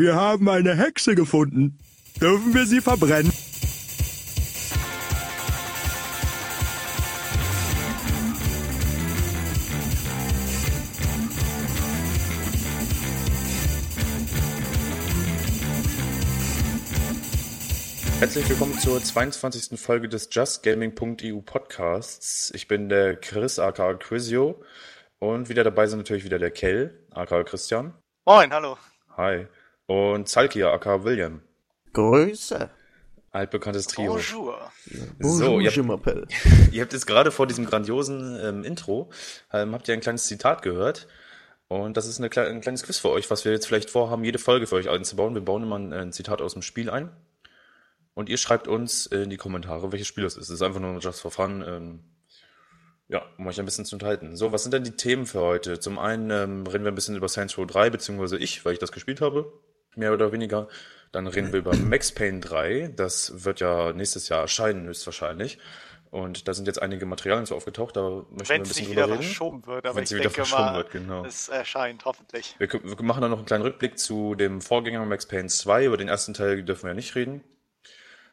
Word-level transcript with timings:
Wir 0.00 0.14
haben 0.14 0.48
eine 0.48 0.74
Hexe 0.74 1.14
gefunden. 1.14 1.78
Dürfen 2.18 2.54
wir 2.54 2.64
sie 2.64 2.80
verbrennen? 2.80 3.30
Herzlich 18.20 18.48
willkommen 18.48 18.78
zur 18.78 19.02
22. 19.02 19.78
Folge 19.78 20.08
des 20.08 20.30
JustGaming.eu 20.32 21.42
Podcasts. 21.42 22.50
Ich 22.54 22.68
bin 22.68 22.88
der 22.88 23.16
Chris, 23.16 23.58
aka 23.58 23.92
Quizio. 23.92 24.62
Und 25.18 25.50
wieder 25.50 25.62
dabei 25.62 25.86
sind 25.88 25.98
natürlich 25.98 26.24
wieder 26.24 26.38
der 26.38 26.52
Kell, 26.52 26.98
aka 27.10 27.44
Christian. 27.44 27.92
Moin, 28.24 28.50
hallo. 28.50 28.78
Hi. 29.18 29.46
Und 29.90 30.28
Zalkia, 30.28 30.72
aka 30.72 31.02
William. 31.02 31.42
Grüße. 31.94 32.70
Altbekanntes 33.32 33.88
Trio. 33.88 34.12
Bonjour. 34.12 34.70
So, 35.18 35.58
ihr 35.58 35.68
habt, 35.68 36.06
ihr 36.72 36.82
habt 36.82 36.92
jetzt 36.92 37.06
gerade 37.08 37.32
vor 37.32 37.48
diesem 37.48 37.66
grandiosen 37.66 38.38
ähm, 38.40 38.62
Intro, 38.62 39.10
ähm, 39.52 39.74
habt 39.74 39.88
ihr 39.88 39.94
ein 39.94 40.00
kleines 40.00 40.26
Zitat 40.26 40.62
gehört. 40.62 41.08
Und 41.66 41.96
das 41.96 42.06
ist 42.06 42.20
eine, 42.20 42.30
ein 42.48 42.60
kleines 42.60 42.84
Quiz 42.84 42.98
für 42.98 43.10
euch, 43.10 43.32
was 43.32 43.44
wir 43.44 43.50
jetzt 43.50 43.66
vielleicht 43.66 43.90
vorhaben, 43.90 44.22
jede 44.22 44.38
Folge 44.38 44.68
für 44.68 44.76
euch 44.76 44.88
einzubauen. 44.88 45.34
Wir 45.34 45.42
bauen 45.42 45.64
immer 45.64 45.76
ein, 45.76 45.92
ein 45.92 46.12
Zitat 46.12 46.40
aus 46.40 46.52
dem 46.52 46.62
Spiel 46.62 46.88
ein. 46.88 47.10
Und 48.14 48.28
ihr 48.28 48.36
schreibt 48.36 48.68
uns 48.68 49.06
in 49.06 49.28
die 49.28 49.38
Kommentare, 49.38 49.90
welches 49.90 50.06
Spiel 50.06 50.22
das 50.22 50.36
ist. 50.36 50.50
Es 50.50 50.54
ist 50.54 50.62
einfach 50.62 50.80
nur 50.80 51.00
just 51.00 51.20
for 51.20 51.32
fun. 51.32 51.64
Ähm, 51.66 52.04
ja, 53.08 53.22
um 53.38 53.46
euch 53.48 53.58
ein 53.58 53.64
bisschen 53.64 53.86
zu 53.86 53.96
unterhalten. 53.96 54.36
So, 54.36 54.52
was 54.52 54.62
sind 54.62 54.72
denn 54.72 54.84
die 54.84 54.92
Themen 54.92 55.26
für 55.26 55.40
heute? 55.40 55.80
Zum 55.80 55.98
einen 55.98 56.30
ähm, 56.30 56.64
reden 56.68 56.84
wir 56.84 56.92
ein 56.92 56.94
bisschen 56.94 57.16
über 57.16 57.28
Saints 57.28 57.58
Row 57.58 57.66
3, 57.66 57.90
beziehungsweise 57.90 58.38
ich, 58.38 58.64
weil 58.64 58.74
ich 58.74 58.78
das 58.78 58.92
gespielt 58.92 59.20
habe. 59.20 59.52
Mehr 60.00 60.12
oder 60.14 60.32
weniger. 60.32 60.66
Dann 61.12 61.26
reden 61.26 61.52
wir 61.52 61.58
über 61.60 61.76
Max 61.76 62.12
Payne 62.12 62.40
3. 62.40 62.92
Das 62.96 63.44
wird 63.44 63.60
ja 63.60 63.92
nächstes 63.92 64.28
Jahr 64.28 64.40
erscheinen, 64.40 64.86
höchstwahrscheinlich. 64.86 65.58
Und 66.10 66.48
da 66.48 66.54
sind 66.54 66.66
jetzt 66.66 66.80
einige 66.82 67.04
Materialien 67.06 67.46
so 67.46 67.54
aufgetaucht. 67.54 67.96
Da 67.96 68.24
möchten 68.30 68.38
wir 68.38 68.48
Wenn 68.48 68.56
ein 68.56 68.62
es 68.62 68.68
bisschen 68.68 68.86
drüber 68.86 69.02
wieder 69.04 69.12
reden. 69.12 69.22
verschoben 69.22 69.66
wird, 69.66 69.86
aber 69.86 69.96
Wenn 69.96 70.02
ich 70.04 70.08
sie 70.08 70.14
wieder 70.16 70.22
denke 70.24 70.34
verschoben 70.36 70.62
mal, 70.64 70.76
wird, 70.76 70.90
genau. 70.90 71.24
es 71.24 71.48
erscheint 71.48 72.04
hoffentlich. 72.06 72.56
Wir, 72.58 72.68
wir 72.72 73.02
machen 73.04 73.20
dann 73.22 73.30
noch 73.30 73.38
einen 73.38 73.46
kleinen 73.46 73.62
Rückblick 73.62 73.98
zu 73.98 74.34
dem 74.34 74.60
Vorgänger 74.60 75.04
Max 75.04 75.26
Payne 75.26 75.48
2. 75.48 75.84
Über 75.84 75.96
den 75.96 76.08
ersten 76.08 76.34
Teil 76.34 76.62
dürfen 76.64 76.84
wir 76.84 76.88
ja 76.90 76.94
nicht 76.94 77.14
reden. 77.14 77.44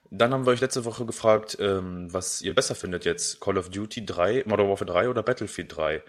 Dann 0.10 0.34
haben 0.34 0.45
wir 0.45 0.52
euch 0.54 0.62
letzte 0.62 0.86
Woche 0.86 1.06
gefragt, 1.06 1.58
ähm, 1.60 2.12
was 2.14 2.42
ihr 2.42 2.56
besser 2.56 2.76
findet 2.76 3.04
jetzt. 3.04 3.42
Call 3.42 3.58
of 3.58 3.70
Duty 3.70 4.06
3, 4.06 4.44
Modern 4.48 4.70
Warfare 4.70 4.90
3 4.90 5.10
oder 5.10 5.22
Battlefield 5.22 5.76
3. 5.76 6.02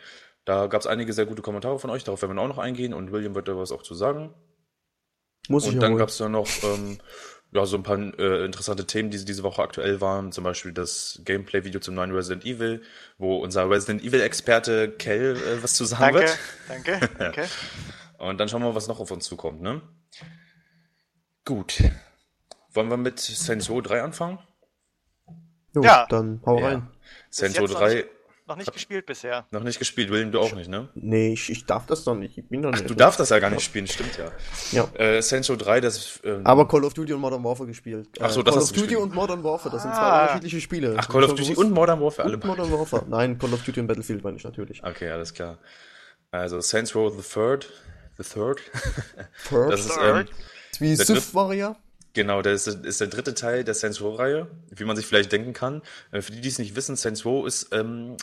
Da 0.44 0.68
gab 0.68 0.80
es 0.80 0.86
einige 0.86 1.12
sehr 1.12 1.26
gute 1.26 1.42
Kommentare 1.42 1.78
von 1.78 1.90
euch, 1.90 2.04
darauf 2.04 2.22
werden 2.22 2.36
wir 2.36 2.40
auch 2.42 2.48
noch 2.48 2.58
eingehen 2.58 2.94
und 2.94 3.10
William 3.12 3.34
wird 3.34 3.48
da 3.48 3.56
was 3.58 3.72
auch 3.72 3.82
zu 3.82 3.94
sagen. 3.94 4.32
Muss 5.48 5.64
ich 5.64 5.70
Und 5.70 5.74
ja 5.76 5.80
dann 5.80 5.96
gab 5.96 6.08
es 6.10 6.18
da 6.18 6.28
noch 6.28 6.48
ähm, 6.62 6.98
ja, 7.52 7.64
so 7.64 7.76
ein 7.76 7.82
paar 7.82 7.98
äh, 7.98 8.44
interessante 8.44 8.86
Themen, 8.86 9.10
die 9.10 9.24
diese 9.24 9.42
Woche 9.42 9.62
aktuell 9.62 10.00
waren. 10.00 10.32
Zum 10.32 10.44
Beispiel 10.44 10.72
das 10.72 11.20
Gameplay-Video 11.24 11.80
zum 11.80 11.94
neuen 11.94 12.10
Resident 12.12 12.44
Evil, 12.44 12.82
wo 13.16 13.38
unser 13.38 13.68
Resident 13.70 14.02
Evil-Experte 14.04 14.90
Kell 14.90 15.36
äh, 15.36 15.62
was 15.62 15.74
zu 15.74 15.84
sagen 15.86 16.14
Danke, 16.14 16.28
wird. 16.28 16.38
danke, 16.68 17.10
danke. 17.18 17.44
Und 18.18 18.38
dann 18.38 18.48
schauen 18.48 18.62
wir 18.62 18.68
mal, 18.68 18.74
was 18.74 18.88
noch 18.88 19.00
auf 19.00 19.10
uns 19.10 19.24
zukommt, 19.24 19.62
ne? 19.62 19.80
Gut. 21.44 21.78
Wollen 22.74 22.90
wir 22.90 22.96
mit 22.98 23.18
Row 23.70 23.82
3 23.82 24.02
anfangen? 24.02 24.38
Jo, 25.74 25.82
Ja. 25.82 26.06
Dann 26.10 26.42
hau 26.44 26.58
Ja. 26.58 26.66
rein. 26.68 26.90
Noch 27.72 27.78
3 27.78 27.94
nicht- 27.94 28.06
Noch 28.48 28.56
nicht 28.56 28.72
gespielt 28.72 29.04
bisher. 29.06 29.46
noch 29.50 29.62
nicht 29.62 29.78
gespielt, 29.78 30.10
William, 30.10 30.32
du 30.32 30.40
auch 30.40 30.54
nicht, 30.54 30.68
ne? 30.68 30.88
Nee, 30.94 31.34
ich, 31.34 31.50
ich 31.50 31.66
darf 31.66 31.86
das 31.86 32.02
doch 32.04 32.14
nicht. 32.14 32.36
Ich 32.38 32.48
bin 32.48 32.62
doch 32.62 32.70
Ach, 32.72 32.78
nicht. 32.78 32.88
du 32.88 32.94
darfst 32.94 33.20
das 33.20 33.28
ja 33.28 33.38
gar 33.38 33.50
nicht 33.50 33.62
spielen, 33.62 33.86
stimmt 33.86 34.18
ja. 34.18 34.32
Ja. 34.72 34.88
Äh, 34.98 35.20
Saints 35.22 35.50
Row 35.50 35.56
3, 35.58 35.80
das 35.82 36.18
ähm, 36.24 36.40
Aber 36.46 36.66
Call 36.66 36.82
of 36.84 36.94
Duty 36.94 37.12
und 37.12 37.20
Modern 37.20 37.44
Warfare 37.44 37.66
gespielt. 37.68 38.08
Ach 38.20 38.30
so, 38.30 38.40
Äh, 38.40 38.44
das 38.44 38.54
Call 38.54 38.62
hast 38.62 38.70
of 38.70 38.76
du 38.76 38.80
Duty 38.80 38.94
gespielt. 38.94 39.02
und 39.10 39.14
Modern 39.14 39.44
Warfare, 39.44 39.70
das 39.74 39.82
sind 39.82 39.94
zwei 39.94 40.00
Ah. 40.00 40.22
unterschiedliche 40.22 40.60
Spiele. 40.60 40.94
Ach, 40.98 41.08
Call 41.08 41.24
of 41.24 41.34
Duty 41.34 41.54
und 41.56 41.70
Modern 41.72 42.00
Warfare, 42.00 42.26
alle 42.26 42.36
und 42.36 42.44
Modern 42.46 42.72
Warfare. 42.72 43.04
Nein, 43.08 43.38
Call 43.38 43.52
of 43.52 43.62
Duty 43.62 43.80
und 43.80 43.86
Battlefield 43.86 44.24
meine 44.24 44.36
ich 44.38 44.44
natürlich. 44.44 44.82
Okay, 44.82 45.10
alles 45.10 45.34
klar. 45.34 45.58
Also 46.30 46.60
Saints 46.60 46.94
Row 46.94 47.12
the 47.14 47.22
Third, 47.22 47.70
the 48.16 48.24
Third. 48.24 48.60
Third. 49.48 49.72
Das 49.72 49.80
ist 49.86 49.98
ähm, 50.02 50.26
Wie 50.78 50.96
der 50.96 51.04
Sith 51.06 51.34
Warrior. 51.34 51.76
Genau, 52.18 52.42
das 52.42 52.66
ist, 52.66 53.00
der 53.00 53.06
dritte 53.06 53.32
Teil 53.34 53.62
der 53.62 53.74
Saints 53.74 54.00
Row 54.02 54.18
Reihe, 54.18 54.48
wie 54.70 54.84
man 54.84 54.96
sich 54.96 55.06
vielleicht 55.06 55.30
denken 55.30 55.52
kann. 55.52 55.82
Äh, 56.10 56.20
für 56.20 56.32
die, 56.32 56.40
die 56.40 56.48
es 56.48 56.58
nicht 56.58 56.74
wissen, 56.74 56.96
Saints 56.96 57.24
Row 57.24 57.46
ist 57.46 57.72
ähm, 57.72 58.16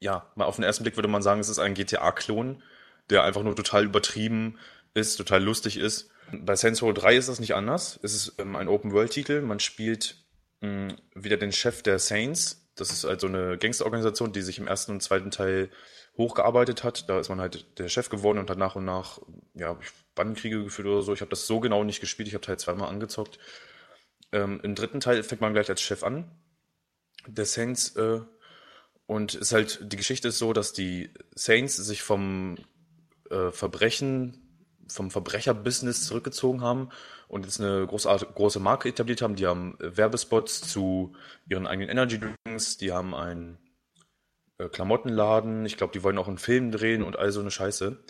ja 0.00 0.30
mal 0.34 0.46
auf 0.46 0.56
den 0.56 0.64
ersten 0.64 0.82
Blick 0.82 0.96
würde 0.96 1.08
man 1.08 1.20
sagen, 1.22 1.40
es 1.40 1.50
ist 1.50 1.58
ein 1.58 1.74
GTA-Klon, 1.74 2.62
der 3.10 3.22
einfach 3.22 3.42
nur 3.42 3.54
total 3.54 3.84
übertrieben 3.84 4.58
ist, 4.94 5.16
total 5.16 5.44
lustig 5.44 5.76
ist. 5.76 6.10
Bei 6.32 6.56
Saints 6.56 6.80
Row 6.80 6.94
3 6.94 7.16
ist 7.16 7.28
das 7.28 7.38
nicht 7.38 7.54
anders. 7.54 8.00
Es 8.02 8.14
ist 8.14 8.34
ähm, 8.38 8.56
ein 8.56 8.68
Open-World-Titel. 8.68 9.42
Man 9.42 9.60
spielt 9.60 10.16
mh, 10.62 10.94
wieder 11.14 11.36
den 11.36 11.52
Chef 11.52 11.82
der 11.82 11.98
Saints. 11.98 12.66
Das 12.76 12.90
ist 12.90 13.04
also 13.04 13.26
eine 13.26 13.58
Gangsterorganisation, 13.58 14.32
die 14.32 14.40
sich 14.40 14.58
im 14.58 14.66
ersten 14.66 14.92
und 14.92 15.02
zweiten 15.02 15.30
Teil 15.30 15.68
hochgearbeitet 16.16 16.82
hat. 16.82 17.10
Da 17.10 17.20
ist 17.20 17.28
man 17.28 17.40
halt 17.40 17.78
der 17.78 17.88
Chef 17.88 18.08
geworden 18.08 18.38
und 18.38 18.48
hat 18.48 18.58
nach 18.58 18.74
und 18.74 18.86
nach 18.86 19.20
ja, 19.52 19.78
Bandenkriege 20.14 20.62
geführt 20.64 20.88
oder 20.88 21.02
so. 21.02 21.12
Ich 21.12 21.20
habe 21.20 21.30
das 21.30 21.46
so 21.46 21.60
genau 21.60 21.84
nicht 21.84 22.00
gespielt. 22.00 22.28
Ich 22.28 22.34
habe 22.34 22.44
Teil 22.44 22.58
zweimal 22.58 22.88
angezockt. 22.88 23.38
Ähm, 24.32 24.60
Im 24.62 24.74
dritten 24.74 25.00
Teil 25.00 25.22
fängt 25.22 25.40
man 25.40 25.52
gleich 25.52 25.68
als 25.68 25.80
Chef 25.80 26.02
an. 26.02 26.30
Der 27.26 27.46
Saints 27.46 27.96
äh, 27.96 28.20
und 29.06 29.34
ist 29.34 29.52
halt, 29.52 29.80
die 29.92 29.96
Geschichte 29.96 30.28
ist 30.28 30.38
so, 30.38 30.52
dass 30.52 30.72
die 30.72 31.10
Saints 31.34 31.76
sich 31.76 32.02
vom 32.02 32.56
äh, 33.30 33.50
Verbrechen, 33.50 34.40
vom 34.88 35.10
Verbrecherbusiness 35.10 36.06
zurückgezogen 36.06 36.62
haben 36.62 36.90
und 37.28 37.44
jetzt 37.44 37.60
eine 37.60 37.86
großartige, 37.86 38.32
große 38.32 38.60
Marke 38.60 38.88
etabliert 38.88 39.22
haben. 39.22 39.36
Die 39.36 39.46
haben 39.46 39.78
äh, 39.80 39.96
Werbespots 39.96 40.62
zu 40.62 41.14
ihren 41.48 41.66
eigenen 41.66 41.90
Energy 41.90 42.18
Drinks, 42.18 42.76
die 42.76 42.92
haben 42.92 43.14
einen 43.14 43.58
äh, 44.58 44.68
Klamottenladen, 44.68 45.66
ich 45.66 45.76
glaube, 45.76 45.92
die 45.92 46.02
wollen 46.02 46.18
auch 46.18 46.28
einen 46.28 46.38
Film 46.38 46.70
drehen 46.70 47.02
und 47.02 47.18
all 47.18 47.32
so 47.32 47.40
eine 47.40 47.50
Scheiße. 47.50 48.02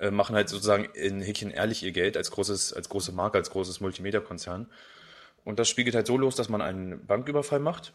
Äh, 0.00 0.10
machen 0.10 0.34
halt 0.34 0.48
sozusagen 0.48 0.86
in 0.94 1.20
Häkchen 1.20 1.50
ehrlich 1.50 1.82
ihr 1.82 1.92
Geld 1.92 2.16
als 2.16 2.30
großes, 2.30 2.72
als 2.72 2.88
große 2.88 3.12
Marke, 3.12 3.36
als 3.36 3.50
großes 3.50 3.80
Multimedia-Konzern. 3.80 4.70
Und 5.44 5.58
das 5.58 5.68
Spiel 5.68 5.84
geht 5.84 5.94
halt 5.94 6.06
so 6.06 6.16
los, 6.16 6.36
dass 6.36 6.48
man 6.48 6.62
einen 6.62 7.06
Banküberfall 7.06 7.60
macht, 7.60 7.92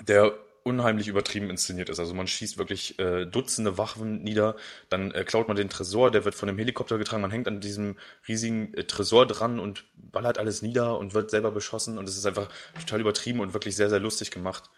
der 0.00 0.32
unheimlich 0.62 1.08
übertrieben 1.08 1.50
inszeniert 1.50 1.90
ist. 1.90 1.98
Also 1.98 2.14
man 2.14 2.26
schießt 2.26 2.56
wirklich 2.56 2.98
äh, 2.98 3.26
Dutzende 3.26 3.76
Waffen 3.76 4.22
nieder, 4.22 4.56
dann 4.88 5.10
äh, 5.12 5.24
klaut 5.24 5.48
man 5.48 5.56
den 5.56 5.68
Tresor, 5.68 6.10
der 6.10 6.24
wird 6.24 6.34
von 6.34 6.48
einem 6.48 6.58
Helikopter 6.58 6.96
getragen, 6.96 7.22
man 7.22 7.30
hängt 7.30 7.48
an 7.48 7.60
diesem 7.60 7.98
riesigen 8.26 8.72
äh, 8.72 8.84
Tresor 8.84 9.26
dran 9.26 9.60
und 9.60 9.84
ballert 9.94 10.38
alles 10.38 10.62
nieder 10.62 10.98
und 10.98 11.12
wird 11.12 11.30
selber 11.30 11.50
beschossen 11.50 11.98
und 11.98 12.08
es 12.08 12.16
ist 12.16 12.26
einfach 12.26 12.48
total 12.78 13.00
übertrieben 13.00 13.40
und 13.40 13.52
wirklich 13.52 13.76
sehr, 13.76 13.90
sehr 13.90 14.00
lustig 14.00 14.30
gemacht. 14.30 14.70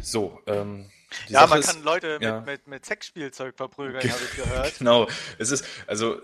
So, 0.00 0.40
ähm, 0.46 0.90
die 1.28 1.32
Ja, 1.32 1.40
Sache 1.40 1.50
man 1.50 1.60
ist- 1.60 1.66
kann 1.66 1.82
Leute 1.82 2.18
ja. 2.20 2.36
mit, 2.40 2.46
mit, 2.46 2.66
mit 2.68 2.86
Sexspielzeug 2.86 3.56
verprügeln, 3.56 4.02
habe 4.10 4.22
ich 4.24 4.36
gehört. 4.36 4.74
Genau, 4.78 5.08
es 5.38 5.50
ist, 5.50 5.64
also 5.86 6.20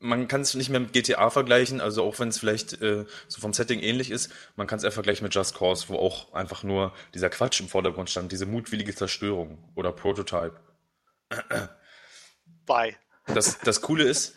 man 0.00 0.28
kann 0.28 0.42
es 0.42 0.54
nicht 0.54 0.68
mehr 0.68 0.80
mit 0.80 0.92
GTA 0.92 1.30
vergleichen, 1.30 1.80
also 1.80 2.02
auch 2.04 2.18
wenn 2.18 2.28
es 2.28 2.38
vielleicht 2.38 2.74
äh, 2.82 3.06
so 3.26 3.40
vom 3.40 3.54
Setting 3.54 3.80
ähnlich 3.80 4.10
ist, 4.10 4.30
man 4.56 4.66
kann 4.66 4.76
es 4.78 4.84
eher 4.84 4.92
vergleichen 4.92 5.24
mit 5.24 5.34
Just 5.34 5.54
Cause, 5.54 5.88
wo 5.88 5.96
auch 5.96 6.32
einfach 6.34 6.62
nur 6.62 6.92
dieser 7.14 7.30
Quatsch 7.30 7.60
im 7.60 7.68
Vordergrund 7.68 8.10
stand, 8.10 8.30
diese 8.30 8.44
mutwillige 8.44 8.94
Zerstörung 8.94 9.58
oder 9.74 9.92
Prototype. 9.92 10.60
Bei. 12.66 12.96
Das, 13.26 13.58
das 13.60 13.80
Coole 13.80 14.04
ist, 14.04 14.36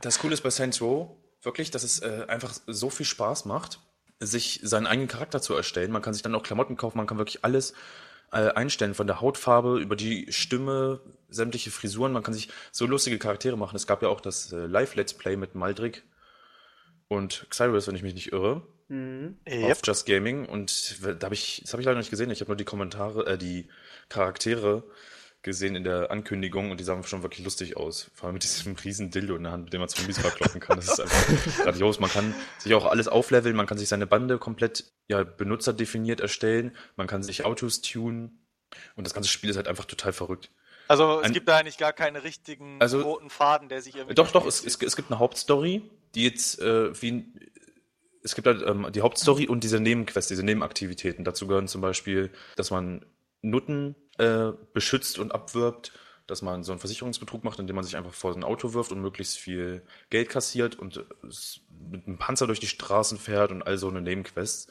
das 0.00 0.18
Coole 0.18 0.34
ist 0.34 0.42
bei 0.42 0.50
Saints 0.50 0.80
Row 0.80 1.10
wirklich, 1.42 1.70
dass 1.70 1.82
es 1.82 2.00
äh, 2.00 2.24
einfach 2.28 2.54
so 2.66 2.90
viel 2.90 3.06
Spaß 3.06 3.44
macht, 3.44 3.80
sich 4.20 4.60
seinen 4.62 4.86
eigenen 4.86 5.08
Charakter 5.08 5.40
zu 5.40 5.54
erstellen. 5.54 5.90
Man 5.90 6.02
kann 6.02 6.12
sich 6.12 6.22
dann 6.22 6.34
auch 6.34 6.42
Klamotten 6.42 6.76
kaufen, 6.76 6.98
man 6.98 7.06
kann 7.06 7.18
wirklich 7.18 7.44
alles 7.44 7.74
äh, 8.32 8.48
einstellen, 8.50 8.94
von 8.94 9.06
der 9.06 9.20
Hautfarbe 9.20 9.78
über 9.80 9.96
die 9.96 10.32
Stimme, 10.32 11.00
sämtliche 11.28 11.70
Frisuren. 11.70 12.12
Man 12.12 12.22
kann 12.22 12.34
sich 12.34 12.48
so 12.72 12.86
lustige 12.86 13.18
Charaktere 13.18 13.56
machen. 13.56 13.76
Es 13.76 13.86
gab 13.86 14.02
ja 14.02 14.08
auch 14.08 14.20
das 14.20 14.52
äh, 14.52 14.66
Live-Let's 14.66 15.14
Play 15.14 15.36
mit 15.36 15.54
Maldrick 15.54 16.04
und 17.08 17.46
Xyrus, 17.50 17.86
wenn 17.88 17.94
ich 17.94 18.02
mich 18.02 18.14
nicht 18.14 18.32
irre 18.32 18.62
Yep. 19.46 19.70
auf 19.70 19.80
Just 19.84 20.06
Gaming 20.06 20.46
und 20.46 21.04
da 21.04 21.26
habe 21.26 21.34
ich, 21.34 21.60
das 21.62 21.72
habe 21.72 21.82
ich 21.82 21.86
leider 21.86 21.98
nicht 21.98 22.10
gesehen. 22.10 22.30
Ich 22.30 22.40
habe 22.40 22.50
nur 22.50 22.56
die 22.56 22.64
Kommentare, 22.64 23.26
äh, 23.26 23.38
die 23.38 23.68
Charaktere 24.08 24.82
gesehen 25.42 25.76
in 25.76 25.84
der 25.84 26.10
Ankündigung 26.10 26.70
und 26.70 26.80
die 26.80 26.84
sahen 26.84 27.02
schon 27.04 27.22
wirklich 27.22 27.44
lustig 27.44 27.76
aus. 27.76 28.10
Vor 28.14 28.26
allem 28.26 28.34
mit 28.34 28.42
diesem 28.42 28.74
riesen 28.84 29.10
Dildo 29.10 29.36
in 29.36 29.44
der 29.44 29.52
Hand, 29.52 29.64
mit 29.64 29.72
dem 29.72 29.80
man 29.80 29.88
Zombies 29.88 30.18
verkloppen 30.18 30.60
kann. 30.60 30.76
Das 30.76 30.88
ist 30.88 31.00
einfach 31.00 31.56
grandios. 31.64 32.00
Man 32.00 32.10
kann 32.10 32.34
sich 32.58 32.74
auch 32.74 32.86
alles 32.86 33.08
aufleveln, 33.08 33.54
man 33.56 33.66
kann 33.66 33.78
sich 33.78 33.88
seine 33.88 34.06
Bande 34.06 34.38
komplett 34.38 34.92
ja, 35.08 35.22
benutzerdefiniert 35.24 36.20
erstellen, 36.20 36.76
man 36.96 37.06
kann 37.06 37.22
sich 37.22 37.44
Autos 37.44 37.80
tunen 37.80 38.44
und 38.96 39.06
das 39.06 39.14
ganze 39.14 39.30
Spiel 39.30 39.48
ist 39.50 39.56
halt 39.56 39.68
einfach 39.68 39.84
total 39.86 40.12
verrückt. 40.12 40.50
Also 40.88 41.20
es 41.20 41.26
Ein- 41.26 41.32
gibt 41.34 41.48
da 41.48 41.58
eigentlich 41.58 41.78
gar 41.78 41.92
keine 41.92 42.24
richtigen 42.24 42.80
Also- 42.80 43.00
roten 43.02 43.30
Faden, 43.30 43.68
der 43.68 43.80
sich 43.82 43.94
irgendwie. 43.96 44.14
Doch, 44.14 44.30
doch, 44.32 44.46
es, 44.46 44.64
es, 44.64 44.76
es 44.82 44.96
gibt 44.96 45.10
eine 45.10 45.18
Hauptstory, 45.18 45.82
die 46.14 46.24
jetzt 46.24 46.60
äh, 46.60 47.00
wie 47.02 47.26
es 48.22 48.34
gibt 48.34 48.46
halt 48.46 48.62
ähm, 48.66 48.88
die 48.92 49.00
Hauptstory 49.02 49.46
und 49.46 49.62
diese 49.64 49.80
Nebenquests, 49.80 50.28
diese 50.28 50.42
Nebenaktivitäten. 50.42 51.24
Dazu 51.24 51.46
gehören 51.46 51.68
zum 51.68 51.80
Beispiel, 51.80 52.30
dass 52.56 52.70
man 52.70 53.04
Nutten 53.42 53.94
äh, 54.18 54.52
beschützt 54.72 55.18
und 55.18 55.32
abwirbt, 55.32 55.92
dass 56.26 56.42
man 56.42 56.62
so 56.62 56.72
einen 56.72 56.78
Versicherungsbetrug 56.78 57.42
macht, 57.42 57.58
indem 57.58 57.76
man 57.76 57.84
sich 57.84 57.96
einfach 57.96 58.12
vor 58.12 58.34
ein 58.34 58.44
Auto 58.44 58.74
wirft 58.74 58.92
und 58.92 59.00
möglichst 59.00 59.38
viel 59.38 59.82
Geld 60.10 60.28
kassiert 60.28 60.78
und 60.78 61.04
mit 61.90 62.06
einem 62.06 62.18
Panzer 62.18 62.46
durch 62.46 62.60
die 62.60 62.66
Straßen 62.66 63.18
fährt 63.18 63.50
und 63.50 63.62
all 63.62 63.78
so 63.78 63.88
eine 63.88 64.02
Nebenquests. 64.02 64.68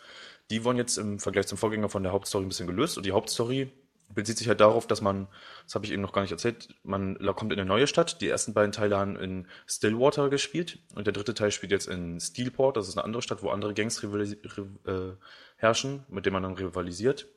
Die 0.51 0.63
wurden 0.63 0.77
jetzt 0.77 0.97
im 0.97 1.19
Vergleich 1.19 1.47
zum 1.47 1.57
Vorgänger 1.57 1.89
von 1.89 2.03
der 2.03 2.11
Hauptstory 2.11 2.45
ein 2.45 2.49
bisschen 2.49 2.67
gelöst 2.67 2.95
und 2.97 3.05
die 3.05 3.11
Hauptstory 3.11 3.71
bezieht 4.13 4.37
sich 4.37 4.47
halt 4.47 4.61
darauf, 4.61 4.87
dass 4.87 5.01
man, 5.01 5.27
das 5.65 5.75
habe 5.75 5.85
ich 5.85 5.91
eben 5.91 6.01
noch 6.01 6.13
gar 6.13 6.21
nicht 6.21 6.31
erzählt, 6.31 6.69
man 6.83 7.17
kommt 7.35 7.51
in 7.51 7.59
eine 7.59 7.67
neue 7.67 7.87
Stadt. 7.87 8.21
Die 8.21 8.29
ersten 8.29 8.53
beiden 8.53 8.71
Teile 8.71 8.97
haben 8.97 9.17
in 9.17 9.47
Stillwater 9.65 10.29
gespielt 10.29 10.79
und 10.95 11.07
der 11.07 11.13
dritte 11.13 11.33
Teil 11.33 11.51
spielt 11.51 11.71
jetzt 11.71 11.87
in 11.87 12.19
Steelport, 12.19 12.77
das 12.77 12.87
ist 12.87 12.97
eine 12.97 13.03
andere 13.03 13.21
Stadt, 13.21 13.43
wo 13.43 13.49
andere 13.49 13.73
Gangs 13.73 14.01
äh, 14.03 15.13
herrschen, 15.57 16.05
mit 16.09 16.25
denen 16.25 16.33
man 16.33 16.43
dann 16.43 16.53
rivalisiert. 16.53 17.27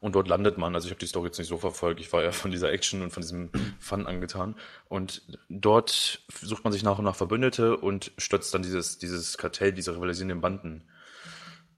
Und 0.00 0.14
dort 0.14 0.28
landet 0.28 0.56
man, 0.56 0.74
also 0.74 0.86
ich 0.86 0.92
habe 0.92 1.00
die 1.00 1.06
Story 1.06 1.26
jetzt 1.26 1.38
nicht 1.38 1.48
so 1.48 1.58
verfolgt, 1.58 2.00
ich 2.00 2.10
war 2.12 2.22
ja 2.22 2.32
von 2.32 2.50
dieser 2.50 2.72
Action 2.72 3.02
und 3.02 3.10
von 3.10 3.22
diesem 3.22 3.50
Fun 3.78 4.06
angetan. 4.06 4.56
Und 4.88 5.22
dort 5.48 6.22
sucht 6.40 6.64
man 6.64 6.72
sich 6.72 6.82
nach 6.82 6.98
und 6.98 7.04
nach 7.04 7.16
Verbündete 7.16 7.76
und 7.76 8.12
stürzt 8.16 8.54
dann 8.54 8.62
dieses, 8.62 8.98
dieses 8.98 9.36
Kartell, 9.36 9.72
diese 9.72 9.94
rivalisierenden 9.94 10.40
Banden 10.40 10.84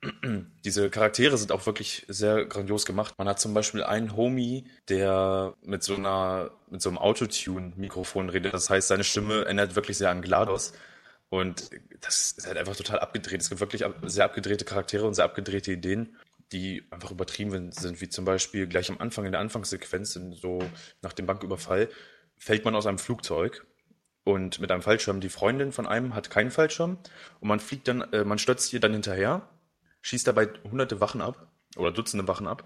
diese 0.65 0.91
Charaktere 0.91 1.37
sind 1.39 1.53
auch 1.53 1.67
wirklich 1.67 2.05
sehr 2.09 2.45
grandios 2.45 2.87
gemacht. 2.87 3.15
Man 3.19 3.29
hat 3.29 3.41
zum 3.41 3.55
Beispiel 3.55 3.85
einen 3.85 4.17
Homie, 4.17 4.67
der 4.89 5.55
mit 5.63 5.83
so 5.83 5.95
einer, 5.95 6.51
mit 6.71 6.83
so 6.83 6.89
einem 6.89 6.99
Autotune-Mikrofon 6.99 8.29
redet. 8.29 8.53
Das 8.53 8.69
heißt, 8.69 8.89
seine 8.89 9.05
Stimme 9.05 9.45
erinnert 9.45 9.77
wirklich 9.77 9.99
sehr 9.99 10.11
an 10.11 10.23
GLaDOS. 10.23 10.73
Und 11.29 11.71
das 12.01 12.33
ist 12.33 12.47
halt 12.47 12.59
einfach 12.59 12.77
total 12.77 12.99
abgedreht. 12.99 13.41
Es 13.41 13.49
gibt 13.49 13.61
wirklich 13.61 13.85
sehr 14.03 14.25
abgedrehte 14.25 14.65
Charaktere 14.65 15.07
und 15.07 15.15
sehr 15.15 15.25
abgedrehte 15.25 15.73
Ideen, 15.73 16.17
die 16.53 16.87
einfach 16.91 17.11
übertrieben 17.11 17.73
sind, 17.73 18.01
wie 18.01 18.09
zum 18.09 18.25
Beispiel 18.25 18.67
gleich 18.67 18.91
am 18.91 18.99
Anfang, 18.99 19.25
in 19.25 19.33
der 19.33 19.41
Anfangssequenz, 19.41 20.19
so 20.33 20.61
nach 21.03 21.13
dem 21.13 21.27
Banküberfall, 21.27 21.89
fällt 22.37 22.65
man 22.65 22.75
aus 22.75 22.87
einem 22.87 22.99
Flugzeug 22.99 23.67
und 24.25 24.61
mit 24.61 24.71
einem 24.71 24.83
Fallschirm. 24.83 25.21
Die 25.21 25.29
Freundin 25.29 25.73
von 25.73 25.87
einem 25.87 26.15
hat 26.15 26.31
keinen 26.31 26.51
Fallschirm 26.51 26.99
und 27.41 27.49
man 27.49 27.61
fliegt 27.61 27.89
dann, 27.89 28.03
äh, 28.13 28.25
man 28.25 28.39
stürzt 28.39 28.73
ihr 28.73 28.81
dann 28.81 28.93
hinterher 28.93 29.49
schießt 30.03 30.27
dabei 30.27 30.49
hunderte 30.71 31.01
Wachen 31.01 31.21
ab 31.21 31.49
oder 31.77 31.91
Dutzende 31.91 32.29
Wachen 32.29 32.47
ab, 32.47 32.65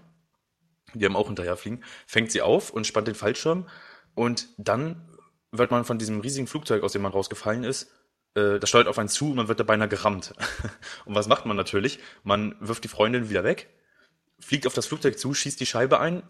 die 0.93 1.05
am 1.05 1.15
auch 1.15 1.27
hinterherfliegen, 1.27 1.83
fängt 2.05 2.31
sie 2.31 2.41
auf 2.41 2.71
und 2.71 2.85
spannt 2.85 3.07
den 3.07 3.15
Fallschirm 3.15 3.69
und 4.15 4.49
dann 4.57 5.07
wird 5.51 5.71
man 5.71 5.85
von 5.85 5.97
diesem 5.97 6.19
riesigen 6.19 6.47
Flugzeug, 6.47 6.83
aus 6.83 6.91
dem 6.91 7.03
man 7.03 7.13
rausgefallen 7.13 7.63
ist, 7.63 7.91
äh, 8.37 8.59
das 8.59 8.69
steuert 8.69 8.87
auf 8.87 8.99
einen 8.99 9.09
zu 9.09 9.29
und 9.29 9.35
man 9.35 9.47
wird 9.47 9.59
da 9.59 9.63
beinahe 9.63 9.87
gerammt. 9.87 10.33
und 11.05 11.15
was 11.15 11.27
macht 11.27 11.45
man 11.45 11.57
natürlich? 11.57 11.99
Man 12.23 12.55
wirft 12.59 12.83
die 12.83 12.89
Freundin 12.89 13.29
wieder 13.29 13.43
weg, 13.43 13.69
fliegt 14.39 14.67
auf 14.67 14.73
das 14.73 14.85
Flugzeug 14.85 15.17
zu, 15.17 15.33
schießt 15.33 15.59
die 15.59 15.65
Scheibe 15.65 15.99
ein, 15.99 16.23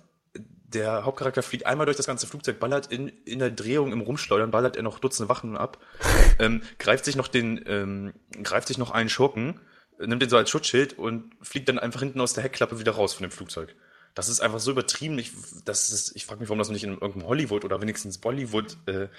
der 0.68 1.06
Hauptcharakter 1.06 1.44
fliegt 1.44 1.66
einmal 1.66 1.86
durch 1.86 1.98
das 1.98 2.08
ganze 2.08 2.28
Flugzeug, 2.28 2.60
ballert 2.60 2.88
in, 2.88 3.08
in 3.26 3.40
der 3.40 3.52
Drehung 3.52 3.92
im 3.92 4.02
Rumschleudern, 4.02 4.52
ballert 4.52 4.76
er 4.76 4.84
noch 4.84 5.00
Dutzende 5.00 5.30
Wachen 5.30 5.58
ab, 5.58 5.80
ähm, 6.40 6.62
greift 6.80 7.06
sich 7.06 7.16
noch 7.16 7.28
den, 7.28 7.64
ähm, 7.68 8.14
greift 8.44 8.68
sich 8.68 8.78
noch 8.78 8.92
einen 8.92 9.10
Schurken, 9.10 9.60
nimmt 9.98 10.22
den 10.22 10.30
so 10.30 10.38
als 10.38 10.50
Schutzschild 10.50 10.98
und 10.98 11.32
fliegt 11.42 11.70
dann 11.70 11.80
einfach 11.80 12.02
hinten 12.02 12.22
aus 12.22 12.34
der 12.34 12.44
Heckklappe 12.44 12.80
wieder 12.80 12.92
raus 12.92 13.14
von 13.14 13.24
dem 13.24 13.32
Flugzeug. 13.32 13.76
Das 14.18 14.30
ist 14.30 14.40
einfach 14.40 14.60
so 14.60 14.72
übertrieben. 14.72 15.20
Ich, 15.20 15.32
das 15.64 15.92
ist, 15.92 16.16
ich 16.16 16.26
frage 16.26 16.40
mich, 16.40 16.50
warum 16.50 16.58
das 16.58 16.70
nicht 16.70 16.84
in 16.84 16.94
irgendeinem 16.94 17.28
Hollywood 17.28 17.64
oder 17.64 17.80
wenigstens 17.84 18.18
Bollywood-Film 18.18 19.12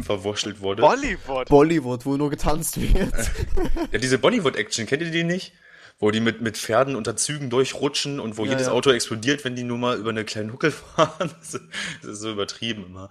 äh, 0.00 0.02
verwurschtelt 0.02 0.60
wurde. 0.60 0.82
Bollywood? 0.82 1.48
Bollywood, 1.48 2.04
wo 2.04 2.16
nur 2.16 2.30
getanzt 2.30 2.80
wird. 2.80 3.14
ja, 3.92 3.98
diese 4.00 4.18
Bollywood-Action, 4.18 4.86
kennt 4.86 5.02
ihr 5.02 5.12
die 5.12 5.22
nicht? 5.22 5.52
Wo 6.00 6.10
die 6.10 6.18
mit, 6.18 6.40
mit 6.40 6.56
Pferden 6.56 6.96
unter 6.96 7.14
Zügen 7.14 7.48
durchrutschen 7.48 8.18
und 8.18 8.36
wo 8.36 8.44
Ja, 8.44 8.50
jedes 8.50 8.66
ja. 8.66 8.72
Auto 8.72 8.90
explodiert, 8.90 9.44
wenn 9.44 9.54
die 9.54 9.62
nur 9.62 9.78
mal 9.78 9.98
über 9.98 10.10
eine 10.10 10.24
kleine 10.24 10.52
Huckel 10.52 10.72
fahren. 10.96 11.30
Das 11.38 11.54
ist, 11.54 11.62
das 12.02 12.10
ist 12.10 12.20
so 12.20 12.32
übertrieben 12.32 12.86
immer. 12.86 13.10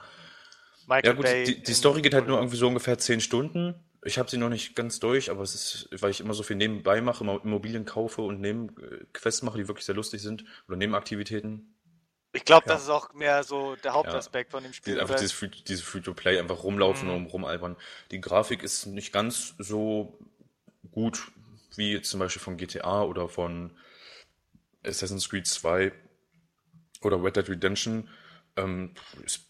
Michael 0.87 1.05
Ja 1.05 1.13
gut, 1.13 1.23
Bay 1.23 1.45
die, 1.45 1.63
die 1.63 1.73
Story 1.73 2.01
geht 2.01 2.13
halt 2.13 2.27
nur 2.27 2.37
irgendwie 2.37 2.57
so 2.57 2.67
ungefähr 2.67 2.97
zehn 2.97 3.21
Stunden. 3.21 3.75
Ich 4.05 4.17
habe 4.19 4.29
sie 4.29 4.37
noch 4.37 4.49
nicht 4.49 4.75
ganz 4.75 4.99
durch, 4.99 5.29
aber 5.31 5.43
es 5.43 5.55
ist, 5.55 6.01
weil 6.01 6.11
ich 6.11 6.19
immer 6.19 6.33
so 6.33 6.43
viel 6.43 6.57
nebenbei 6.57 6.99
mache, 7.01 7.23
immer 7.23 7.41
Immobilien 7.43 7.85
kaufe 7.85 8.21
und 8.21 8.41
Nebenquests 8.41 9.43
mache, 9.43 9.57
die 9.57 9.67
wirklich 9.67 9.85
sehr 9.85 9.95
lustig 9.95 10.21
sind 10.21 10.43
oder 10.67 10.75
Nebenaktivitäten. 10.77 11.73
Ich 12.33 12.43
glaube, 12.45 12.65
Ja. 12.67 12.73
das 12.73 12.83
ist 12.83 12.89
auch 12.89 13.13
mehr 13.13 13.43
so 13.43 13.75
der 13.77 13.93
Hauptaspekt 13.93 14.51
von 14.51 14.63
dem 14.63 14.73
Spiel. 14.73 14.99
einfach 14.99 15.15
dieses, 15.15 15.31
Free, 15.31 15.49
diese 15.67 15.83
Free-to-Play, 15.83 16.39
einfach 16.39 16.63
rumlaufen 16.63 17.07
Mhm. 17.07 17.15
und 17.15 17.25
rumalbern. 17.27 17.77
Die 18.11 18.19
Grafik 18.19 18.63
ist 18.63 18.87
nicht 18.87 19.13
ganz 19.13 19.53
so 19.59 20.17
gut 20.91 21.31
wie 21.75 22.01
zum 22.01 22.19
Beispiel 22.19 22.41
von 22.41 22.57
GTA 22.57 23.03
oder 23.03 23.29
von 23.29 23.77
Assassin's 24.83 25.29
Creed 25.29 25.47
2 25.47 25.91
oder 27.01 27.23
Red 27.23 27.35
Dead 27.37 27.49
Redemption. 27.49 28.09
Ähm, 28.55 28.93
es, 29.25 29.47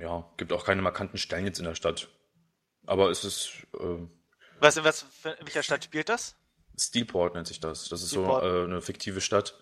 ja, 0.00 0.28
gibt 0.36 0.52
auch 0.52 0.64
keine 0.64 0.82
markanten 0.82 1.18
Stellen 1.18 1.46
jetzt 1.46 1.58
in 1.58 1.64
der 1.64 1.74
Stadt. 1.74 2.08
Aber 2.86 3.10
es 3.10 3.24
ist 3.24 3.50
ähm, 3.78 4.10
was, 4.60 4.82
was, 4.82 5.06
in 5.24 5.46
welcher 5.46 5.62
Stadt 5.62 5.84
spielt 5.84 6.08
das? 6.08 6.36
Steelport 6.78 7.34
nennt 7.34 7.46
sich 7.46 7.60
das. 7.60 7.88
Das 7.88 8.02
ist 8.02 8.10
Steelport. 8.10 8.42
so 8.42 8.48
äh, 8.48 8.64
eine 8.64 8.80
fiktive 8.80 9.20
Stadt, 9.20 9.54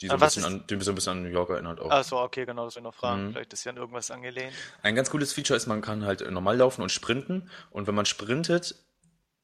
die 0.00 0.08
so 0.08 0.14
ein 0.14 0.20
bisschen 0.20 0.44
an, 0.44 0.64
die 0.68 0.80
so 0.80 0.92
ein 0.92 0.94
bisschen 0.94 1.12
an 1.12 1.22
New 1.22 1.28
York 1.28 1.50
erinnert 1.50 1.80
auch. 1.80 2.02
So, 2.02 2.18
okay, 2.18 2.44
genau, 2.44 2.64
das 2.64 2.74
will 2.74 2.80
ich 2.80 2.84
noch 2.84 2.94
fragen. 2.94 3.28
Mhm. 3.28 3.32
Vielleicht 3.32 3.52
ist 3.52 3.64
ja 3.64 3.72
an 3.72 3.78
irgendwas 3.78 4.10
angelehnt. 4.10 4.52
Ein 4.82 4.94
ganz 4.94 5.10
cooles 5.10 5.32
Feature 5.32 5.56
ist, 5.56 5.66
man 5.66 5.80
kann 5.80 6.04
halt 6.04 6.22
äh, 6.22 6.30
normal 6.30 6.56
laufen 6.56 6.82
und 6.82 6.90
sprinten. 6.90 7.50
Und 7.70 7.86
wenn 7.86 7.94
man 7.94 8.06
sprintet, 8.06 8.74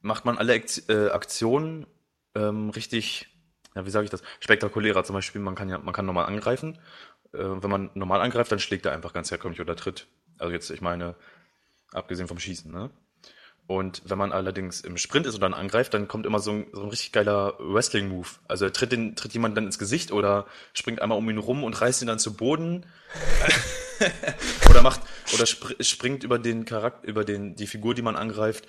macht 0.01 0.25
man 0.25 0.37
alle 0.37 0.55
äh, 0.55 1.09
Aktionen 1.09 1.87
ähm, 2.35 2.69
richtig, 2.69 3.27
ja, 3.75 3.85
wie 3.85 3.89
sage 3.89 4.05
ich 4.05 4.11
das, 4.11 4.21
spektakulärer. 4.39 5.03
Zum 5.03 5.13
Beispiel, 5.13 5.41
man 5.41 5.55
kann 5.55 5.69
ja, 5.69 5.77
man 5.77 5.93
kann 5.93 6.05
normal 6.05 6.25
angreifen. 6.25 6.79
Äh, 7.33 7.39
wenn 7.39 7.69
man 7.69 7.91
normal 7.93 8.21
angreift, 8.21 8.51
dann 8.51 8.59
schlägt 8.59 8.85
er 8.85 8.91
einfach 8.91 9.13
ganz 9.13 9.31
herkömmlich 9.31 9.61
oder 9.61 9.75
tritt. 9.75 10.07
Also 10.37 10.53
jetzt, 10.53 10.69
ich 10.69 10.81
meine, 10.81 11.15
abgesehen 11.91 12.27
vom 12.27 12.39
Schießen, 12.39 12.71
ne? 12.71 12.91
Und 13.67 14.03
wenn 14.05 14.17
man 14.17 14.31
allerdings 14.31 14.81
im 14.81 14.95
Sprint 14.97 15.25
ist 15.25 15.35
und 15.35 15.41
dann 15.41 15.55
angreift, 15.55 15.93
dann 15.95 16.07
kommt 16.07 16.27
immer 16.27 16.39
so 16.39 16.51
ein, 16.51 16.67
so 16.71 16.83
ein 16.83 16.89
richtig 16.89 17.11
geiler 17.11 17.55
Wrestling-Move. 17.59 18.27
Also 18.47 18.65
er 18.65 18.73
tritt, 18.73 18.91
den, 18.91 19.15
tritt 19.15 19.33
jemand 19.33 19.57
dann 19.57 19.65
ins 19.65 19.79
Gesicht 19.79 20.11
oder 20.11 20.45
springt 20.73 21.01
einmal 21.01 21.17
um 21.17 21.27
ihn 21.29 21.39
rum 21.39 21.63
und 21.63 21.79
reißt 21.79 22.01
ihn 22.03 22.07
dann 22.07 22.19
zu 22.19 22.35
Boden. 22.35 22.85
oder 24.69 24.81
macht 24.81 25.01
oder 25.33 25.45
spr 25.45 25.81
springt 25.83 26.23
über 26.23 26.37
den 26.37 26.65
Charakter, 26.65 27.07
über 27.07 27.23
den 27.23 27.55
die 27.55 27.65
Figur, 27.65 27.95
die 27.95 28.01
man 28.01 28.15
angreift, 28.15 28.67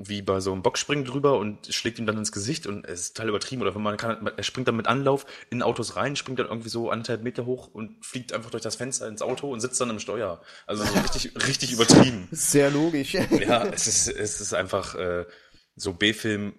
wie 0.00 0.22
bei 0.22 0.38
so 0.38 0.52
einem 0.52 0.62
Boxspringen 0.62 1.04
drüber 1.04 1.38
und 1.38 1.66
schlägt 1.74 1.98
ihm 1.98 2.06
dann 2.06 2.16
ins 2.16 2.30
Gesicht 2.30 2.66
und 2.68 2.84
es 2.84 3.00
ist 3.00 3.16
total 3.16 3.30
übertrieben. 3.30 3.62
Oder 3.62 3.74
wenn 3.74 3.82
man 3.82 3.96
kann, 3.96 4.26
er 4.36 4.42
springt 4.44 4.68
dann 4.68 4.76
mit 4.76 4.86
Anlauf 4.86 5.26
in 5.50 5.60
Autos 5.60 5.96
rein, 5.96 6.14
springt 6.14 6.38
dann 6.38 6.46
irgendwie 6.46 6.68
so 6.68 6.88
anderthalb 6.90 7.22
Meter 7.24 7.46
hoch 7.46 7.66
und 7.66 8.04
fliegt 8.06 8.32
einfach 8.32 8.50
durch 8.50 8.62
das 8.62 8.76
Fenster 8.76 9.08
ins 9.08 9.22
Auto 9.22 9.50
und 9.52 9.60
sitzt 9.60 9.80
dann 9.80 9.90
im 9.90 9.98
Steuer. 9.98 10.40
Also 10.66 10.84
so 10.84 10.98
richtig, 11.00 11.32
richtig 11.48 11.72
übertrieben. 11.72 12.28
Sehr 12.30 12.70
logisch. 12.70 13.12
Ja, 13.14 13.66
es 13.66 13.86
ist, 13.88 14.08
es 14.08 14.40
ist 14.40 14.54
einfach 14.54 14.94
äh, 14.94 15.26
so 15.74 15.92
B-Film 15.92 16.54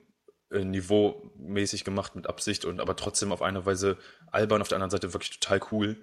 äh, 0.52 0.66
Niveau-mäßig 0.66 1.84
gemacht 1.86 2.16
mit 2.16 2.28
Absicht 2.28 2.66
und 2.66 2.80
aber 2.82 2.96
trotzdem 2.96 3.32
auf 3.32 3.42
eine 3.42 3.66
Weise 3.66 3.98
albern, 4.32 4.62
auf 4.62 4.68
der 4.68 4.76
anderen 4.78 4.92
Seite 4.92 5.14
wirklich 5.14 5.40
total 5.40 5.62
cool. 5.72 5.96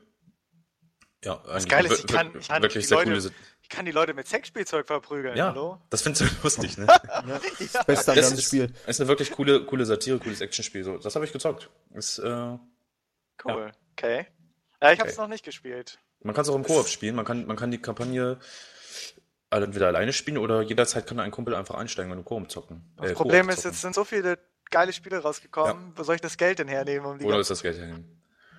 Ja, 1.24 1.42
eigentlich 1.46 1.68
geil 1.68 1.86
ist, 1.86 2.00
ich 2.00 2.06
kann- 2.06 2.30
ich 2.38 2.46
kann 2.48 2.62
wirklich 2.62 2.84
die 2.84 2.88
sehr 2.88 2.98
Leute- 2.98 3.10
coole. 3.18 3.32
Ich 3.66 3.70
kann 3.70 3.84
die 3.84 3.90
Leute 3.90 4.14
mit 4.14 4.28
Sexspielzeug 4.28 4.86
verprügeln, 4.86 5.36
Ja, 5.36 5.48
hallo? 5.48 5.80
das 5.90 6.00
findest 6.02 6.22
du 6.22 6.26
lustig, 6.44 6.78
ne? 6.78 6.86
Ja, 6.86 7.40
das 7.72 7.84
Beste 7.84 8.12
am 8.12 8.16
Das 8.16 8.26
ganzen 8.26 8.38
ist, 8.38 8.44
Spiel. 8.46 8.72
ist 8.86 9.00
eine 9.00 9.08
wirklich 9.08 9.32
coole, 9.32 9.64
coole 9.66 9.84
Satire, 9.84 10.20
cooles 10.20 10.40
Actionspiel. 10.40 10.84
So, 10.84 10.98
das 10.98 11.16
habe 11.16 11.24
ich 11.24 11.32
gezockt. 11.32 11.68
Ist, 11.92 12.18
äh, 12.20 12.56
Cool, 13.44 13.72
okay. 13.92 14.28
Ja, 14.80 14.92
ich 14.92 15.00
habe 15.00 15.08
es 15.08 15.16
Okay. 15.16 15.22
noch 15.22 15.28
nicht 15.28 15.44
gespielt. 15.44 15.98
man 16.22 16.32
kann 16.32 16.42
es 16.42 16.48
auch 16.48 16.54
im 16.54 16.62
Koop 16.62 16.86
spielen. 16.86 17.16
Man 17.16 17.24
kann, 17.24 17.44
man 17.44 17.56
kann 17.56 17.72
die 17.72 17.78
Kampagne 17.82 18.38
entweder 19.50 19.88
alleine 19.88 20.12
spielen 20.12 20.38
oder 20.38 20.62
jederzeit 20.62 21.04
kann 21.08 21.18
ein 21.18 21.32
Kumpel 21.32 21.56
einfach 21.56 21.74
einsteigen 21.74 22.12
und 22.12 22.18
im 22.18 22.24
Koop 22.24 22.48
zocken. 22.48 22.84
Das 22.98 23.10
Äh, 23.10 23.14
Problem 23.14 23.48
ist, 23.48 23.56
zocken. 23.56 23.70
jetzt 23.72 23.80
sind 23.82 23.94
so 23.96 24.04
viele 24.04 24.38
geile 24.70 24.92
Spiele 24.92 25.18
rausgekommen. 25.18 25.92
Wo 25.96 26.04
soll 26.04 26.14
ich 26.14 26.20
das 26.20 26.36
Geld 26.36 26.60
denn 26.60 26.68
hernehmen? 26.68 27.04
Um 27.04 27.18
die 27.18 27.24
Oder 27.24 27.40
ist 27.40 27.50
das 27.50 27.62
Geld 27.62 27.76
hin? 27.78 28.04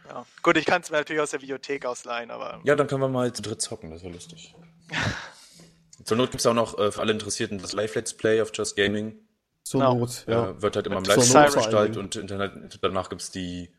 ja. 0.10 0.26
Gut, 0.44 0.58
ich 0.58 0.66
kann 0.66 0.82
es 0.82 0.90
mir 0.92 0.98
natürlich 0.98 1.22
aus 1.22 1.32
der 1.32 1.42
Videothek 1.42 1.86
ausleihen, 1.86 2.30
aber 2.30 2.60
Ja, 2.66 2.76
dann 2.76 2.88
können 2.88 3.02
wir 3.02 3.08
mal 3.10 3.32
zu 3.32 3.42
dritt 3.42 3.62
zocken, 3.62 3.90
das 3.92 4.04
wäre 4.04 4.12
lustig. 4.14 4.54
Zur 6.04 6.18
Not 6.18 6.32
gibt 6.32 6.42
es 6.42 6.46
auch 6.46 6.54
noch 6.54 6.78
äh, 6.78 6.92
für 6.92 7.02
alle 7.02 7.12
Interessierten 7.12 7.58
das 7.58 7.74
Live-Let's 7.74 8.14
Play 8.14 8.42
auf 8.42 8.52
Just 8.54 8.76
Gaming. 8.76 9.20
Zur 9.64 9.82
Genau. 9.82 9.96
Not, 9.96 10.26
ja. 10.28 10.50
Äh, 10.50 10.62
wird 10.62 10.76
halt 10.78 10.88
immer 10.88 10.98
im 10.98 11.04
Mit 11.04 11.12
zur 11.12 11.24
Livestream 11.24 11.64
gestaltet 11.64 11.98
und 11.98 12.16
Internet, 12.16 12.80
danach 12.82 13.10
gibt 13.10 13.22
es 13.22 13.32
die, 13.32 13.74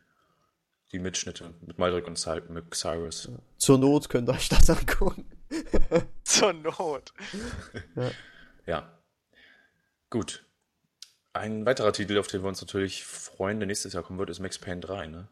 die 0.91 0.99
Mitschnitte 0.99 1.53
mit 1.61 1.79
Maldrick 1.79 2.05
und 2.05 2.17
Cy 2.17 2.41
mit 2.49 2.75
Cyrus. 2.75 3.29
Zur 3.57 3.79
Not 3.79 4.09
könnt 4.09 4.29
ihr 4.29 4.33
euch 4.33 4.49
das 4.49 4.69
angucken. 4.69 5.25
zur 6.23 6.53
Not. 6.53 7.13
Ja. 8.67 8.87
Gut. 10.11 10.45
Ein 11.33 11.65
weiterer 11.65 11.93
Titel, 11.93 12.17
auf 12.19 12.27
den 12.27 12.41
wir 12.43 12.49
uns 12.49 12.61
natürlich 12.61 13.05
freuen, 13.05 13.59
der 13.59 13.67
nächstes 13.67 13.93
Jahr 13.93 14.03
kommen 14.03 14.19
wird, 14.19 14.29
ist 14.29 14.39
Max 14.39 14.59
Payne 14.59 14.81
3, 14.81 15.07
ne? 15.07 15.27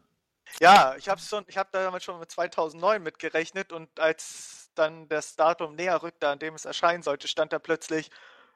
Ja, 0.60 0.96
ich 0.96 1.08
habe 1.08 1.20
schon, 1.20 1.44
ich 1.46 1.58
habe 1.58 1.68
damals 1.72 2.04
schon 2.04 2.18
mit 2.18 2.30
2009 2.30 3.02
mitgerechnet 3.02 3.72
und 3.72 4.00
als 4.00 4.67
dann 4.78 5.08
das 5.08 5.36
Datum 5.36 5.74
näher 5.74 6.02
rückte, 6.02 6.28
an 6.28 6.38
dem 6.38 6.54
es 6.54 6.64
erscheinen 6.64 7.02
sollte, 7.02 7.28
stand 7.28 7.52
da 7.52 7.58
plötzlich 7.58 8.10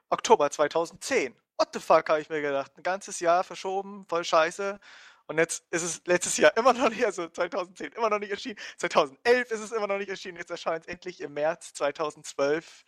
Oktober 0.09 0.49
2010. 0.51 1.35
What 1.57 1.69
the 1.73 1.79
fuck, 1.79 2.09
habe 2.09 2.21
ich 2.21 2.29
mir 2.29 2.41
gedacht. 2.41 2.71
Ein 2.77 2.83
ganzes 2.83 3.19
Jahr 3.19 3.43
verschoben, 3.43 4.05
voll 4.05 4.23
scheiße. 4.23 4.79
Und 5.27 5.37
jetzt 5.37 5.65
ist 5.71 5.83
es 5.83 6.01
letztes 6.05 6.37
Jahr 6.37 6.55
immer 6.57 6.73
noch 6.73 6.89
nicht, 6.89 7.05
also 7.05 7.27
2010 7.27 7.93
immer 7.93 8.09
noch 8.09 8.19
nicht 8.19 8.31
erschienen. 8.31 8.57
2011 8.77 9.51
ist 9.51 9.59
es 9.59 9.71
immer 9.71 9.87
noch 9.87 9.97
nicht 9.97 10.09
erschienen. 10.09 10.37
Jetzt 10.37 10.51
erscheint 10.51 10.85
es 10.85 10.91
endlich 10.91 11.21
im 11.21 11.33
März 11.33 11.73
2012. 11.73 12.83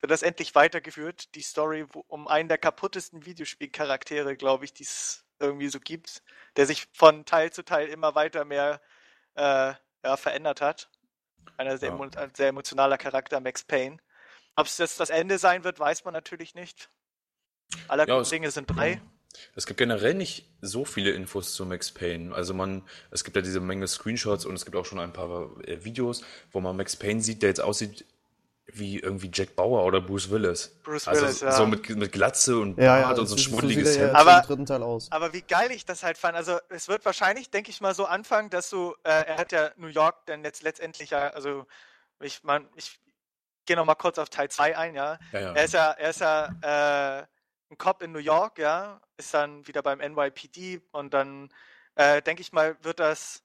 Wird 0.00 0.10
das 0.10 0.22
endlich 0.22 0.54
weitergeführt. 0.54 1.34
Die 1.34 1.42
Story 1.42 1.86
um 2.08 2.28
einen 2.28 2.48
der 2.48 2.58
kaputtesten 2.58 3.24
Videospielcharaktere, 3.24 4.36
glaube 4.36 4.64
ich, 4.64 4.74
die 4.74 4.84
es 4.84 5.24
irgendwie 5.38 5.68
so 5.68 5.80
gibt, 5.80 6.22
der 6.56 6.66
sich 6.66 6.86
von 6.92 7.24
Teil 7.24 7.52
zu 7.52 7.64
Teil 7.64 7.88
immer 7.88 8.14
weiter 8.14 8.44
mehr 8.44 8.80
äh, 9.34 9.74
ja, 10.04 10.16
verändert 10.16 10.60
hat. 10.60 10.90
Einer 11.56 11.78
sehr, 11.78 11.90
Ja. 11.90 12.20
ein 12.22 12.34
sehr 12.34 12.48
emotionaler 12.48 12.98
Charakter, 12.98 13.40
Max 13.40 13.64
Payne. 13.64 13.98
Ob 14.56 14.66
es 14.66 14.78
jetzt 14.78 15.00
das 15.00 15.10
Ende 15.10 15.38
sein 15.38 15.64
wird, 15.64 15.78
weiß 15.78 16.04
man 16.04 16.14
natürlich 16.14 16.54
nicht. 16.54 16.90
Aller 17.88 18.06
Ja, 18.08 18.22
Dinge 18.22 18.50
sind 18.50 18.66
drei. 18.66 19.00
Es 19.54 19.66
gibt 19.66 19.78
generell 19.78 20.14
nicht 20.14 20.48
so 20.62 20.84
viele 20.86 21.10
Infos 21.10 21.54
zu 21.54 21.66
Max 21.66 21.92
Payne. 21.92 22.34
Also 22.34 22.54
man, 22.54 22.82
es 23.10 23.22
gibt 23.22 23.36
ja 23.36 23.42
diese 23.42 23.60
Menge 23.60 23.86
Screenshots 23.86 24.46
und 24.46 24.54
es 24.54 24.64
gibt 24.64 24.76
auch 24.76 24.86
schon 24.86 24.98
ein 24.98 25.12
paar 25.12 25.50
äh, 25.66 25.84
Videos, 25.84 26.22
wo 26.52 26.60
man 26.60 26.76
Max 26.76 26.96
Payne 26.96 27.20
sieht, 27.20 27.42
der 27.42 27.50
jetzt 27.50 27.60
aussieht 27.60 28.06
wie 28.72 28.98
irgendwie 28.98 29.30
Jack 29.32 29.54
Bauer 29.54 29.84
oder 29.84 30.00
Bruce 30.00 30.28
Willis. 30.30 30.68
Bruce 30.82 31.06
also 31.06 31.22
Willis, 31.22 31.40
ja. 31.40 31.52
so 31.52 31.66
mit, 31.66 31.88
mit 31.88 32.10
Glatze 32.12 32.58
und 32.58 32.76
Ja, 32.78 32.98
ja, 32.98 33.06
Bart 33.06 33.18
und 33.20 33.26
so 33.26 33.34
ein 33.34 33.38
so- 33.38 33.44
so 33.44 33.50
schmuddeliges 33.50 33.96
er 33.96 34.06
Hemd. 34.08 34.16
Aber- 34.16 34.38
im 34.40 34.46
dritten 34.46 34.66
Teil 34.66 34.82
aus. 34.82 35.10
Aber 35.12 35.32
wie 35.32 35.42
geil 35.42 35.70
ich 35.70 35.84
das 35.84 36.02
halt 36.02 36.18
fand. 36.18 36.36
Also 36.36 36.58
es 36.68 36.88
wird 36.88 37.04
wahrscheinlich, 37.04 37.50
denke 37.50 37.70
ich 37.70 37.80
mal, 37.80 37.94
so 37.94 38.06
anfangen, 38.06 38.50
dass 38.50 38.68
du, 38.70 38.94
äh, 39.04 39.10
er 39.24 39.36
hat 39.38 39.52
ja 39.52 39.70
New 39.76 39.86
York 39.86 40.26
dann 40.26 40.42
jetzt 40.44 40.62
letztendlich 40.62 41.10
ja, 41.10 41.28
also 41.28 41.64
ich 42.20 42.42
mein, 42.42 42.68
ich 42.74 42.98
gehe 43.66 43.76
noch 43.76 43.84
mal 43.84 43.94
kurz 43.94 44.18
auf 44.18 44.30
Teil 44.30 44.48
2 44.50 44.76
ein, 44.76 44.94
ja. 44.94 45.18
Ja, 45.32 45.40
ja. 45.40 45.52
Er 45.52 45.64
ist 45.64 45.74
ja, 45.74 45.90
er 45.92 46.10
ist 46.10 46.20
ja 46.20 47.20
äh, 47.20 47.26
ein 47.70 47.78
Cop 47.78 48.02
in 48.02 48.12
New 48.12 48.18
York, 48.20 48.58
ja, 48.58 49.00
ist 49.16 49.32
dann 49.34 49.66
wieder 49.66 49.82
beim 49.82 49.98
NYPD 50.00 50.80
und 50.92 51.14
dann 51.14 51.50
äh, 51.94 52.20
denke 52.22 52.42
ich 52.42 52.52
mal, 52.52 52.76
wird 52.82 53.00
das 53.00 53.42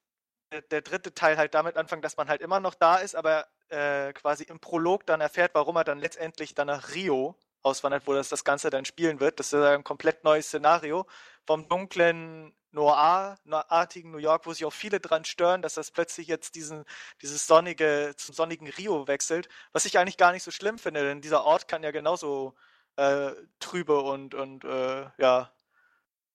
der, 0.51 0.81
dritte 0.81 1.13
Teil 1.13 1.37
halt 1.37 1.53
damit 1.53 1.77
anfangen, 1.77 2.01
dass 2.01 2.17
man 2.17 2.27
halt 2.27 2.41
immer 2.41 2.59
noch 2.59 2.75
da 2.75 2.97
ist, 2.97 3.15
aber 3.15 3.47
äh, 3.69 4.13
quasi 4.13 4.43
im 4.43 4.59
Prolog 4.59 5.05
dann 5.05 5.21
erfährt, 5.21 5.55
warum 5.55 5.77
er 5.77 5.83
dann 5.83 5.99
letztendlich 5.99 6.53
dann 6.55 6.67
nach 6.67 6.93
Rio 6.93 7.35
auswandert, 7.63 8.07
wo 8.07 8.13
das 8.13 8.29
das 8.29 8.43
Ganze 8.43 8.69
dann 8.69 8.85
spielen 8.85 9.19
wird. 9.19 9.39
Das 9.39 9.53
ist 9.53 9.61
ein 9.61 9.83
komplett 9.83 10.23
neues 10.23 10.47
Szenario 10.47 11.05
vom 11.45 11.67
dunklen 11.67 12.53
Noir-artigen 12.71 14.11
New 14.11 14.17
York, 14.17 14.45
wo 14.45 14.53
sich 14.53 14.65
auch 14.65 14.73
viele 14.73 14.99
dran 14.99 15.25
stören, 15.25 15.61
dass 15.61 15.73
das 15.73 15.91
plötzlich 15.91 16.27
jetzt 16.27 16.55
diesen, 16.55 16.85
dieses 17.21 17.45
sonnige, 17.45 18.13
zum 18.17 18.33
sonnigen 18.33 18.67
Rio 18.67 19.07
wechselt, 19.07 19.49
was 19.73 19.85
ich 19.85 19.97
eigentlich 19.97 20.17
gar 20.17 20.31
nicht 20.31 20.43
so 20.43 20.51
schlimm 20.51 20.77
finde, 20.77 21.03
denn 21.03 21.21
dieser 21.21 21.43
Ort 21.43 21.67
kann 21.67 21.83
ja 21.83 21.91
genauso 21.91 22.55
äh, 22.95 23.31
trübe 23.59 24.01
und, 24.01 24.35
und 24.35 24.63
äh, 24.63 25.09
ja, 25.17 25.51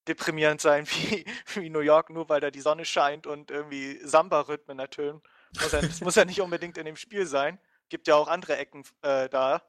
deprimierend 0.08 0.60
sein 0.60 0.86
wie, 0.90 1.24
wie 1.54 1.70
New 1.70 1.80
York, 1.80 2.10
nur 2.10 2.28
weil 2.28 2.40
da 2.40 2.50
die 2.50 2.60
Sonne 2.60 2.84
scheint 2.84 3.26
und 3.26 3.50
irgendwie 3.50 3.98
Samba-Rhythmen 4.02 4.78
ertönen. 4.78 5.22
Muss 5.60 5.72
ja, 5.72 5.80
das 5.80 6.00
muss 6.00 6.14
ja 6.14 6.24
nicht 6.24 6.40
unbedingt 6.40 6.78
in 6.78 6.86
dem 6.86 6.96
Spiel 6.96 7.26
sein. 7.26 7.58
Gibt 7.88 8.08
ja 8.08 8.16
auch 8.16 8.28
andere 8.28 8.56
Ecken 8.56 8.84
äh, 9.02 9.28
da. 9.28 9.62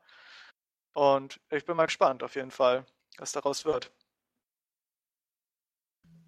Und 0.94 1.40
ich 1.52 1.66
bin 1.66 1.76
mal 1.76 1.86
gespannt 1.86 2.24
auf 2.24 2.36
jeden 2.36 2.52
Fall, 2.52 2.86
was 3.18 3.32
daraus 3.32 3.66
wird. 3.66 3.92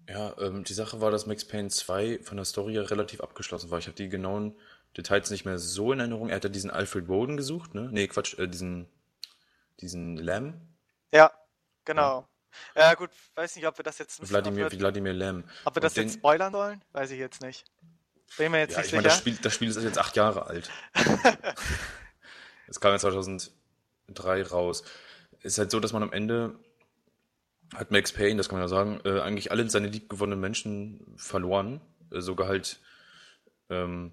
Ja, 0.08 0.36
ähm, 0.38 0.64
die 0.64 0.74
Sache 0.74 1.00
war, 1.00 1.10
dass 1.10 1.26
Max 1.26 1.44
Payne 1.44 1.68
2 1.68 2.20
von 2.22 2.36
der 2.36 2.44
Story 2.44 2.74
her 2.74 2.90
relativ 2.90 3.20
abgeschlossen 3.20 3.70
war. 3.70 3.78
Ich 3.78 3.86
habe 3.86 3.96
die 3.96 4.08
genauen 4.08 4.56
Details 4.96 5.30
nicht 5.30 5.44
mehr 5.44 5.58
so 5.58 5.92
in 5.92 6.00
Erinnerung. 6.00 6.28
Er 6.28 6.36
hat 6.36 6.44
ja 6.44 6.50
diesen 6.50 6.70
Alfred 6.70 7.06
Bowden 7.06 7.36
gesucht, 7.36 7.74
ne? 7.74 7.88
Nee, 7.92 8.08
Quatsch, 8.08 8.38
äh, 8.38 8.48
diesen, 8.48 8.88
diesen 9.80 10.16
Lamb. 10.16 10.60
Ja, 11.12 11.32
genau. 11.84 12.20
Ja, 12.20 12.28
gut, 12.96 13.10
weiß 13.34 13.56
nicht, 13.56 13.66
ob 13.66 13.78
wir 13.78 13.82
das 13.82 13.98
jetzt 13.98 14.20
wir, 14.20 14.26
Vladimir 14.70 15.12
Lamb. 15.12 15.44
ob 15.64 15.74
wir 15.76 15.80
das 15.80 15.94
den- 15.94 16.04
jetzt 16.08 16.14
spoilern 16.18 16.52
sollen, 16.52 16.82
weiß 16.92 17.10
ich 17.12 17.18
jetzt 17.18 17.40
nicht. 17.42 17.64
Bin 18.38 18.52
mir 18.52 18.58
jetzt 18.60 18.72
Ja, 18.72 18.78
nicht 18.78 18.86
ich 18.88 18.92
meine, 18.92 19.04
das 19.04 19.14
sicher. 19.14 19.20
Spiel, 19.30 19.38
das 19.42 19.54
Spiel 19.54 19.68
ist 19.68 19.82
jetzt 19.82 19.98
acht 19.98 20.16
Jahre 20.16 20.46
alt. 20.46 20.70
Es 22.66 22.78
kam 22.80 22.92
ja 22.92 22.98
2003 23.00 24.42
raus. 24.44 24.84
Ist 25.42 25.58
halt 25.58 25.70
so, 25.72 25.80
dass 25.80 25.92
man 25.92 26.04
am 26.04 26.12
Ende 26.12 26.54
hat 27.74 27.90
Max 27.90 28.12
Payne, 28.12 28.36
das 28.36 28.48
kann 28.48 28.58
man 28.58 28.64
ja 28.64 28.68
sagen, 28.68 29.00
äh, 29.04 29.20
eigentlich 29.20 29.50
alle 29.50 29.68
seine 29.68 29.88
liebgewonnenen 29.88 30.40
Menschen 30.40 31.14
verloren. 31.16 31.80
Äh, 32.12 32.20
sogar 32.20 32.46
halt, 32.48 32.78
ähm, 33.70 34.12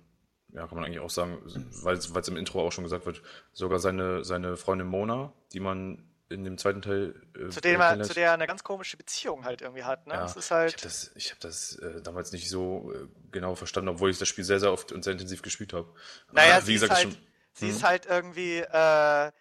ja, 0.50 0.65
kann 0.65 0.75
man 0.75 0.86
eigentlich 0.86 1.00
auch 1.01 1.10
sagen, 1.12 1.38
weil 1.84 1.98
es 1.98 2.27
im 2.27 2.38
Intro 2.38 2.65
auch 2.65 2.72
schon 2.72 2.84
gesagt 2.84 3.06
wird, 3.06 3.22
sogar 3.53 3.77
seine, 3.79 4.24
seine 4.24 4.58
Freundin 4.58 4.88
Mona, 4.88 5.34
die 5.53 5.60
man 5.60 6.03
in 6.29 6.43
dem 6.43 6.57
zweiten 6.57 6.81
Teil 6.81 7.15
äh, 7.36 7.50
zu, 7.50 7.62
dem 7.62 7.79
er, 7.79 8.01
zu 8.01 8.13
der 8.13 8.27
er 8.27 8.34
eine 8.34 8.48
ganz 8.48 8.63
komische 8.63 8.98
Beziehung 8.98 9.46
halt 9.46 9.62
irgendwie 9.62 9.84
hat. 9.84 10.07
Ne? 10.07 10.13
Ja, 10.13 10.22
Das 10.24 10.36
ist 10.36 10.46
Ich 10.46 10.51
habe 10.51 10.62
halt. 10.62 10.86
das, 10.86 11.12
ich 11.15 11.31
hab 11.31 11.39
das 11.39 11.75
äh, 11.77 12.01
damals 12.01 12.31
nicht 12.31 12.50
so 12.50 12.91
äh, 12.93 13.07
genau 13.31 13.55
verstanden, 13.55 13.89
obwohl 13.89 14.10
ich 14.10 14.17
das 14.17 14.27
Spiel 14.27 14.43
sehr, 14.43 14.60
sehr 14.60 14.72
oft 14.74 14.91
und 14.91 15.03
sehr 15.03 15.13
intensiv 15.13 15.41
gespielt 15.41 15.74
habe. 15.74 15.93
Naja, 16.31 16.57
Ah, 16.57 16.62
sie 16.62 16.74
ist 16.75 16.89
halt, 16.89 17.17
sie 17.53 17.67
Hm? 17.67 17.75
ist 17.75 17.84
halt 17.84 18.05
irgendwie 18.05 18.57
äh, 18.60 19.31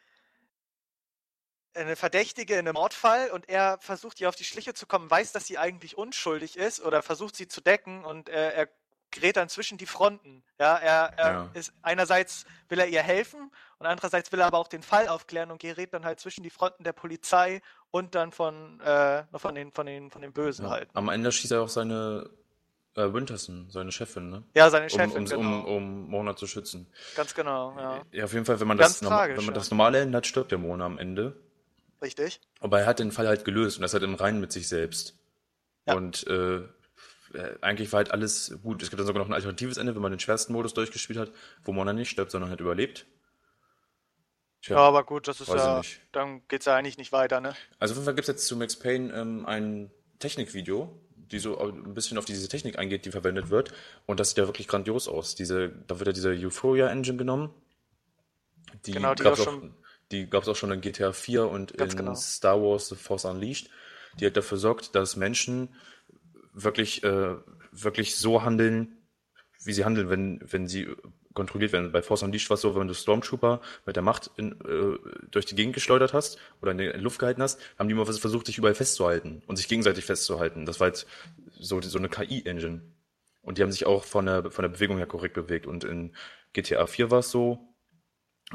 eine 1.74 1.96
Verdächtige 1.96 2.54
in 2.54 2.60
einem 2.60 2.74
Mordfall 2.74 3.30
und 3.30 3.48
er 3.48 3.78
versucht 3.80 4.20
ihr 4.20 4.28
auf 4.28 4.36
die 4.36 4.44
Schliche 4.44 4.72
zu 4.74 4.86
kommen, 4.86 5.10
weiß, 5.10 5.32
dass 5.32 5.46
sie 5.46 5.58
eigentlich 5.58 5.98
unschuldig 5.98 6.56
ist 6.56 6.80
oder 6.80 7.02
versucht 7.02 7.36
sie 7.36 7.48
zu 7.48 7.60
decken 7.60 8.04
und 8.04 8.28
äh, 8.28 8.52
er 8.52 8.68
gerät 9.10 9.36
dann 9.36 9.48
zwischen 9.48 9.78
die 9.78 9.86
Fronten. 9.86 10.42
Ja, 10.58 10.76
er, 10.76 11.12
er 11.16 11.32
Ja. 11.32 11.50
ist 11.54 11.72
einerseits 11.82 12.44
will 12.68 12.78
er 12.80 12.88
ihr 12.88 13.02
helfen 13.02 13.50
und 13.78 13.86
andererseits 13.86 14.32
will 14.32 14.40
er 14.40 14.46
aber 14.46 14.58
auch 14.58 14.68
den 14.68 14.82
Fall 14.82 15.08
aufklären 15.08 15.50
und 15.50 15.60
gerät 15.60 15.92
dann 15.92 16.04
halt 16.04 16.20
zwischen 16.20 16.42
die 16.42 16.50
Fronten 16.50 16.84
der 16.84 16.92
Polizei 16.92 17.60
und 17.90 18.14
dann 18.14 18.32
von, 18.32 18.80
äh, 18.80 19.24
von 19.34 19.54
den 19.54 19.72
von 19.72 19.86
den 19.86 20.10
von 20.10 20.22
den 20.22 20.32
Bösen 20.32 20.64
ja. 20.64 20.70
halt. 20.70 20.88
Am 20.94 21.08
Ende 21.08 21.30
schießt 21.32 21.52
er 21.52 21.62
auch 21.62 21.68
seine 21.68 22.30
äh, 22.94 23.12
Winterson, 23.12 23.68
seine 23.70 23.92
Chefin, 23.92 24.30
ne? 24.30 24.42
Ja, 24.54 24.70
seine 24.70 24.86
Um, 24.86 24.90
Chefin, 24.90 25.16
um, 25.16 25.24
genau. 25.24 25.40
um, 25.40 25.66
um 25.66 26.10
Mona 26.10 26.36
zu 26.36 26.46
schützen. 26.46 26.86
Ganz 27.14 27.34
genau, 27.34 27.76
ja. 27.76 28.02
Ja, 28.12 28.24
auf 28.24 28.32
jeden 28.32 28.46
Fall, 28.46 28.58
wenn 28.58 28.68
man 28.68 28.78
Ganz 28.78 29.00
das, 29.00 29.08
tragisch, 29.08 29.36
wenn 29.36 29.44
man 29.44 29.54
ja. 29.54 29.60
das 29.60 29.70
normale 29.70 30.00
Ende 30.00 30.16
hat, 30.16 30.26
stirbt 30.26 30.50
der 30.50 30.58
Mona 30.58 30.86
am 30.86 30.98
Ende. 30.98 31.36
Richtig. 32.02 32.40
Aber 32.60 32.80
er 32.80 32.86
hat 32.86 32.98
den 32.98 33.12
Fall 33.12 33.28
halt 33.28 33.44
gelöst 33.44 33.76
und 33.76 33.82
das 33.82 33.92
halt 33.92 34.02
im 34.02 34.14
Reinen 34.14 34.40
mit 34.40 34.52
sich 34.52 34.68
selbst. 34.68 35.18
Ja. 35.86 35.94
Und 35.94 36.26
äh, 36.26 36.56
äh, 36.56 37.58
eigentlich 37.60 37.92
war 37.92 37.98
halt 37.98 38.10
alles 38.10 38.58
gut. 38.62 38.82
Es 38.82 38.90
gibt 38.90 39.00
dann 39.00 39.06
sogar 39.06 39.22
noch 39.22 39.28
ein 39.28 39.34
alternatives 39.34 39.76
Ende, 39.76 39.94
wenn 39.94 40.02
man 40.02 40.12
den 40.12 40.20
schwersten 40.20 40.52
Modus 40.52 40.74
durchgespielt 40.74 41.18
hat, 41.18 41.32
wo 41.64 41.72
Mona 41.72 41.92
nicht 41.92 42.10
stirbt, 42.10 42.30
sondern 42.30 42.50
halt 42.50 42.60
überlebt. 42.60 43.06
Tja, 44.66 44.76
Ja, 44.76 44.82
aber 44.82 45.04
gut, 45.04 45.28
das 45.28 45.40
ist 45.40 45.48
ja, 45.48 45.80
dann 46.10 46.42
geht's 46.48 46.66
ja 46.66 46.74
eigentlich 46.74 46.98
nicht 46.98 47.12
weiter, 47.12 47.40
ne? 47.40 47.54
Also 47.78 47.92
auf 47.92 47.98
jeden 47.98 48.04
Fall 48.04 48.14
gibt 48.16 48.28
es 48.28 48.34
jetzt 48.34 48.46
zu 48.48 48.56
Max 48.56 48.76
Payne 48.76 49.14
ähm, 49.14 49.46
ein 49.46 49.92
Technikvideo, 50.18 51.00
die 51.14 51.38
so 51.38 51.56
ein 51.58 51.94
bisschen 51.94 52.18
auf 52.18 52.24
diese 52.24 52.48
Technik 52.48 52.76
eingeht, 52.76 53.04
die 53.04 53.12
verwendet 53.12 53.48
wird. 53.50 53.72
Und 54.06 54.18
das 54.18 54.30
sieht 54.30 54.38
ja 54.38 54.46
wirklich 54.48 54.66
grandios 54.66 55.06
aus. 55.06 55.36
Diese, 55.36 55.68
da 55.86 56.00
wird 56.00 56.08
ja 56.08 56.12
diese 56.12 56.30
Euphoria 56.30 56.88
Engine 56.88 57.16
genommen. 57.16 57.54
Die 58.86 58.90
Genau, 58.90 59.14
die 59.14 59.22
gab's 59.22 59.40
auch 59.40 59.46
auch, 59.46 60.30
gab 60.30 60.42
es 60.42 60.48
auch 60.48 60.56
schon 60.56 60.72
in 60.72 60.80
GTA 60.80 61.12
4 61.12 61.48
und 61.48 61.70
in 61.70 61.88
genau. 61.88 62.14
Star 62.16 62.60
Wars 62.60 62.88
The 62.88 62.96
Force 62.96 63.24
Unleashed, 63.24 63.70
die 64.18 64.24
halt 64.24 64.36
dafür 64.36 64.58
sorgt, 64.58 64.96
dass 64.96 65.14
Menschen 65.14 65.76
wirklich, 66.52 67.04
äh, 67.04 67.36
wirklich 67.70 68.16
so 68.16 68.42
handeln, 68.42 68.98
wie 69.62 69.72
sie 69.72 69.84
handeln, 69.84 70.10
wenn, 70.10 70.40
wenn 70.42 70.66
sie 70.68 70.88
kontrolliert 71.34 71.72
werden. 71.72 71.92
Bei 71.92 72.02
Force 72.02 72.22
Unleashed 72.22 72.48
war 72.50 72.54
es 72.54 72.62
so, 72.62 72.74
wenn 72.76 72.88
du 72.88 72.94
Stormtrooper 72.94 73.60
mit 73.84 73.96
der 73.96 74.02
Macht 74.02 74.30
in, 74.36 74.52
äh, 74.62 74.98
durch 75.30 75.46
die 75.46 75.54
Gegend 75.54 75.74
geschleudert 75.74 76.12
hast 76.14 76.38
oder 76.62 76.72
in 76.72 76.78
die 76.78 76.86
Luft 76.86 77.18
gehalten 77.18 77.42
hast, 77.42 77.60
haben 77.78 77.88
die 77.88 77.94
immer 77.94 78.06
vers- 78.06 78.18
versucht, 78.18 78.46
sich 78.46 78.58
überall 78.58 78.74
festzuhalten 78.74 79.42
und 79.46 79.56
sich 79.56 79.68
gegenseitig 79.68 80.04
festzuhalten. 80.04 80.66
Das 80.66 80.80
war 80.80 80.86
halt 80.86 81.06
so, 81.58 81.80
so 81.80 81.98
eine 81.98 82.08
KI-Engine. 82.08 82.80
Und 83.42 83.58
die 83.58 83.62
haben 83.62 83.72
sich 83.72 83.86
auch 83.86 84.04
von 84.04 84.26
der, 84.26 84.50
von 84.50 84.62
der 84.62 84.70
Bewegung 84.70 84.96
her 84.98 85.06
korrekt 85.06 85.34
bewegt. 85.34 85.66
Und 85.66 85.84
in 85.84 86.14
GTA 86.52 86.86
4 86.86 87.10
war 87.10 87.20
es 87.20 87.30
so, 87.30 87.58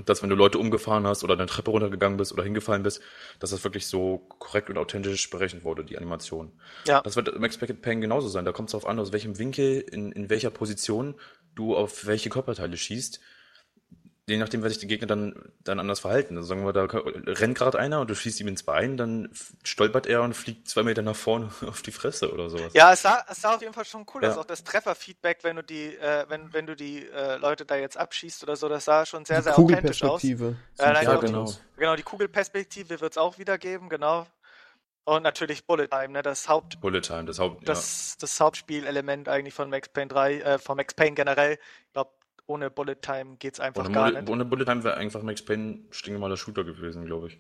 dass 0.05 0.21
wenn 0.21 0.29
du 0.29 0.36
Leute 0.36 0.57
umgefahren 0.57 1.05
hast 1.05 1.24
oder 1.24 1.33
eine 1.33 1.48
Treppe 1.48 1.71
runtergegangen 1.71 2.17
bist 2.17 2.31
oder 2.31 2.43
hingefallen 2.43 2.83
bist, 2.83 3.01
dass 3.39 3.50
das 3.50 3.63
wirklich 3.63 3.88
so 3.88 4.19
korrekt 4.39 4.69
und 4.69 4.77
authentisch 4.77 5.29
berechnet 5.29 5.65
wurde, 5.65 5.83
die 5.83 5.98
Animation. 5.98 6.53
Ja. 6.88 7.01
Das 7.01 7.17
wird 7.17 7.27
im 7.27 7.43
Expected 7.43 7.81
Pain 7.81 8.00
genauso 8.00 8.29
sein. 8.29 8.45
Da 8.45 8.53
kommt 8.53 8.69
es 8.69 8.71
darauf 8.71 8.88
an, 8.88 9.00
aus 9.00 9.12
welchem 9.12 9.38
Winkel, 9.38 9.81
in, 9.81 10.13
in 10.13 10.29
welcher 10.29 10.50
Position 10.50 11.15
du 11.55 11.75
auf 11.75 12.05
welche 12.05 12.29
Körperteile 12.29 12.77
schießt. 12.77 13.19
Je 14.31 14.38
nachdem, 14.38 14.61
wird 14.61 14.71
sich 14.71 14.79
der 14.79 14.88
Gegner 14.89 15.07
dann, 15.07 15.35
dann 15.63 15.79
anders 15.79 16.00
verhalten. 16.00 16.38
Also 16.38 16.47
sagen 16.50 16.65
wir, 16.65 16.73
da 16.73 16.85
rennt 16.85 17.57
gerade 17.57 17.77
einer 17.77 18.01
und 18.01 18.09
du 18.09 18.15
schießt 18.15 18.39
ihm 18.41 18.47
ins 18.47 18.63
Bein, 18.63 18.97
dann 18.97 19.29
stolpert 19.63 20.07
er 20.07 20.23
und 20.23 20.33
fliegt 20.33 20.67
zwei 20.67 20.83
Meter 20.83 21.01
nach 21.01 21.15
vorne 21.15 21.50
auf 21.67 21.81
die 21.81 21.91
Fresse 21.91 22.31
oder 22.33 22.50
sowas. 22.50 22.73
Ja, 22.73 22.93
es 22.93 23.01
sah, 23.01 23.23
es 23.29 23.41
sah 23.41 23.55
auf 23.55 23.61
jeden 23.61 23.73
Fall 23.73 23.85
schon 23.85 24.05
cool 24.13 24.23
Ja. 24.23 24.31
aus. 24.31 24.38
Auch 24.38 24.45
das 24.45 24.63
Trefferfeedback, 24.63 25.43
wenn 25.43 25.57
du 25.57 25.63
die, 25.63 25.95
äh, 25.97 26.25
wenn, 26.29 26.51
wenn 26.53 26.65
du 26.65 26.75
die 26.75 27.05
äh, 27.07 27.38
Leute 27.38 27.65
da 27.65 27.75
jetzt 27.75 27.97
abschießt 27.97 28.43
oder 28.43 28.55
so, 28.55 28.69
das 28.69 28.85
sah 28.85 29.05
schon 29.05 29.25
sehr, 29.25 29.38
Die 29.39 29.43
sehr 29.43 29.59
authentisch 29.59 30.03
aus. 30.03 30.21
Kugelperspektive. 30.21 30.55
Ja, 30.79 30.93
Ja, 31.01 31.15
genau. 31.19 31.19
genau. 31.45 31.53
Genau, 31.77 31.95
die 31.95 32.03
Kugelperspektive 32.03 33.01
wird 33.01 33.13
es 33.13 33.17
auch 33.17 33.38
wieder 33.38 33.57
geben, 33.57 33.89
genau. 33.89 34.25
Und 35.03 35.23
natürlich 35.23 35.65
Bullet 35.65 35.88
Time, 35.88 36.09
ne? 36.09 36.21
Das 36.21 36.47
Haupt, 36.47 36.79
Bullet 36.79 37.01
Time, 37.01 37.25
das 37.25 37.39
Haupt. 37.39 37.67
das, 37.67 38.17
das 38.19 38.39
Hauptspielelement 38.39 39.27
eigentlich 39.29 39.53
von 39.55 39.69
Max 39.69 39.89
Payne 39.89 40.07
3, 40.09 40.39
äh, 40.41 40.59
von 40.59 40.77
Max 40.77 40.93
Payne 40.93 41.15
generell. 41.15 41.57
Ich 41.88 41.93
glaube, 41.93 42.11
ohne 42.51 42.70
Bullet 42.70 42.96
Time 43.01 43.38
geht's 43.38 43.60
einfach 43.60 43.86
Ohne, 43.86 43.93
gar 43.93 44.05
Bullet, 44.10 44.22
nicht. 44.22 44.31
ohne 44.31 44.46
Bullet 44.46 44.65
Time 44.65 44.84
wäre 44.84 44.98
einfach 44.98 45.24
Max 45.24 45.43
Payne 45.43 45.79
stinknormaler 45.91 46.38
Shooter 46.38 46.63
gewesen, 46.63 47.05
glaube 47.05 47.27
ich. 47.27 47.39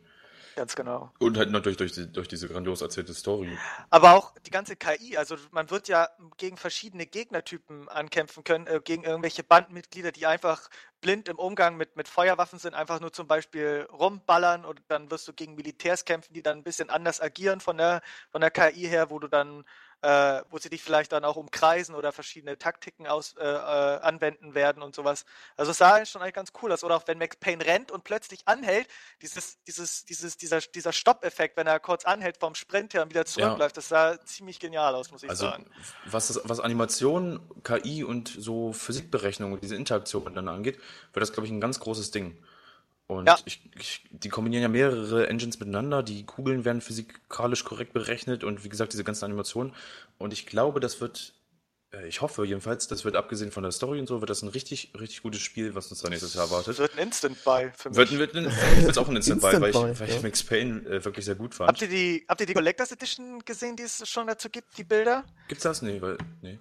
Ganz 0.55 0.75
genau. 0.75 1.13
Und 1.19 1.37
halt 1.37 1.49
natürlich 1.49 1.77
durch, 1.77 1.93
die, 1.93 2.11
durch 2.11 2.27
diese 2.27 2.49
grandios 2.49 2.81
erzählte 2.81 3.13
Story. 3.13 3.57
Aber 3.89 4.13
auch 4.15 4.33
die 4.45 4.49
ganze 4.51 4.75
KI, 4.75 5.15
also 5.17 5.37
man 5.51 5.69
wird 5.69 5.87
ja 5.87 6.09
gegen 6.37 6.57
verschiedene 6.57 7.05
Gegnertypen 7.05 7.87
ankämpfen 7.87 8.43
können, 8.43 8.67
äh, 8.67 8.81
gegen 8.83 9.03
irgendwelche 9.03 9.43
Bandmitglieder, 9.43 10.11
die 10.11 10.25
einfach 10.25 10.69
blind 10.99 11.29
im 11.29 11.39
Umgang 11.39 11.77
mit, 11.77 11.95
mit 11.95 12.09
Feuerwaffen 12.09 12.59
sind, 12.59 12.75
einfach 12.75 12.99
nur 12.99 13.13
zum 13.13 13.27
Beispiel 13.27 13.87
rumballern 13.93 14.65
und 14.65 14.81
dann 14.89 15.09
wirst 15.09 15.27
du 15.27 15.33
gegen 15.33 15.55
Militärs 15.55 16.03
kämpfen, 16.03 16.33
die 16.33 16.43
dann 16.43 16.57
ein 16.57 16.63
bisschen 16.63 16.89
anders 16.89 17.21
agieren 17.21 17.61
von 17.61 17.77
der, 17.77 18.01
von 18.29 18.41
der 18.41 18.51
KI 18.51 18.87
her, 18.87 19.09
wo 19.09 19.19
du 19.19 19.29
dann 19.29 19.63
äh, 20.01 20.41
wo 20.49 20.57
sie 20.57 20.69
dich 20.69 20.81
vielleicht 20.81 21.11
dann 21.11 21.23
auch 21.23 21.35
umkreisen 21.35 21.95
oder 21.95 22.11
verschiedene 22.11 22.57
Taktiken 22.57 23.07
aus, 23.07 23.35
äh, 23.37 23.43
äh, 23.43 23.47
anwenden 24.01 24.55
werden 24.55 24.81
und 24.81 24.95
sowas. 24.95 25.25
Also 25.57 25.71
es 25.71 25.77
sah 25.77 26.03
schon 26.05 26.21
eigentlich 26.21 26.33
ganz 26.33 26.51
cool 26.61 26.71
aus. 26.71 26.83
Oder 26.83 26.95
auch 26.95 27.07
wenn 27.07 27.17
Max 27.17 27.35
Payne 27.35 27.65
rennt 27.65 27.91
und 27.91 28.03
plötzlich 28.03 28.47
anhält, 28.47 28.87
dieses, 29.21 29.61
dieses, 29.63 30.05
dieses, 30.05 30.37
dieser, 30.37 30.59
dieser 30.59 30.91
Stoppeffekt, 30.91 31.55
wenn 31.57 31.67
er 31.67 31.79
kurz 31.79 32.05
anhält 32.05 32.37
vom 32.37 32.55
Sprint 32.55 32.93
her 32.93 33.03
und 33.03 33.09
wieder 33.09 33.25
zurückläuft, 33.25 33.77
das 33.77 33.89
sah 33.89 34.19
ziemlich 34.25 34.59
genial 34.59 34.95
aus, 34.95 35.11
muss 35.11 35.23
ich 35.23 35.29
Also 35.29 35.45
sagen. 35.45 35.65
was, 36.05 36.27
das, 36.29 36.41
was 36.45 36.59
Animation, 36.59 37.39
KI 37.63 38.03
und 38.03 38.27
so 38.27 38.73
Physikberechnung 38.73 39.53
und 39.53 39.61
diese 39.63 39.75
Interaktion 39.75 40.33
dann 40.33 40.47
angeht, 40.47 40.77
wird 41.13 41.21
das, 41.21 41.31
glaube 41.31 41.45
ich, 41.45 41.53
ein 41.53 41.61
ganz 41.61 41.79
großes 41.79 42.11
Ding. 42.11 42.37
Und 43.11 43.25
Ja. 43.27 43.37
ich, 43.43 43.59
ich, 43.77 44.05
die 44.09 44.29
kombinieren 44.29 44.61
ja 44.61 44.69
mehrere 44.69 45.27
Engines 45.27 45.59
miteinander, 45.59 46.01
die 46.01 46.25
Kugeln 46.25 46.63
werden 46.63 46.79
physikalisch 46.79 47.65
korrekt 47.65 47.91
berechnet 47.91 48.45
und 48.45 48.63
wie 48.63 48.69
gesagt, 48.69 48.93
diese 48.93 49.03
ganzen 49.03 49.25
Animationen. 49.25 49.75
Und 50.17 50.31
ich 50.31 50.45
glaube, 50.45 50.79
das 50.79 51.01
wird, 51.01 51.33
äh, 51.91 52.07
ich 52.07 52.21
hoffe 52.21 52.45
jedenfalls, 52.45 52.87
das 52.87 53.03
wird 53.03 53.17
abgesehen 53.17 53.51
von 53.51 53.63
der 53.63 53.73
Story 53.73 53.99
und 53.99 54.07
so, 54.07 54.21
wird 54.21 54.29
das 54.29 54.43
ein 54.43 54.47
richtig, 54.47 54.93
richtig 54.97 55.23
gutes 55.23 55.41
Spiel, 55.41 55.75
was 55.75 55.91
uns 55.91 55.99
da 55.99 56.07
nächstes 56.09 56.35
Jahr 56.35 56.43
Das 56.45 56.51
erwartet. 56.53 56.79
wird 56.79 56.93
ein 56.97 57.07
Instant-Buy 57.07 57.71
für 57.75 57.89
mich. 57.89 57.97
Wird, 57.97 58.11
wird, 58.17 58.33
wird, 58.33 58.45
wird 58.85 58.97
auch 58.97 59.09
ein 59.09 59.15
Instant 59.17 59.41
Buy, 59.41 59.59
weil 59.59 59.69
ich, 59.71 59.75
Instant 59.75 59.93
Buy, 59.93 59.99
weil 59.99 60.07
ich 60.09 60.15
ja. 60.15 60.21
Max 60.21 60.43
Payne 60.43 60.79
äh, 60.89 61.03
wirklich 61.03 61.25
sehr 61.25 61.35
gut 61.35 61.51
habt, 61.59 61.77
fand. 61.77 61.81
ihr 61.81 61.89
die, 61.89 62.25
habt 62.29 62.39
ihr 62.39 62.47
die 62.47 62.53
Collectors 62.53 62.93
Edition 62.93 63.39
gesehen, 63.43 63.75
die 63.75 63.83
es 63.83 64.07
schon 64.07 64.25
dazu 64.27 64.49
gibt, 64.49 64.77
die 64.77 64.85
Bilder? 64.85 65.25
Gibt's 65.49 65.63
das? 65.65 65.81
Nee, 65.81 66.01
weil, 66.01 66.17
nee. 66.41 66.59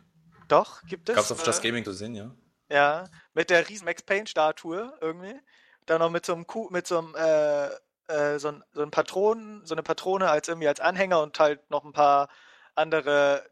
Doch, 0.48 0.82
gibt 0.82 1.08
es. 1.08 1.14
Gab's 1.14 1.30
auf 1.30 1.46
Just 1.46 1.60
Äh, 1.64 1.68
Gaming 1.68 1.84
zu 1.84 1.92
sehen, 1.92 2.16
ja? 2.16 2.34
Ja, 2.72 3.08
mit 3.34 3.50
der 3.50 3.68
riesen 3.68 3.84
Max 3.84 4.02
Payne 4.02 4.26
Statue 4.26 4.92
irgendwie. 5.00 5.34
Dann 5.90 5.98
noch 5.98 6.10
mit 6.10 6.24
so 6.24 6.34
einem 6.34 6.46
Kuh, 6.46 6.68
mit 6.70 6.86
so 6.86 6.98
einem 6.98 7.16
äh, 7.16 7.66
äh, 8.06 8.38
so, 8.38 8.48
ein, 8.48 8.62
so 8.72 8.82
ein 8.82 8.92
Patronen, 8.92 9.66
so 9.66 9.74
eine 9.74 9.82
Patrone 9.82 10.30
als 10.30 10.46
irgendwie 10.46 10.68
als 10.68 10.78
Anhänger 10.78 11.20
und 11.20 11.36
halt 11.40 11.68
noch 11.68 11.84
ein 11.84 11.92
paar 11.92 12.28
andere 12.76 13.44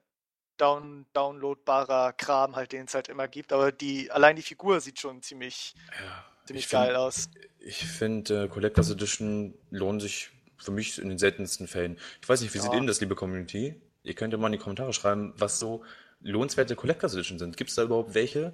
down, 0.57 1.05
downloadbarer 1.15 2.13
Kram 2.13 2.55
halt, 2.55 2.71
den 2.71 2.85
es 2.87 2.95
halt 2.95 3.09
immer 3.09 3.27
gibt. 3.27 3.53
Aber 3.53 3.73
die 3.73 4.13
allein 4.13 4.37
die 4.37 4.43
Figur 4.43 4.81
sieht 4.81 5.01
schon 5.01 5.21
ziemlich 5.21 5.75
Ja. 6.01 6.25
ziemlich 6.47 6.67
Ich 6.67 6.71
geil 6.71 6.87
find- 6.87 6.97
aus. 6.99 7.29
Ich 7.59 7.85
finde, 7.85 8.45
äh, 8.45 8.49
Collectors 8.49 8.89
Edition 8.91 9.59
lohnen 9.71 9.99
sich 9.99 10.31
für 10.59 10.71
mich 10.71 11.01
in 11.01 11.09
den 11.09 11.19
seltensten 11.19 11.67
Fällen. 11.67 11.99
Ich 12.23 12.29
weiß 12.29 12.41
nicht, 12.41 12.55
wie 12.55 12.59
seht 12.59 12.69
Ja. 12.69 12.75
ihr 12.77 12.81
denn 12.81 12.87
das, 12.87 13.01
liebe 13.01 13.17
Community? 13.17 13.83
Ihr 14.05 14.15
könnt 14.15 14.33
ja 14.33 14.39
mal 14.39 14.47
in 14.47 14.53
die 14.53 14.59
Kommentare 14.59 14.93
schreiben, 14.93 15.35
was 15.37 15.59
so 15.59 15.85
lohnenswerte 16.21 16.77
Collectors 16.77 17.15
Edition 17.15 17.41
sind. 17.41 17.57
Gibt 17.57 17.71
es 17.71 17.75
da 17.77 17.83
überhaupt 17.83 18.15
welche? 18.15 18.53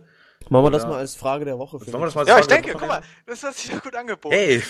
Machen 0.50 0.64
wir 0.66 0.70
das 0.70 0.82
Ja. 0.82 0.88
mal 0.90 0.98
als 0.98 1.14
Frage 1.14 1.44
der 1.44 1.58
Woche. 1.58 1.80
Wollen 1.80 1.92
wir 1.92 2.04
das 2.06 2.14
mal 2.14 2.20
als 2.22 2.28
Ja, 2.28 2.38
ich 2.38 2.44
Frage 2.44 2.62
der 2.62 2.62
denke, 2.62 2.78
guck 2.78 2.88
mal, 2.88 3.02
das 3.26 3.42
hat 3.42 3.54
sich 3.54 3.70
ja 3.72 3.78
gut 3.78 3.94
angeboten. 3.96 4.34
Hey, 4.34 4.62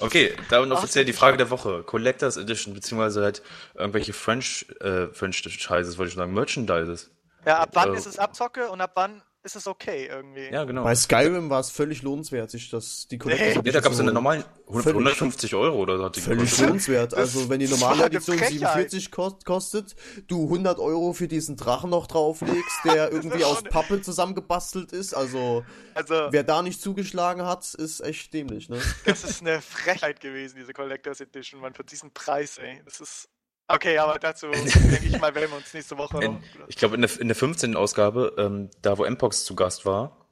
okay, 0.00 0.34
Ach, 0.50 0.70
offiziell 0.70 1.04
die 1.04 1.12
Frage 1.12 1.36
der 1.36 1.50
Woche. 1.50 1.82
Collectors 1.82 2.36
Edition, 2.36 2.74
beziehungsweise 2.74 3.22
halt 3.22 3.42
irgendwelche 3.74 4.12
French, 4.12 4.66
äh, 4.80 5.08
Franchises, 5.08 5.98
wollte 5.98 6.08
ich 6.08 6.14
schon 6.14 6.22
sagen, 6.22 6.32
Merchandises. 6.34 7.10
Ja, 7.46 7.58
ab 7.58 7.70
wann 7.74 7.94
Äh, 7.94 7.96
ist 7.96 8.06
es 8.06 8.18
Abzocke 8.18 8.68
und 8.70 8.80
ab 8.80 8.92
wann 8.94 9.22
ist 9.48 9.56
es 9.56 9.66
okay 9.66 10.06
irgendwie? 10.10 10.48
Ja, 10.52 10.64
genau. 10.64 10.84
Bei 10.84 10.94
Skyrim 10.94 11.50
war 11.50 11.60
es 11.60 11.70
völlig 11.70 12.02
lohnenswert, 12.02 12.50
sich 12.50 12.70
das, 12.70 13.08
die 13.08 13.18
Collectors 13.18 13.56
Nee. 13.56 13.62
ja, 13.64 13.72
da 13.72 13.80
gab 13.80 13.90
es 13.92 13.96
zu 13.98 14.02
eine 14.04 14.12
normalen 14.12 14.44
100, 14.66 14.82
Völlig- 14.84 14.96
150 14.98 15.54
Euro 15.54 15.78
oder 15.78 15.96
so 15.98 16.04
hat 16.04 16.16
die 16.16 16.20
Völlig 16.20 16.40
gekostet. 16.44 16.66
lohnenswert. 16.66 17.14
Also, 17.14 17.48
wenn 17.48 17.58
die 17.60 17.68
normale 17.68 18.04
Edition 18.04 18.36
Frechheit. 18.38 18.52
47 18.90 19.10
kost, 19.10 19.44
kostet, 19.44 19.96
du 20.26 20.44
100 20.44 20.78
Euro 20.78 21.12
für 21.14 21.26
diesen 21.28 21.56
Drachen 21.56 21.90
noch 21.90 22.06
drauflegst, 22.06 22.80
der 22.84 23.10
irgendwie 23.12 23.44
aus 23.44 23.62
Pappe 23.64 24.02
zusammengebastelt 24.02 24.92
ist. 24.92 25.14
Also, 25.14 25.64
Also, 25.94 26.28
wer 26.30 26.44
da 26.44 26.62
nicht 26.62 26.80
zugeschlagen 26.82 27.42
hat, 27.46 27.72
ist 27.74 28.00
echt 28.00 28.34
dämlich, 28.34 28.68
ne? 28.68 28.78
das 29.06 29.24
ist 29.24 29.40
eine 29.40 29.60
Frechheit 29.62 30.20
gewesen, 30.20 30.56
diese 30.60 30.72
Collectors 30.72 31.20
Edition, 31.20 31.60
man, 31.60 31.72
für 31.74 31.84
diesen 31.84 32.12
Preis, 32.12 32.58
ey. 32.58 32.80
Das 32.84 33.00
ist. 33.00 33.28
Okay, 33.68 33.98
aber 33.98 34.18
dazu 34.18 34.46
denke 34.50 35.00
ich 35.04 35.20
mal, 35.20 35.34
werden 35.34 35.50
wir 35.50 35.56
uns 35.58 35.72
nächste 35.74 35.96
Woche 35.98 36.14
noch. 36.16 36.22
In, 36.22 36.38
ich 36.68 36.76
glaube, 36.76 36.94
in 36.94 37.02
der, 37.02 37.20
in 37.20 37.28
der 37.28 37.36
15. 37.36 37.76
Ausgabe, 37.76 38.34
ähm, 38.38 38.70
da 38.82 38.96
wo 38.98 39.04
Mpox 39.08 39.44
zu 39.44 39.54
Gast 39.54 39.84
war, 39.84 40.26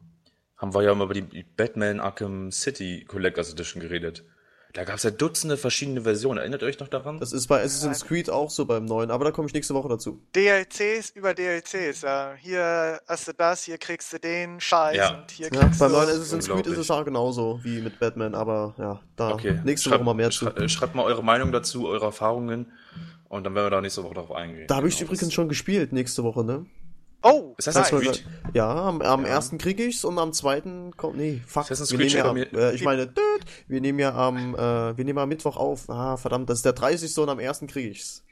haben 0.56 0.74
wir 0.74 0.82
ja 0.82 0.92
immer 0.92 1.04
über 1.04 1.14
die 1.14 1.42
Batman 1.56 2.00
Arkham 2.00 2.50
City 2.50 3.04
Collectors 3.06 3.52
Edition 3.52 3.80
geredet. 3.82 4.24
Da 4.72 4.84
gab 4.84 4.96
es 4.96 5.04
ja 5.04 5.10
Dutzende 5.10 5.56
verschiedene 5.56 6.02
Versionen. 6.02 6.38
Erinnert 6.38 6.60
ihr 6.62 6.68
euch 6.68 6.78
noch 6.80 6.88
daran? 6.88 7.18
Das 7.18 7.32
ist 7.32 7.46
bei 7.46 7.62
Assassin's 7.62 8.04
Creed 8.04 8.28
auch 8.28 8.50
so 8.50 8.66
beim 8.66 8.84
neuen, 8.84 9.10
aber 9.10 9.24
da 9.24 9.30
komme 9.30 9.48
ich 9.48 9.54
nächste 9.54 9.72
Woche 9.74 9.88
dazu. 9.88 10.22
DLCs 10.34 11.10
über 11.14 11.32
DLCs, 11.32 12.02
ja. 12.02 12.34
Hier 12.38 13.00
hast 13.08 13.28
du 13.28 13.32
das, 13.32 13.62
hier 13.64 13.78
kriegst 13.78 14.12
du 14.12 14.18
den 14.18 14.60
Scheiß 14.60 14.96
Ja. 14.96 15.14
und 15.20 15.30
hier 15.30 15.48
Ja, 15.50 15.60
kriegst 15.60 15.78
beim 15.80 15.92
du. 15.92 15.96
neuen 15.96 16.08
Assassin's 16.10 16.48
Creed 16.48 16.66
ist 16.66 16.76
es 16.76 16.90
auch 16.90 17.04
genauso 17.06 17.60
wie 17.62 17.80
mit 17.80 17.98
Batman, 18.00 18.34
aber 18.34 18.74
ja, 18.78 19.00
da 19.16 19.30
okay. 19.30 19.60
nächste 19.64 19.88
Schreibt- 19.88 20.00
Woche 20.00 20.04
mal 20.04 20.14
mehr 20.14 20.30
zu. 20.30 20.46
äh, 20.48 20.68
Schreibt 20.68 20.94
mal 20.94 21.04
eure 21.04 21.24
Meinung 21.24 21.52
dazu, 21.52 21.86
eure 21.88 22.06
Erfahrungen. 22.06 22.72
Und 23.28 23.44
dann 23.44 23.54
werden 23.54 23.66
wir 23.66 23.70
da 23.70 23.80
nächste 23.80 24.02
Woche 24.04 24.14
darauf 24.14 24.32
eingehen. 24.32 24.66
Da 24.68 24.76
habe 24.76 24.88
ich 24.88 24.96
Genau, 24.96 25.06
übrigens 25.08 25.20
das- 25.28 25.32
schon 25.34 25.48
gespielt 25.48 25.92
nächste 25.92 26.22
Woche, 26.24 26.44
ne? 26.44 26.66
Oh, 27.22 27.54
Assassin's 27.58 27.90
nice. 27.90 28.02
Creed. 28.22 28.26
Ja, 28.54 28.68
am, 28.72 29.00
am 29.02 29.22
Ja. 29.22 29.28
ersten 29.28 29.58
krieg 29.58 29.80
ich's 29.80 30.04
und 30.04 30.18
am 30.18 30.32
zweiten 30.32 30.96
kommt. 30.96 31.16
Nee, 31.16 31.42
fuck. 31.46 31.62
Assassin's 31.64 31.90
wir 31.90 31.98
Creed 31.98 32.12
nehmen 32.14 32.24
ja, 32.24 32.30
am- 32.52 32.60
äh, 32.60 32.72
ich 32.74 32.82
meine, 32.84 33.06
düt, 33.08 33.16
wir 33.66 33.80
nehmen 33.80 33.98
ja 33.98 34.14
am, 34.14 34.54
äh, 34.54 34.96
wir 34.96 35.04
nehmen 35.04 35.18
am 35.18 35.28
Mittwoch 35.28 35.56
auf. 35.56 35.90
Ah, 35.90 36.16
verdammt, 36.16 36.48
das 36.50 36.58
ist 36.58 36.64
der 36.64 36.74
30. 36.74 37.18
und 37.22 37.28
am 37.28 37.40
ersten 37.40 37.66
krieg 37.66 37.90
ich's. 37.90 38.22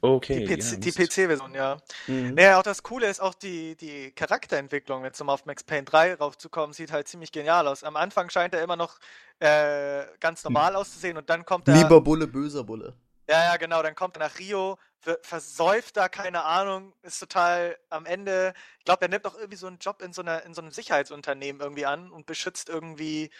Okay. 0.00 0.46
Die, 0.46 0.54
PC, 0.56 0.72
ja, 0.72 0.76
die. 0.78 0.92
PC-Version, 0.92 1.54
ja. 1.54 1.76
Mhm. 2.06 2.34
Naja, 2.34 2.58
auch 2.58 2.62
das 2.62 2.84
Coole 2.84 3.08
ist 3.10 3.20
auch 3.20 3.34
die, 3.34 3.74
die 3.76 4.12
Charakterentwicklung, 4.12 5.02
jetzt 5.04 5.20
um 5.20 5.28
auf 5.28 5.44
Max 5.44 5.64
Payne 5.64 5.82
3 5.82 6.14
raufzukommen, 6.14 6.72
sieht 6.72 6.92
halt 6.92 7.08
ziemlich 7.08 7.32
genial 7.32 7.66
aus. 7.66 7.82
Am 7.82 7.96
Anfang 7.96 8.30
scheint 8.30 8.54
er 8.54 8.62
immer 8.62 8.76
noch 8.76 8.98
äh, 9.40 10.04
ganz 10.20 10.44
normal 10.44 10.76
auszusehen 10.76 11.16
und 11.16 11.28
dann 11.28 11.44
kommt 11.44 11.66
er. 11.68 11.74
Lieber 11.76 12.00
Bulle, 12.00 12.28
böser 12.28 12.62
Bulle. 12.62 12.94
Ja, 13.30 13.44
ja, 13.44 13.56
genau, 13.58 13.82
dann 13.82 13.94
kommt 13.94 14.16
er 14.16 14.20
nach 14.20 14.38
Rio, 14.38 14.78
ver- 15.00 15.18
versäuft 15.22 15.98
da, 15.98 16.08
keine 16.08 16.44
Ahnung, 16.44 16.94
ist 17.02 17.18
total 17.18 17.78
am 17.90 18.06
Ende. 18.06 18.54
Ich 18.78 18.84
glaube, 18.86 19.02
er 19.02 19.08
nimmt 19.08 19.26
auch 19.26 19.34
irgendwie 19.34 19.56
so 19.58 19.66
einen 19.66 19.78
Job 19.78 20.00
in 20.00 20.14
so, 20.14 20.22
einer, 20.22 20.44
in 20.44 20.54
so 20.54 20.62
einem 20.62 20.70
Sicherheitsunternehmen 20.70 21.60
irgendwie 21.60 21.84
an 21.84 22.10
und 22.10 22.24
beschützt 22.24 22.70
irgendwie, 22.70 23.30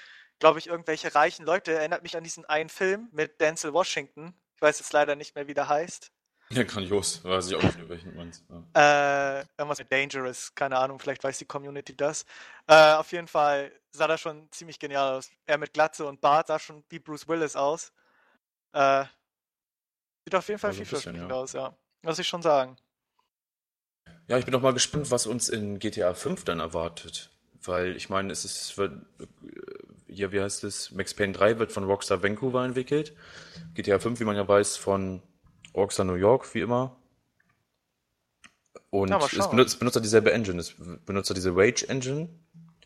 glaube 0.40 0.58
ich, 0.58 0.66
irgendwelche 0.66 1.14
reichen 1.14 1.46
Leute. 1.46 1.72
Erinnert 1.72 2.02
mich 2.02 2.18
an 2.18 2.22
diesen 2.22 2.44
einen 2.44 2.68
Film 2.68 3.08
mit 3.12 3.40
Denzel 3.40 3.72
Washington. 3.72 4.38
Ich 4.56 4.60
weiß 4.60 4.78
jetzt 4.78 4.92
leider 4.92 5.16
nicht 5.16 5.34
mehr, 5.34 5.46
wie 5.46 5.54
der 5.54 5.68
heißt. 5.68 6.12
Ja, 6.50 6.64
grandios. 6.64 7.24
Weiß 7.24 7.48
ich 7.48 7.56
auch 7.56 7.62
nicht, 7.62 7.88
welchen 7.88 8.14
meinst. 8.14 8.44
Ja. 8.74 9.40
Äh, 9.40 9.46
irgendwas 9.56 9.78
mit 9.78 9.90
Dangerous, 9.90 10.54
keine 10.54 10.78
Ahnung, 10.78 10.98
vielleicht 10.98 11.24
weiß 11.24 11.38
die 11.38 11.44
Community 11.46 11.96
das. 11.96 12.26
Äh, 12.66 12.92
auf 12.92 13.10
jeden 13.12 13.28
Fall 13.28 13.72
sah 13.90 14.06
das 14.06 14.20
schon 14.20 14.50
ziemlich 14.52 14.78
genial 14.78 15.16
aus. 15.16 15.30
Er 15.46 15.56
mit 15.56 15.72
Glatze 15.72 16.06
und 16.06 16.20
Bart 16.20 16.48
sah 16.48 16.58
schon 16.58 16.84
wie 16.90 16.98
Bruce 16.98 17.26
Willis 17.26 17.56
aus. 17.56 17.92
Äh, 18.72 19.04
sieht 20.28 20.34
auf 20.34 20.48
jeden 20.48 20.60
Fall 20.60 20.70
Ja, 20.70 20.74
so 20.74 20.82
ein 20.82 20.86
vielversprechend 20.86 21.30
ja. 21.30 21.36
aus, 21.36 21.52
ja. 21.54 21.74
Muss 22.02 22.18
ich 22.18 22.28
schon 22.28 22.42
sagen. 22.42 22.76
Ja, 24.26 24.36
ich 24.36 24.44
bin 24.44 24.52
doch 24.52 24.60
mal 24.60 24.74
gespannt, 24.74 25.10
was 25.10 25.26
uns 25.26 25.48
in 25.48 25.78
GTA 25.78 26.12
5 26.12 26.44
dann 26.44 26.60
erwartet. 26.60 27.30
Weil 27.62 27.96
ich 27.96 28.10
meine, 28.10 28.30
es 28.30 28.44
ist, 28.44 28.76
wird, 28.76 28.92
äh, 29.20 29.26
hier, 30.06 30.32
wie 30.32 30.40
heißt 30.40 30.64
es? 30.64 30.90
Max 30.92 31.14
Payne 31.14 31.32
3 31.32 31.58
wird 31.58 31.72
von 31.72 31.84
Rockstar 31.84 32.22
Vancouver 32.22 32.64
entwickelt. 32.64 33.14
GTA 33.74 33.98
5, 33.98 34.20
wie 34.20 34.24
man 34.24 34.36
ja 34.36 34.46
weiß, 34.46 34.76
von 34.76 35.22
Rockstar 35.74 36.04
New 36.04 36.14
York, 36.14 36.54
wie 36.54 36.60
immer. 36.60 36.96
Und 38.90 39.08
Ja, 39.08 39.18
es 39.18 39.50
benutzt, 39.50 39.74
es 39.74 39.78
benutzt 39.78 39.96
ja 39.96 40.02
dieselbe 40.02 40.32
Engine. 40.32 40.60
Es 40.60 40.74
benutzt 41.06 41.30
ja 41.30 41.34
diese 41.34 41.56
Rage 41.56 41.88
Engine 41.88 42.28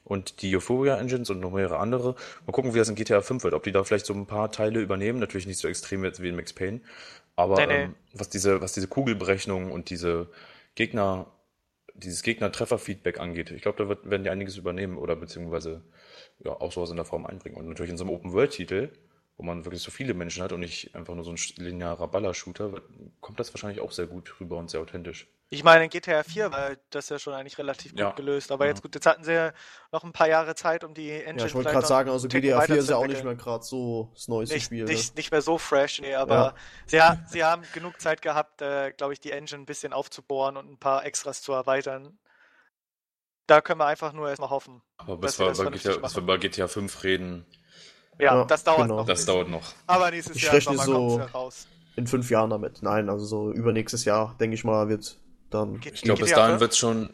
und 0.04 0.42
die 0.42 0.56
Euphoria 0.56 0.96
Engines 0.98 1.30
und 1.30 1.40
noch 1.40 1.52
mehrere 1.52 1.78
andere. 1.78 2.14
Mal 2.46 2.52
gucken, 2.52 2.74
wie 2.74 2.78
das 2.78 2.88
in 2.88 2.94
GTA 2.94 3.20
5 3.20 3.44
wird. 3.44 3.54
Ob 3.54 3.62
die 3.62 3.72
da 3.72 3.84
vielleicht 3.84 4.06
so 4.06 4.14
ein 4.14 4.26
paar 4.26 4.50
Teile 4.50 4.80
übernehmen. 4.80 5.18
Natürlich 5.18 5.46
nicht 5.46 5.58
so 5.58 5.68
extrem 5.68 6.02
wie 6.02 6.28
in 6.28 6.36
Max 6.36 6.52
Payne. 6.52 6.80
Aber 7.36 7.56
Nee, 7.56 7.66
nee. 7.66 7.82
Ähm, 7.84 7.94
was 8.12 8.28
diese, 8.28 8.60
was 8.60 8.72
diese 8.72 8.88
Kugelberechnung 8.88 9.72
und 9.72 9.90
diese 9.90 10.28
Gegner, 10.74 11.32
dieses 11.94 12.22
Gegner-Treffer-Feedback 12.22 13.20
angeht, 13.20 13.50
ich 13.50 13.62
glaube, 13.62 13.78
da 13.78 13.88
wird, 13.88 14.08
werden 14.10 14.24
die 14.24 14.30
einiges 14.30 14.56
übernehmen 14.56 14.96
oder 14.98 15.16
beziehungsweise 15.16 15.82
ja, 16.44 16.52
auch 16.52 16.72
sowas 16.72 16.90
in 16.90 16.96
der 16.96 17.04
Form 17.04 17.26
einbringen. 17.26 17.56
Und 17.56 17.68
natürlich 17.68 17.90
in 17.90 17.96
so 17.96 18.04
einem 18.04 18.14
Open-World-Titel, 18.14 18.90
wo 19.36 19.42
man 19.44 19.64
wirklich 19.64 19.82
so 19.82 19.90
viele 19.90 20.14
Menschen 20.14 20.42
hat 20.42 20.52
und 20.52 20.60
nicht 20.60 20.94
einfach 20.94 21.14
nur 21.14 21.24
so 21.24 21.32
ein 21.32 21.38
linearer 21.56 22.08
Ballershooter, 22.08 22.82
kommt 23.20 23.40
das 23.40 23.52
wahrscheinlich 23.54 23.80
auch 23.80 23.92
sehr 23.92 24.06
gut 24.06 24.40
rüber 24.40 24.58
und 24.58 24.70
sehr 24.70 24.80
authentisch. 24.80 25.28
Ich 25.50 25.64
meine, 25.64 25.84
in 25.84 25.90
GTA 25.90 26.22
4 26.22 26.50
war 26.50 26.76
das 26.90 27.10
ja 27.10 27.18
schon 27.18 27.34
eigentlich 27.34 27.58
relativ 27.58 27.94
gut 27.94 28.00
Ja. 28.00 28.16
gelöst. 28.16 28.50
Aber 28.50 28.64
Ja. 28.64 28.70
jetzt 28.70 28.82
gut, 28.82 28.94
jetzt 28.94 29.04
hatten 29.06 29.22
sie 29.22 29.34
ja 29.34 29.52
noch 29.92 30.02
ein 30.02 30.12
paar 30.12 30.28
Jahre 30.28 30.54
Zeit, 30.54 30.82
um 30.82 30.94
die 30.94 31.10
Engine 31.10 31.40
Ja, 31.40 31.46
ich 31.46 31.54
wollte 31.54 31.70
gerade 31.70 31.86
sagen, 31.86 32.10
also 32.10 32.28
GTA 32.28 32.60
4 32.60 32.76
ist 32.78 32.88
ja 32.88 32.96
auch 32.96 33.06
nicht 33.06 33.22
mehr 33.24 33.34
gerade 33.34 33.64
so 33.64 34.10
das 34.14 34.28
neueste 34.28 34.54
nicht, 34.54 34.66
Spiel. 34.66 34.86
nicht, 34.86 35.16
nicht 35.16 35.30
mehr 35.30 35.42
so 35.42 35.58
fresh, 35.58 36.00
nee, 36.00 36.14
aber 36.14 36.52
Ja. 36.52 36.54
sie, 36.86 37.00
ha 37.00 37.16
sie 37.26 37.44
haben 37.44 37.70
genug 37.72 38.00
Zeit 38.00 38.22
gehabt, 38.22 38.60
äh, 38.62 38.92
glaube 38.92 39.12
ich, 39.12 39.20
die 39.20 39.32
Engine 39.32 39.62
ein 39.62 39.66
bisschen 39.66 39.92
aufzubohren 39.92 40.56
und 40.56 40.70
ein 40.70 40.78
paar 40.78 41.04
Extras 41.04 41.42
zu 41.42 41.52
erweitern. 41.52 42.18
Da 43.46 43.60
können 43.60 43.78
wir 43.78 43.86
einfach 43.86 44.12
nur 44.12 44.28
erstmal 44.28 44.50
hoffen. 44.50 44.82
Aber 44.96 45.16
bis 45.18 45.38
wir 45.38 45.46
wir, 45.52 45.70
bis 45.70 46.40
GTA 46.40 46.68
5 46.68 47.04
reden, 47.04 47.44
Ja, 48.18 48.36
Ja, 48.36 48.44
das 48.44 48.62
dauert 48.64 48.82
genau. 48.82 48.96
noch. 48.98 49.06
Das 49.06 49.20
bisschen. 49.20 49.34
dauert 49.34 49.48
noch. 49.48 49.72
Aber 49.86 50.10
nächstes 50.10 50.36
Ich 50.36 50.42
Jahr 50.42 50.54
rechne 50.54 50.76
so- 50.78 51.16
raus. 51.16 51.66
In 51.96 52.06
fünf 52.06 52.30
Jahren 52.30 52.50
damit. 52.50 52.82
Nein, 52.82 53.08
also 53.10 53.24
so 53.26 53.52
übernächstes 53.52 54.04
Jahr, 54.06 54.34
denke 54.40 54.54
ich 54.54 54.64
mal, 54.64 54.88
wird 54.88 55.18
dann. 55.50 55.78
G- 55.80 55.90
Ich 55.92 56.02
glaube, 56.02 56.22
bis 56.22 56.30
dahin 56.32 56.52
5? 56.52 56.60
wird 56.60 56.72
es 56.72 56.78
schon 56.78 57.10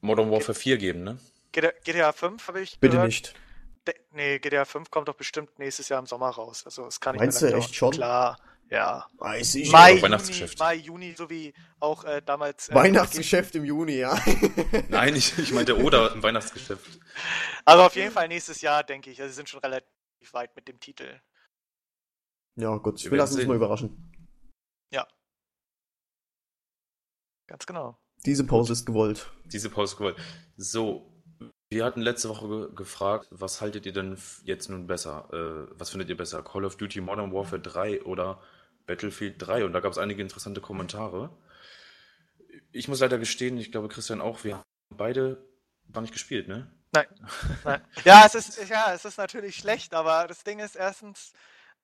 Modern 0.00 0.30
Warfare 0.30 0.54
4 0.54 0.76
geben, 0.78 1.02
ne? 1.02 1.18
GTA, 1.52 1.72
GTA 1.84 2.12
5 2.12 2.46
habe 2.48 2.60
ich 2.60 2.78
Bitte 2.78 2.92
gehört. 2.92 3.06
nicht. 3.08 3.34
De 3.86 3.94
nee, 4.12 4.38
GTA 4.38 4.64
5 4.64 4.90
kommt 4.92 5.08
doch 5.08 5.14
bestimmt 5.16 5.58
nächstes 5.58 5.88
Jahr 5.88 5.98
im 5.98 6.06
Sommer 6.06 6.28
raus. 6.30 6.62
Also 6.64 6.86
es 6.86 7.00
kann 7.00 7.14
nicht 7.16 7.20
Meinst 7.22 7.42
mehr 7.42 7.50
du 7.50 7.56
echt 7.56 7.66
dauern. 7.68 7.74
schon? 7.74 7.90
Klar, 7.92 8.38
ja. 8.70 9.06
Weiß 9.18 9.56
ich. 9.56 9.72
Mai, 9.72 9.90
Juni, 9.90 10.02
Weihnachtsgeschäft. 10.02 10.58
Mai, 10.60 10.74
Juni, 10.76 11.14
so 11.18 11.28
wie 11.28 11.52
auch 11.80 12.04
äh, 12.04 12.22
damals. 12.24 12.68
äh, 12.68 12.74
Weihnachtsgeschäft 12.76 13.56
im 13.56 13.64
Juni, 13.64 13.96
ja. 13.96 14.16
Nein, 14.88 15.16
ich, 15.16 15.36
ich 15.36 15.52
meinte 15.52 15.76
Oder 15.82 16.12
im 16.14 16.22
Weihnachtsgeschäft. 16.22 16.86
Also 17.64 17.82
auf 17.82 17.96
jeden 17.96 18.12
Fall 18.12 18.28
nächstes 18.28 18.60
Jahr, 18.60 18.84
denke 18.84 19.10
ich. 19.10 19.20
Also 19.20 19.30
sie 19.32 19.36
sind 19.36 19.48
schon 19.48 19.58
relativ 19.60 19.88
weit 20.32 20.54
mit 20.56 20.68
dem 20.68 20.78
Titel. 20.80 21.20
ja, 22.56 22.76
gut. 22.76 23.02
Wir 23.04 23.10
Wir 23.10 23.18
lassen 23.18 23.34
uns 23.34 23.40
sehen. 23.40 23.48
mal 23.48 23.56
überraschen. 23.56 24.08
Ganz 27.48 27.66
genau. 27.66 27.98
Diese 28.24 28.46
Pause 28.46 28.72
ist 28.72 28.86
gewollt. 28.86 29.30
Diese 29.44 29.68
Pause 29.68 29.96
gewollt. 29.96 30.16
So, 30.56 31.12
wir 31.70 31.84
hatten 31.84 32.00
letzte 32.00 32.30
Woche 32.30 32.48
ge 32.48 32.74
gefragt, 32.76 33.28
was 33.30 33.60
haltet 33.60 33.84
ihr 33.84 33.92
denn 33.92 34.16
jetzt 34.44 34.70
nun 34.70 34.86
besser? 34.86 35.28
Äh, 35.32 35.74
was 35.78 35.90
findet 35.90 36.08
ihr 36.08 36.16
besser? 36.16 36.42
Call 36.42 36.64
of 36.64 36.76
Duty 36.76 37.02
Modern 37.02 37.32
Warfare 37.32 37.60
3 37.60 38.04
oder 38.04 38.40
Battlefield 38.86 39.34
3? 39.38 39.66
Und 39.66 39.74
da 39.74 39.80
gab 39.80 39.92
es 39.92 39.98
einige 39.98 40.22
interessante 40.22 40.62
Kommentare. 40.62 41.36
Ich 42.70 42.88
muss 42.88 43.00
leider 43.00 43.18
gestehen, 43.18 43.58
ich 43.58 43.70
glaube 43.70 43.88
Christian 43.88 44.22
auch, 44.22 44.44
wir 44.44 44.54
haben 44.56 44.64
beide 44.96 45.46
gar 45.92 46.00
nicht 46.00 46.12
gespielt, 46.12 46.48
ne? 46.48 46.72
Nein. 47.64 47.80
Ja, 48.04 48.24
es 48.26 48.34
ist, 48.34 48.68
ja, 48.68 48.92
es 48.92 49.04
ist 49.04 49.18
natürlich 49.18 49.56
schlecht, 49.56 49.94
aber 49.94 50.26
das 50.26 50.44
Ding 50.44 50.58
ist 50.58 50.76
erstens, 50.76 51.32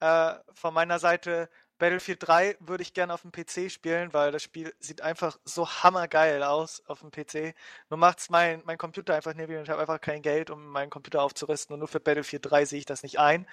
äh, 0.00 0.34
von 0.54 0.74
meiner 0.74 0.98
Seite, 0.98 1.48
Battlefield 1.78 2.26
3 2.26 2.56
würde 2.58 2.82
ich 2.82 2.92
gerne 2.92 3.14
auf 3.14 3.22
dem 3.22 3.30
PC 3.30 3.70
spielen, 3.70 4.12
weil 4.12 4.32
das 4.32 4.42
Spiel 4.42 4.74
sieht 4.80 5.00
einfach 5.00 5.38
so 5.44 5.68
hammergeil 5.68 6.42
aus 6.42 6.82
auf 6.88 7.00
dem 7.00 7.12
PC. 7.12 7.54
Nur 7.88 7.98
macht's 7.98 8.30
mein, 8.30 8.62
mein 8.64 8.78
Computer 8.78 9.14
einfach 9.14 9.34
nicht 9.34 9.48
und 9.48 9.62
ich 9.62 9.70
habe 9.70 9.80
einfach 9.80 10.00
kein 10.00 10.22
Geld, 10.22 10.50
um 10.50 10.66
meinen 10.66 10.90
Computer 10.90 11.22
aufzurüsten 11.22 11.74
und 11.74 11.78
nur 11.78 11.88
für 11.88 12.00
Battlefield 12.00 12.50
3 12.50 12.64
sehe 12.64 12.78
ich 12.80 12.86
das 12.86 13.04
nicht 13.04 13.20
ein. 13.20 13.46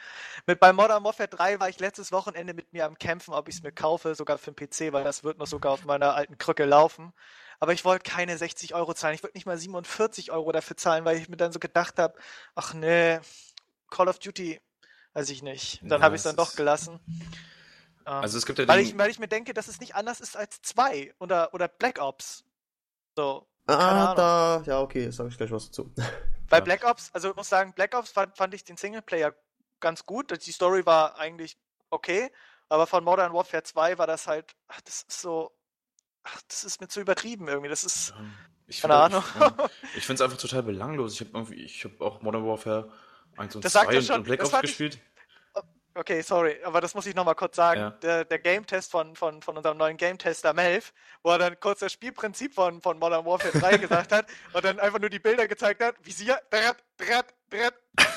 Mit 0.47 0.59
bei 0.59 0.73
Modern 0.73 1.03
Warfare 1.03 1.29
3 1.29 1.59
war 1.59 1.69
ich 1.69 1.79
letztes 1.79 2.11
Wochenende 2.11 2.55
mit 2.55 2.73
mir 2.73 2.85
am 2.85 2.97
Kämpfen, 2.97 3.33
ob 3.33 3.47
ich 3.47 3.55
es 3.55 3.63
mir 3.63 3.71
kaufe, 3.71 4.15
sogar 4.15 4.39
für 4.39 4.51
den 4.51 4.67
PC, 4.67 4.91
weil 4.91 5.03
das 5.03 5.23
wird 5.23 5.37
noch 5.37 5.47
sogar 5.47 5.71
auf 5.73 5.85
meiner 5.85 6.15
alten 6.15 6.37
Krücke 6.39 6.65
laufen. 6.65 7.13
Aber 7.59 7.73
ich 7.73 7.85
wollte 7.85 8.09
keine 8.09 8.37
60 8.37 8.73
Euro 8.75 8.93
zahlen. 8.93 9.15
Ich 9.15 9.23
wollte 9.23 9.37
nicht 9.37 9.45
mal 9.45 9.57
47 9.57 10.31
Euro 10.31 10.51
dafür 10.51 10.77
zahlen, 10.77 11.05
weil 11.05 11.17
ich 11.17 11.29
mir 11.29 11.37
dann 11.37 11.51
so 11.51 11.59
gedacht 11.59 11.99
habe, 11.99 12.17
ach 12.55 12.73
nee, 12.73 13.19
Call 13.89 14.07
of 14.07 14.19
Duty, 14.19 14.61
weiß 15.13 15.29
ich 15.29 15.41
nicht. 15.41 15.81
Dann 15.83 15.99
Ja, 15.99 16.01
habe 16.01 16.15
ich 16.15 16.19
es 16.19 16.23
dann 16.23 16.35
doch 16.35 16.55
gelassen. 16.55 16.99
Ähm, 18.05 18.13
Also 18.13 18.37
es 18.37 18.45
gibt 18.45 18.59
ja 18.59 18.67
weil, 18.67 18.79
ich, 18.81 18.97
weil 18.97 19.09
ich 19.09 19.19
mir 19.19 19.27
denke, 19.27 19.53
dass 19.53 19.67
es 19.67 19.79
nicht 19.79 19.95
anders 19.95 20.19
ist 20.19 20.35
als 20.37 20.61
2 20.61 21.13
oder, 21.19 21.53
oder 21.53 21.67
Black 21.67 21.99
Ops. 21.99 22.43
So. 23.15 23.47
Ah, 23.67 24.03
Ahnung. 24.03 24.15
da. 24.15 24.63
Ja, 24.65 24.81
okay, 24.81 25.09
sage 25.09 25.29
ich 25.29 25.37
gleich 25.37 25.51
was 25.51 25.65
dazu. 25.67 25.91
Bei 26.49 26.57
Ja. 26.57 26.63
Black 26.63 26.83
Ops, 26.83 27.09
also 27.13 27.29
ich 27.31 27.35
muss 27.35 27.49
sagen, 27.49 27.73
Black 27.73 27.95
Ops 27.95 28.11
fand, 28.11 28.37
fand 28.37 28.53
ich 28.53 28.63
den 28.63 28.77
Singleplayer 28.77 29.33
ganz 29.79 30.05
gut. 30.05 30.45
Die 30.45 30.51
Story 30.51 30.85
war 30.85 31.17
eigentlich 31.17 31.57
okay, 31.89 32.31
aber 32.69 32.85
von 32.85 33.03
Modern 33.03 33.33
Warfare 33.33 33.63
2 33.63 33.97
war 33.97 34.05
das 34.07 34.27
halt, 34.27 34.55
ach, 34.67 34.81
das 34.81 35.03
ist 35.03 35.21
so, 35.21 35.51
ach, 36.25 36.41
das 36.47 36.63
ist 36.63 36.81
mir 36.81 36.88
zu 36.88 36.99
übertrieben 36.99 37.47
irgendwie. 37.47 37.69
Das 37.69 37.83
ist, 37.83 38.13
ich 38.67 38.81
keine 38.81 38.95
Ahnung. 38.95 39.23
Ich, 39.35 39.41
ja, 39.41 39.55
ich 39.95 40.05
finde 40.05 40.15
es 40.15 40.21
einfach 40.21 40.38
total 40.38 40.63
belanglos. 40.63 41.13
Ich 41.13 41.27
habe 41.27 41.39
habe 41.39 42.05
auch 42.05 42.21
Modern 42.21 42.45
Warfare 42.45 42.91
1 43.38 43.55
und 43.55 43.65
Das 43.65 43.73
sagt 43.73 43.88
2 43.88 43.93
ja 43.93 43.99
und, 43.99 44.05
schon- 44.05 44.15
und 44.17 44.23
Black 44.23 44.43
Ops 44.43 44.61
gespielt. 44.61 44.99
Okay, 45.97 46.21
sorry, 46.21 46.57
aber 46.65 46.81
das 46.81 46.93
muss 46.93 47.05
ich 47.05 47.15
nochmal 47.15 47.35
kurz 47.35 47.55
sagen. 47.55 47.79
Ja. 47.79 47.89
Der, 47.91 48.25
der 48.25 48.39
Game-Test 48.39 48.91
von, 48.91 49.15
von, 49.15 49.41
von 49.41 49.55
unserem 49.55 49.77
neuen 49.77 49.95
Game-Tester 49.95 50.53
Melv, 50.53 50.91
wo 51.23 51.29
er 51.31 51.38
dann 51.38 51.57
kurz 51.57 51.79
das 51.79 51.93
Spielprinzip 51.93 52.53
von, 52.53 52.81
von 52.81 52.99
Modern 52.99 53.25
Warfare 53.25 53.57
3 53.57 53.77
gesagt 53.77 54.11
hat 54.11 54.27
und 54.51 54.65
dann 54.65 54.77
einfach 54.81 54.99
nur 54.99 55.09
die 55.09 55.19
Bilder 55.19 55.47
gezeigt 55.47 55.81
hat, 55.81 55.95
Visier, 56.05 56.38
drat, 56.49 56.83
drat. 56.97 57.33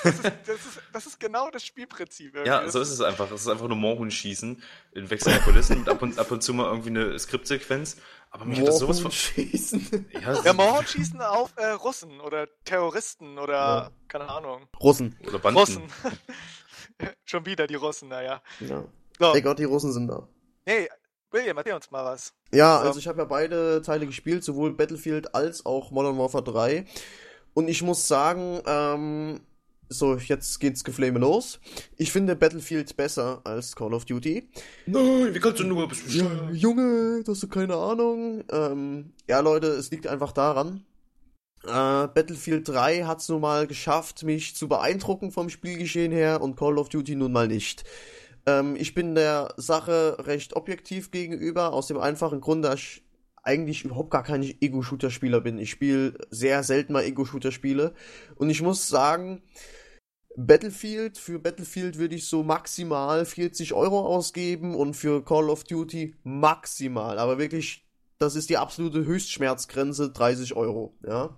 Das 0.03 0.14
ist, 0.14 0.24
das 0.24 0.57
ist, 0.57 0.81
das 0.92 1.07
ist 1.07 1.20
genau 1.20 1.51
das 1.51 1.64
Spielprinzip. 1.64 2.35
irgendwie. 2.35 2.48
Ja, 2.51 2.68
so 2.68 2.81
ist 2.81 2.90
es 2.90 3.01
einfach. 3.01 3.31
Es 3.33 3.40
ist 3.42 3.48
einfach 3.48 3.66
nur 3.68 3.77
Moorhuhn 3.77 4.11
schießen 4.11 4.62
in 4.92 5.11
wechselnden 5.11 5.42
Kulissen 5.42 5.79
und 5.79 5.88
ab 5.88 6.03
und, 6.03 6.18
ab 6.18 6.31
und 6.31 6.42
zu 6.42 6.55
mal 6.55 6.66
irgendwie 6.66 6.90
eine 6.90 7.18
Skriptsequenz. 7.18 7.96
Aber 8.31 8.44
mich 8.44 8.61
hat 8.61 8.68
das 8.68 8.79
sowas 8.79 9.01
von. 9.01 9.11
schießen. 9.11 10.07
Ja, 10.12 10.42
Ja, 10.44 10.53
Mohawk 10.53 10.87
schießen 10.88 11.20
auf 11.20 11.53
äh, 11.57 11.66
Russen 11.70 12.20
oder 12.20 12.46
Terroristen 12.64 13.38
oder 13.38 13.55
Ja. 13.55 13.90
keine 14.09 14.29
Ahnung. 14.29 14.68
Russen. 14.81 15.16
oder 15.27 15.38
Banden. 15.38 15.59
Russen. 15.59 15.83
Schon 17.24 17.46
wieder 17.46 17.66
die 17.66 17.74
Russen, 17.77 18.09
naja. 18.09 18.42
Ja. 18.61 18.85
So, 19.18 19.35
Ey 19.35 19.42
Gott, 19.42 19.59
die 19.59 19.64
Russen 19.64 19.92
sind 19.92 20.09
da. 20.09 20.29
hey, 20.66 20.88
William, 21.31 21.57
erzähl 21.59 21.74
uns 21.74 21.90
mal 21.90 22.05
was. 22.05 22.33
Ja, 22.53 22.81
So. 22.81 22.87
also 22.88 22.98
ich 23.01 23.07
habe 23.09 23.18
ja 23.18 23.24
beide 23.24 23.83
Teile 23.83 24.07
gespielt, 24.07 24.42
sowohl 24.44 24.72
Battlefield 24.74 25.35
als 25.35 25.66
auch 25.66 25.90
Modern 25.90 26.16
Warfare 26.18 26.42
3. 26.44 26.87
Und 27.55 27.69
ich 27.69 27.83
muss 27.83 28.07
sagen, 28.07 28.61
ähm, 28.67 29.41
so, 29.89 30.17
jetzt 30.17 30.61
geht's 30.61 30.85
Geflame 30.85 31.19
los. 31.19 31.61
Ich 31.97 32.13
finde 32.13 32.37
Battlefield 32.37 32.95
besser 32.97 33.41
als 33.45 33.75
Call 33.75 33.95
of 33.95 34.05
Duty. 34.05 34.49
Nein, 34.87 35.35
wie 35.35 35.41
kannst 35.41 35.61
du 35.61 35.65
nur? 35.65 35.89
Bist 35.89 36.07
du 36.07 36.19
Ja? 36.19 36.51
Junge, 36.53 37.23
du 37.25 37.33
hast 37.33 37.43
du 37.43 37.49
keine 37.49 37.75
Ahnung. 37.75 38.45
Ähm, 38.53 39.13
ja, 39.29 39.41
Leute, 39.41 39.69
es 39.69 39.91
liegt 39.91 40.07
einfach 40.07 40.33
daran. 40.33 40.85
Äh, 41.65 41.69
Battlefield 42.09 42.69
3 42.69 43.05
hat 43.05 43.21
es 43.21 43.29
nun 43.29 43.41
mal 43.41 43.67
geschafft, 43.67 44.23
mich 44.23 44.55
zu 44.55 44.69
beeindrucken 44.69 45.33
vom 45.33 45.49
Spielgeschehen 45.49 46.13
her 46.13 46.41
und 46.41 46.57
Call 46.57 46.79
of 46.79 46.89
Duty 46.91 47.17
nun 47.17 47.33
mal 47.33 47.49
nicht. 47.49 47.85
Ähm, 48.47 48.77
ich 48.77 48.95
bin 48.95 49.15
der 49.15 49.55
Sache 49.57 50.17
recht 50.21 50.55
objektiv 50.55 51.11
gegenüber, 51.11 51.73
aus 51.73 51.89
dem 51.89 51.99
einfachen 51.99 52.41
Grund, 52.41 52.65
dass 52.65 52.75
ich 52.75 53.03
eigentlich 53.49 53.85
überhaupt 53.85 54.11
gar 54.11 54.23
kein 54.23 54.43
Ego-Shooter-Spieler 54.43 55.41
bin. 55.41 55.59
Ich 55.59 55.71
spiele 55.71 56.19
sehr 56.31 56.63
selten 56.63 56.93
mal 56.93 57.03
Ego-Shooter-Spiele. 57.03 57.95
Und 58.37 58.51
ich 58.51 58.61
muss 58.61 58.89
sagen, 58.89 59.43
Battlefield, 60.37 61.19
für 61.19 61.41
Battlefield 61.41 61.99
würde 61.99 62.15
ich 62.15 62.29
so 62.29 62.45
maximal 62.45 63.25
40 63.25 63.73
Euro 63.73 64.07
ausgeben 64.07 64.77
und 64.77 64.95
für 64.95 65.25
Call 65.25 65.51
of 65.51 65.65
Duty 65.65 66.15
maximal, 66.23 67.19
aber 67.19 67.39
wirklich, 67.39 67.85
das 68.19 68.37
ist 68.37 68.49
die 68.49 68.57
absolute 68.57 69.05
Höchstschmerzgrenze, 69.05 70.11
30 70.11 70.55
Euro, 70.55 70.95
ja. 71.05 71.37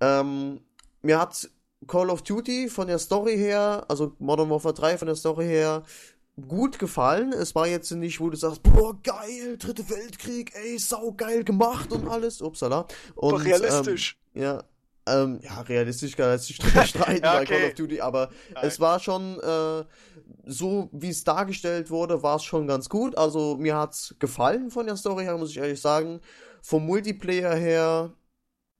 Ähm, 0.00 0.60
mir 1.02 1.20
hat 1.20 1.50
Call 1.86 2.08
of 2.08 2.22
Duty 2.22 2.68
von 2.70 2.86
der 2.86 2.98
Story 2.98 3.36
her, 3.36 3.84
also 3.88 4.16
Modern 4.18 4.48
Warfare 4.48 4.72
3 4.72 4.96
von 4.96 5.06
der 5.06 5.16
Story 5.16 5.44
her, 5.44 5.82
gut 6.40 6.78
gefallen. 6.78 7.32
Es 7.32 7.54
war 7.54 7.66
jetzt 7.66 7.90
nicht, 7.90 8.20
wo 8.20 8.30
du 8.30 8.36
sagst, 8.36 8.62
boah, 8.62 8.96
geil, 9.02 9.56
dritte 9.58 9.88
Weltkrieg, 9.90 10.52
ey, 10.54 10.78
saugeil 10.78 11.44
gemacht 11.44 11.92
und 11.92 12.08
alles, 12.08 12.40
upsala. 12.40 12.86
Und, 13.14 13.32
Doch 13.32 13.44
realistisch. 13.44 14.18
Ähm, 14.34 14.42
ja, 14.42 14.64
ähm, 15.06 15.40
ja, 15.42 15.60
realistisch 15.62 16.16
kann 16.16 16.30
jetzt 16.30 16.48
nicht 16.48 16.62
streiten 16.88 17.24
Ja, 17.24 17.34
bei 17.34 17.42
okay. 17.42 17.58
Call 17.58 17.68
of 17.68 17.74
Duty, 17.74 18.00
aber 18.00 18.30
Nein. 18.54 18.64
es 18.66 18.80
war 18.80 18.98
schon, 19.00 19.38
äh, 19.40 19.84
so 20.46 20.88
wie 20.92 21.10
es 21.10 21.24
dargestellt 21.24 21.90
wurde, 21.90 22.22
war 22.22 22.36
es 22.36 22.44
schon 22.44 22.66
ganz 22.66 22.88
gut. 22.88 23.16
Also 23.16 23.56
mir 23.56 23.76
hat's 23.76 24.14
gefallen 24.18 24.70
von 24.70 24.86
der 24.86 24.96
Story 24.96 25.24
her, 25.24 25.36
muss 25.36 25.50
ich 25.50 25.58
ehrlich 25.58 25.80
sagen. 25.80 26.20
Vom 26.62 26.86
Multiplayer 26.86 27.54
her, 27.54 28.12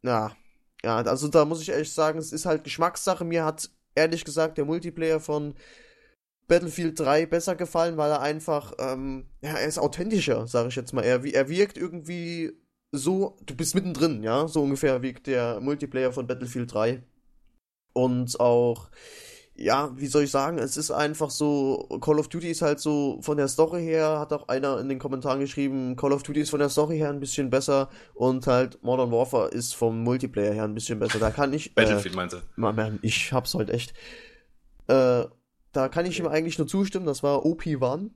na, 0.02 0.36
ja, 0.84 0.96
also 0.96 1.28
da 1.28 1.44
muss 1.44 1.60
ich 1.60 1.68
ehrlich 1.68 1.92
sagen, 1.92 2.18
es 2.18 2.32
ist 2.32 2.46
halt 2.46 2.64
Geschmackssache. 2.64 3.24
Mir 3.24 3.44
hat 3.44 3.70
ehrlich 3.94 4.24
gesagt 4.24 4.58
der 4.58 4.64
Multiplayer 4.64 5.20
von 5.20 5.54
Battlefield 6.52 7.00
3 7.00 7.24
besser 7.24 7.54
gefallen, 7.56 7.96
weil 7.96 8.10
er 8.10 8.20
einfach, 8.20 8.74
ähm, 8.78 9.24
ja, 9.40 9.54
er 9.54 9.66
ist 9.66 9.78
authentischer, 9.78 10.46
sage 10.46 10.68
ich 10.68 10.76
jetzt 10.76 10.92
mal. 10.92 11.02
Er, 11.02 11.24
er 11.24 11.48
wirkt 11.48 11.78
irgendwie 11.78 12.52
so, 12.92 13.38
du 13.46 13.56
bist 13.56 13.74
mittendrin, 13.74 14.22
ja, 14.22 14.46
so 14.48 14.62
ungefähr 14.62 15.00
wirkt 15.00 15.28
der 15.28 15.60
Multiplayer 15.60 16.12
von 16.12 16.26
Battlefield 16.26 16.74
3. 16.74 17.02
Und 17.94 18.38
auch, 18.38 18.90
ja, 19.54 19.92
wie 19.96 20.08
soll 20.08 20.24
ich 20.24 20.30
sagen, 20.30 20.58
es 20.58 20.76
ist 20.76 20.90
einfach 20.90 21.30
so, 21.30 21.88
Call 22.02 22.18
of 22.18 22.28
Duty 22.28 22.50
ist 22.50 22.60
halt 22.60 22.80
so 22.80 23.18
von 23.22 23.38
der 23.38 23.48
Story 23.48 23.82
her, 23.82 24.18
hat 24.18 24.34
auch 24.34 24.48
einer 24.48 24.78
in 24.78 24.90
den 24.90 24.98
Kommentaren 24.98 25.40
geschrieben, 25.40 25.96
Call 25.96 26.12
of 26.12 26.22
Duty 26.22 26.40
ist 26.40 26.50
von 26.50 26.60
der 26.60 26.68
Story 26.68 26.98
her 26.98 27.08
ein 27.08 27.20
bisschen 27.20 27.48
besser 27.48 27.88
und 28.12 28.46
halt 28.46 28.82
Modern 28.82 29.10
Warfare 29.10 29.48
ist 29.48 29.74
vom 29.74 30.02
Multiplayer 30.02 30.52
her 30.52 30.64
ein 30.64 30.74
bisschen 30.74 30.98
besser. 30.98 31.18
Da 31.18 31.30
kann 31.30 31.54
ich, 31.54 31.68
äh, 31.68 31.72
Battlefield 31.76 32.14
meinte. 32.14 32.42
Mann, 32.56 32.76
man, 32.76 32.98
ich 33.00 33.32
hab's 33.32 33.54
halt 33.54 33.70
echt. 33.70 33.94
Äh, 34.88 35.24
da 35.72 35.88
kann 35.88 36.06
ich 36.06 36.18
ihm 36.18 36.26
eigentlich 36.26 36.58
nur 36.58 36.66
zustimmen, 36.66 37.06
das 37.06 37.22
war 37.22 37.44
OP1. 37.44 38.11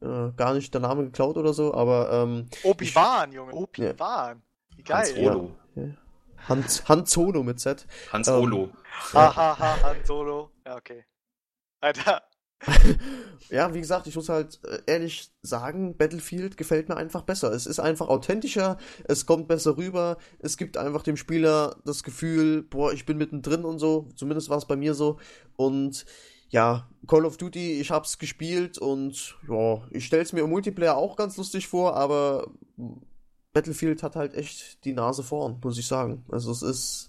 Äh, 0.00 0.32
gar 0.36 0.54
nicht 0.54 0.74
der 0.74 0.80
Name 0.80 1.04
geklaut 1.04 1.36
oder 1.36 1.54
so, 1.54 1.72
aber 1.72 2.12
ähm, 2.12 2.46
Obi-Wan, 2.62 3.32
Junge, 3.32 3.54
Obi-Wan. 3.54 4.42
Wie 4.76 4.84
Hans 4.92 5.14
geil. 5.14 5.28
Olo. 5.28 5.50
Hans, 6.48 6.88
Hans 6.88 7.10
Solo 7.10 7.42
mit 7.42 7.60
Z. 7.60 7.86
Hans 8.12 8.28
Ähm, 8.28 8.34
Olo. 8.34 8.70
Ha, 9.14 9.34
ha, 9.34 9.58
ha, 9.58 9.82
Han 9.82 9.96
Solo. 10.04 10.50
Ja, 10.66 10.76
okay. 10.76 11.04
Alter, 11.80 12.22
Ja, 13.50 13.74
wie 13.74 13.80
gesagt, 13.80 14.06
ich 14.06 14.16
muss 14.16 14.28
halt 14.28 14.60
äh, 14.64 14.80
ehrlich 14.86 15.30
sagen, 15.42 15.96
Battlefield 15.96 16.56
gefällt 16.56 16.88
mir 16.88 16.96
einfach 16.96 17.22
besser. 17.22 17.52
Es 17.52 17.66
ist 17.66 17.78
einfach 17.78 18.08
authentischer, 18.08 18.78
es 19.04 19.26
kommt 19.26 19.48
besser 19.48 19.76
rüber, 19.76 20.16
es 20.38 20.56
gibt 20.56 20.76
einfach 20.76 21.02
dem 21.02 21.16
Spieler 21.16 21.76
das 21.84 22.02
Gefühl, 22.02 22.62
boah, 22.62 22.92
ich 22.92 23.06
bin 23.06 23.18
mittendrin 23.18 23.64
und 23.64 23.78
so. 23.78 24.08
Zumindest 24.16 24.48
war 24.48 24.58
es 24.58 24.66
bei 24.66 24.76
mir 24.76 24.94
so. 24.94 25.18
Und 25.56 26.06
ja, 26.50 26.88
Call 27.06 27.26
of 27.26 27.36
Duty, 27.36 27.80
ich 27.80 27.90
hab's 27.90 28.18
gespielt 28.18 28.78
und 28.78 29.36
ja, 29.48 29.82
ich 29.90 30.06
stell's 30.06 30.32
mir 30.32 30.42
im 30.42 30.50
Multiplayer 30.50 30.96
auch 30.96 31.16
ganz 31.16 31.36
lustig 31.36 31.68
vor, 31.68 31.96
aber 31.96 32.46
Battlefield 33.52 34.02
hat 34.02 34.16
halt 34.16 34.34
echt 34.34 34.84
die 34.84 34.92
Nase 34.92 35.22
vorn, 35.22 35.58
muss 35.62 35.78
ich 35.78 35.86
sagen. 35.86 36.24
Also 36.28 36.50
es 36.50 36.62
ist 36.62 37.08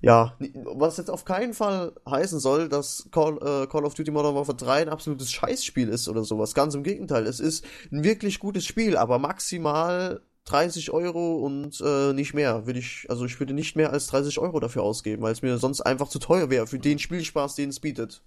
ja, 0.00 0.36
was 0.74 0.98
jetzt 0.98 1.10
auf 1.10 1.24
keinen 1.24 1.54
Fall 1.54 1.94
heißen 2.06 2.38
soll, 2.38 2.68
dass 2.68 3.08
Call, 3.10 3.38
äh, 3.38 3.66
Call 3.66 3.86
of 3.86 3.94
Duty 3.94 4.10
Modern 4.10 4.34
Warfare 4.34 4.56
3 4.56 4.82
ein 4.82 4.88
absolutes 4.90 5.32
Scheißspiel 5.32 5.88
ist 5.88 6.08
oder 6.08 6.24
sowas. 6.24 6.52
Ganz 6.52 6.74
im 6.74 6.82
Gegenteil, 6.82 7.26
es 7.26 7.40
ist 7.40 7.64
ein 7.90 8.04
wirklich 8.04 8.38
gutes 8.38 8.66
Spiel, 8.66 8.98
aber 8.98 9.18
maximal 9.18 10.20
30 10.46 10.90
Euro 10.90 11.36
und 11.38 11.80
äh, 11.80 12.12
nicht 12.12 12.34
mehr. 12.34 12.66
Würde 12.66 12.78
ich, 12.78 13.06
also 13.08 13.24
ich 13.24 13.38
würde 13.40 13.54
nicht 13.54 13.76
mehr 13.76 13.92
als 13.92 14.08
30 14.08 14.38
Euro 14.38 14.60
dafür 14.60 14.82
ausgeben, 14.82 15.22
weil 15.22 15.32
es 15.32 15.42
mir 15.42 15.56
sonst 15.58 15.80
einfach 15.80 16.08
zu 16.08 16.18
teuer 16.18 16.50
wäre 16.50 16.66
für 16.66 16.78
den 16.78 16.98
Spielspaß, 16.98 17.54
den 17.54 17.70
es 17.70 17.80
bietet. 17.80 18.22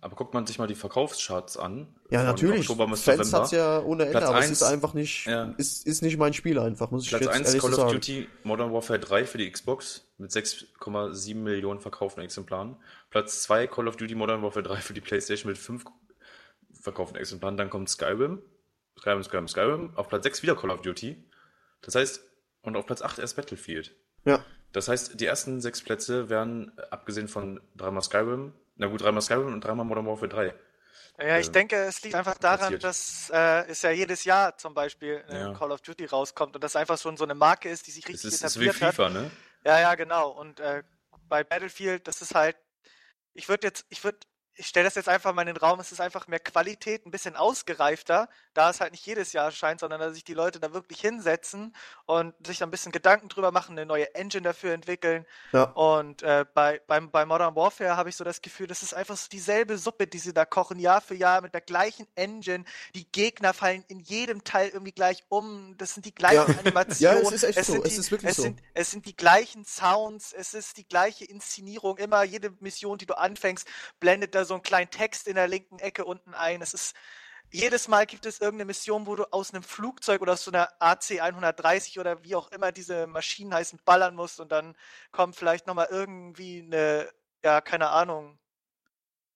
Aber 0.00 0.16
guckt 0.16 0.34
man 0.34 0.46
sich 0.46 0.58
mal 0.58 0.66
die 0.66 0.74
Verkaufscharts 0.74 1.56
an. 1.56 1.86
Ja, 2.10 2.24
natürlich. 2.24 2.68
Oktober 2.68 2.88
bis 2.88 3.02
Fans 3.02 3.18
November. 3.18 3.38
hat's 3.38 3.50
ja 3.52 3.80
ohne 3.82 4.02
Ende, 4.04 4.18
Platz 4.18 4.24
aber 4.24 4.38
es 4.38 4.44
eins, 4.46 4.52
ist 4.52 4.62
einfach 4.64 4.94
nicht, 4.94 5.26
ja. 5.26 5.54
ist, 5.58 5.86
ist 5.86 6.02
nicht 6.02 6.16
mein 6.16 6.32
Spiel 6.32 6.58
einfach, 6.58 6.90
muss 6.90 7.04
ich 7.04 7.10
Platz 7.10 7.22
jetzt 7.22 7.34
1 7.34 7.48
ehrlich 7.48 7.62
Call 7.62 7.72
so 7.72 7.84
of. 7.84 7.92
Duty 7.92 8.26
Modern 8.42 8.72
Warfare 8.72 8.98
3 8.98 9.26
für 9.26 9.38
die 9.38 9.48
Xbox 9.48 10.08
mit 10.18 10.32
6,7 10.32 11.36
Millionen 11.36 11.80
verkauften 11.80 12.20
Exemplaren. 12.22 12.76
Platz 13.10 13.42
2 13.42 13.68
Call 13.68 13.86
of 13.86 13.96
Duty 13.96 14.16
Modern 14.16 14.42
Warfare 14.42 14.64
3 14.64 14.76
für 14.76 14.94
die 14.94 15.00
PlayStation 15.00 15.50
mit 15.50 15.58
5 15.58 15.84
verkauften 16.80 17.16
Exemplaren. 17.16 17.56
Dann 17.56 17.70
kommt 17.70 17.88
Skyrim. 17.88 18.42
Skyrim, 18.98 19.22
Skyrim, 19.22 19.46
Skyrim. 19.46 19.90
Auf 19.94 20.08
Platz 20.08 20.24
6 20.24 20.42
wieder 20.42 20.56
Call 20.56 20.70
of 20.70 20.82
Duty. 20.82 21.22
Das 21.82 21.94
heißt, 21.94 22.20
und 22.62 22.76
auf 22.76 22.86
Platz 22.86 23.02
8 23.02 23.18
erst 23.18 23.36
Battlefield. 23.36 23.94
Ja. 24.24 24.44
Das 24.72 24.88
heißt, 24.88 25.20
die 25.20 25.26
ersten 25.26 25.60
sechs 25.60 25.82
Plätze 25.82 26.30
werden, 26.30 26.72
äh, 26.78 26.82
abgesehen 26.90 27.28
von 27.28 27.60
dreimal 27.74 28.02
Skyrim, 28.02 28.54
na 28.76 28.86
gut, 28.86 29.02
dreimal 29.02 29.20
Skyrim 29.22 29.52
und 29.52 29.60
dreimal 29.62 29.84
Modern 29.84 30.06
Warfare 30.06 30.28
3. 30.28 30.54
Ja, 31.18 31.38
ich 31.38 31.48
äh, 31.48 31.52
denke, 31.52 31.76
es 31.76 32.02
liegt 32.02 32.14
einfach 32.14 32.38
daran, 32.38 32.60
passiert. 32.60 32.84
dass 32.84 33.30
äh, 33.32 33.66
es 33.68 33.82
ja 33.82 33.90
jedes 33.90 34.24
Jahr 34.24 34.56
zum 34.56 34.72
Beispiel 34.74 35.22
äh, 35.28 35.40
Ja. 35.40 35.52
Call 35.52 35.72
of 35.72 35.82
Duty 35.82 36.06
rauskommt 36.06 36.54
und 36.54 36.64
das 36.64 36.74
einfach 36.74 36.98
schon 36.98 37.16
so 37.16 37.24
eine 37.24 37.34
Marke 37.34 37.68
ist, 37.68 37.86
die 37.86 37.90
sich 37.90 38.04
Es 38.04 38.08
richtig 38.08 38.32
ist, 38.32 38.42
es 38.44 38.56
ist 38.56 38.60
wie 38.60 38.66
etabliert 38.68 38.82
hat. 38.88 38.94
FIFA, 38.94 39.08
ne? 39.10 39.30
Ja, 39.64 39.78
ja, 39.80 39.94
genau. 39.94 40.30
Und 40.30 40.58
äh, 40.60 40.82
bei 41.28 41.44
Battlefield, 41.44 42.08
das 42.08 42.22
ist 42.22 42.34
halt, 42.34 42.56
ich 43.34 43.48
würde 43.48 43.66
jetzt, 43.66 43.84
ich 43.90 44.02
würde, 44.04 44.18
ich 44.54 44.66
stelle 44.66 44.84
das 44.84 44.94
jetzt 44.94 45.08
einfach 45.08 45.32
mal 45.34 45.42
in 45.42 45.48
den 45.48 45.56
Raum, 45.58 45.80
es 45.80 45.92
ist 45.92 46.00
einfach 46.00 46.28
mehr 46.28 46.40
Qualität, 46.40 47.06
ein 47.06 47.10
bisschen 47.10 47.36
ausgereifter, 47.36 48.28
da 48.54 48.70
es 48.70 48.80
halt 48.80 48.92
nicht 48.92 49.06
jedes 49.06 49.32
Jahr 49.32 49.46
erscheint, 49.46 49.80
sondern 49.80 50.00
dass 50.00 50.14
sich 50.14 50.24
die 50.24 50.34
Leute 50.34 50.60
da 50.60 50.72
wirklich 50.72 51.00
hinsetzen 51.00 51.74
und 52.06 52.34
sich 52.46 52.58
da 52.58 52.66
ein 52.66 52.70
bisschen 52.70 52.92
Gedanken 52.92 53.28
drüber 53.28 53.52
machen, 53.52 53.72
eine 53.72 53.86
neue 53.86 54.14
Engine 54.14 54.42
dafür 54.42 54.72
entwickeln. 54.72 55.26
Ja. 55.52 55.64
Und 55.64 56.22
äh, 56.22 56.44
bei, 56.54 56.80
beim, 56.86 57.10
bei 57.10 57.24
Modern 57.24 57.56
Warfare 57.56 57.96
habe 57.96 58.08
ich 58.08 58.16
so 58.16 58.24
das 58.24 58.42
Gefühl, 58.42 58.66
das 58.66 58.82
ist 58.82 58.94
einfach 58.94 59.16
so 59.16 59.28
dieselbe 59.28 59.78
Suppe, 59.78 60.06
die 60.06 60.18
sie 60.18 60.34
da 60.34 60.44
kochen, 60.44 60.78
Jahr 60.78 61.00
für 61.00 61.14
Jahr 61.14 61.40
mit 61.40 61.54
der 61.54 61.60
gleichen 61.60 62.06
Engine. 62.14 62.64
Die 62.94 63.10
Gegner 63.10 63.54
fallen 63.54 63.84
in 63.88 64.00
jedem 64.00 64.44
Teil 64.44 64.68
irgendwie 64.68 64.92
gleich 64.92 65.24
um. 65.28 65.74
Das 65.78 65.94
sind 65.94 66.06
die 66.06 66.14
gleichen 66.14 66.52
Ja. 66.52 66.58
Animationen. 66.58 66.92
Ja, 67.02 67.14
es 67.14 67.32
ist 67.32 67.42
echt 67.44 67.64
so. 67.64 67.72
sind 67.72 67.86
Es 67.86 67.94
die, 67.94 68.00
ist 68.00 68.10
wirklich 68.10 68.30
es 68.30 68.36
so. 68.36 68.42
Sind, 68.42 68.62
es 68.74 68.90
sind 68.90 69.06
die 69.06 69.16
gleichen 69.16 69.64
Sounds, 69.64 70.32
es 70.32 70.54
ist 70.54 70.76
die 70.76 70.86
gleiche 70.86 71.24
Inszenierung. 71.24 71.96
Immer 71.98 72.22
jede 72.22 72.52
Mission, 72.60 72.98
die 72.98 73.06
du 73.06 73.14
anfängst, 73.14 73.66
blendet 73.98 74.34
da 74.34 74.44
so 74.44 74.54
einen 74.54 74.62
kleinen 74.62 74.90
Text 74.90 75.26
in 75.26 75.34
der 75.34 75.48
linken 75.48 75.78
Ecke 75.78 76.04
unten 76.04 76.34
ein. 76.34 76.62
Es 76.62 76.74
ist 76.74 76.94
jedes 77.52 77.86
Mal 77.86 78.06
gibt 78.06 78.26
es 78.26 78.40
irgendeine 78.40 78.66
Mission, 78.66 79.06
wo 79.06 79.14
du 79.14 79.24
aus 79.32 79.52
einem 79.52 79.62
Flugzeug 79.62 80.22
oder 80.22 80.32
aus 80.32 80.44
so 80.44 80.50
einer 80.50 80.68
AC 80.80 81.20
130 81.20 81.98
oder 82.00 82.22
wie 82.24 82.34
auch 82.34 82.50
immer 82.50 82.72
diese 82.72 83.06
Maschinen 83.06 83.54
heißen, 83.54 83.80
ballern 83.84 84.14
musst 84.14 84.40
und 84.40 84.50
dann 84.50 84.76
kommt 85.12 85.36
vielleicht 85.36 85.66
nochmal 85.66 85.88
irgendwie 85.90 86.62
eine, 86.62 87.08
ja, 87.44 87.60
keine 87.60 87.90
Ahnung. 87.90 88.38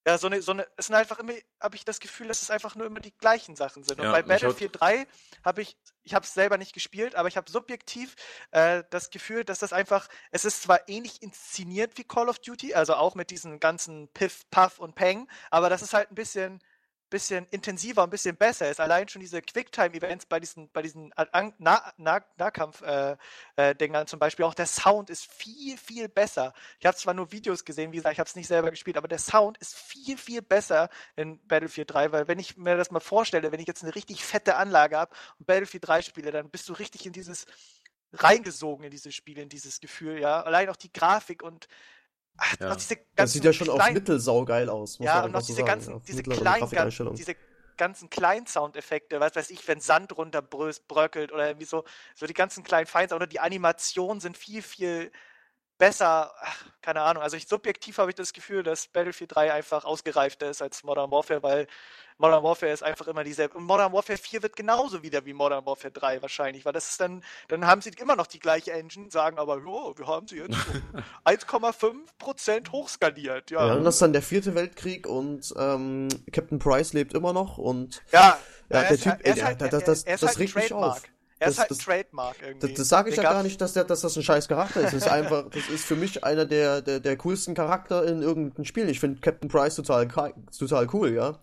Ja, 0.07 0.18
so 0.18 0.29
eine, 0.29 0.40
so 0.40 0.52
eine, 0.52 0.64
es 0.76 0.87
sind 0.87 0.94
einfach 0.94 1.18
immer, 1.18 1.33
habe 1.61 1.74
ich 1.74 1.85
das 1.85 1.98
Gefühl, 1.98 2.29
dass 2.29 2.40
es 2.40 2.48
einfach 2.50 2.76
nur 2.76 2.87
immer 2.87 3.00
die 3.00 3.11
gleichen 3.18 3.57
Sachen 3.57 3.83
sind. 3.83 3.98
Und 3.98 4.05
Ja, 4.07 4.12
bei 4.12 4.22
mich 4.22 4.31
haut- 4.35 4.40
Battlefield 4.42 4.81
3 4.81 5.07
habe 5.44 5.62
ich, 5.62 5.76
ich 6.05 6.14
habe 6.14 6.24
es 6.24 6.33
selber 6.33 6.59
nicht 6.59 6.72
gespielt, 6.72 7.16
aber 7.16 7.26
ich 7.26 7.37
habe 7.37 7.50
subjektiv 7.50 8.14
äh, 8.52 8.85
das 8.90 9.11
Gefühl, 9.11 9.42
dass 9.44 9.59
das 9.59 9.72
einfach, 9.72 10.07
es 10.31 10.44
ist 10.44 10.62
zwar 10.62 10.88
ähnlich 10.88 11.22
inszeniert 11.22 11.98
wie 11.98 12.05
Call 12.05 12.29
of 12.29 12.38
Duty, 12.38 12.72
also 12.74 12.94
auch 12.94 13.16
mit 13.16 13.31
diesen 13.31 13.59
ganzen 13.59 14.07
Piff, 14.12 14.48
Puff 14.50 14.79
und 14.79 14.94
Peng, 14.94 15.29
aber 15.50 15.70
das 15.70 15.83
ist 15.83 15.92
halt 15.92 16.12
ein 16.12 16.14
bisschen, 16.14 16.62
bisschen 17.09 17.47
intensiver, 17.51 18.03
ein 18.03 18.11
bisschen 18.11 18.37
besser 18.37 18.71
ist. 18.71 18.81
Allein 18.81 19.09
schon 19.09 19.21
diese 19.21 19.40
Quicktime-Events 19.42 20.27
bei 20.27 20.40
diesen, 20.40 20.71
bei 20.71 20.83
diesen 20.83 21.12
nah 21.59 21.92
nah 21.99 22.25
Nahkampf-Dingern 22.37 23.19
äh, 23.57 23.75
Dingern 23.75 24.07
zum 24.07 24.19
Beispiel, 24.19 24.45
auch 24.45 24.55
der 24.55 24.66
Sound 24.66 25.11
ist 25.11 25.31
viel, 25.31 25.77
viel 25.79 26.09
besser. 26.09 26.53
Ich 26.81 26.87
habe 26.87 26.97
zwar 26.97 27.14
nur 27.14 27.33
Videos 27.33 27.64
gesehen, 27.64 27.92
wie 27.92 27.97
gesagt, 27.97 28.14
ich 28.14 28.19
habe 28.19 28.29
es 28.29 28.37
nicht 28.37 28.49
selber 28.49 28.71
gespielt, 28.71 28.97
aber 28.97 29.09
der 29.09 29.19
Sound 29.19 29.59
ist 29.59 29.77
viel, 29.77 30.19
viel 30.19 30.42
besser 30.42 30.88
in 31.16 31.38
Battlefield 31.47 31.92
3, 31.92 32.12
weil 32.12 32.29
wenn 32.29 32.38
ich 32.38 32.57
mir 32.57 32.77
das 32.77 32.90
mal 32.90 33.01
vorstelle, 33.01 33.53
wenn 33.53 33.61
ich 33.61 33.69
jetzt 33.69 33.83
eine 33.83 33.95
richtig 33.95 34.25
fette 34.25 34.57
Anlage 34.57 34.97
habe 34.97 35.14
und 35.38 35.47
Battlefield 35.47 35.87
3 35.87 36.03
spiele, 36.03 36.31
dann 36.31 36.51
bist 36.51 36.69
du 36.69 36.73
richtig 36.73 37.07
in 37.07 37.12
dieses 37.12 37.47
reingesogen 38.12 38.85
in 38.85 38.90
dieses 38.90 39.14
Spiel, 39.14 39.38
in 39.38 39.49
dieses 39.49 39.81
Gefühl, 39.81 40.21
ja. 40.21 40.42
Allein 40.42 40.69
auch 40.69 40.77
die 40.77 40.92
Grafik 40.92 41.42
und 41.42 41.69
ach, 42.37 42.55
Ja. 42.61 42.77
Das 43.16 43.33
sieht 43.33 43.44
ja 43.44 43.53
schon 43.53 43.68
auf 43.68 43.77
kleinen- 43.77 43.94
Mittel 43.94 44.18
saugeil 44.20 44.68
aus, 44.68 44.99
muss 44.99 45.07
ja, 45.07 45.25
und 45.25 45.33
noch 45.33 45.40
so 45.40 45.46
diese 45.49 45.57
sagen. 45.59 45.66
ganzen, 45.68 45.94
Auf 45.94 46.03
diese 46.05 46.22
kleinen, 46.22 47.14
diese 47.14 47.37
ganzen 47.77 48.09
kleinen 48.11 48.46
Soundeffekte, 48.46 49.20
was 49.20 49.37
weiß 49.37 49.51
ich, 49.51 49.66
wenn 49.68 49.81
Sand 49.81 50.16
runterbröst, 50.16 50.88
bröckelt 50.88 51.33
oder 51.33 51.49
irgendwie 51.49 51.66
so, 51.66 51.85
so 52.14 52.27
die 52.27 52.35
ganzen 52.35 52.64
kleinen 52.64 52.87
Feinsound 52.87 53.20
oder 53.20 53.27
die 53.27 53.40
Animationen 53.40 54.20
sind 54.20 54.37
viel, 54.37 54.62
viel 54.62 55.12
besser, 55.79 56.33
keine 56.83 57.03
Ahnung. 57.03 57.23
Also 57.23 57.37
ich 57.37 57.47
subjektiv 57.49 57.99
habe 57.99 58.11
ich 58.11 58.15
das 58.15 58.33
Gefühl, 58.33 58.62
dass 58.62 58.89
Battlefield 58.89 59.35
3 59.35 59.53
einfach 59.53 59.85
ausgereifter 59.85 60.51
ist 60.51 60.62
als 60.62 60.83
Modern 60.85 61.11
Warfare, 61.11 61.43
weil 61.43 61.67
Modern 62.19 62.43
Warfare 62.43 62.73
ist 62.73 62.83
einfach 62.83 63.07
immer 63.09 63.25
dieselbe. 63.25 63.59
Und 63.59 63.65
Modern 63.65 63.93
Warfare 63.93 64.17
4 64.17 64.43
wird 64.43 64.57
genauso 64.57 65.03
wieder 65.03 65.25
wie 65.27 65.35
Modern 65.35 65.67
Warfare 65.67 65.93
3 65.93 66.23
wahrscheinlich, 66.23 66.65
weil 66.65 66.73
das 66.73 66.89
ist 66.89 67.01
dann, 67.01 67.23
dann 67.49 67.67
haben 67.67 67.83
sie 67.83 67.91
immer 67.99 68.17
noch 68.17 68.27
die 68.27 68.39
gleiche 68.39 68.73
Engine, 68.73 69.11
sagen 69.11 69.39
aber, 69.39 69.59
jo, 69.59 69.93
wir 69.97 70.07
haben 70.07 70.27
sie 70.27 70.37
jetzt 70.39 70.57
um 70.69 71.03
1,5% 71.27 72.71
hochskaliert. 72.73 73.51
Ja, 73.51 73.67
Ja, 73.67 73.75
und 73.75 73.85
das 73.85 73.97
ist 73.97 74.03
dann 74.03 74.12
der 74.12 74.23
vierte 74.23 74.55
Weltkrieg 74.55 75.07
und 75.07 75.53
ähm, 75.59 76.09
Captain 76.33 76.59
Price 76.59 76.93
lebt 76.93 77.12
immer 77.15 77.33
noch 77.33 77.59
und 77.59 78.03
Ja, 78.12 78.39
Ja, 78.71 78.79
er 78.81 78.81
der 78.83 78.91
ist 78.93 79.03
Typ, 79.03 79.12
halt- 79.12 79.23
er 79.27 79.33
ist 79.33 79.39
ey, 79.39 79.45
halt- 79.45 79.61
das- 79.61 79.85
das- 79.85 80.03
er 80.05 80.15
ist 80.15 80.23
das 80.23 80.29
halt 80.31 80.39
regt 80.39 80.55
mich 80.55 80.73
auf. 80.73 81.03
Er 81.38 81.49
ist 81.49 81.55
Das- 81.55 81.59
halt 81.61 81.70
das- 81.70 81.79
ein 81.79 81.85
Trademark 81.85 82.37
irgendwie. 82.42 82.68
das, 82.68 82.79
das 82.79 82.88
sage 82.88 83.11
ich 83.11 83.14
Den 83.16 83.25
ja 83.25 83.33
gar 83.33 83.42
nicht, 83.42 83.61
dass, 83.61 83.72
der, 83.75 83.85
dass 83.85 84.01
das 84.01 84.16
ein 84.16 84.22
scheiß 84.22 84.49
Charakter 84.49 84.81
ist. 84.81 84.87
Das 84.94 85.03
ist 85.05 85.09
einfach, 85.09 85.44
das 85.51 85.68
ist 85.68 85.85
für 85.85 85.96
mich 85.96 86.25
einer 86.25 86.46
der, 86.46 86.81
der, 86.83 87.01
der 87.01 87.16
coolsten 87.18 87.55
Charakter 87.55 88.07
in 88.07 88.22
irgendeinem 88.22 88.64
Spiel. 88.64 88.88
Ich 88.88 89.01
finde 89.01 89.20
Captain 89.20 89.49
Price 89.49 89.75
total, 89.77 90.09
total 90.59 90.88
cool, 90.94 91.12
ja. 91.12 91.38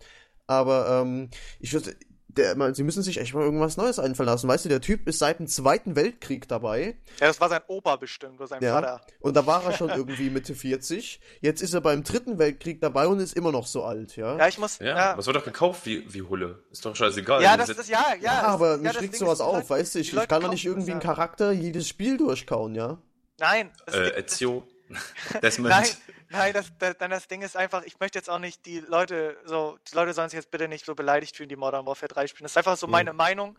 Aber 0.47 1.01
ähm, 1.01 1.29
ich 1.59 1.73
würde, 1.73 1.95
der, 2.37 2.55
man, 2.55 2.73
sie 2.73 2.83
müssen 2.83 3.03
sich 3.03 3.19
echt 3.19 3.33
mal 3.33 3.43
irgendwas 3.43 3.77
Neues 3.77 3.99
einfallen 3.99 4.27
lassen. 4.27 4.47
Weißt 4.47 4.65
du, 4.65 4.69
der 4.69 4.81
Typ 4.81 5.07
ist 5.07 5.19
seit 5.19 5.39
dem 5.39 5.47
Zweiten 5.47 5.95
Weltkrieg 5.95 6.47
dabei. 6.47 6.95
Ja, 7.19 7.27
das 7.27 7.39
war 7.39 7.49
sein 7.49 7.61
Opa 7.67 7.95
bestimmt, 7.95 8.39
oder 8.39 8.47
sein 8.47 8.61
Ja. 8.63 8.73
Vater. 8.75 9.01
Und 9.19 9.35
da 9.35 9.45
war 9.45 9.63
er 9.63 9.73
schon 9.73 9.89
irgendwie 9.89 10.29
Mitte 10.29 10.55
40. 10.55 11.19
Jetzt 11.41 11.61
ist 11.61 11.73
er 11.73 11.81
beim 11.81 12.03
Dritten 12.03 12.39
Weltkrieg 12.39 12.81
dabei 12.81 13.07
und 13.07 13.19
ist 13.19 13.35
immer 13.35 13.51
noch 13.51 13.67
so 13.67 13.83
alt, 13.83 14.15
ja. 14.15 14.37
Ja, 14.37 14.47
ich 14.47 14.57
muss. 14.57 14.79
Ja, 14.79 14.85
Ja, 15.11 15.17
was 15.17 15.25
wird 15.27 15.35
doch 15.37 15.45
gekauft 15.45 15.85
wie, 15.85 16.11
wie 16.13 16.21
Hulle? 16.21 16.63
Ist 16.71 16.85
doch 16.85 16.95
scheißegal. 16.95 17.41
ja 17.43 17.55
das, 17.57 17.75
das, 17.75 17.87
ja, 17.87 18.03
ja. 18.19 18.33
Ja, 18.33 18.41
aber 18.43 18.79
ja, 18.81 18.91
regt 18.91 19.13
Ding 19.13 19.19
sowas 19.19 19.39
auf, 19.41 19.53
Leute- 19.55 19.69
weißt 19.69 19.95
du? 19.95 19.99
Ich, 19.99 20.13
ich 20.13 20.27
kann 20.27 20.41
doch 20.41 20.49
nicht 20.51 20.65
irgendwie 20.65 20.91
einen. 20.91 20.99
Charakter 21.01 21.51
jedes 21.51 21.87
Spiel 21.87 22.17
durchkauen, 22.17 22.75
ja. 22.75 22.97
Nein, 23.39 23.67
Äh, 23.87 24.11
das, 24.11 24.17
Ezio, 24.17 24.63
Desmond. 25.41 25.69
Nein, 25.69 25.87
nein, 26.33 26.53
das, 26.53 26.67
das, 26.77 26.97
dann 26.97 27.11
das 27.11 27.27
Ding 27.27 27.41
ist 27.41 27.55
einfach, 27.55 27.83
ich 27.83 27.99
möchte 27.99 28.17
jetzt 28.19 28.29
auch 28.29 28.39
nicht 28.39 28.65
die 28.65 28.79
Leute 28.79 29.37
so, 29.45 29.77
die 29.89 29.95
Leute 29.95 30.13
sollen 30.13 30.29
sich 30.29 30.37
jetzt 30.37 30.51
bitte 30.51 30.67
nicht 30.67 30.85
so 30.85 30.95
beleidigt 30.95 31.35
fühlen, 31.37 31.49
die 31.49 31.55
Modern 31.55 31.85
Warfare 31.85 32.09
3 32.09 32.27
spielen. 32.27 32.43
Das 32.43 32.51
ist 32.53 32.57
einfach 32.57 32.77
so 32.77 32.87
Mhm. 32.87 32.91
meine 32.91 33.13
Meinung. 33.13 33.57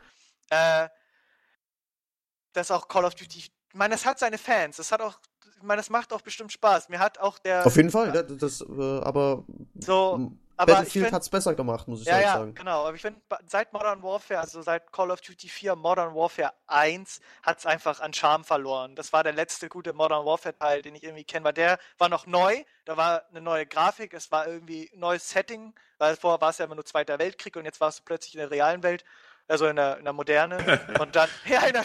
Äh, 0.51 0.89
dass 2.53 2.71
auch 2.71 2.87
Call 2.87 3.05
of 3.05 3.15
Duty, 3.15 3.39
ich 3.39 3.53
meine, 3.73 3.95
das 3.95 4.05
hat 4.07 4.19
seine 4.19 4.39
Fans, 4.39 4.77
das 4.77 4.93
hat 4.93 5.01
auch, 5.01 5.19
ich 5.57 5.63
meine, 5.63 5.79
das 5.81 5.91
macht 5.91 6.13
auch 6.13 6.21
bestimmt 6.23 6.53
Spaß. 6.53 6.89
Mir 6.89 6.99
hat 6.99 7.19
auch 7.19 7.39
der 7.39 7.67
Auf 7.67 7.77
jeden 7.77 7.91
Fall, 7.91 8.15
ja, 8.15 8.23
das, 8.23 8.61
äh, 8.61 9.01
aber 9.01 9.45
so, 9.79 10.31
aber 10.57 10.75
Battlefield 10.75 11.07
find- 11.07 11.15
hat's 11.15 11.29
besser 11.29 11.55
gemacht, 11.55 11.89
muss 11.89 12.03
ich 12.03 12.07
ja, 12.07 12.21
ja, 12.21 12.33
sagen. 12.35 12.55
genau. 12.55 12.87
Aber 12.87 12.95
ich 12.95 13.01
finde, 13.03 13.21
seit 13.47 13.73
Modern 13.73 14.03
Warfare, 14.03 14.41
also 14.41 14.63
seit 14.63 14.93
Call 14.93 15.11
of 15.11 15.21
Duty 15.21 15.49
4, 15.49 15.75
Modern 15.75 16.15
Warfare 16.15 16.53
1, 16.69 17.21
hat 17.43 17.59
es 17.59 17.67
einfach 17.67 18.01
an 18.01 18.13
Charme 18.13 18.45
verloren. 18.45 18.95
Das 18.95 19.13
war 19.13 19.25
der 19.25 19.33
letzte 19.33 19.69
gute 19.69 19.93
Modern 19.93 20.25
Warfare-Teil, 20.25 20.83
den 20.83 20.95
ich 20.95 21.03
irgendwie 21.03 21.25
kenne, 21.25 21.45
weil 21.45 21.55
der 21.55 21.79
war 21.99 22.09
noch 22.09 22.27
neu, 22.27 22.63
da 22.85 22.97
war 22.97 23.23
eine 23.31 23.41
neue 23.41 23.67
Grafik, 23.67 24.15
es 24.15 24.31
war 24.31 24.47
irgendwie 24.47 24.91
ein 24.95 25.01
neues 25.01 25.29
Setting, 25.29 25.75
weil 25.99 26.15
vorher 26.17 26.41
war 26.41 26.51
es 26.51 26.59
ja 26.59 26.67
immer 26.67 26.77
nur 26.77 26.85
Zweiter 26.85 27.19
Weltkrieg 27.19 27.57
und 27.57 27.65
jetzt 27.65 27.81
warst 27.81 28.01
du 28.01 28.03
plötzlich 28.05 28.35
in 28.35 28.41
der 28.41 28.51
realen 28.51 28.83
Welt, 28.85 29.05
also 29.49 29.67
in 29.67 29.77
der, 29.77 29.99
in 29.99 30.05
der 30.05 30.13
Moderne. 30.13 30.57
und 31.01 31.15
dann, 31.15 31.29
ja, 31.47 31.63
in 31.67 31.73
der, 31.73 31.85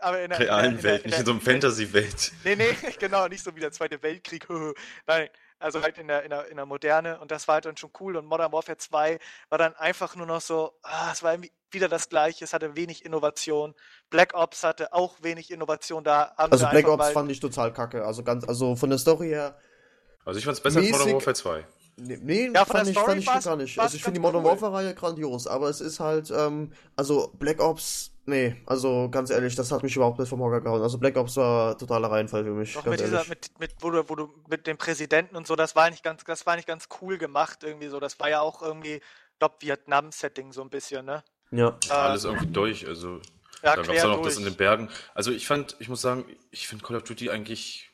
aber 0.00 0.22
in 0.22 0.30
der 0.30 0.38
realen 0.38 0.76
in 0.76 0.76
der, 0.76 0.82
Welt, 0.84 1.06
nicht 1.06 1.18
in 1.18 1.24
so 1.24 1.32
einem 1.32 1.40
Fantasy-Welt. 1.40 2.32
Nee, 2.44 2.56
nee, 2.56 2.76
genau, 2.98 3.28
nicht 3.28 3.42
so 3.42 3.54
wie 3.54 3.60
der 3.60 3.72
Zweite 3.72 4.02
Weltkrieg. 4.02 4.46
Nein, 5.06 5.28
also 5.58 5.80
halt 5.80 5.96
in 5.98 6.08
der, 6.08 6.24
in, 6.24 6.30
der, 6.30 6.48
in 6.48 6.56
der 6.56 6.66
Moderne 6.66 7.20
und 7.20 7.30
das 7.30 7.46
war 7.46 7.54
halt 7.54 7.66
dann 7.66 7.76
schon 7.76 7.90
cool 8.00 8.16
und 8.16 8.26
Modern 8.26 8.52
Warfare 8.52 8.78
2 8.78 9.18
war 9.48 9.58
dann 9.58 9.74
einfach 9.76 10.16
nur 10.16 10.26
noch 10.26 10.40
so, 10.40 10.72
ah, 10.82 11.10
es 11.12 11.22
war 11.22 11.32
irgendwie 11.32 11.52
wieder 11.70 11.88
das 11.88 12.08
Gleiche, 12.08 12.44
es 12.44 12.52
hatte 12.52 12.76
wenig 12.76 13.04
Innovation. 13.04 13.74
Black 14.10 14.34
Ops 14.34 14.64
hatte 14.64 14.92
auch 14.92 15.22
wenig 15.22 15.50
Innovation 15.50 16.04
da. 16.04 16.34
Haben 16.36 16.52
Also 16.52 16.66
Black 16.68 16.88
Ops 16.88 17.10
fand 17.10 17.30
ich 17.30 17.40
total 17.40 17.72
kacke. 17.72 18.04
Also 18.04 18.22
ganz, 18.22 18.46
also 18.46 18.76
von 18.76 18.90
der 18.90 18.98
Story 18.98 19.28
her, 19.28 19.56
Also 20.24 20.38
ich 20.38 20.44
fand's 20.44 20.60
besser 20.60 20.80
als 20.80 20.90
Modern 20.90 21.08
Mäßig- 21.08 21.14
Warfare 21.14 21.34
2. 21.34 21.66
Nee, 21.96 22.18
nee 22.22 22.50
Ja, 22.54 22.64
fand, 22.64 22.88
ich, 22.88 22.98
fand 22.98 23.18
ich 23.20 23.26
war's- 23.26 23.44
gar 23.44 23.56
nicht. 23.56 23.76
war's 23.76 23.86
Also 23.86 23.96
ich 23.96 24.02
finde 24.04 24.18
die 24.18 24.22
Modern 24.22 24.42
cool. 24.44 24.50
Warfare-Reihe 24.52 24.94
grandios, 24.94 25.46
aber 25.46 25.68
es 25.68 25.80
ist 25.80 26.00
halt, 26.00 26.30
ähm, 26.30 26.72
also 26.96 27.30
Black 27.38 27.60
Ops, 27.60 28.12
nee, 28.24 28.56
also 28.66 29.08
ganz 29.10 29.30
ehrlich, 29.30 29.54
das 29.54 29.70
hat 29.70 29.82
mich 29.82 29.94
überhaupt 29.94 30.18
nicht 30.18 30.28
vom 30.28 30.40
Hocker 30.40 30.60
gehauen. 30.62 30.80
Also 30.82 30.98
Black 30.98 31.16
Ops 31.16 31.36
war 31.36 31.76
totaler 31.76 32.10
Reinfall 32.10 32.44
für 32.44 32.50
mich, 32.52 32.72
Doch 32.72 32.84
ganz 32.84 32.96
mit 32.96 33.06
dieser, 33.06 33.16
ehrlich. 33.18 33.28
mit, 33.28 33.60
mit, 33.60 33.74
wo 33.80 33.90
du, 33.90 34.08
wo 34.08 34.14
du 34.14 34.34
mit 34.48 34.66
dem 34.66 34.78
Präsidenten 34.78 35.36
und 35.36 35.46
so, 35.46 35.54
das 35.54 35.76
war 35.76 35.90
nicht 35.90 36.02
ganz, 36.02 36.24
das 36.24 36.46
war 36.46 36.56
nicht 36.56 36.66
ganz 36.66 36.88
cool 37.02 37.18
gemacht 37.18 37.62
irgendwie 37.62 37.88
so. 37.88 38.00
Das 38.00 38.18
war 38.18 38.30
ja 38.30 38.40
auch 38.40 38.62
irgendwie, 38.62 38.94
ich 38.94 39.38
glaube, 39.38 39.56
Vietnam-Setting 39.60 40.52
so 40.52 40.62
ein 40.62 40.70
bisschen, 40.70 41.04
ne? 41.04 41.22
ja. 41.50 41.76
Ja, 41.88 41.94
alles 41.94 42.24
irgendwie 42.24 42.46
durch. 42.46 42.86
Also 42.88 43.16
Ja, 43.62 43.76
da 43.76 43.82
gab 43.82 43.90
es 43.94 44.00
dann 44.00 44.10
noch 44.10 44.16
durch. 44.22 44.28
das 44.28 44.38
in 44.38 44.44
den 44.44 44.56
Bergen. 44.56 44.88
Also 45.14 45.30
ich 45.30 45.46
fand, 45.46 45.76
ich 45.78 45.88
muss 45.90 46.00
sagen, 46.00 46.24
ich 46.50 46.66
finde 46.68 46.84
Call 46.84 46.96
of 46.96 47.02
Duty 47.04 47.28
eigentlich 47.30 47.90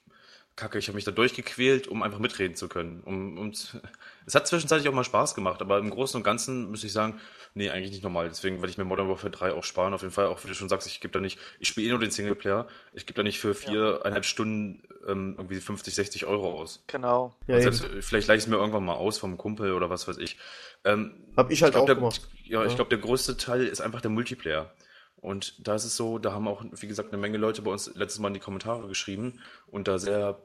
kacke. 0.59 0.79
Ich 0.79 0.89
habe 0.89 0.97
mich 0.97 1.05
da 1.05 1.11
durchgequält, 1.11 1.89
um 1.89 2.03
einfach 2.03 2.19
mitreden 2.19 2.55
zu 2.57 2.69
können. 2.69 3.01
Um, 3.05 3.39
um, 3.39 3.51
es 4.27 4.35
hat 4.35 4.47
zwischenzeitlich 4.47 4.89
auch 4.89 4.93
mal 4.95 5.05
Spaß 5.05 5.35
gemacht, 5.35 5.63
aber 5.63 5.79
im 5.79 5.89
Großen 5.89 6.19
und 6.19 6.25
Ganzen 6.25 6.71
muss 6.71 6.85
ich 6.85 6.93
sagen, 6.93 7.19
nee, 7.55 7.71
eigentlich 7.71 7.93
nicht 7.93 8.03
normal. 8.03 8.29
Deswegen 8.29 8.57
werde 8.57 8.71
ich 8.71 8.77
mir 8.79 8.85
Modern 8.85 9.09
Warfare 9.09 9.31
3 9.31 9.53
auch 9.53 9.65
sparen. 9.65 9.95
Auf 9.95 10.03
jeden 10.03 10.13
Fall, 10.13 10.27
auch 10.27 10.45
wie 10.45 10.49
du 10.49 10.55
schon 10.55 10.69
sagst, 10.69 10.87
ich 10.87 11.01
gebe 11.01 11.13
da 11.13 11.21
nicht, 11.21 11.39
ich 11.59 11.69
spiele 11.69 11.87
eh 11.87 11.91
nur 11.91 12.01
den 12.01 12.11
Singleplayer. 12.11 12.67
Ich 12.93 13.07
gebe 13.07 13.17
da 13.17 13.23
nicht 13.23 13.39
für 13.39 13.55
viereinhalb 13.55 14.25
Stunden 14.25 14.83
ähm, 15.07 15.35
irgendwie 15.39 15.61
50, 15.61 15.95
60 15.95 16.27
Euro 16.27 16.61
aus. 16.61 16.85
Genau. 16.87 17.35
Ja, 17.47 17.61
selbst, 17.61 17.85
äh, 17.85 18.03
vielleicht 18.03 18.29
leihe 18.29 18.37
ich 18.37 18.45
es 18.45 18.49
mir 18.49 18.57
irgendwann 18.57 18.85
mal 18.85 18.95
aus 18.95 19.19
vom 19.19 19.39
Kumpel 19.39 19.73
oder 19.73 19.89
was 19.89 20.07
weiß 20.07 20.19
ich. 20.19 20.37
Ähm, 20.85 21.15
Hab 21.37 21.51
ich 21.51 21.63
halt 21.63 21.73
glaub, 21.73 21.85
auch 21.85 21.87
der, 21.87 21.95
gemacht. 21.97 22.29
Ja, 22.45 22.65
ich 22.65 22.71
Ja. 22.71 22.77
glaube, 22.77 22.91
der 22.91 22.99
größte 22.99 23.37
Teil 23.37 23.67
ist 23.67 23.81
einfach 23.81 24.01
der 24.01 24.11
Multiplayer. 24.11 24.73
Und 25.21 25.67
da 25.67 25.75
ist 25.75 25.85
es 25.85 25.97
so, 25.97 26.19
da 26.19 26.33
haben 26.33 26.49
auch, 26.49 26.65
wie 26.71 26.87
gesagt, 26.87 27.11
eine 27.13 27.21
Menge 27.21 27.39
Leute 27.39 27.63
bei 27.63 27.71
uns 27.71 27.93
letztes 27.95 28.21
Mal 28.21 28.29
in 28.29 28.35
die 28.35 28.41
Kommentare 28.41 28.87
geschrieben 28.89 29.41
und 29.67 29.89
da 29.89 29.99
sehr 29.99 30.41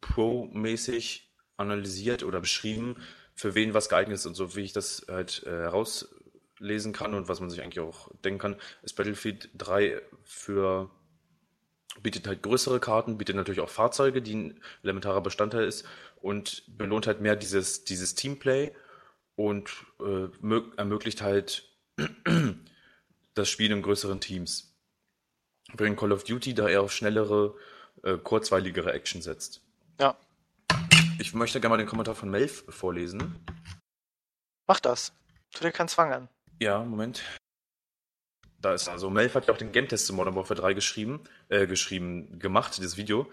pro-mäßig 0.00 1.32
analysiert 1.56 2.22
oder 2.22 2.40
beschrieben, 2.40 2.96
für 3.34 3.54
wen 3.54 3.74
was 3.74 3.88
geeignet 3.88 4.16
ist 4.16 4.26
und 4.26 4.34
so, 4.34 4.54
wie 4.56 4.62
ich 4.62 4.72
das 4.72 5.06
halt 5.08 5.42
äh, 5.46 5.50
herauslesen 5.50 6.92
kann 6.92 7.14
und 7.14 7.28
was 7.28 7.40
man 7.40 7.48
sich 7.50 7.62
eigentlich 7.62 7.80
auch 7.80 8.10
denken 8.24 8.38
kann, 8.40 8.56
ist 8.82 8.94
Battlefield 8.94 9.50
3 9.54 10.00
für 10.22 10.90
bietet 12.02 12.26
halt 12.28 12.42
größere 12.42 12.80
Karten, 12.80 13.18
bietet 13.18 13.36
natürlich 13.36 13.60
auch 13.60 13.68
Fahrzeuge, 13.68 14.22
die 14.22 14.34
ein 14.34 14.60
elementarer 14.82 15.20
Bestandteil 15.22 15.64
ist 15.64 15.84
und 16.20 16.62
belohnt 16.78 17.06
halt 17.06 17.20
mehr 17.20 17.36
dieses, 17.36 17.84
dieses 17.84 18.14
Teamplay 18.14 18.72
und 19.34 19.70
äh, 19.98 20.28
mög- 20.42 20.76
ermöglicht 20.76 21.20
halt 21.22 21.68
das 23.34 23.48
Spiel 23.48 23.70
in 23.70 23.82
größeren 23.82 24.20
Teams. 24.20 24.74
Während 25.74 25.98
Call 25.98 26.12
of 26.12 26.24
Duty 26.24 26.54
da 26.54 26.68
eher 26.68 26.82
auf 26.82 26.92
schnellere, 26.92 27.54
äh, 28.02 28.16
kurzweiligere 28.16 28.92
Action 28.92 29.22
setzt. 29.22 29.62
Ja. 29.98 30.16
Ich 31.18 31.34
möchte 31.34 31.60
gerne 31.60 31.74
mal 31.74 31.78
den 31.78 31.86
Kommentar 31.86 32.14
von 32.14 32.30
Melf 32.30 32.64
vorlesen. 32.68 33.44
Mach 34.66 34.80
das. 34.80 35.12
Tu 35.52 35.64
dir 35.64 35.72
keinen 35.72 35.88
Zwang 35.88 36.12
an. 36.12 36.28
Ja, 36.60 36.82
Moment. 36.82 37.22
Da 38.60 38.74
ist 38.74 38.88
also, 38.88 39.10
Melf 39.10 39.34
hat 39.34 39.46
ja 39.46 39.54
auch 39.54 39.58
den 39.58 39.72
Game-Test 39.72 40.06
zu 40.06 40.12
Modern 40.12 40.34
Warfare 40.34 40.60
3 40.60 40.74
geschrieben, 40.74 41.24
äh, 41.48 41.66
geschrieben, 41.66 42.38
gemacht, 42.38 42.76
dieses 42.76 42.96
Video. 42.96 43.30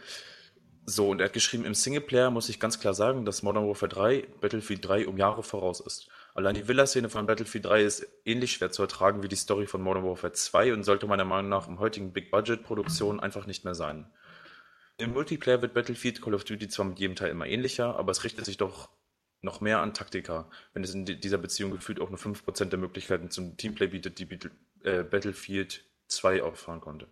So, 0.85 1.09
und 1.09 1.19
er 1.19 1.25
hat 1.25 1.33
geschrieben, 1.33 1.65
im 1.65 1.75
Singleplayer 1.75 2.31
muss 2.31 2.47
ich 2.47 2.61
ganz 2.61 2.79
klar 2.79 2.93
sagen, 2.93 3.25
dass 3.25 3.43
Modern 3.43 3.67
Warfare 3.67 3.89
3 3.89 4.27
Battlefield 4.39 4.87
3 4.87 5.07
um 5.07 5.17
Jahre 5.17 5.43
voraus 5.43 5.81
ist. 5.81 6.07
Allein 6.37 6.53
die 6.53 6.67
Villa-Szene 6.67 7.09
von 7.09 7.25
Battlefield 7.25 7.65
3 7.65 7.81
ist 7.81 8.07
ähnlich 8.23 8.51
schwer 8.53 8.69
zu 8.69 8.83
ertragen 8.83 9.23
wie 9.23 9.27
die 9.27 9.35
Story 9.35 9.65
von 9.65 9.81
Modern 9.81 10.03
Warfare 10.05 10.33
2 10.33 10.71
und 10.71 10.83
sollte 10.83 11.07
meiner 11.07 11.25
Meinung 11.25 11.49
nach 11.49 11.67
im 11.67 11.79
heutigen 11.79 12.13
Big-Budget-Produktionen 12.13 13.19
einfach 13.19 13.47
nicht 13.47 13.65
mehr 13.65 13.73
sein. 13.73 14.05
Im 14.99 15.13
Multiplayer 15.13 15.63
wird 15.63 15.73
Battlefield 15.73 16.21
Call 16.21 16.35
of 16.35 16.43
Duty 16.43 16.67
zwar 16.67 16.85
mit 16.85 16.99
jedem 16.99 17.15
Teil 17.15 17.31
immer 17.31 17.47
ähnlicher, 17.47 17.95
aber 17.95 18.11
es 18.11 18.23
richtet 18.23 18.45
sich 18.45 18.57
doch 18.57 18.89
noch 19.41 19.61
mehr 19.61 19.79
an 19.79 19.95
Taktika, 19.95 20.47
wenn 20.73 20.83
es 20.83 20.93
in 20.93 21.05
di- 21.05 21.19
dieser 21.19 21.39
Beziehung 21.39 21.71
gefühlt 21.71 21.99
auch 21.99 22.11
nur 22.11 22.19
5% 22.19 22.65
der 22.69 22.77
Möglichkeiten 22.77 23.31
zum 23.31 23.57
Teamplay 23.57 23.87
bietet, 23.87 24.19
die 24.19 24.29
äh, 24.83 25.01
Battlefield 25.01 25.85
2 26.07 26.43
auffahren 26.43 26.81
konnte. 26.81 27.07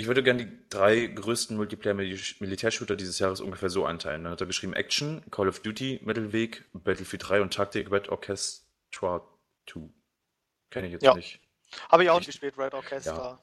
Ich 0.00 0.06
würde 0.06 0.22
gerne 0.22 0.46
die 0.46 0.52
drei 0.70 1.06
größten 1.06 1.56
Multiplayer-Militärshooter 1.56 2.94
dieses 2.94 3.18
Jahres 3.18 3.40
ungefähr 3.40 3.68
so 3.68 3.84
einteilen. 3.84 4.22
Da 4.24 4.30
hat 4.30 4.40
er 4.40 4.46
geschrieben 4.46 4.72
Action, 4.72 5.22
Call 5.32 5.48
of 5.48 5.58
Duty, 5.58 6.00
Mittelweg, 6.04 6.64
Battlefield 6.72 7.28
3 7.28 7.40
und 7.42 7.52
Taktik 7.52 7.90
Red 7.90 8.08
Orchestra 8.08 9.26
2. 9.68 9.80
Kenne 10.70 10.86
ich 10.86 10.92
jetzt 10.92 11.02
Ja. 11.02 11.14
nicht. 11.14 11.40
Habe 11.90 12.04
ich 12.04 12.10
auch 12.10 12.20
Ich- 12.20 12.26
gespielt, 12.28 12.54
Red 12.56 12.74
Orchestra. 12.74 13.40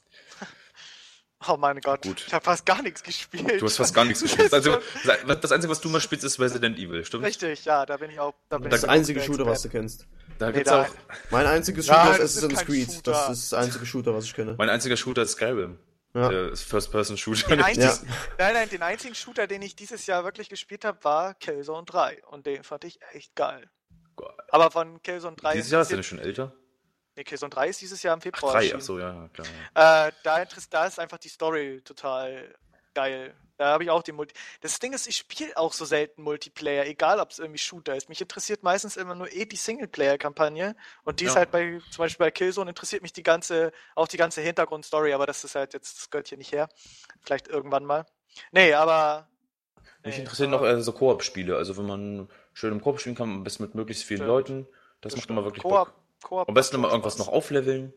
oh 1.50 1.58
mein 1.58 1.82
Gott, 1.82 2.04
Gut. 2.04 2.24
ich 2.26 2.34
habe 2.34 2.46
fast 2.46 2.65
gar 2.65 2.82
nichts 2.82 3.04
gespielt. 3.04 3.62
Du 3.62 3.65
hast 3.65 3.76
fast 3.76 3.94
gar 3.94 4.06
nichts 4.06 4.22
gespielt. 4.24 4.54
Das 4.54 4.65
Einzige, 4.65 4.82
das 5.41 5.52
Einzige, 5.52 5.70
was 5.72 5.82
du 5.82 5.89
mal 5.89 6.00
spielst, 6.00 6.24
ist 6.24 6.39
Resident 6.39 6.80
Evil, 6.80 7.04
stimmt? 7.04 7.26
Richtig, 7.26 7.65
ja, 7.65 7.86
da 7.86 7.98
bin 7.98 8.12
ich 8.12 8.20
auch. 8.22 8.34
Da 8.48 8.60
bin 8.60 8.70
Das 8.72 8.84
ich 8.84 8.89
einzige 8.89 9.20
Shooter, 9.22 9.46
was 9.46 9.62
du 9.62 9.68
kennst. 9.70 10.08
Da 10.39 10.48
Nee, 10.48 10.54
gibt's 10.54 10.70
da- 10.70 10.84
auch. 10.84 10.89
Mein 11.32 11.48
einziges 11.48 11.88
Ja, 11.88 12.06
Shooter 12.06 12.12
ist 12.13 12.22
das 12.22 12.32
ist 12.36 12.38
Assassin's 12.46 12.65
Creed. 12.65 12.94
Shooter. 12.94 13.12
Das 13.12 13.30
ist 13.32 13.52
das 13.52 13.60
einzige 13.62 13.86
Shooter, 13.86 14.15
was 14.15 14.24
ich 14.24 14.34
kenne. 14.34 14.56
Mein 14.58 14.70
einziger 14.70 14.96
Shooter 14.96 15.24
ist 15.24 15.34
Skyrim. 15.34 15.78
Ja. 16.15 16.30
Der 16.30 16.51
ist 16.51 16.63
First-Person-Shooter. 16.63 17.58
Ja. 17.75 17.93
Nein, 18.38 18.54
nein, 18.54 18.69
den 18.69 18.82
einzigen 18.82 19.15
Shooter, 19.15 19.47
den 19.47 19.62
ich 19.62 19.75
dieses 19.75 20.06
Jahr 20.06 20.23
wirklich 20.23 20.47
gespielt 20.47 20.86
habe, 20.86 21.04
war 21.04 21.34
Killzone 21.34 21.86
3. 21.86 22.23
Und 22.28 22.45
den 22.45 22.63
fand 22.63 22.86
ich 22.86 22.99
echt 23.12 23.36
geil. 23.36 23.69
Aber 24.49 24.71
von 24.71 25.01
Killzone 25.04 25.36
3. 25.36 25.54
Dieses 25.56 25.71
Jahr 25.71 25.82
ist 25.82 25.91
er 25.91 26.04
schon 26.04 26.19
älter? 26.19 26.54
Nee, 27.17 27.25
Killzone 27.25 27.49
3 27.49 27.67
ist 27.67 27.82
dieses 27.82 28.01
Jahr 28.01 28.13
im 28.13 28.21
Februar. 28.21 28.56
ach 28.56 28.82
so, 28.82 28.97
ja, 28.97 29.13
ja, 29.13 29.28
klar. 29.30 30.08
Äh, 30.08 30.12
da, 30.23 30.45
da 30.69 30.86
ist 30.86 30.99
einfach 30.99 31.17
die 31.17 31.30
Story 31.30 31.82
total 31.84 32.56
geil. 32.93 33.36
Da 33.58 33.68
habe 33.68 33.84
ich 33.86 33.89
auch 33.89 34.04
den 34.04 34.15
Multi. 34.15 34.34
Das 34.62 34.80
Ding 34.80 34.91
ist, 34.94 35.08
ich 35.08 35.15
spiele 35.15 35.56
auch 35.56 35.72
so 35.72 35.86
selten 35.86 36.22
Multiplayer, 36.24 36.86
egal 36.86 37.20
ob 37.22 37.32
es 37.32 37.39
irgendwie 37.39 37.58
Shooter 37.58 37.96
ist. 37.96 38.10
Mich 38.10 38.20
interessiert 38.20 38.63
meistens 38.63 38.98
immer 38.98 39.15
nur 39.15 39.32
eh 39.32 39.46
die 39.46 39.56
Singleplayer-Kampagne. 39.56 40.76
Und 41.04 41.20
die 41.22 41.26
ist 41.26 41.34
Ja. 41.34 41.39
halt 41.39 41.52
bei, 41.52 41.80
zum 41.91 42.04
Beispiel 42.04 42.26
bei 42.26 42.32
Killzone 42.32 42.70
interessiert 42.72 43.02
mich 43.02 43.13
die 43.13 43.24
ganze, 43.24 43.72
auch 43.96 44.08
die 44.10 44.18
ganze 44.18 44.41
Hintergrundstory, 44.41 45.13
aber 45.13 45.26
das 45.26 45.44
ist 45.46 45.56
halt 45.56 45.74
jetzt, 45.74 45.98
das 45.98 46.10
gehört 46.10 46.28
hier 46.28 46.38
nicht 46.38 46.52
her. 46.52 46.68
Vielleicht 47.22 47.48
irgendwann 47.48 47.86
mal. 47.86 48.06
Nee, 48.52 48.74
aber. 48.74 49.30
Mich 50.04 50.15
nee, 50.15 50.22
interessieren 50.24 50.54
aber- 50.54 50.70
noch 50.72 50.78
äh, 50.78 50.82
so 50.82 50.91
Koop-Spiele. 50.91 51.56
Also, 51.56 51.78
wenn 51.78 51.86
man 51.88 52.30
schön 52.54 52.74
im 52.74 52.82
Koop 52.82 53.00
spielen 53.00 53.15
kann, 53.15 53.30
am 53.30 53.44
besten 53.46 53.63
mit 53.63 53.74
möglichst 53.76 54.04
vielen 54.04 54.18
Stimmt. 54.20 54.28
Leuten. 54.30 54.68
Das, 55.02 55.13
das 55.13 55.22
macht 55.22 55.30
immer 55.30 55.44
wirklich 55.46 55.63
Koop, 55.63 55.94
Bock. 56.30 56.48
Am 56.48 56.54
besten 56.54 56.76
immer 56.76 56.89
irgendwas 56.89 57.18
noch 57.18 57.28
aufleveln 57.30 57.94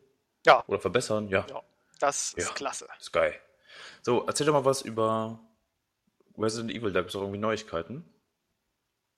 Ja. 0.46 0.62
oder 0.68 0.78
verbessern. 0.78 1.28
Ja, 1.28 1.44
Ja. 1.50 1.62
Das 1.98 2.32
ist 2.34 2.46
Ja. 2.48 2.54
klasse. 2.54 2.86
ist 3.00 3.12
geil. 3.12 3.34
So, 4.02 4.24
erzähl 4.26 4.46
doch 4.46 4.52
mal 4.52 4.64
was 4.64 4.82
über 4.82 5.40
Resident 6.38 6.70
Evil. 6.72 6.92
Da 6.92 7.00
gibt 7.00 7.10
es 7.10 7.16
auch 7.16 7.20
irgendwie 7.22 7.40
Neuigkeiten. 7.40 8.04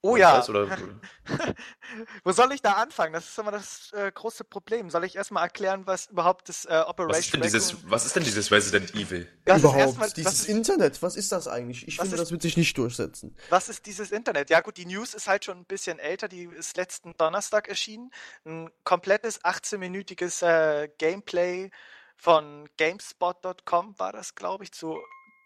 Oh 0.02 0.16
ja. 0.16 0.42
oder, 0.48 0.66
Wo 2.24 2.32
soll 2.32 2.52
ich 2.52 2.62
da 2.62 2.72
anfangen? 2.72 3.12
Das 3.12 3.28
ist 3.28 3.38
immer 3.38 3.50
das 3.50 3.92
äh, 3.92 4.10
große 4.10 4.44
Problem. 4.44 4.88
Soll 4.88 5.04
ich 5.04 5.14
erstmal 5.16 5.42
erklären, 5.44 5.86
was 5.86 6.06
überhaupt 6.06 6.48
das 6.48 6.64
äh, 6.64 6.82
Operation 6.86 7.12
was, 7.12 7.18
ist 7.26 7.32
denn 7.34 7.42
dieses, 7.42 7.90
was 7.90 8.06
ist 8.06 8.16
denn 8.16 8.24
dieses 8.24 8.50
Resident 8.50 8.94
Evil? 8.94 9.28
Das 9.44 9.58
ist 9.58 9.62
Überhaupt. 9.64 9.80
erstmal- 9.80 10.06
was 10.06 10.14
dieses 10.14 10.40
ist- 10.40 10.48
Internet, 10.48 11.02
was 11.02 11.16
ist 11.16 11.32
das 11.32 11.48
eigentlich? 11.48 11.86
Ich 11.86 11.96
finde, 11.96 12.14
ist- 12.14 12.20
das 12.20 12.30
wird 12.30 12.40
sich 12.40 12.56
nicht 12.56 12.78
durchsetzen. 12.78 13.36
Was 13.50 13.68
ist 13.68 13.84
dieses 13.84 14.10
Internet? 14.10 14.48
Ja 14.48 14.60
gut, 14.62 14.78
die 14.78 14.86
News 14.86 15.12
ist 15.12 15.28
halt 15.28 15.44
schon 15.44 15.58
ein 15.58 15.64
bisschen 15.66 15.98
älter, 15.98 16.28
die 16.28 16.44
ist 16.44 16.78
letzten 16.78 17.14
Donnerstag 17.18 17.68
erschienen. 17.68 18.10
Ein 18.46 18.70
komplettes 18.84 19.42
18-minütiges 19.44 20.42
äh, 20.46 20.88
Gameplay 20.96 21.70
von 22.16 22.70
GameSpot.com 22.78 23.98
war 23.98 24.12
das, 24.12 24.34
glaube 24.34 24.64
ich, 24.64 24.72
zu 24.72 24.98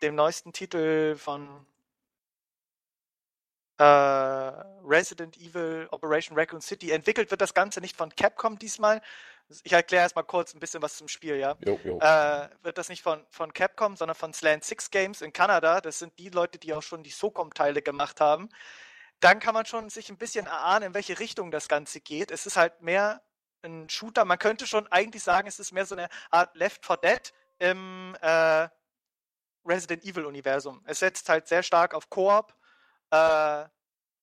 dem 0.03 0.15
neuesten 0.15 0.53
Titel 0.53 1.17
von 1.17 1.67
äh, 3.79 3.85
Resident 3.85 5.37
Evil 5.37 5.89
Operation 5.91 6.39
Raccoon 6.39 6.61
City. 6.61 6.91
Entwickelt 6.93 7.31
wird 7.31 7.41
das 7.41 7.55
Ganze 7.55 7.81
nicht 7.81 7.97
von 7.97 8.15
Capcom 8.15 8.59
diesmal. 8.59 9.01
Ich 9.63 9.73
erkläre 9.73 10.03
erstmal 10.03 10.25
kurz 10.25 10.55
ein 10.55 10.61
bisschen 10.61 10.81
was 10.81 10.97
zum 10.97 11.09
Spiel, 11.09 11.37
ja 11.37 11.57
Jo, 11.67 11.79
jo. 11.85 11.99
äh, 11.99 12.49
wird 12.63 12.79
das 12.79 12.89
nicht 12.89 13.03
von, 13.03 13.25
von 13.29 13.53
Capcom, 13.53 13.97
sondern 13.97 14.15
von 14.15 14.33
Slant 14.33 14.65
Six 14.65 14.91
Games 14.91 15.21
in 15.21 15.33
Kanada. 15.33 15.81
Das 15.81 15.99
sind 15.99 16.19
die 16.19 16.31
Leute, 16.31 16.59
die 16.59 16.73
auch 16.73 16.83
schon 16.83 17.03
die 17.03 17.11
SOCOM-Teile 17.11 17.83
gemacht 17.83 18.21
haben. 18.21 18.49
Dann 19.21 19.41
kann 19.41 19.55
man 19.55 19.67
schon 19.67 19.91
sich 19.91 20.09
ein 20.09 20.17
bisschen 20.17 20.47
erahnen, 20.47 20.89
in 20.89 20.95
welche 20.95 21.19
Richtung 21.19 21.51
das 21.51 21.69
Ganze 21.69 22.01
geht. 22.01 22.31
Es 22.31 22.47
ist 22.47 22.57
halt 22.57 22.81
mehr 22.81 23.23
ein 23.63 23.89
Shooter. 23.89 24.25
Man 24.25 24.39
könnte 24.39 24.67
schon 24.67 24.87
eigentlich 24.89 25.23
sagen, 25.23 25.47
es 25.49 25.59
ist 25.59 25.73
mehr 25.73 25.87
so 25.87 25.95
eine 25.95 26.09
Art 26.31 26.55
Left 26.57 26.85
4 26.87 26.97
Dead 26.99 27.33
im 27.59 28.17
äh, 28.21 28.69
Resident 29.65 30.05
Evil-Universum. 30.05 30.83
Es 30.87 31.01
setzt 31.01 31.29
halt 31.29 31.49
sehr 31.49 31.63
stark 31.63 31.95
auf 31.95 32.11
Koop. 32.11 32.55
Äh, 33.11 33.65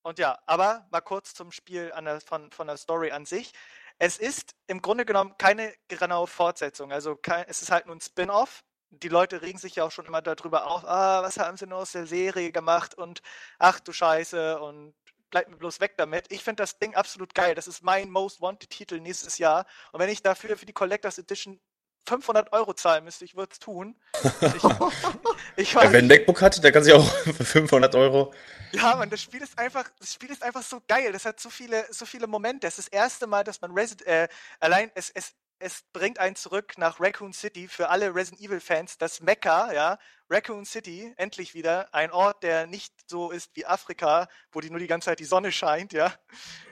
und 0.04 0.19
ja, 0.19 0.39
aber 0.46 0.87
mal 0.92 1.02
kurz 1.02 1.33
zum 1.33 1.52
Spiel 1.52 1.92
der, 1.96 2.21
von, 2.21 2.52
von 2.52 2.67
der 2.67 2.77
Story 2.77 3.12
an 3.12 3.25
sich. 3.25 3.54
Es 4.00 4.17
ist 4.17 4.56
im 4.67 4.81
Grunde 4.81 5.06
genommen 5.06 5.35
keine 5.37 5.73
genaue 5.87 6.27
Fortsetzung. 6.27 6.92
Also 6.92 7.15
kein, 7.15 7.46
es 7.48 7.62
ist 7.62 7.71
halt 7.71 7.85
nur 7.85 7.96
ein 7.96 8.02
Spin-off. 8.02 8.63
Die 8.89 9.10
Leute 9.10 9.42
regen 9.42 9.60
sich 9.60 9.75
ja 9.75 9.85
auch 9.85 9.92
schon 9.92 10.06
immer 10.06 10.21
darüber 10.21 10.67
auf, 10.67 10.83
ah, 10.85 11.21
was 11.23 11.37
haben 11.37 11.56
sie 11.56 11.67
nur 11.67 11.79
aus 11.79 11.94
der 11.94 12.08
Serie 12.08 12.52
gemacht 12.52 12.96
und 12.96 13.21
ach 13.58 13.79
du 13.79 13.94
Scheiße 13.94 14.60
und 14.60 14.96
bleibt 15.29 15.50
mir 15.50 15.58
bloß 15.58 15.79
weg 15.79 15.94
damit. 15.98 16.31
Ich 16.31 16.44
finde 16.44 16.63
das 16.63 16.77
Ding 16.77 16.94
absolut 16.96 17.33
geil. 17.33 17.56
Das 17.56 17.67
ist 17.67 17.83
mein 17.83 18.10
Most 18.10 18.42
Wanted 18.42 18.69
Titel 18.69 19.00
nächstes 19.00 19.37
Jahr. 19.37 19.65
Und 19.92 20.00
wenn 20.00 20.10
ich 20.10 20.21
dafür 20.21 20.58
für 20.58 20.65
die 20.65 20.73
Collectors 20.73 21.17
Edition 21.17 21.60
500 22.08 22.52
Euro 22.54 22.73
zahlen 22.73 23.04
müsste, 23.04 23.25
ich 23.25 23.35
würde 23.35 23.52
es 23.52 23.60
tun. 23.60 23.95
Ich, 24.23 24.31
ich 25.56 25.75
weiß, 25.75 25.91
Wer 25.91 25.99
ein 25.99 26.08
MacBook 26.08 26.41
hat, 26.41 26.63
der 26.63 26.71
kann 26.71 26.83
sich 26.83 26.93
auch 26.93 27.06
für 27.23 27.45
500 27.45 27.93
Euro. 27.95 28.33
Ja, 28.71 28.95
man, 28.95 29.10
das 29.10 29.21
Spiel 29.21 29.41
ist 29.41 29.58
einfach, 29.58 29.89
das 29.99 30.13
Spiel 30.13 30.31
ist 30.31 30.43
einfach 30.43 30.63
so 30.63 30.81
geil. 30.87 31.12
Das 31.12 31.25
hat 31.25 31.39
so 31.39 31.49
viele, 31.49 31.85
so 31.91 32.06
viele 32.06 32.27
Momente. 32.27 32.67
Es 32.67 32.79
ist 32.79 32.91
das 32.91 32.99
erste 32.99 33.27
Mal, 33.27 33.43
dass 33.43 33.62
man 33.62 33.71
Resident, 33.71 34.08
äh, 34.08 34.27
allein, 34.60 34.91
es, 34.95 35.10
es, 35.10 35.33
es 35.60 35.83
bringt 35.93 36.19
einen 36.19 36.35
zurück 36.35 36.73
nach 36.77 36.99
Raccoon 36.99 37.33
City 37.33 37.67
für 37.67 37.89
alle 37.89 38.13
Resident 38.13 38.41
Evil 38.41 38.60
Fans, 38.60 38.97
das 38.97 39.21
Mecca, 39.21 39.71
ja, 39.71 39.99
Raccoon 40.29 40.65
City, 40.65 41.13
endlich 41.17 41.54
wieder 41.54 41.93
ein 41.93 42.12
Ort, 42.12 42.43
der 42.43 42.65
nicht 42.65 42.93
so 43.08 43.31
ist 43.31 43.52
wie 43.56 43.65
Afrika, 43.65 44.27
wo 44.52 44.60
die 44.60 44.69
nur 44.69 44.79
die 44.79 44.87
ganze 44.87 45.06
Zeit 45.06 45.19
die 45.19 45.25
Sonne 45.25 45.52
scheint, 45.52 45.93
ja, 45.93 46.13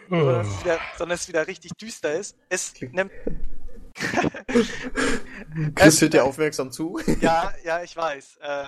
oh. 0.10 0.16
sondern, 0.16 0.42
es 0.42 0.60
wieder, 0.62 0.80
sondern, 0.98 1.16
es 1.16 1.28
wieder, 1.28 1.48
richtig 1.48 1.74
düster 1.74 2.14
ist. 2.14 2.36
Es 2.50 2.74
nimmt 2.82 3.12
Chris 5.76 6.02
hört 6.02 6.14
dir 6.14 6.24
aufmerksam 6.24 6.72
zu. 6.72 7.00
ja, 7.22 7.54
ja, 7.64 7.84
ich 7.84 7.96
weiß. 7.96 8.38
Äh, 8.38 8.68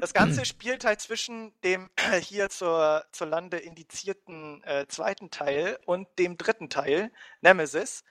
das 0.00 0.12
Ganze 0.12 0.44
spielt 0.46 0.84
halt 0.84 1.00
zwischen 1.00 1.52
dem 1.62 1.90
hier 2.20 2.48
zur, 2.50 3.04
zur 3.12 3.26
Lande 3.26 3.58
indizierten 3.58 4.62
äh, 4.64 4.86
zweiten 4.88 5.30
Teil 5.30 5.78
und 5.86 6.08
dem 6.18 6.36
dritten 6.36 6.70
Teil, 6.70 7.10
Nemesis. 7.40 8.04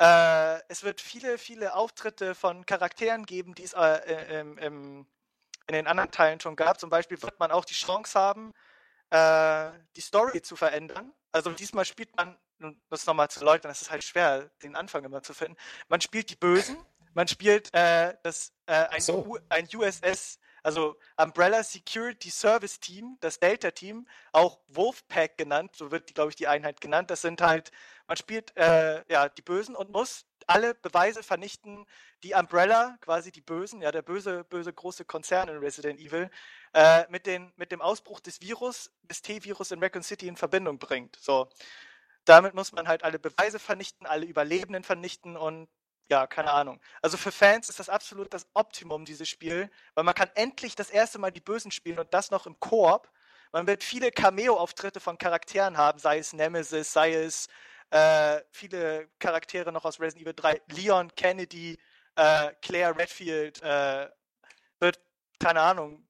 Äh, 0.00 0.60
es 0.68 0.82
wird 0.82 1.00
viele, 1.00 1.36
viele 1.36 1.74
Auftritte 1.74 2.34
von 2.34 2.64
Charakteren 2.64 3.26
geben, 3.26 3.54
die 3.54 3.64
es 3.64 3.74
äh, 3.74 4.40
im, 4.40 4.56
im, 4.58 5.06
in 5.66 5.74
den 5.74 5.86
anderen 5.86 6.10
Teilen 6.10 6.40
schon 6.40 6.56
gab. 6.56 6.80
Zum 6.80 6.88
Beispiel 6.88 7.20
wird 7.22 7.38
man 7.38 7.50
auch 7.50 7.66
die 7.66 7.74
Chance 7.74 8.18
haben, 8.18 8.54
äh, 9.10 9.70
die 9.96 10.00
Story 10.00 10.40
zu 10.40 10.56
verändern. 10.56 11.12
Also 11.32 11.50
diesmal 11.50 11.84
spielt 11.84 12.16
man, 12.16 12.38
um 12.60 12.80
das 12.88 13.06
nochmal 13.06 13.30
zu 13.30 13.40
erläutern, 13.40 13.70
das 13.70 13.82
ist 13.82 13.90
halt 13.90 14.04
schwer, 14.04 14.50
den 14.62 14.76
Anfang 14.76 15.04
immer 15.04 15.22
zu 15.22 15.34
finden. 15.34 15.56
Man 15.88 16.00
spielt 16.00 16.30
die 16.30 16.36
Bösen, 16.36 16.76
man 17.14 17.28
spielt 17.28 17.72
äh, 17.74 18.14
das, 18.22 18.52
äh, 18.66 18.86
ein, 18.88 19.00
so. 19.00 19.38
ein 19.48 19.68
USS 19.74 20.38
also 20.62 20.96
Umbrella 21.16 21.62
Security 21.62 22.30
Service 22.30 22.80
Team, 22.80 23.16
das 23.20 23.38
Delta-Team, 23.38 24.06
auch 24.32 24.60
Wolfpack 24.68 25.38
genannt, 25.38 25.72
so 25.74 25.90
wird, 25.90 26.14
glaube 26.14 26.30
ich, 26.30 26.36
die 26.36 26.48
Einheit 26.48 26.80
genannt. 26.80 27.10
Das 27.10 27.22
sind 27.22 27.40
halt, 27.40 27.70
man 28.06 28.16
spielt 28.16 28.56
äh, 28.56 29.02
ja 29.10 29.28
die 29.28 29.42
Bösen 29.42 29.74
und 29.74 29.90
muss 29.90 30.26
alle 30.46 30.74
Beweise 30.74 31.22
vernichten, 31.22 31.86
die 32.22 32.34
Umbrella, 32.34 32.96
quasi 33.00 33.30
die 33.30 33.40
Bösen, 33.40 33.80
ja, 33.82 33.92
der 33.92 34.02
böse, 34.02 34.44
böse 34.44 34.72
große 34.72 35.04
Konzern 35.04 35.48
in 35.48 35.58
Resident 35.58 36.00
Evil, 36.00 36.30
äh, 36.74 37.04
mit, 37.08 37.26
den, 37.26 37.52
mit 37.56 37.72
dem 37.72 37.80
Ausbruch 37.80 38.20
des 38.20 38.40
Virus, 38.40 38.90
des 39.02 39.22
T-Virus 39.22 39.70
in 39.70 39.82
Raccoon 39.82 40.02
City 40.02 40.28
in 40.28 40.36
Verbindung 40.36 40.78
bringt. 40.78 41.16
So. 41.16 41.48
Damit 42.30 42.54
muss 42.54 42.70
man 42.70 42.86
halt 42.86 43.02
alle 43.02 43.18
Beweise 43.18 43.58
vernichten, 43.58 44.06
alle 44.06 44.24
Überlebenden 44.24 44.84
vernichten 44.84 45.36
und 45.36 45.68
ja, 46.08 46.28
keine 46.28 46.52
Ahnung. 46.52 46.80
Also 47.02 47.16
für 47.16 47.32
Fans 47.32 47.68
ist 47.68 47.80
das 47.80 47.88
absolut 47.88 48.32
das 48.32 48.46
Optimum, 48.54 49.04
dieses 49.04 49.28
Spiel, 49.28 49.68
weil 49.94 50.04
man 50.04 50.14
kann 50.14 50.30
endlich 50.36 50.76
das 50.76 50.90
erste 50.90 51.18
Mal 51.18 51.32
die 51.32 51.40
Bösen 51.40 51.72
spielen 51.72 51.98
und 51.98 52.14
das 52.14 52.30
noch 52.30 52.46
im 52.46 52.60
Koop. 52.60 53.10
Man 53.50 53.66
wird 53.66 53.82
viele 53.82 54.12
Cameo-Auftritte 54.12 55.00
von 55.00 55.18
Charakteren 55.18 55.76
haben, 55.76 55.98
sei 55.98 56.18
es 56.18 56.32
Nemesis, 56.32 56.92
sei 56.92 57.14
es 57.14 57.48
äh, 57.90 58.40
viele 58.52 59.08
Charaktere 59.18 59.72
noch 59.72 59.84
aus 59.84 59.98
Resident 59.98 60.22
Evil 60.22 60.34
3, 60.34 60.62
Leon 60.68 61.12
Kennedy, 61.16 61.80
äh, 62.14 62.52
Claire 62.62 62.96
Redfield, 62.96 63.60
äh, 63.60 64.08
wird, 64.78 65.00
keine 65.40 65.62
Ahnung, 65.62 66.08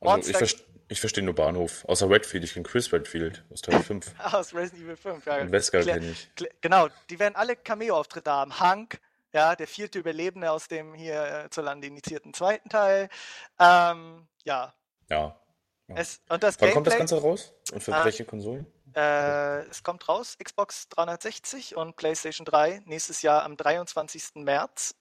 Monster. 0.00 0.40
Also 0.40 0.44
ich, 0.44 0.67
ich 0.88 1.00
verstehe 1.00 1.22
nur 1.22 1.34
Bahnhof. 1.34 1.84
Außer 1.84 2.08
Redfield, 2.08 2.44
ich 2.44 2.54
kenne 2.54 2.64
Chris 2.64 2.92
Redfield 2.92 3.44
aus 3.52 3.60
Teil 3.60 3.82
5. 3.82 4.14
aus 4.32 4.54
Resident 4.54 4.84
Evil 4.84 4.96
5, 4.96 5.26
ja. 5.26 5.40
Und 5.40 5.52
Wesker 5.52 5.84
kenne 5.84 6.10
ich. 6.10 6.28
Genau, 6.60 6.88
die 7.10 7.18
werden 7.18 7.36
alle 7.36 7.56
Cameo-Auftritte 7.56 8.30
haben. 8.30 8.58
Hank, 8.58 8.98
ja, 9.32 9.54
der 9.54 9.66
vierte 9.66 9.98
Überlebende 9.98 10.50
aus 10.50 10.68
dem 10.68 10.94
hier 10.94 11.44
äh, 11.44 11.50
zur 11.50 11.64
Lande 11.64 11.86
initiierten 11.86 12.32
zweiten 12.32 12.70
Teil. 12.70 13.10
Ähm, 13.58 14.26
ja. 14.44 14.72
Ja. 15.10 15.40
ja. 15.88 15.94
Es, 15.94 16.20
und 16.28 16.42
das 16.42 16.60
Wann 16.60 16.72
kommt 16.72 16.86
das 16.86 16.96
Ganze 16.96 17.20
raus? 17.20 17.52
Und 17.72 17.82
für 17.82 17.92
äh, 17.92 18.04
welche 18.04 18.24
Konsolen? 18.24 18.66
Äh, 18.94 19.66
es 19.68 19.82
kommt 19.82 20.08
raus, 20.08 20.36
Xbox 20.42 20.88
360 20.88 21.76
und 21.76 21.96
PlayStation 21.96 22.46
3 22.46 22.82
nächstes 22.86 23.20
Jahr 23.20 23.44
am 23.44 23.56
23. 23.56 24.36
März. 24.36 24.94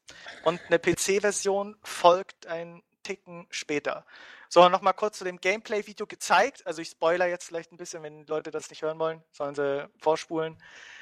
Und 0.44 0.60
eine 0.68 0.80
PC-Version 0.80 1.78
folgt 1.84 2.48
ein 2.48 2.84
Ticken 3.04 3.48
später. 3.50 4.06
So, 4.50 4.70
nochmal 4.70 4.93
kurz 4.93 5.18
zu 5.18 5.24
dem 5.24 5.39
Gameplay-Video 5.39 6.08
gezeigt. 6.08 6.66
Also 6.66 6.82
ich 6.82 6.89
spoiler 6.89 7.28
jetzt 7.28 7.45
vielleicht 7.45 7.72
ein 7.72 7.78
bisschen, 7.78 8.04
wenn 8.04 8.26
Leute 8.28 8.52
das 8.52 8.70
nicht 8.70 8.82
hören 8.82 9.00
wollen, 9.00 9.24
sollen 9.32 9.56
sie 9.56 9.89
vorspulen. 10.00 10.58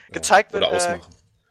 Gezeigt 0.09 0.53
ja, 0.53 0.59
wird. 0.59 0.83
Äh, 0.83 0.99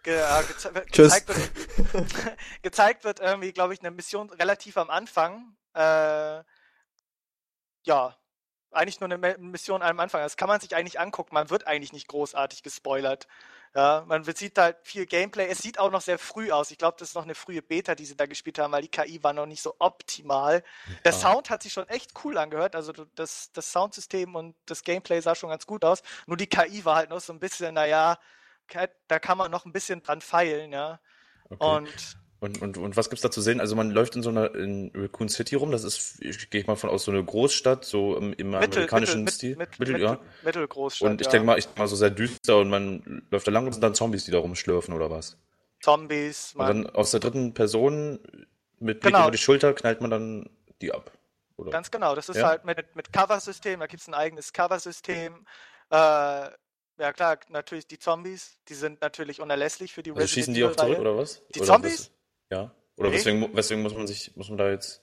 ge, 0.02 0.16
äh, 0.16 0.44
geze 0.44 0.72
gezeigt 0.92 1.28
wird, 1.28 2.36
gezeigt 2.62 3.04
wird 3.04 3.20
irgendwie, 3.20 3.52
glaube 3.52 3.74
ich, 3.74 3.80
eine 3.80 3.90
Mission 3.90 4.30
relativ 4.30 4.76
am 4.76 4.90
Anfang. 4.90 5.56
Äh, 5.74 6.42
ja, 7.86 8.16
eigentlich 8.70 9.00
nur 9.00 9.10
eine 9.10 9.38
Mission 9.38 9.82
am 9.82 10.00
Anfang. 10.00 10.20
Das 10.22 10.36
kann 10.36 10.48
man 10.48 10.60
sich 10.60 10.74
eigentlich 10.74 10.98
angucken. 10.98 11.34
Man 11.34 11.50
wird 11.50 11.66
eigentlich 11.66 11.92
nicht 11.92 12.08
großartig 12.08 12.62
gespoilert. 12.62 13.26
Ja, 13.76 14.04
man 14.06 14.22
sieht 14.22 14.56
halt 14.56 14.76
viel 14.84 15.04
Gameplay. 15.04 15.48
Es 15.48 15.58
sieht 15.58 15.80
auch 15.80 15.90
noch 15.90 16.00
sehr 16.00 16.18
früh 16.18 16.52
aus. 16.52 16.70
Ich 16.70 16.78
glaube, 16.78 16.96
das 16.98 17.08
ist 17.08 17.14
noch 17.14 17.24
eine 17.24 17.34
frühe 17.34 17.60
Beta, 17.60 17.96
die 17.96 18.04
sie 18.04 18.16
da 18.16 18.26
gespielt 18.26 18.60
haben, 18.60 18.72
weil 18.72 18.82
die 18.82 18.88
KI 18.88 19.22
war 19.24 19.32
noch 19.32 19.46
nicht 19.46 19.62
so 19.62 19.74
optimal. 19.80 20.62
Der 21.04 21.12
ah. 21.12 21.16
Sound 21.16 21.50
hat 21.50 21.64
sich 21.64 21.72
schon 21.72 21.88
echt 21.88 22.12
cool 22.22 22.38
angehört. 22.38 22.76
Also 22.76 22.92
das, 22.92 23.50
das 23.52 23.72
Soundsystem 23.72 24.36
und 24.36 24.54
das 24.66 24.84
Gameplay 24.84 25.20
sah 25.20 25.34
schon 25.34 25.50
ganz 25.50 25.66
gut 25.66 25.84
aus. 25.84 26.02
Nur 26.26 26.36
die 26.36 26.46
KI 26.46 26.84
war 26.84 26.96
halt 26.96 27.10
noch 27.10 27.20
so 27.20 27.32
ein 27.32 27.40
bisschen, 27.40 27.74
naja, 27.74 28.18
da 29.08 29.18
kann 29.18 29.38
man 29.38 29.50
noch 29.50 29.64
ein 29.64 29.72
bisschen 29.72 30.02
dran 30.04 30.20
feilen, 30.20 30.72
ja. 30.72 31.00
Okay. 31.50 31.64
Und 31.64 32.16
und, 32.44 32.60
und, 32.60 32.76
und 32.76 32.96
was 32.96 33.08
gibt's 33.08 33.22
da 33.22 33.30
zu 33.30 33.40
sehen? 33.40 33.58
Also 33.58 33.74
man 33.74 33.90
läuft 33.90 34.16
in 34.16 34.22
so 34.22 34.28
einer 34.28 34.54
in 34.54 34.92
Raccoon 34.94 35.30
City 35.30 35.54
rum, 35.54 35.72
das 35.72 35.82
ist, 35.82 36.22
ich 36.22 36.50
gehe 36.50 36.62
mal 36.66 36.76
von 36.76 36.90
aus, 36.90 37.04
so 37.04 37.10
eine 37.10 37.24
Großstadt, 37.24 37.84
so 37.84 38.16
im, 38.16 38.34
im 38.34 38.50
Mittel, 38.50 38.56
amerikanischen 38.56 39.24
Mittel, 39.24 39.34
Stil. 39.34 39.56
Mit, 39.56 39.78
Mittel, 39.78 40.00
ja. 40.00 40.20
Mittelgroßstadt. 40.42 41.10
Und 41.10 41.20
ich 41.22 41.26
ja. 41.26 41.30
denke 41.32 41.46
mal, 41.46 41.58
ich 41.58 41.66
mal 41.76 41.88
so 41.88 41.96
sehr 41.96 42.10
düster 42.10 42.58
und 42.58 42.68
man 42.68 43.22
läuft 43.30 43.46
da 43.46 43.50
lang 43.50 43.64
und 43.66 43.72
sind 43.72 43.82
dann 43.82 43.94
Zombies, 43.94 44.26
die 44.26 44.30
da 44.30 44.38
rumschlürfen 44.38 44.92
oder 44.92 45.10
was? 45.10 45.38
Zombies, 45.80 46.54
man. 46.54 46.68
Und 46.68 46.84
dann 46.84 46.94
aus 46.94 47.12
der 47.12 47.20
dritten 47.20 47.54
Person 47.54 48.18
mit 48.78 49.00
Blick 49.00 49.14
genau. 49.14 49.24
über 49.24 49.30
die 49.30 49.38
Schulter 49.38 49.72
knallt 49.72 50.02
man 50.02 50.10
dann 50.10 50.50
die 50.82 50.92
ab. 50.92 51.10
Oder? 51.56 51.70
Ganz 51.70 51.90
genau, 51.90 52.14
das 52.14 52.28
ist 52.28 52.36
ja? 52.36 52.48
halt 52.48 52.64
mit, 52.64 52.94
mit 52.94 53.12
Cover-System, 53.12 53.80
da 53.80 53.86
gibt 53.86 54.02
es 54.02 54.08
ein 54.08 54.14
eigenes 54.14 54.52
Cover-System. 54.52 55.46
Äh, 55.90 55.96
ja 55.96 57.12
klar, 57.12 57.38
natürlich 57.48 57.86
die 57.86 57.98
Zombies, 57.98 58.58
die 58.68 58.74
sind 58.74 59.00
natürlich 59.00 59.40
unerlässlich 59.40 59.92
für 59.92 60.02
die 60.02 60.10
also 60.10 60.22
Resident 60.22 60.46
Schießen 60.46 60.54
die 60.54 60.64
auch 60.64 60.76
zurück 60.76 60.98
oder 60.98 61.16
was? 61.16 61.42
Die 61.54 61.60
oder 61.60 61.66
Zombies? 61.66 62.10
Ja. 62.50 62.74
Oder 62.96 63.10
nee. 63.10 63.16
weswegen, 63.16 63.56
weswegen 63.56 63.82
muss 63.82 63.94
man 63.94 64.06
sich, 64.06 64.36
muss 64.36 64.48
man 64.48 64.58
da 64.58 64.70
jetzt 64.70 65.02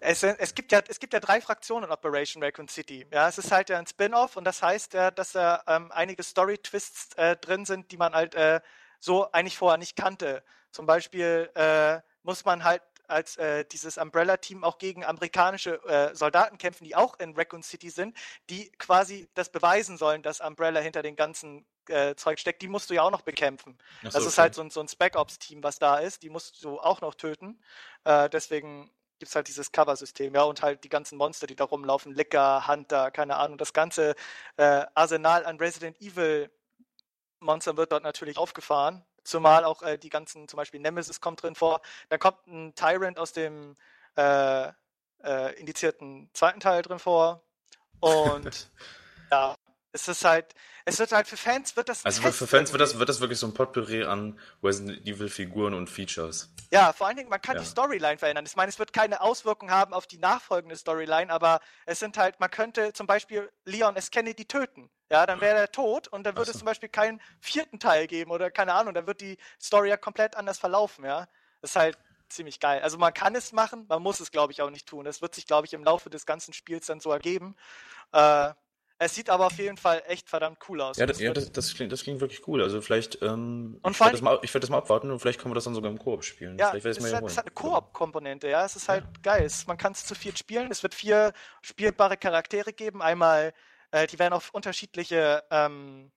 Es, 0.00 0.22
es, 0.22 0.54
gibt 0.54 0.72
ja, 0.72 0.80
es 0.88 0.98
gibt 0.98 1.12
ja 1.12 1.20
drei 1.20 1.40
Fraktionen 1.40 1.84
in 1.84 1.92
Operation 1.92 2.42
Raccoon 2.42 2.68
City. 2.68 3.06
Ja, 3.12 3.28
es 3.28 3.38
ist 3.38 3.52
halt 3.52 3.68
ja 3.68 3.78
ein 3.78 3.86
Spin-off 3.86 4.36
und 4.36 4.44
das 4.44 4.62
heißt 4.62 4.94
ja, 4.94 5.10
dass 5.10 5.32
da 5.32 5.62
ähm, 5.66 5.92
einige 5.92 6.22
Story-Twists 6.22 7.14
äh, 7.16 7.36
drin 7.36 7.64
sind, 7.64 7.90
die 7.92 7.98
man 7.98 8.14
halt 8.14 8.34
äh, 8.34 8.60
so 9.00 9.30
eigentlich 9.32 9.58
vorher 9.58 9.78
nicht 9.78 9.96
kannte. 9.96 10.42
Zum 10.70 10.86
Beispiel 10.86 11.50
äh, 11.54 12.00
muss 12.22 12.44
man 12.44 12.64
halt 12.64 12.82
als 13.08 13.36
äh, 13.36 13.64
dieses 13.64 13.98
Umbrella-Team 13.98 14.64
auch 14.64 14.78
gegen 14.78 15.04
amerikanische 15.04 15.82
äh, 15.84 16.14
Soldaten 16.14 16.58
kämpfen, 16.58 16.84
die 16.84 16.94
auch 16.94 17.18
in 17.18 17.34
Raccoon 17.34 17.62
City 17.62 17.90
sind, 17.90 18.16
die 18.50 18.70
quasi 18.72 19.28
das 19.34 19.50
beweisen 19.50 19.96
sollen, 19.96 20.22
dass 20.22 20.40
Umbrella 20.40 20.80
hinter 20.80 21.02
den 21.02 21.16
ganzen 21.16 21.66
äh, 21.88 22.14
Zeug 22.14 22.38
steckt, 22.38 22.62
die 22.62 22.68
musst 22.68 22.90
du 22.90 22.94
ja 22.94 23.02
auch 23.02 23.10
noch 23.10 23.22
bekämpfen. 23.22 23.78
So, 24.02 24.10
das 24.10 24.26
ist 24.26 24.34
okay. 24.34 24.42
halt 24.42 24.54
so 24.54 24.62
ein, 24.62 24.70
so 24.70 24.80
ein 24.80 24.88
Spec-Ops-Team, 24.88 25.62
was 25.62 25.78
da 25.78 25.98
ist, 25.98 26.22
die 26.22 26.30
musst 26.30 26.62
du 26.62 26.78
auch 26.78 27.00
noch 27.00 27.14
töten. 27.14 27.60
Äh, 28.04 28.28
deswegen 28.28 28.90
gibt 29.18 29.30
es 29.30 29.34
halt 29.34 29.48
dieses 29.48 29.72
Cover-System, 29.72 30.34
ja, 30.34 30.42
und 30.42 30.62
halt 30.62 30.84
die 30.84 30.88
ganzen 30.88 31.18
Monster, 31.18 31.46
die 31.46 31.56
da 31.56 31.64
rumlaufen, 31.64 32.14
Licker, 32.14 32.68
Hunter, 32.68 33.10
keine 33.10 33.36
Ahnung, 33.36 33.58
das 33.58 33.72
ganze 33.72 34.14
äh, 34.56 34.84
Arsenal 34.94 35.44
an 35.44 35.56
Resident 35.56 36.00
Evil 36.00 36.50
Monstern 37.40 37.76
wird 37.76 37.92
dort 37.92 38.02
natürlich 38.02 38.36
aufgefahren. 38.36 39.04
Zumal 39.28 39.64
auch 39.64 39.82
äh, 39.82 39.98
die 39.98 40.08
ganzen, 40.08 40.48
zum 40.48 40.56
Beispiel 40.56 40.80
Nemesis 40.80 41.20
kommt 41.20 41.42
drin 41.42 41.54
vor. 41.54 41.80
Dann 42.08 42.18
kommt 42.18 42.46
ein 42.46 42.74
Tyrant 42.74 43.18
aus 43.18 43.32
dem 43.32 43.74
äh, 44.16 44.68
äh, 45.22 45.60
indizierten 45.60 46.30
zweiten 46.32 46.60
Teil 46.60 46.82
drin 46.82 46.98
vor. 46.98 47.42
Und 48.00 48.70
ja, 49.30 49.54
es 49.92 50.08
ist 50.08 50.24
halt, 50.24 50.54
es 50.84 50.98
wird 50.98 51.12
halt 51.12 51.26
für 51.26 51.36
Fans 51.36 51.76
wird 51.76 51.88
das. 51.88 52.04
Also 52.04 52.22
für 52.30 52.46
Fans 52.46 52.72
wird 52.72 52.80
das, 52.80 52.98
wird 52.98 53.08
das 53.08 53.20
wirklich 53.20 53.38
so 53.38 53.46
ein 53.46 53.54
Potpourri 53.54 54.04
an 54.04 54.38
Resident 54.62 55.06
Evil 55.06 55.28
Figuren 55.28 55.74
und 55.74 55.88
Features. 55.88 56.50
Ja, 56.70 56.92
vor 56.92 57.06
allen 57.06 57.16
Dingen, 57.16 57.30
man 57.30 57.40
kann 57.40 57.56
ja. 57.56 57.62
die 57.62 57.68
Storyline 57.68 58.18
verändern. 58.18 58.44
Ich 58.46 58.56
meine, 58.56 58.68
es 58.68 58.78
wird 58.78 58.92
keine 58.92 59.20
Auswirkungen 59.20 59.70
haben 59.70 59.94
auf 59.94 60.06
die 60.06 60.18
nachfolgende 60.18 60.76
Storyline, 60.76 61.32
aber 61.32 61.60
es 61.86 61.98
sind 61.98 62.18
halt, 62.18 62.38
man 62.40 62.50
könnte 62.50 62.92
zum 62.92 63.06
Beispiel 63.06 63.50
Leon 63.64 63.96
S. 63.96 64.10
Kennedy 64.10 64.44
töten. 64.44 64.90
Ja, 65.10 65.24
dann 65.24 65.40
wäre 65.40 65.58
er 65.58 65.72
tot 65.72 66.08
und 66.08 66.24
dann 66.24 66.36
würde 66.36 66.46
so. 66.46 66.52
es 66.52 66.58
zum 66.58 66.66
Beispiel 66.66 66.90
keinen 66.90 67.20
vierten 67.40 67.80
Teil 67.80 68.06
geben 68.06 68.30
oder 68.30 68.50
keine 68.50 68.74
Ahnung, 68.74 68.92
dann 68.92 69.06
wird 69.06 69.22
die 69.22 69.38
Story 69.58 69.88
ja 69.88 69.96
komplett 69.96 70.36
anders 70.36 70.58
verlaufen, 70.58 71.06
ja. 71.06 71.26
Das 71.62 71.70
ist 71.70 71.76
halt 71.76 71.98
ziemlich 72.28 72.60
geil. 72.60 72.82
Also 72.82 72.98
man 72.98 73.14
kann 73.14 73.34
es 73.34 73.52
machen, 73.52 73.86
man 73.88 74.02
muss 74.02 74.20
es, 74.20 74.30
glaube 74.30 74.52
ich, 74.52 74.60
auch 74.60 74.68
nicht 74.68 74.86
tun. 74.86 75.06
Das 75.06 75.22
wird 75.22 75.34
sich, 75.34 75.46
glaube 75.46 75.66
ich, 75.66 75.72
im 75.72 75.82
Laufe 75.82 76.10
des 76.10 76.26
ganzen 76.26 76.52
Spiels 76.52 76.86
dann 76.86 77.00
so 77.00 77.10
ergeben. 77.10 77.56
Äh, 78.12 78.52
Es 79.00 79.14
sieht 79.14 79.30
aber 79.30 79.46
auf 79.46 79.58
jeden 79.58 79.76
Fall 79.76 80.02
echt 80.08 80.28
verdammt 80.28 80.58
cool 80.68 80.80
aus. 80.80 80.96
Ja, 80.96 81.06
das, 81.06 81.20
ja, 81.20 81.32
das, 81.32 81.52
das, 81.52 81.72
klingt, 81.72 81.92
das 81.92 82.02
klingt 82.02 82.20
wirklich 82.20 82.46
cool. 82.48 82.60
Also 82.60 82.80
vielleicht, 82.80 83.22
ähm, 83.22 83.78
Und 83.82 83.92
ich 83.92 84.00
werde 84.00 84.12
das, 84.12 84.22
mal, 84.22 84.38
ich 84.42 84.52
werd 84.52 84.64
das 84.64 84.70
mal 84.70 84.78
abwarten 84.78 85.12
und 85.12 85.20
vielleicht 85.20 85.40
können 85.40 85.52
wir 85.52 85.54
das 85.54 85.64
dann 85.64 85.74
sogar 85.74 85.90
im 85.90 85.98
Koop 85.98 86.24
spielen. 86.24 86.58
Ja, 86.58 86.74
es, 86.74 86.82
mal 86.98 87.08
hier 87.08 87.22
es 87.24 87.36
hat 87.36 87.46
eine. 87.46 87.54
Koop-Komponente, 87.54 88.48
ja. 88.48 88.64
Es 88.64 88.74
ist 88.74 88.88
halt 88.88 89.04
geil. 89.22 89.44
Es, 89.44 89.68
man 89.68 89.78
kann 89.78 89.92
es 89.92 90.04
zu 90.04 90.16
viert 90.16 90.36
spielen. 90.36 90.68
Es 90.72 90.82
wird 90.82 90.94
vier 90.94 91.32
spielbare 91.62 92.16
Charaktere 92.16 92.72
geben. 92.72 93.00
Einmal, 93.00 93.54
äh, 93.92 94.08
die 94.08 94.18
werden 94.18 94.32
auch 94.32 94.42
unterschiedliche 94.50 95.44
ähm, 95.52 96.10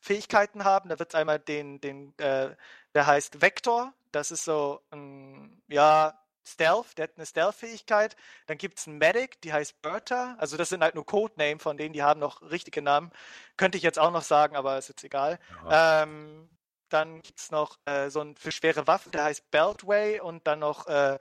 Fähigkeiten 0.00 0.64
haben. 0.64 0.88
Da 0.88 0.98
wird 0.98 1.10
es 1.10 1.14
einmal 1.14 1.38
den, 1.38 1.80
den, 1.80 2.18
äh, 2.18 2.50
der 2.94 3.06
heißt 3.06 3.42
Vector. 3.42 3.94
Das 4.10 4.32
ist 4.32 4.44
so 4.44 4.80
ein, 4.90 5.62
ja, 5.68 6.18
Stealth, 6.46 6.98
der 6.98 7.04
hat 7.04 7.12
eine 7.16 7.26
Stealth-Fähigkeit. 7.26 8.16
Dann 8.46 8.58
gibt 8.58 8.78
es 8.78 8.86
einen 8.86 8.98
Medic, 8.98 9.40
die 9.42 9.52
heißt 9.52 9.80
Bertha. 9.82 10.36
Also 10.38 10.56
das 10.56 10.68
sind 10.68 10.82
halt 10.82 10.94
nur 10.94 11.06
Codename 11.06 11.58
von 11.58 11.76
denen, 11.76 11.92
die 11.92 12.02
haben 12.02 12.20
noch 12.20 12.42
richtige 12.42 12.82
Namen. 12.82 13.10
Könnte 13.56 13.78
ich 13.78 13.84
jetzt 13.84 13.98
auch 13.98 14.10
noch 14.10 14.22
sagen, 14.22 14.56
aber 14.56 14.78
ist 14.78 14.88
jetzt 14.88 15.04
egal. 15.04 15.38
Ähm, 15.70 16.50
dann 16.90 17.22
gibt 17.22 17.40
es 17.40 17.50
noch 17.50 17.78
äh, 17.86 18.10
so 18.10 18.20
ein 18.20 18.36
für 18.36 18.52
schwere 18.52 18.86
Waffen, 18.86 19.10
der 19.12 19.24
heißt 19.24 19.50
Beltway 19.50 20.20
und 20.20 20.46
dann 20.46 20.60
noch 20.60 20.86
äh, 20.86 21.18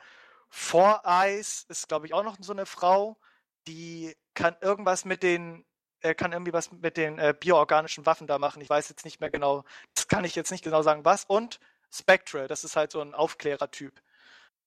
Four 0.49 1.01
Eyes 1.03 1.65
ist, 1.69 1.87
glaube 1.87 2.05
ich, 2.05 2.13
auch 2.13 2.23
noch 2.23 2.37
so 2.39 2.53
eine 2.53 2.67
Frau, 2.67 3.17
die 3.65 4.15
kann 4.35 4.55
irgendwas 4.61 5.03
mit 5.03 5.23
den, 5.23 5.65
äh, 6.01 6.13
kann 6.13 6.31
irgendwie 6.31 6.53
was 6.53 6.71
mit 6.71 6.95
den 6.95 7.17
äh, 7.17 7.33
bioorganischen 7.37 8.05
Waffen 8.05 8.27
da 8.27 8.37
machen. 8.37 8.61
Ich 8.61 8.69
weiß 8.69 8.87
jetzt 8.89 9.03
nicht 9.03 9.19
mehr 9.19 9.31
genau, 9.31 9.63
das 9.95 10.07
kann 10.07 10.25
ich 10.25 10.35
jetzt 10.35 10.51
nicht 10.51 10.63
genau 10.63 10.83
sagen, 10.83 11.05
was. 11.05 11.25
Und 11.25 11.59
Spectre, 11.91 12.47
das 12.47 12.63
ist 12.63 12.75
halt 12.75 12.91
so 12.91 13.01
ein 13.01 13.15
Aufklärertyp. 13.15 13.99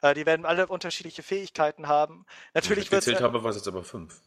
Äh, 0.03 0.15
die 0.15 0.27
werden 0.27 0.47
alle 0.47 0.67
unterschiedliche 0.67 1.23
Fähigkeiten 1.23 1.89
haben. 1.89 2.27
Natürlich 2.55 2.87
ich 2.87 2.93
wird 2.93 3.05
gezählt 3.05 3.23
habe, 3.23 3.43
war 3.43 3.51
es 3.51 3.57
jetzt 3.57 3.69
aber 3.69 3.85
fünf. 3.85 4.21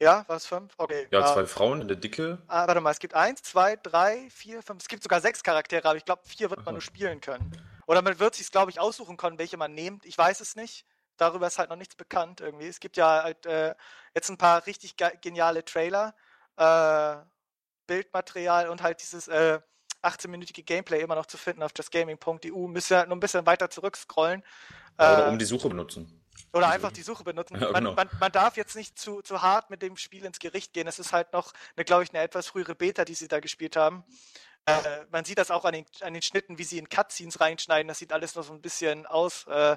Ja, 0.00 0.24
was 0.26 0.46
fünf? 0.46 0.72
Okay. 0.76 1.06
Ja, 1.10 1.20
ah, 1.20 1.32
zwei 1.32 1.46
Frauen 1.46 1.80
in 1.80 1.88
der 1.88 1.96
Dicke. 1.96 2.42
Ah, 2.48 2.66
warte 2.66 2.80
mal, 2.80 2.90
es 2.90 2.98
gibt 2.98 3.14
eins, 3.14 3.42
zwei, 3.42 3.76
drei, 3.76 4.28
vier, 4.30 4.62
fünf. 4.62 4.82
Es 4.82 4.88
gibt 4.88 5.02
sogar 5.02 5.20
sechs 5.20 5.42
Charaktere, 5.42 5.88
aber 5.88 5.96
ich 5.96 6.04
glaube, 6.04 6.22
vier 6.24 6.50
wird 6.50 6.60
man 6.60 6.68
Aha. 6.68 6.72
nur 6.72 6.80
spielen 6.82 7.20
können. 7.20 7.50
Oder 7.86 8.02
man 8.02 8.18
wird 8.18 8.34
sich, 8.34 8.50
glaube 8.50 8.70
ich, 8.70 8.80
aussuchen 8.80 9.16
können, 9.16 9.38
welche 9.38 9.56
man 9.56 9.72
nimmt. 9.72 10.04
Ich 10.04 10.18
weiß 10.18 10.40
es 10.40 10.56
nicht. 10.56 10.84
Darüber 11.16 11.46
ist 11.46 11.58
halt 11.58 11.70
noch 11.70 11.76
nichts 11.76 11.94
bekannt 11.94 12.40
irgendwie. 12.40 12.66
Es 12.66 12.80
gibt 12.80 12.96
ja 12.96 13.22
halt 13.22 13.46
äh, 13.46 13.74
jetzt 14.14 14.28
ein 14.30 14.38
paar 14.38 14.66
richtig 14.66 14.96
ge 14.96 15.10
geniale 15.20 15.64
Trailer, 15.64 16.14
äh, 16.56 17.16
Bildmaterial 17.86 18.68
und 18.68 18.82
halt 18.82 19.00
dieses 19.00 19.28
äh, 19.28 19.60
18-minütige 20.04 20.62
Gameplay 20.64 21.00
immer 21.00 21.14
noch 21.14 21.26
zu 21.26 21.36
finden 21.38 21.62
auf 21.62 21.72
justgaming.eu. 21.76 22.68
Müsst 22.68 22.90
ihr 22.92 22.98
halt 22.98 23.08
nur 23.08 23.16
ein 23.16 23.20
bisschen 23.20 23.46
weiter 23.46 23.70
zurückscrollen. 23.70 24.42
Oder 24.98 25.26
Äh, 25.26 25.30
um 25.30 25.38
die 25.38 25.44
Suche 25.44 25.68
benutzen. 25.68 26.20
oder 26.52 26.68
einfach 26.68 26.92
die 26.92 27.02
Suche 27.02 27.24
benutzen. 27.24 27.54
Ja, 27.60 27.70
man, 27.72 27.84
genau. 27.84 27.94
man, 27.94 28.08
man 28.20 28.32
darf 28.32 28.56
jetzt 28.56 28.76
nicht 28.76 28.98
zu, 28.98 29.22
zu 29.22 29.42
hart 29.42 29.70
mit 29.70 29.82
dem 29.82 29.96
Spiel 29.96 30.24
ins 30.24 30.38
Gericht 30.38 30.72
gehen. 30.72 30.86
Es 30.86 30.98
ist 30.98 31.12
halt 31.12 31.32
noch, 31.32 31.52
eine, 31.76 31.84
glaube 31.84 32.04
ich, 32.04 32.10
eine 32.10 32.22
etwas 32.22 32.46
frühere 32.48 32.74
Beta, 32.74 33.04
die 33.04 33.14
sie 33.14 33.28
da 33.28 33.40
gespielt 33.40 33.76
haben. 33.76 34.04
Äh, 34.66 34.74
man 35.10 35.24
sieht 35.24 35.38
das 35.38 35.50
auch 35.50 35.64
an 35.64 35.72
den, 35.74 35.84
an 36.00 36.14
den 36.14 36.22
Schnitten, 36.22 36.56
wie 36.58 36.64
sie 36.64 36.78
in 36.78 36.88
Cutscenes 36.88 37.40
reinschneiden. 37.40 37.88
Das 37.88 37.98
sieht 37.98 38.12
alles 38.12 38.34
noch 38.34 38.44
so 38.44 38.52
ein 38.52 38.62
bisschen 38.62 39.04
aus, 39.06 39.46
äh, 39.46 39.76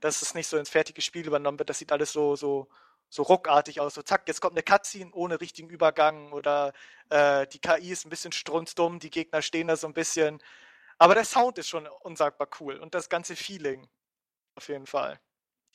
dass 0.00 0.22
es 0.22 0.34
nicht 0.34 0.46
so 0.46 0.56
ins 0.58 0.70
fertige 0.70 1.00
Spiel 1.02 1.26
übernommen 1.26 1.58
wird. 1.58 1.70
Das 1.70 1.78
sieht 1.78 1.90
alles 1.90 2.12
so, 2.12 2.36
so, 2.36 2.68
so 3.08 3.22
ruckartig 3.22 3.80
aus. 3.80 3.94
So 3.94 4.02
zack, 4.02 4.28
jetzt 4.28 4.40
kommt 4.40 4.54
eine 4.54 4.62
Cutscene 4.62 5.12
ohne 5.12 5.40
richtigen 5.40 5.70
Übergang 5.70 6.32
oder 6.32 6.72
äh, 7.10 7.46
die 7.46 7.60
KI 7.60 7.90
ist 7.90 8.06
ein 8.06 8.10
bisschen 8.10 8.32
strunzdumm, 8.32 8.98
die 8.98 9.10
Gegner 9.10 9.42
stehen 9.42 9.68
da 9.68 9.76
so 9.76 9.86
ein 9.86 9.94
bisschen. 9.94 10.42
Aber 10.98 11.14
der 11.14 11.24
Sound 11.24 11.58
ist 11.58 11.68
schon 11.68 11.86
unsagbar 11.86 12.48
cool 12.60 12.76
und 12.76 12.94
das 12.94 13.08
ganze 13.08 13.36
Feeling. 13.36 13.88
Auf 14.56 14.68
jeden 14.68 14.86
Fall. 14.86 15.20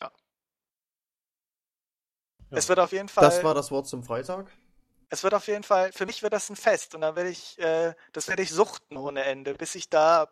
Ja. 0.01 0.11
Es 2.51 2.67
wird 2.67 2.79
auf 2.79 2.91
jeden 2.91 3.09
Fall. 3.09 3.23
Das 3.23 3.43
war 3.43 3.53
das 3.53 3.71
Wort 3.71 3.87
zum 3.87 4.03
Freitag. 4.03 4.51
Es 5.09 5.23
wird 5.23 5.33
auf 5.33 5.47
jeden 5.47 5.63
Fall, 5.63 5.91
für 5.91 6.05
mich 6.05 6.23
wird 6.23 6.33
das 6.33 6.49
ein 6.49 6.55
Fest 6.55 6.95
und 6.95 7.01
dann 7.01 7.15
werde 7.15 7.29
ich, 7.29 7.57
äh, 7.59 7.93
das 8.13 8.27
werde 8.27 8.41
ich 8.41 8.51
suchten 8.51 8.97
ohne 8.97 9.23
Ende, 9.23 9.53
bis 9.53 9.75
ich 9.75 9.89
da, 9.89 10.27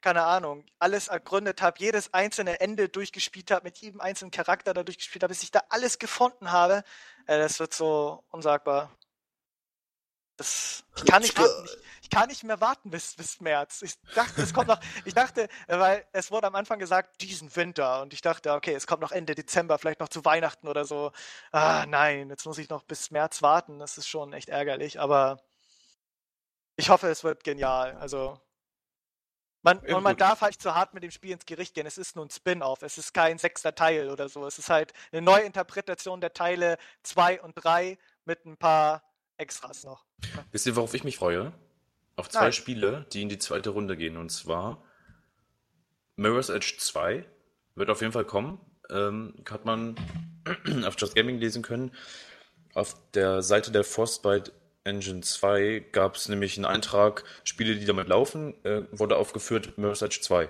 keine 0.00 0.24
Ahnung, 0.24 0.64
alles 0.78 1.08
ergründet 1.08 1.62
habe, 1.62 1.78
jedes 1.78 2.12
einzelne 2.14 2.60
Ende 2.60 2.88
durchgespielt 2.88 3.50
habe, 3.50 3.64
mit 3.64 3.78
jedem 3.78 4.00
einzelnen 4.00 4.30
Charakter 4.30 4.74
da 4.74 4.82
durchgespielt 4.82 5.22
habe, 5.22 5.32
bis 5.32 5.42
ich 5.42 5.50
da 5.50 5.62
alles 5.68 5.98
gefunden 5.98 6.50
habe. 6.52 6.84
Äh, 7.26 7.38
das 7.38 7.60
wird 7.60 7.74
so 7.74 8.24
unsagbar. 8.30 8.90
Das, 10.36 10.84
ich, 10.96 11.04
kann 11.04 11.20
nicht 11.20 11.38
ich, 12.00 12.08
kann 12.08 12.28
nicht 12.28 12.44
mehr 12.44 12.62
warten 12.62 12.90
bis, 12.90 13.14
bis 13.14 13.40
März. 13.40 13.82
Ich 13.82 14.00
dachte, 14.14 14.40
es 14.40 14.54
kommt 14.54 14.68
noch, 14.68 14.80
ich 15.04 15.12
dachte, 15.12 15.48
weil 15.66 16.06
es 16.12 16.30
wurde 16.30 16.46
am 16.46 16.54
Anfang 16.54 16.78
gesagt, 16.78 17.20
diesen 17.20 17.54
Winter 17.56 18.00
und 18.00 18.14
ich 18.14 18.22
dachte, 18.22 18.54
okay, 18.54 18.72
es 18.72 18.86
kommt 18.86 19.02
noch 19.02 19.12
Ende 19.12 19.34
Dezember, 19.34 19.78
vielleicht 19.78 20.00
noch 20.00 20.08
zu 20.08 20.24
Weihnachten 20.24 20.66
oder 20.66 20.86
so. 20.86 21.12
Ah, 21.52 21.84
nein, 21.86 22.30
jetzt 22.30 22.46
muss 22.46 22.56
ich 22.56 22.70
noch 22.70 22.84
bis 22.84 23.10
März 23.10 23.42
warten. 23.42 23.78
Das 23.78 23.98
ist 23.98 24.08
schon 24.08 24.32
echt 24.32 24.48
ärgerlich, 24.48 24.98
aber 24.98 25.42
ich 26.76 26.88
hoffe, 26.88 27.08
es 27.08 27.22
wird 27.22 27.44
genial. 27.44 27.96
Also, 27.98 28.40
man, 29.62 29.78
und 29.78 30.02
man 30.02 30.16
darf 30.16 30.40
halt 30.40 30.60
zu 30.60 30.74
hart 30.74 30.94
mit 30.94 31.02
dem 31.02 31.10
Spiel 31.10 31.32
ins 31.32 31.46
Gericht 31.46 31.74
gehen. 31.74 31.86
Es 31.86 31.98
ist 31.98 32.16
nur 32.16 32.24
ein 32.24 32.30
Spin-off. 32.30 32.82
Es 32.82 32.98
ist 32.98 33.12
kein 33.12 33.38
sechster 33.38 33.74
Teil 33.74 34.10
oder 34.10 34.28
so. 34.28 34.46
Es 34.46 34.58
ist 34.58 34.70
halt 34.70 34.92
eine 35.12 35.22
neue 35.22 35.42
Interpretation 35.42 36.20
der 36.20 36.32
Teile 36.32 36.78
2 37.02 37.42
und 37.42 37.52
3 37.54 37.98
mit 38.24 38.44
ein 38.46 38.56
paar 38.56 39.02
Extras 39.36 39.84
noch. 39.84 40.04
Wisst 40.50 40.66
ihr, 40.66 40.76
worauf 40.76 40.94
ich 40.94 41.04
mich 41.04 41.16
freue? 41.16 41.52
Auf 42.16 42.28
zwei 42.28 42.44
Nein. 42.44 42.52
Spiele, 42.52 43.06
die 43.12 43.22
in 43.22 43.28
die 43.28 43.38
zweite 43.38 43.70
Runde 43.70 43.96
gehen. 43.96 44.16
Und 44.16 44.30
zwar 44.30 44.82
Mirror's 46.16 46.50
Edge 46.50 46.74
2 46.78 47.24
wird 47.74 47.90
auf 47.90 48.00
jeden 48.00 48.12
Fall 48.12 48.26
kommen. 48.26 48.60
Ähm, 48.90 49.34
hat 49.48 49.64
man 49.64 49.96
auf 50.84 50.96
Just 50.98 51.14
Gaming 51.14 51.38
lesen 51.38 51.62
können. 51.62 51.94
Auf 52.74 52.94
der 53.12 53.42
Seite 53.42 53.70
der 53.72 53.84
Frostbite 53.84 54.52
Engine 54.84 55.20
2 55.20 55.86
gab 55.92 56.16
es 56.16 56.28
nämlich 56.28 56.56
einen 56.56 56.64
Eintrag, 56.64 57.24
Spiele, 57.44 57.76
die 57.76 57.84
damit 57.84 58.08
laufen, 58.08 58.54
äh, 58.64 58.82
wurde 58.92 59.16
aufgeführt 59.16 59.76
Mirror's 59.78 60.02
Edge 60.02 60.20
2. 60.22 60.48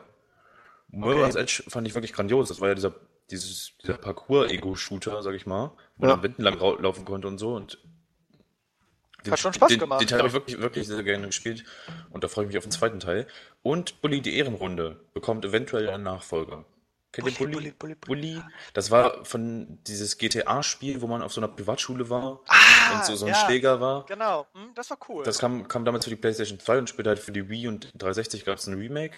Mirror's 0.89 1.35
Edge 1.35 1.62
fand 1.68 1.87
ich 1.87 1.95
wirklich 1.95 2.12
grandios. 2.12 2.49
Das 2.49 2.61
war 2.61 2.68
ja 2.68 2.74
dieser, 2.74 2.95
dieses, 3.31 3.72
dieser 3.83 3.95
Parcours-Ego-Shooter, 3.95 5.22
sag 5.22 5.35
ich 5.35 5.47
mal, 5.47 5.72
wo 5.97 6.07
Ja. 6.07 6.14
man 6.16 6.22
Wänden 6.22 6.43
lang 6.43 6.59
laufen 6.59 7.05
konnte 7.05 7.28
und 7.28 7.39
so. 7.39 7.55
Und 7.55 7.78
den, 9.24 9.33
Hat 9.33 9.39
schon 9.39 9.53
Spaß 9.53 9.68
den, 9.68 9.78
gemacht, 9.78 10.01
Den 10.01 10.09
Teil 10.09 10.18
habe 10.18 10.28
ich 10.28 10.35
wirklich, 10.35 10.61
wirklich 10.61 10.87
sehr 10.87 11.03
gerne 11.03 11.26
gespielt 11.26 11.64
und 12.11 12.24
da 12.24 12.28
freue 12.28 12.45
ich 12.45 12.49
mich 12.49 12.57
auf 12.59 12.64
den 12.64 12.70
zweiten 12.72 13.01
Teil. 13.01 13.26
Und 13.62 14.01
Bully 14.01 14.20
die 14.22 14.37
Ehrenrunde 14.37 14.99
bekommt 15.12 15.45
eventuell 15.45 15.91
einen 15.91 16.05
Nachfolger. 16.05 16.64
Kennt 17.12 17.28
ihr 17.28 17.34
Bully, 17.34 17.52
Bully? 17.52 17.70
Bully, 17.72 17.94
Bully, 17.96 18.34
Bully? 18.34 18.42
Das 18.72 18.90
war 18.90 19.24
von 19.24 19.78
dieses 19.84 20.16
GTA-Spiel, 20.16 21.00
wo 21.00 21.08
man 21.08 21.22
auf 21.22 21.32
so 21.32 21.40
einer 21.40 21.48
Privatschule 21.48 22.08
war 22.08 22.40
Ah, 22.46 22.98
und 22.98 23.04
so, 23.04 23.16
so 23.16 23.26
ein 23.26 23.32
ja, 23.32 23.44
Schläger 23.46 23.80
war. 23.80 24.06
Genau, 24.06 24.46
hm, 24.52 24.72
das 24.74 24.90
war 24.90 24.98
cool. 25.08 25.24
Das 25.24 25.38
kam, 25.38 25.66
kam 25.66 25.84
damals 25.84 26.04
für 26.04 26.11
die 26.11 26.16
PlayStation 26.16 26.61
2 26.61 26.78
und 26.78 26.88
später 26.88 27.11
halt 27.11 27.18
für 27.18 27.32
die 27.32 27.48
Wii 27.48 27.66
und 27.66 27.86
360 27.94 28.44
gab 28.44 28.58
es 28.58 28.66
ein 28.68 28.74
Remake. 28.74 29.16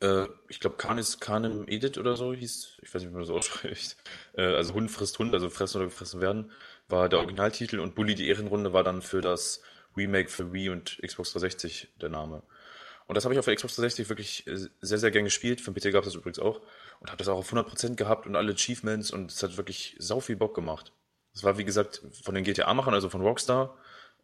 Äh, 0.00 0.26
ich 0.48 0.60
glaube, 0.60 0.76
Canis 0.76 1.18
Canem 1.18 1.66
Edit 1.66 1.98
oder 1.98 2.16
so 2.16 2.32
hieß, 2.32 2.78
ich 2.82 2.94
weiß 2.94 3.02
nicht, 3.02 3.10
wie 3.10 3.14
man 3.14 3.22
das 3.22 3.30
ausspricht. 3.30 3.96
Äh, 4.36 4.42
also 4.54 4.74
Hund 4.74 4.90
frisst 4.90 5.18
Hund, 5.18 5.34
also 5.34 5.48
fressen 5.48 5.78
oder 5.78 5.86
gefressen 5.86 6.20
werden, 6.20 6.52
war 6.88 7.08
der 7.08 7.18
Originaltitel 7.18 7.80
und 7.80 7.94
Bully 7.94 8.14
die 8.14 8.28
Ehrenrunde 8.28 8.72
war 8.72 8.84
dann 8.84 9.02
für 9.02 9.20
das 9.20 9.62
Remake 9.96 10.28
für 10.28 10.52
Wii 10.52 10.68
und 10.68 11.00
Xbox 11.02 11.32
360 11.32 11.88
der 12.00 12.10
Name. 12.10 12.42
Und 13.08 13.14
das 13.14 13.24
habe 13.24 13.34
ich 13.34 13.38
auf 13.38 13.46
der 13.46 13.56
Xbox 13.56 13.74
360 13.76 14.08
wirklich 14.10 14.46
äh, 14.46 14.68
sehr, 14.82 14.98
sehr 14.98 15.10
gern 15.10 15.24
gespielt. 15.24 15.62
Für 15.62 15.72
den 15.72 15.82
PC 15.82 15.92
gab 15.92 16.04
es 16.04 16.12
das 16.12 16.14
übrigens 16.14 16.38
auch. 16.38 16.60
Und 17.00 17.08
habe 17.08 17.16
das 17.16 17.28
auch 17.28 17.38
auf 17.38 17.52
100% 17.52 17.96
gehabt 17.96 18.26
und 18.26 18.36
alle 18.36 18.52
Achievements 18.52 19.10
und 19.10 19.32
es 19.32 19.42
hat 19.42 19.56
wirklich 19.56 19.96
sau 19.98 20.20
viel 20.20 20.36
Bock 20.36 20.54
gemacht. 20.54 20.92
Das 21.32 21.42
war, 21.42 21.56
wie 21.56 21.64
gesagt, 21.64 22.02
von 22.22 22.34
den 22.34 22.44
GTA-Machern, 22.44 22.92
also 22.92 23.08
von 23.08 23.22
Rockstar. 23.22 23.76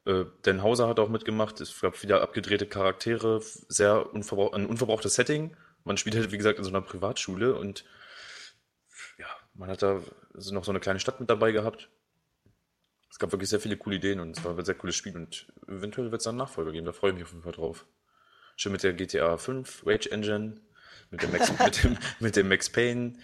Äh, 0.05 0.27
Dan 0.43 0.63
Hauser 0.63 0.87
hat 0.87 1.01
auch 1.01 1.09
mitgemacht. 1.09 1.63
Es 1.63 1.81
gab 1.81 2.03
wieder 2.03 2.21
abgedrehte 2.21 2.67
Charaktere, 2.67 3.41
sehr 3.69 4.13
unverbrauch 4.13 4.53
ein 4.53 4.67
unverbrauchtes 4.67 5.15
Setting. 5.15 5.57
Man 5.85 5.97
spielt 5.97 6.17
halt, 6.17 6.31
wie 6.31 6.37
gesagt, 6.39 6.59
in 6.59 6.65
so 6.65 6.71
einer 6.71 6.83
Privatschule 6.83 7.55
und 7.55 7.87
ja, 9.19 9.27
man 9.55 9.71
hat 9.71 9.83
da 9.83 10.03
noch 10.51 10.65
so 10.65 10.73
eine 10.73 10.81
kleine 10.81 11.01
Stadt 11.01 11.21
mit 11.21 11.31
dabei 11.31 11.53
gehabt. 11.53 11.89
Es 13.11 13.19
gab 13.19 13.33
wirklich 13.33 13.49
sehr 13.49 13.61
viele 13.61 13.79
coole 13.79 13.97
Ideen 13.97 14.21
und 14.21 14.37
es 14.37 14.45
war 14.45 14.59
ein 14.59 14.65
sehr 14.65 14.75
cooles 14.75 14.97
Spiel 14.97 15.17
und 15.17 15.47
eventuell 15.69 16.11
wird 16.11 16.21
es 16.21 16.25
dann 16.25 16.37
Nachfolger 16.37 16.73
geben. 16.73 16.85
Da 16.85 16.93
freue 16.93 17.13
ich 17.13 17.15
mich 17.15 17.25
auf 17.25 17.31
jeden 17.31 17.45
Fall 17.45 17.53
drauf. 17.53 17.87
Schön 18.57 18.73
mit 18.73 18.83
der 18.83 18.93
GTA 18.93 19.37
5 19.37 19.83
Rage 19.87 20.11
Engine, 20.11 20.61
mit 21.11 21.23
dem 21.23 21.33
Max, 21.33 21.53
mit 21.59 21.85
dem, 21.85 21.99
mit 22.21 22.37
dem 22.37 22.49
Max 22.49 22.71
Payne 22.71 23.15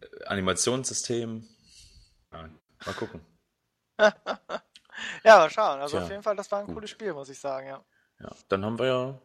äh, 0.00 0.24
Animationssystem. 0.26 1.46
Ja, 2.32 2.48
mal 2.84 2.94
gucken. 2.94 3.20
ja, 3.98 5.38
mal 5.38 5.50
schauen. 5.50 5.80
Also 5.80 5.96
Tja, 5.96 6.04
auf 6.04 6.10
jeden 6.10 6.22
Fall, 6.22 6.36
das 6.36 6.50
war 6.50 6.60
ein 6.60 6.66
gut. 6.66 6.76
cooles 6.76 6.90
Spiel, 6.90 7.12
muss 7.12 7.28
ich 7.28 7.38
sagen, 7.38 7.66
ja. 7.66 7.84
Ja, 8.20 8.30
dann 8.48 8.64
haben 8.64 8.78
wir 8.78 8.86
ja 8.86 9.18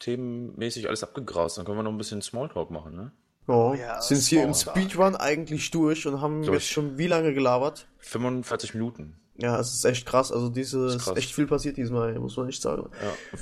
themenmäßig 0.00 0.88
alles 0.88 1.02
abgegrast. 1.02 1.58
Dann 1.58 1.64
können 1.64 1.78
wir 1.78 1.82
noch 1.82 1.92
ein 1.92 1.98
bisschen 1.98 2.22
Smalltalk 2.22 2.70
machen, 2.70 2.96
ne? 2.96 3.12
Ja, 3.48 3.74
ja, 3.74 4.02
sind 4.02 4.22
hier 4.22 4.42
im. 4.42 4.54
Speedrun 4.54 5.14
eigentlich 5.14 5.70
durch 5.70 6.06
und 6.06 6.20
haben 6.20 6.42
Durch. 6.42 6.64
jetzt 6.64 6.72
schon 6.72 6.98
wie 6.98 7.06
lange 7.06 7.32
gelabert? 7.32 7.86
45 7.98 8.74
Minuten. 8.74 9.20
Ja, 9.36 9.60
es 9.60 9.72
ist 9.72 9.84
echt 9.84 10.06
krass. 10.06 10.32
Also 10.32 10.48
diese 10.48 10.86
ist 10.86 10.94
ist, 10.96 11.04
krass. 11.04 11.16
echt 11.16 11.32
viel 11.32 11.46
passiert 11.46 11.76
diesmal, 11.76 12.18
muss 12.18 12.36
man 12.36 12.48
echt 12.48 12.62
sagen. 12.62 12.90
Ja. 13.00 13.38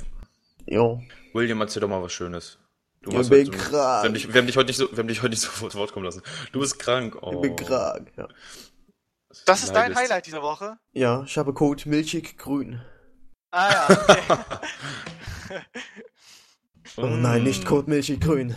Jo. 0.65 1.01
William, 1.33 1.61
erzähl 1.61 1.81
doch 1.81 1.89
mal 1.89 2.01
was 2.01 2.11
Schönes. 2.13 2.57
Du 3.01 3.11
Ich 3.11 3.29
bin 3.29 3.39
heute 3.39 3.45
so- 3.45 3.51
krank. 3.51 3.71
Wir 3.71 3.79
haben, 4.07 4.13
dich, 4.13 4.27
wir, 4.33 4.39
haben 4.41 4.47
dich 4.47 4.57
heute 4.57 4.67
nicht 4.67 4.77
so, 4.77 4.91
wir 4.91 4.97
haben 4.97 5.07
dich 5.07 5.21
heute 5.21 5.29
nicht 5.31 5.41
so 5.43 5.49
vor 5.49 5.73
Wort 5.75 5.91
kommen 5.93 6.05
lassen. 6.05 6.21
Du 6.51 6.59
bist 6.59 6.79
krank. 6.79 7.17
Oh. 7.21 7.33
Ich 7.35 7.41
bin 7.41 7.55
krank, 7.55 8.11
ja. 8.17 8.27
Das 9.45 9.63
ist 9.63 9.73
dein 9.73 9.91
leidest. 9.91 10.01
Highlight 10.01 10.25
dieser 10.27 10.41
Woche? 10.41 10.77
Ja, 10.93 11.23
ich 11.23 11.37
habe 11.37 11.53
Code 11.53 11.83
milchig 11.89 12.37
grün. 12.37 12.81
Ah 13.51 13.71
ja, 13.71 13.87
okay. 13.89 15.59
Oh 16.97 17.07
nein, 17.07 17.43
nicht. 17.43 17.65
Code 17.65 17.89
milchig 17.89 18.21
grün. 18.21 18.55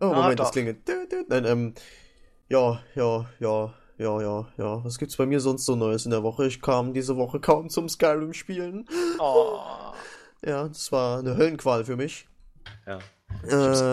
Oh, 0.00 0.06
Ah, 0.06 0.14
Moment, 0.14 0.38
das 0.40 0.48
doch. 0.48 0.52
klingelt. 0.52 0.86
Dü, 0.86 1.06
dü. 1.08 1.24
Nein, 1.28 1.44
ähm, 1.46 1.74
ja, 2.48 2.82
ja, 2.94 3.26
ja, 3.40 3.74
ja, 3.98 4.20
ja, 4.20 4.48
ja. 4.58 4.84
Was 4.84 4.98
gibt's 4.98 5.16
bei 5.16 5.24
mir 5.24 5.40
sonst 5.40 5.64
so 5.64 5.74
Neues 5.74 6.04
in 6.04 6.10
der 6.10 6.22
Woche? 6.22 6.46
Ich 6.46 6.60
kam 6.60 6.92
diese 6.92 7.16
Woche 7.16 7.40
kaum 7.40 7.70
zum 7.70 7.88
Skyrim 7.88 8.34
spielen. 8.34 8.86
oh. 9.18 9.58
Ja, 10.44 10.66
das 10.68 10.90
war 10.90 11.20
eine 11.20 11.36
Höllenqual 11.36 11.84
für 11.84 11.96
mich. 11.96 12.26
Ja. 12.86 12.98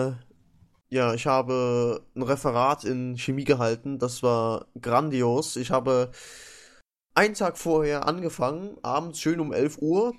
Äh, 0.08 0.12
ja, 0.88 1.14
ich 1.14 1.26
habe 1.26 2.02
ein 2.16 2.22
Referat 2.22 2.84
in 2.84 3.16
Chemie 3.16 3.44
gehalten. 3.44 3.98
Das 3.98 4.22
war 4.22 4.66
grandios. 4.80 5.56
Ich 5.56 5.70
habe 5.70 6.10
einen 7.14 7.34
Tag 7.34 7.58
vorher 7.58 8.06
angefangen, 8.06 8.76
abends 8.82 9.20
schön 9.20 9.40
um 9.40 9.52
11 9.52 9.78
Uhr. 9.80 10.14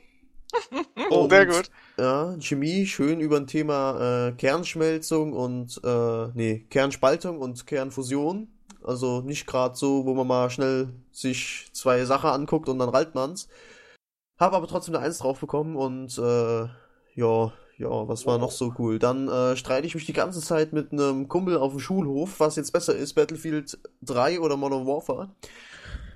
Oh, 1.10 1.28
sehr 1.30 1.46
gut. 1.46 1.70
Ja, 1.98 2.38
Chemie, 2.40 2.86
schön 2.86 3.20
über 3.20 3.36
ein 3.36 3.48
Thema 3.48 4.30
äh, 4.30 4.32
Kernschmelzung 4.32 5.34
und, 5.34 5.82
äh, 5.84 6.28
nee, 6.34 6.66
Kernspaltung 6.70 7.40
und 7.40 7.68
Kernfusion. 7.68 8.48
Also 8.82 9.20
nicht 9.22 9.46
gerade 9.46 9.76
so, 9.76 10.06
wo 10.06 10.14
man 10.14 10.28
mal 10.28 10.50
schnell 10.50 10.94
sich 11.12 11.70
zwei 11.74 12.06
Sachen 12.06 12.30
anguckt 12.30 12.70
und 12.70 12.80
dann 12.80 12.90
rallt 12.90 13.14
man's. 13.14 13.50
Hab 14.42 14.54
aber 14.54 14.66
trotzdem 14.66 14.96
eine 14.96 15.06
Eins 15.06 15.20
drauf 15.20 15.40
bekommen 15.40 15.76
und, 15.76 16.18
äh, 16.18 16.62
ja, 17.14 17.54
ja, 17.78 18.08
was 18.08 18.26
war 18.26 18.40
noch 18.40 18.50
so 18.50 18.74
cool? 18.80 18.98
Dann 18.98 19.28
äh, 19.28 19.56
streite 19.56 19.86
ich 19.86 19.94
mich 19.94 20.08
die 20.08 20.14
ganze 20.14 20.42
Zeit 20.42 20.74
mit 20.74 20.92
einem 20.92 21.28
Kumpel 21.28 21.58
auf 21.58 21.74
dem 21.74 21.80
Schulhof, 21.80 22.40
was 22.40 22.56
jetzt 22.56 22.74
besser 22.74 22.96
ist, 22.96 23.14
Battlefield 23.14 23.78
3 24.02 24.40
oder 24.40 24.58
Modern 24.58 24.88
Warfare. 24.88 25.30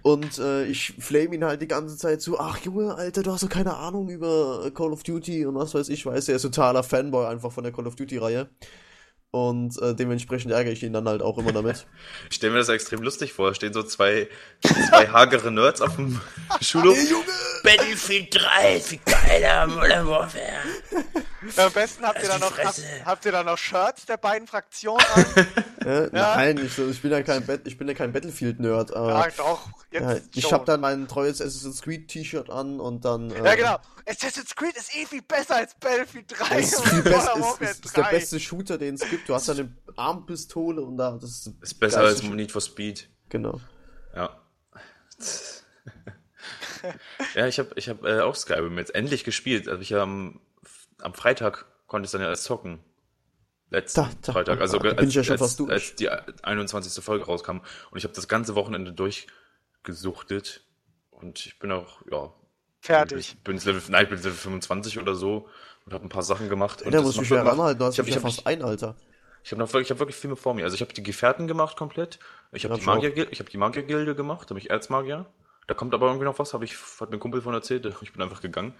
Und 0.01 0.39
äh, 0.39 0.65
ich 0.65 0.95
flame 0.97 1.35
ihn 1.35 1.45
halt 1.45 1.61
die 1.61 1.67
ganze 1.67 1.97
Zeit 1.97 2.19
zu, 2.19 2.39
ach 2.39 2.57
Junge, 2.57 2.95
Alter, 2.95 3.21
du 3.21 3.31
hast 3.31 3.43
doch 3.43 3.49
keine 3.49 3.77
Ahnung 3.77 4.09
über 4.09 4.71
Call 4.73 4.91
of 4.91 5.03
Duty 5.03 5.45
und 5.45 5.53
was 5.53 5.75
weiß 5.75 5.89
ich, 5.89 6.03
weiß, 6.03 6.27
er 6.29 6.37
ist 6.37 6.41
totaler 6.41 6.81
Fanboy 6.81 7.27
einfach 7.27 7.51
von 7.51 7.63
der 7.63 7.73
Call 7.73 7.85
of 7.85 7.95
Duty-Reihe. 7.95 8.49
Und 9.35 9.81
äh, 9.81 9.93
dementsprechend 9.93 10.53
ärgere 10.53 10.71
ich 10.71 10.81
ihn 10.81 10.93
dann 10.93 11.09
halt 11.09 11.21
auch 11.21 11.37
immer 11.37 11.51
damit. 11.51 11.85
Ich 12.29 12.37
stelle 12.37 12.53
mir 12.53 12.59
das 12.59 12.69
extrem 12.69 13.01
lustig 13.01 13.33
vor. 13.33 13.53
Stehen 13.53 13.73
so 13.73 13.83
zwei, 13.83 14.29
zwei 14.61 15.07
hagere 15.07 15.51
Nerds 15.51 15.81
auf 15.81 15.97
dem 15.97 16.21
Schulhof. 16.61 16.97
Battlefield 17.61 18.33
3, 18.33 18.81
wie 18.89 18.99
geiler 19.05 19.67
Modern 19.67 20.07
Warfare. 20.07 20.41
Am 21.57 21.71
besten 21.71 22.05
habt 22.05 22.21
ihr, 22.21 22.29
Halt 22.29 22.41
dann 22.41 22.49
noch, 22.49 22.57
habt, 22.57 22.81
habt 23.05 23.25
ihr 23.25 23.31
dann 23.31 23.45
noch 23.45 23.57
Shirts 23.57 24.05
der 24.05 24.17
beiden 24.17 24.47
Fraktionen 24.47 25.05
an? 25.13 25.47
Äh, 25.85 26.09
Nein, 26.11 26.57
ich, 26.57 26.79
ich 26.79 27.01
bin 27.03 27.11
ja 27.11 27.21
kein, 27.21 27.45
ja 27.45 27.93
kein 27.93 28.11
Battlefield-Nerd, 28.11 28.95
aber 28.95 29.11
ja, 29.11 29.27
doch. 29.37 29.69
Jetzt 29.91 30.01
ja, 30.01 30.17
ich 30.33 30.51
habe 30.51 30.65
dann 30.65 30.81
mein 30.81 31.07
treues 31.07 31.41
Assassin's 31.41 31.83
Creed 31.83 32.07
T-Shirt 32.07 32.49
an 32.49 32.79
und 32.79 33.05
dann. 33.05 33.29
Äh, 33.29 33.45
Ja, 33.45 33.53
genau. 33.53 33.77
Assassin's 34.07 34.55
Creed 34.55 34.75
ist 34.75 34.95
eh 34.95 35.05
viel 35.05 35.21
besser 35.21 35.57
als 35.57 35.75
Battlefield 35.75 36.33
3 36.39 36.55
Das 36.55 36.73
ist, 36.73 36.79
und 36.79 37.03
best, 37.03 37.29
ist, 37.29 37.61
ist, 37.61 37.85
ist 37.85 37.97
der 37.97 38.03
3. 38.05 38.09
beste 38.09 38.39
Shooter, 38.39 38.79
den 38.79 38.95
es 38.95 39.07
gibt. 39.07 39.29
Du 39.29 39.35
hast 39.35 39.47
eine 39.47 39.71
Armpistole 39.95 40.81
und 40.81 40.97
da 40.97 41.11
das 41.11 41.29
ist, 41.29 41.53
Ist 41.61 41.79
besser 41.79 42.01
als 42.01 42.23
Need 42.23 42.51
for 42.51 42.61
Speed. 42.61 43.07
Genau. 43.29 43.61
Ja. 44.15 44.35
ja, 47.35 47.47
ich 47.47 47.59
habe 47.59 47.69
ich 47.75 47.89
hab, 47.89 48.03
äh, 48.03 48.21
auch 48.21 48.35
Skyrim 48.35 48.77
jetzt 48.77 48.95
endlich 48.95 49.23
gespielt. 49.23 49.67
Also 49.67 49.81
ich 49.81 49.93
am, 49.95 50.39
am 51.01 51.13
Freitag 51.13 51.65
konnte 51.87 52.05
ich 52.05 52.11
dann 52.11 52.21
ja 52.21 52.29
erst 52.29 52.43
zocken. 52.45 52.79
Letzten 53.69 54.01
Da, 54.01 54.09
da, 54.21 54.31
Freitag. 54.33 54.61
Also 54.61 54.77
da 54.79 54.89
als, 54.91 55.09
ich 55.09 55.15
ja 55.15 55.23
schon 55.23 55.33
als, 55.33 55.41
fast 55.41 55.59
durch. 55.59 55.71
als 55.71 55.95
die 55.95 56.09
21. 56.09 57.03
Folge 57.03 57.25
rauskam. 57.25 57.57
Und 57.91 57.97
ich 57.97 58.03
habe 58.03 58.13
das 58.13 58.27
ganze 58.27 58.55
Wochenende 58.55 58.93
durchgesuchtet. 59.83 60.61
Und 61.11 61.45
ich 61.45 61.59
bin 61.59 61.71
auch, 61.71 62.01
ja. 62.11 62.33
Fertig. 62.81 63.17
Ich 63.19 63.43
bin 63.43 63.57
Level, 63.57 63.81
nein, 63.89 64.03
ich 64.03 64.09
bin 64.09 64.19
Level 64.19 64.31
25 64.33 64.99
oder 64.99 65.15
so 65.15 65.47
und 65.85 65.93
habe 65.93 66.05
ein 66.05 66.09
paar 66.09 66.21
Sachen 66.21 66.49
gemacht. 66.49 66.83
Und 66.83 66.93
da 66.93 67.01
muss 67.01 67.15
ich 67.15 67.21
mich 67.21 67.29
macht- 67.31 67.45
ranhalten, 67.47 67.79
du 67.79 67.85
hast 67.85 67.95
ich 67.95 67.99
hab- 67.99 68.05
mich 68.05 68.13
ja 68.13 68.19
ich 68.19 68.23
hab- 68.25 68.31
fast 68.35 68.45
ein, 68.47 68.61
Alter. 68.61 68.95
ich 69.43 69.51
habe 69.51 69.59
noch 69.59 69.69
wirklich, 69.73 69.87
ich 69.87 69.89
habe 69.89 69.99
wirklich 70.01 70.15
viel 70.17 70.27
mehr 70.29 70.37
vor 70.37 70.53
mir. 70.53 70.65
Also 70.65 70.75
ich 70.75 70.81
habe 70.81 70.93
die 70.93 71.01
Gefährten 71.01 71.47
gemacht 71.47 71.77
komplett. 71.77 72.19
Ich 72.51 72.63
habe 72.63 72.73
Ja, 72.73 72.75
die 72.75 72.81
ich. 72.81 72.85
Magier, 72.85 73.31
ich 73.31 73.39
habe 73.39 73.49
die 73.49 73.57
Magiergilde 73.57 74.13
gemacht, 74.13 74.51
da 74.51 74.53
bin 74.53 74.61
ich 74.63 74.69
Erzmagier. 74.69 75.25
Da 75.67 75.73
kommt 75.73 75.93
aber 75.95 76.05
irgendwie 76.07 76.25
noch 76.25 76.37
was, 76.37 76.53
habe 76.53 76.63
ich, 76.65 76.75
hat 76.99 77.09
mir 77.09 77.17
ein 77.17 77.19
Kumpel 77.19 77.41
von 77.41 77.53
erzählt, 77.53 77.85
ich 78.01 78.13
bin 78.13 78.21
einfach 78.21 78.41
gegangen. 78.41 78.75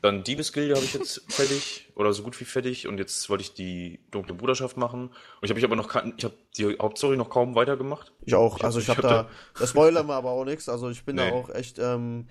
Dann 0.00 0.22
Diebesgilde 0.24 0.74
habe 0.74 0.84
ich 0.84 0.94
jetzt 0.94 1.22
fertig 1.32 1.92
oder 1.96 2.12
so 2.14 2.22
gut 2.22 2.40
wie 2.40 2.44
fertig 2.46 2.86
und 2.88 2.96
jetzt 2.98 3.28
wollte 3.28 3.42
ich 3.42 3.52
die 3.52 4.00
dunkle 4.10 4.32
Bruderschaft 4.34 4.76
machen. 4.78 5.08
Und 5.08 5.14
ich 5.42 5.50
habe 5.50 5.58
ich 5.58 5.64
aber 5.66 5.76
noch 5.76 5.88
ich 6.16 6.24
habe 6.24 6.34
die 6.56 6.78
Hauptstory 6.80 7.16
noch 7.18 7.28
kaum 7.28 7.54
weitergemacht. 7.54 8.12
Ich 8.24 8.34
auch. 8.34 8.56
Ich 8.56 8.62
hab- 8.62 8.64
also 8.66 8.78
ich 8.78 8.84
ich 8.88 8.96
habe 8.96 9.02
hab 9.08 9.26
da, 9.26 9.30
das 9.58 9.70
spoilern 9.70 10.06
wir 10.06 10.14
aber 10.14 10.30
auch 10.30 10.44
nichts. 10.46 10.68
Also 10.70 10.88
ich 10.88 11.04
bin 11.04 11.16
da 11.16 11.26
Nee. 11.26 11.32
auch 11.32 11.50
echt, 11.50 11.78
ähm, 11.78 12.26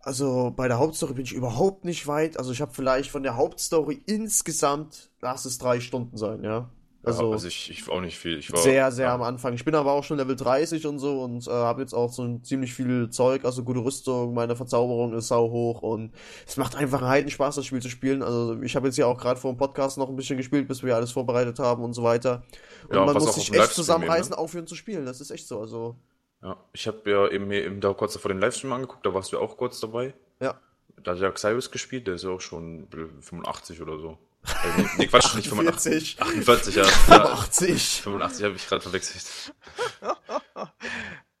also 0.00 0.52
bei 0.54 0.68
der 0.68 0.78
Hauptstory 0.78 1.14
bin 1.14 1.24
ich 1.24 1.32
überhaupt 1.32 1.84
nicht 1.86 2.06
weit. 2.06 2.38
Also 2.38 2.52
ich 2.52 2.60
habe 2.60 2.72
vielleicht 2.74 3.10
von 3.10 3.22
der 3.22 3.36
Hauptstory 3.36 4.02
insgesamt, 4.06 5.10
lass 5.20 5.44
es 5.46 5.56
drei 5.58 5.80
Stunden 5.80 6.16
sein, 6.16 6.44
ja. 6.44 6.70
Also, 7.04 7.32
Also, 7.32 7.46
ich, 7.46 7.70
ich 7.70 7.88
auch 7.88 8.00
nicht 8.00 8.18
viel. 8.18 8.38
Ich 8.38 8.52
war, 8.52 8.60
sehr, 8.60 8.90
sehr 8.90 9.06
ja. 9.06 9.14
am 9.14 9.22
Anfang. 9.22 9.54
Ich 9.54 9.64
bin 9.64 9.74
aber 9.74 9.92
auch 9.92 10.02
schon 10.02 10.16
Level 10.16 10.34
30 10.34 10.84
und 10.86 10.98
so 10.98 11.22
und 11.22 11.46
äh, 11.46 11.50
habe 11.50 11.80
jetzt 11.80 11.94
auch 11.94 12.12
so 12.12 12.24
ein 12.24 12.42
ziemlich 12.42 12.74
viel 12.74 13.08
Zeug, 13.10 13.44
also 13.44 13.62
gute 13.62 13.80
Rüstung, 13.80 14.34
meine 14.34 14.56
Verzauberung 14.56 15.14
ist 15.14 15.28
sau 15.28 15.48
hoch 15.50 15.82
und 15.82 16.12
es 16.46 16.56
macht 16.56 16.74
einfach 16.76 17.00
einen 17.00 17.10
Heidenspaß, 17.10 17.54
das 17.54 17.66
Spiel 17.66 17.80
zu 17.80 17.88
spielen. 17.88 18.22
Also 18.22 18.60
ich 18.62 18.74
habe 18.74 18.88
jetzt 18.88 18.98
ja 18.98 19.06
auch 19.06 19.16
gerade 19.16 19.38
vor 19.38 19.52
dem 19.52 19.56
Podcast 19.56 19.96
noch 19.96 20.08
ein 20.08 20.16
bisschen 20.16 20.36
gespielt, 20.36 20.66
bis 20.66 20.82
wir 20.82 20.96
alles 20.96 21.12
vorbereitet 21.12 21.58
haben 21.60 21.84
und 21.84 21.92
so 21.92 22.02
weiter. 22.02 22.42
Und 22.88 22.96
Ja, 22.96 23.04
man 23.04 23.14
muss 23.14 23.34
sich 23.34 23.44
echt 23.44 23.54
Livestream 23.54 23.74
zusammenreißen, 23.74 24.32
eben, 24.32 24.40
aufhören 24.40 24.66
zu 24.66 24.74
spielen. 24.74 25.06
Das 25.06 25.20
ist 25.20 25.30
echt 25.30 25.46
so. 25.46 25.60
Also 25.60 25.96
Ja, 26.42 26.56
ich 26.72 26.86
habe 26.88 27.08
ja 27.08 27.28
eben 27.28 27.46
mir 27.46 27.64
eben 27.64 27.80
da 27.80 27.92
kurz 27.92 28.14
davor 28.14 28.30
den 28.30 28.40
Livestream 28.40 28.72
angeguckt, 28.72 29.06
da 29.06 29.14
warst 29.14 29.32
du 29.32 29.36
ja 29.36 29.42
auch 29.42 29.56
kurz 29.56 29.78
dabei. 29.80 30.14
ja. 30.40 30.60
Da 31.00 31.12
hat 31.12 31.20
ja 31.20 31.32
Cyrus 31.32 31.70
gespielt, 31.70 32.08
der 32.08 32.16
ist 32.16 32.24
ja 32.24 32.30
auch 32.30 32.40
schon 32.40 32.88
85 32.90 33.80
oder 33.80 33.98
so. 33.98 34.18
Äh, 34.44 34.80
nee, 34.82 34.88
nee, 34.98 35.06
Quatsch, 35.06 35.34
nicht 35.34 35.48
85. 35.48 36.16
40, 36.16 36.20
48, 36.20 36.74
ja. 36.76 36.84
ja 37.08 37.24
80. 37.32 38.00
85 38.02 38.44
habe 38.44 38.54
ich 38.56 38.66
gerade 38.66 38.82
verwechselt. 38.82 39.54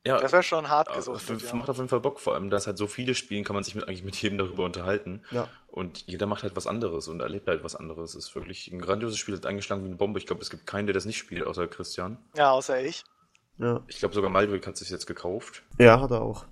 Ja, 0.06 0.18
Das 0.20 0.32
wäre 0.32 0.42
schon 0.42 0.70
hart 0.70 0.90
gesucht. 0.94 1.22
ja. 1.28 1.54
macht 1.54 1.68
auf 1.68 1.76
jeden 1.76 1.88
Fall 1.88 2.00
Bock, 2.00 2.18
vor 2.18 2.34
allem, 2.34 2.48
dass 2.48 2.66
halt 2.66 2.78
so 2.78 2.86
viele 2.86 3.14
spielen, 3.14 3.44
kann 3.44 3.52
man 3.54 3.62
sich 3.62 3.74
mit, 3.74 3.86
eigentlich 3.86 4.04
mit 4.04 4.16
jedem 4.16 4.38
darüber 4.38 4.64
unterhalten. 4.64 5.22
Ja. 5.30 5.48
Und 5.66 6.04
jeder 6.06 6.26
macht 6.26 6.44
halt 6.44 6.56
was 6.56 6.66
anderes 6.66 7.08
und 7.08 7.20
erlebt 7.20 7.46
halt 7.46 7.62
was 7.62 7.76
anderes. 7.76 8.14
Ist 8.14 8.34
wirklich 8.34 8.68
ein 8.72 8.80
grandioses 8.80 9.18
Spiel, 9.18 9.36
hat 9.36 9.44
eingeschlagen 9.44 9.82
wie 9.82 9.88
eine 9.88 9.96
Bombe. 9.96 10.18
Ich 10.18 10.26
glaube, 10.26 10.40
es 10.40 10.48
gibt 10.48 10.66
keinen, 10.66 10.86
der 10.86 10.94
das 10.94 11.04
nicht 11.04 11.18
spielt, 11.18 11.46
außer 11.46 11.66
Christian. 11.66 12.16
Ja, 12.36 12.52
außer 12.52 12.80
ich. 12.82 13.04
Ja. 13.58 13.84
Ich 13.88 13.98
glaube, 13.98 14.14
sogar 14.14 14.30
Maldrick 14.30 14.66
hat 14.66 14.78
sich 14.78 14.88
jetzt 14.88 15.06
gekauft. 15.06 15.62
ja, 15.78 16.00
hat 16.00 16.10
er 16.10 16.22
auch. 16.22 16.46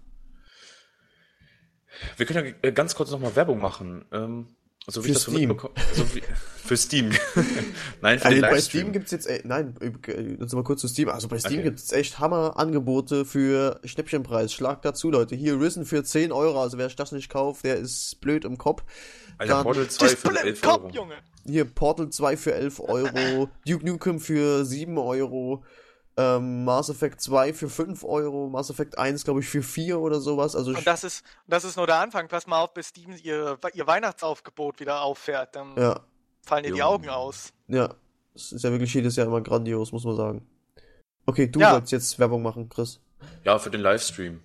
Wir 2.18 2.26
können 2.26 2.44
ja 2.46 2.52
äh, 2.68 2.72
ganz 2.72 2.94
kurz 2.94 3.10
nochmal 3.10 3.36
Werbung 3.36 3.58
machen. 3.58 4.04
Ähm, 4.12 4.48
so 4.88 5.04
wie 5.04 5.12
Für 5.14 5.18
Steam. 5.20 5.58
So 5.94 6.14
wie, 6.14 6.22
für 6.64 6.76
Steam. 6.76 7.10
Nein, 8.02 8.18
für 8.18 8.24
Also 8.26 8.34
den 8.36 8.40
bei 8.42 8.50
Livestream. 8.50 8.60
Steam 8.82 8.92
gibt's 8.92 9.10
jetzt, 9.12 9.26
äh, 9.26 9.40
nein, 9.44 9.74
äh, 9.80 10.36
jetzt 10.40 10.52
mal 10.54 10.64
kurz 10.64 10.80
zu 10.80 10.88
Steam. 10.88 11.08
Also 11.08 11.28
bei 11.28 11.38
Steam 11.38 11.54
Okay. 11.54 11.62
gibt's 11.64 11.92
echt 11.92 12.18
Hammer-Angebote 12.18 13.24
für 13.24 13.80
Schnäppchenpreis. 13.84 14.52
Schlag 14.52 14.82
dazu, 14.82 15.10
Leute. 15.10 15.36
Hier 15.36 15.60
Risen 15.60 15.84
für 15.84 16.02
10 16.02 16.32
Euro. 16.32 16.60
Also 16.60 16.78
wer 16.78 16.86
sich 16.88 16.96
das 16.96 17.12
nicht 17.12 17.28
kauft, 17.28 17.64
der 17.64 17.76
ist 17.76 18.20
blöd 18.20 18.44
im 18.44 18.58
Kopf. 18.58 18.82
Alter, 19.38 19.54
Dann- 19.54 19.62
Portal 19.64 19.88
2 19.88 20.06
für 20.08 20.14
Display 20.14 20.40
im 20.40 20.46
11 20.48 20.60
Kopf, 20.62 20.84
Euro. 20.84 20.94
Junge. 20.94 21.14
Hier 21.44 21.64
Portal 21.64 22.10
2 22.10 22.36
für 22.36 22.54
11 22.54 22.80
Euro. 22.80 23.48
Duke 23.66 23.86
Nukem 23.86 24.18
für 24.18 24.64
7 24.64 24.98
Euro. 24.98 25.62
Ähm, 26.18 26.64
Mass 26.64 26.88
Effect 26.88 27.20
2 27.20 27.52
für 27.52 27.68
5 27.68 28.02
Euro. 28.04 28.48
Mass 28.48 28.70
Effect 28.70 28.96
1, 28.96 29.24
glaube 29.24 29.40
ich, 29.40 29.48
für 29.48 29.62
4 29.62 29.98
oder 30.00 30.18
sowas. 30.20 30.56
Also 30.56 30.70
Und 30.70 30.86
das 30.86 31.04
ist, 31.04 31.24
das 31.46 31.64
ist 31.64 31.76
nur 31.76 31.86
der 31.86 31.96
Anfang. 31.96 32.26
Pass 32.28 32.46
mal 32.46 32.60
auf, 32.62 32.72
bis 32.72 32.88
Steam 32.88 33.14
ihr, 33.22 33.58
ihr 33.74 33.86
Weihnachtsaufgebot 33.86 34.80
wieder 34.80 35.02
auffährt. 35.02 35.54
Dann 35.56 35.76
ja, 35.76 36.00
fallen 36.42 36.64
dir 36.64 36.72
die. 36.72 36.82
Augen 36.82 37.08
aus. 37.08 37.52
ja. 37.68 37.94
Es 38.34 38.52
ist 38.52 38.64
ja 38.64 38.70
wirklich 38.70 38.92
jedes 38.92 39.16
Jahr 39.16 39.26
immer 39.28 39.40
grandios, 39.40 39.92
muss 39.92 40.04
man 40.04 40.14
sagen. 40.14 40.46
Okay, 41.24 41.46
du 41.48 41.58
Ja. 41.58 41.70
sollst 41.70 41.90
jetzt 41.90 42.18
Werbung 42.18 42.42
machen, 42.42 42.68
Chris. 42.68 43.00
Ja, 43.44 43.58
für 43.58 43.70
den 43.70 43.80
Livestream. 43.80 44.42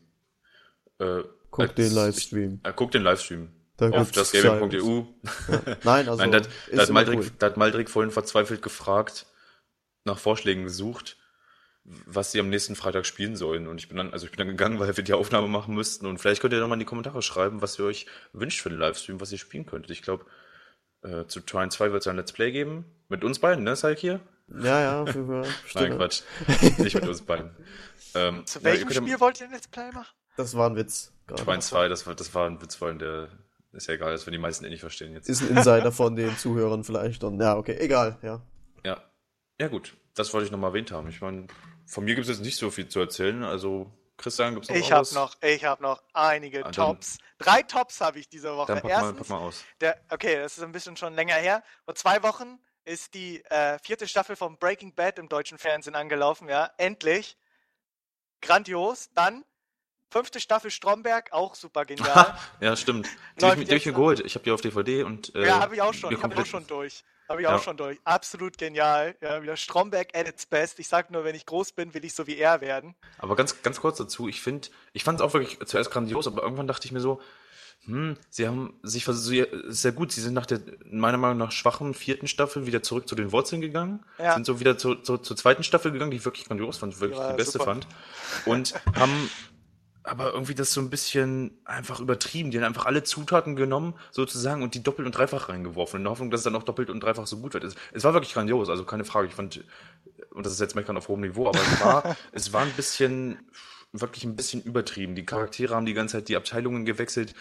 Äh, 0.99 1.23
Guck 1.49 1.59
als- 1.59 1.73
den 1.75 1.91
Livestream. 1.93 2.59
Ich, 2.63 2.69
äh, 2.69 2.73
guck 2.73 2.91
den 2.91 3.01
Livestream. 3.03 3.49
Da 3.75 3.89
auf 3.89 4.11
dasgaming.eu. 4.13 5.03
Nein, 5.83 6.07
also 6.07 6.15
Nein, 6.25 6.31
da, 6.31 6.81
hat 6.81 6.89
Maldrick, 6.89 7.19
cool. 7.19 7.31
da 7.39 7.47
hat 7.47 7.57
Maldrick 7.57 7.89
vorhin 7.89 8.11
verzweifelt 8.11 8.61
gefragt, 8.61 9.25
nach 10.05 10.17
Vorschlägen 10.17 10.63
gesucht, 10.63 11.17
was 11.83 12.31
sie 12.31 12.39
am 12.39 12.49
nächsten 12.49 12.75
Freitag 12.75 13.05
spielen 13.05 13.35
sollen. 13.35 13.67
Und 13.67 13.79
ich 13.79 13.87
bin 13.87 13.97
dann, 13.97 14.13
also 14.13 14.25
ich 14.25 14.31
bin 14.31 14.37
dann 14.39 14.47
gegangen, 14.47 14.79
weil 14.79 14.95
wir 14.95 15.03
die 15.03 15.13
Aufnahme 15.13 15.47
machen 15.47 15.73
müssten. 15.73 16.05
Und 16.05 16.19
vielleicht 16.19 16.41
könnt 16.41 16.53
ihr 16.53 16.59
doch 16.59 16.67
mal 16.67 16.75
in 16.75 16.79
die 16.79 16.85
Kommentare 16.85 17.21
schreiben, 17.21 17.61
was 17.61 17.79
ihr 17.79 17.85
euch 17.85 18.05
wünscht 18.33 18.61
für 18.61 18.69
den 18.69 18.79
Livestream, 18.79 19.19
was 19.19 19.31
ihr 19.31 19.37
spielen 19.37 19.65
könntet. 19.65 19.91
Ich 19.91 20.01
glaube, 20.01 20.25
äh, 21.03 21.25
zu 21.25 21.39
Trine 21.41 21.69
2 21.69 21.91
wird 21.91 22.01
es 22.01 22.07
ein 22.07 22.15
Let's 22.15 22.33
Play 22.33 22.51
geben. 22.51 22.85
Mit 23.09 23.23
uns 23.23 23.39
beiden, 23.39 23.63
ne, 23.63 23.75
Salk 23.75 23.97
hier? 23.97 24.19
Ja, 24.47 24.81
ja, 24.81 25.05
für, 25.05 25.43
für 25.43 25.43
Nein. 25.79 25.97
Quatsch. 25.97 26.21
Nicht 26.77 26.95
mit 26.95 27.07
uns 27.07 27.21
beiden. 27.21 27.51
Ähm, 28.13 28.45
Zu 28.45 28.59
ja, 28.59 28.65
welchem 28.65 28.89
ja- 28.89 29.01
Spiel 29.01 29.19
wollt 29.19 29.39
ihr 29.39 29.47
ein 29.47 29.53
Let's 29.53 29.67
Play 29.67 29.91
machen? 29.91 30.13
Das 30.37 30.55
war 30.55 30.69
ein 30.69 30.75
Witz. 30.75 31.13
Trine 31.27 31.59
2, 31.59 31.87
das 31.87 32.05
war, 32.05 32.15
das 32.15 32.33
war 32.35 32.47
ein 32.47 32.61
Witz, 32.61 32.81
allem 32.81 32.99
der 32.99 33.29
ist 33.73 33.87
ja 33.87 33.93
egal, 33.93 34.11
das 34.11 34.25
werden 34.25 34.33
die 34.33 34.39
meisten 34.39 34.65
eh 34.65 34.69
nicht 34.69 34.81
verstehen 34.81 35.13
jetzt. 35.13 35.29
Ist 35.29 35.41
ein 35.41 35.55
Insider 35.55 35.91
von 35.93 36.15
den 36.15 36.37
Zuhörern 36.37 36.83
vielleicht. 36.83 37.23
Und 37.23 37.39
ja, 37.39 37.55
okay, 37.55 37.77
egal, 37.79 38.17
ja. 38.21 38.41
Ja. 38.85 39.01
Ja, 39.59 39.67
gut. 39.69 39.93
Das 40.13 40.33
wollte 40.33 40.45
ich 40.45 40.51
nochmal 40.51 40.71
erwähnt 40.71 40.91
haben. 40.91 41.07
Ich 41.07 41.21
meine, 41.21 41.47
von 41.91 42.03
mir 42.05 42.15
gibt 42.15 42.27
es 42.27 42.35
jetzt 42.37 42.45
nicht 42.45 42.57
so 42.57 42.71
viel 42.71 42.87
zu 42.87 42.99
erzählen, 42.99 43.43
also 43.43 43.91
Christian, 44.17 44.53
gibt's 44.53 44.69
noch 44.69 44.75
Ich 44.75 44.91
habe 44.91 45.01
was? 45.01 45.11
noch, 45.13 45.35
ich 45.41 45.65
habe 45.65 45.81
noch 45.81 46.01
einige 46.13 46.65
Ah, 46.65 46.71
Tops. 46.71 47.17
Drei 47.39 47.63
Tops 47.63 48.01
habe 48.01 48.19
ich 48.19 48.29
diese 48.29 48.55
Woche. 48.55 48.67
Dann 48.73 48.81
pack 48.81 48.91
mal, 48.91 48.99
pack 48.99 49.07
Erstens, 49.07 49.29
mal 49.29 49.37
aus. 49.39 49.63
der, 49.81 49.99
okay, 50.09 50.35
das 50.37 50.57
ist 50.57 50.63
ein 50.63 50.71
bisschen 50.71 50.95
schon 50.95 51.13
länger 51.15 51.35
her. 51.35 51.63
Vor 51.85 51.95
zwei 51.95 52.21
Wochen 52.23 52.59
ist 52.85 53.13
die 53.13 53.43
äh, 53.45 53.77
vierte 53.83 54.07
Staffel 54.07 54.35
von 54.35 54.57
Breaking 54.57 54.93
Bad 54.93 55.19
im 55.19 55.27
deutschen 55.27 55.57
Fernsehen 55.57 55.95
angelaufen, 55.95 56.49
ja. 56.49 56.69
Endlich. 56.77 57.35
Grandios. 58.41 59.09
Dann 59.13 59.43
fünfte 60.09 60.39
Staffel 60.39 60.71
Stromberg, 60.71 61.31
auch 61.31 61.55
super 61.55 61.85
genial. 61.85 62.37
Ja, 62.59 62.75
stimmt. 62.75 63.07
Die 63.39 63.45
habe 63.45 63.61
ich, 63.63 63.69
hab 63.69 63.77
ich 63.77 63.85
mir 63.85 63.93
geholt. 63.93 64.19
Ich 64.19 64.35
habe 64.35 64.43
die 64.43 64.51
auf 64.51 64.61
DVD 64.61 65.03
und. 65.03 65.33
Äh, 65.35 65.47
ja, 65.47 65.59
habe 65.59 65.75
ich 65.75 65.81
auch 65.81 65.93
schon. 65.93 66.13
mir 66.13 66.21
Habe 66.21 66.33
ich 66.33 66.39
auch 66.41 66.45
schon 66.45 66.67
durch. 66.67 67.03
Habe 67.31 67.41
ich 67.41 67.47
Ja. 67.47 67.55
auch 67.55 67.63
schon 67.63 67.77
durch. 67.77 67.97
Absolut 68.03 68.57
genial. 68.57 69.15
Ja, 69.21 69.41
wieder 69.41 69.57
Stromberg 69.57 70.09
at 70.15 70.27
its 70.27 70.45
best. 70.45 70.79
Ich 70.79 70.87
sag 70.87 71.11
nur, 71.11 71.23
wenn 71.23 71.35
ich 71.35 71.45
groß 71.45 71.71
bin, 71.71 71.93
will 71.93 72.03
ich 72.05 72.13
so 72.13 72.27
wie 72.27 72.37
er 72.37 72.61
werden. 72.61 72.95
Aber 73.17 73.35
ganz, 73.35 73.61
ganz 73.63 73.79
kurz 73.81 73.97
dazu, 73.97 74.27
ich 74.27 74.41
finde, 74.41 74.67
ich 74.93 75.03
fand 75.03 75.19
es 75.19 75.25
auch 75.25 75.33
wirklich 75.33 75.57
zuerst 75.65 75.91
grandios, 75.91 76.27
aber 76.27 76.43
irgendwann 76.43 76.67
dachte 76.67 76.85
ich 76.85 76.91
mir 76.91 76.99
so, 77.01 77.21
hm, 77.85 78.15
sie 78.29 78.47
haben 78.47 78.79
sich 78.83 79.05
sehr 79.07 79.91
gut, 79.91 80.11
sie 80.11 80.21
sind 80.21 80.35
nach 80.35 80.45
der, 80.45 80.59
meiner 80.85 81.17
Meinung 81.17 81.39
nach, 81.39 81.51
schwachen 81.51 81.95
vierten 81.95 82.27
Staffel 82.27 82.67
wieder 82.67 82.83
zurück 82.83 83.07
zu 83.07 83.15
den 83.15 83.31
Wurzeln 83.31 83.59
gegangen, 83.59 84.05
Ja. 84.19 84.35
sind 84.35 84.45
so 84.45 84.59
wieder 84.59 84.77
zu, 84.77 84.93
zu, 84.95 85.17
zur 85.17 85.35
zweiten 85.35 85.63
Staffel 85.63 85.91
gegangen, 85.91 86.11
die 86.11 86.17
ich 86.17 86.25
wirklich 86.25 86.45
grandios 86.47 86.77
fand, 86.77 86.99
wirklich 86.99 87.17
Ja, 87.19 87.31
die 87.31 87.37
beste 87.37 87.53
super. 87.53 87.65
fand. 87.65 87.87
Und 88.45 88.75
haben 88.95 89.31
aber 90.03 90.33
irgendwie 90.33 90.55
das 90.55 90.73
so 90.73 90.81
ein 90.81 90.89
bisschen 90.89 91.59
einfach 91.65 91.99
übertrieben. 91.99 92.51
Die 92.51 92.57
haben 92.57 92.65
einfach 92.65 92.85
alle 92.85 93.03
Zutaten 93.03 93.55
genommen, 93.55 93.93
sozusagen, 94.11 94.63
und 94.63 94.73
die 94.73 94.83
doppelt 94.83 95.05
und 95.05 95.15
dreifach 95.15 95.49
reingeworfen, 95.49 95.97
in 95.99 96.03
der 96.03 96.11
Hoffnung, 96.11 96.31
dass 96.31 96.41
es 96.41 96.43
dann 96.45 96.55
auch 96.55 96.63
doppelt 96.63 96.89
und 96.89 97.01
dreifach 97.01 97.27
so 97.27 97.37
gut 97.37 97.53
wird. 97.53 97.63
Es, 97.63 97.75
es 97.93 98.03
war 98.03 98.13
wirklich 98.13 98.33
grandios, 98.33 98.69
also 98.69 98.83
keine 98.83 99.05
Frage. 99.05 99.27
Ich 99.27 99.35
fand, 99.35 99.63
und 100.31 100.45
das 100.45 100.53
ist 100.53 100.59
jetzt 100.59 100.75
meckern 100.75 100.97
auf 100.97 101.07
hohem 101.07 101.21
Niveau, 101.21 101.47
aber 101.47 101.59
es 101.59 101.81
war, 101.81 102.17
es 102.31 102.53
war 102.53 102.61
ein 102.63 102.71
bisschen, 102.71 103.37
wirklich 103.91 104.23
ein 104.23 104.35
bisschen 104.35 104.61
übertrieben. 104.61 105.15
Die 105.15 105.25
Charaktere 105.25 105.75
haben 105.75 105.85
die 105.85 105.93
ganze 105.93 106.17
Zeit 106.17 106.29
die 106.29 106.35
Abteilungen 106.35 106.85
gewechselt. 106.85 107.35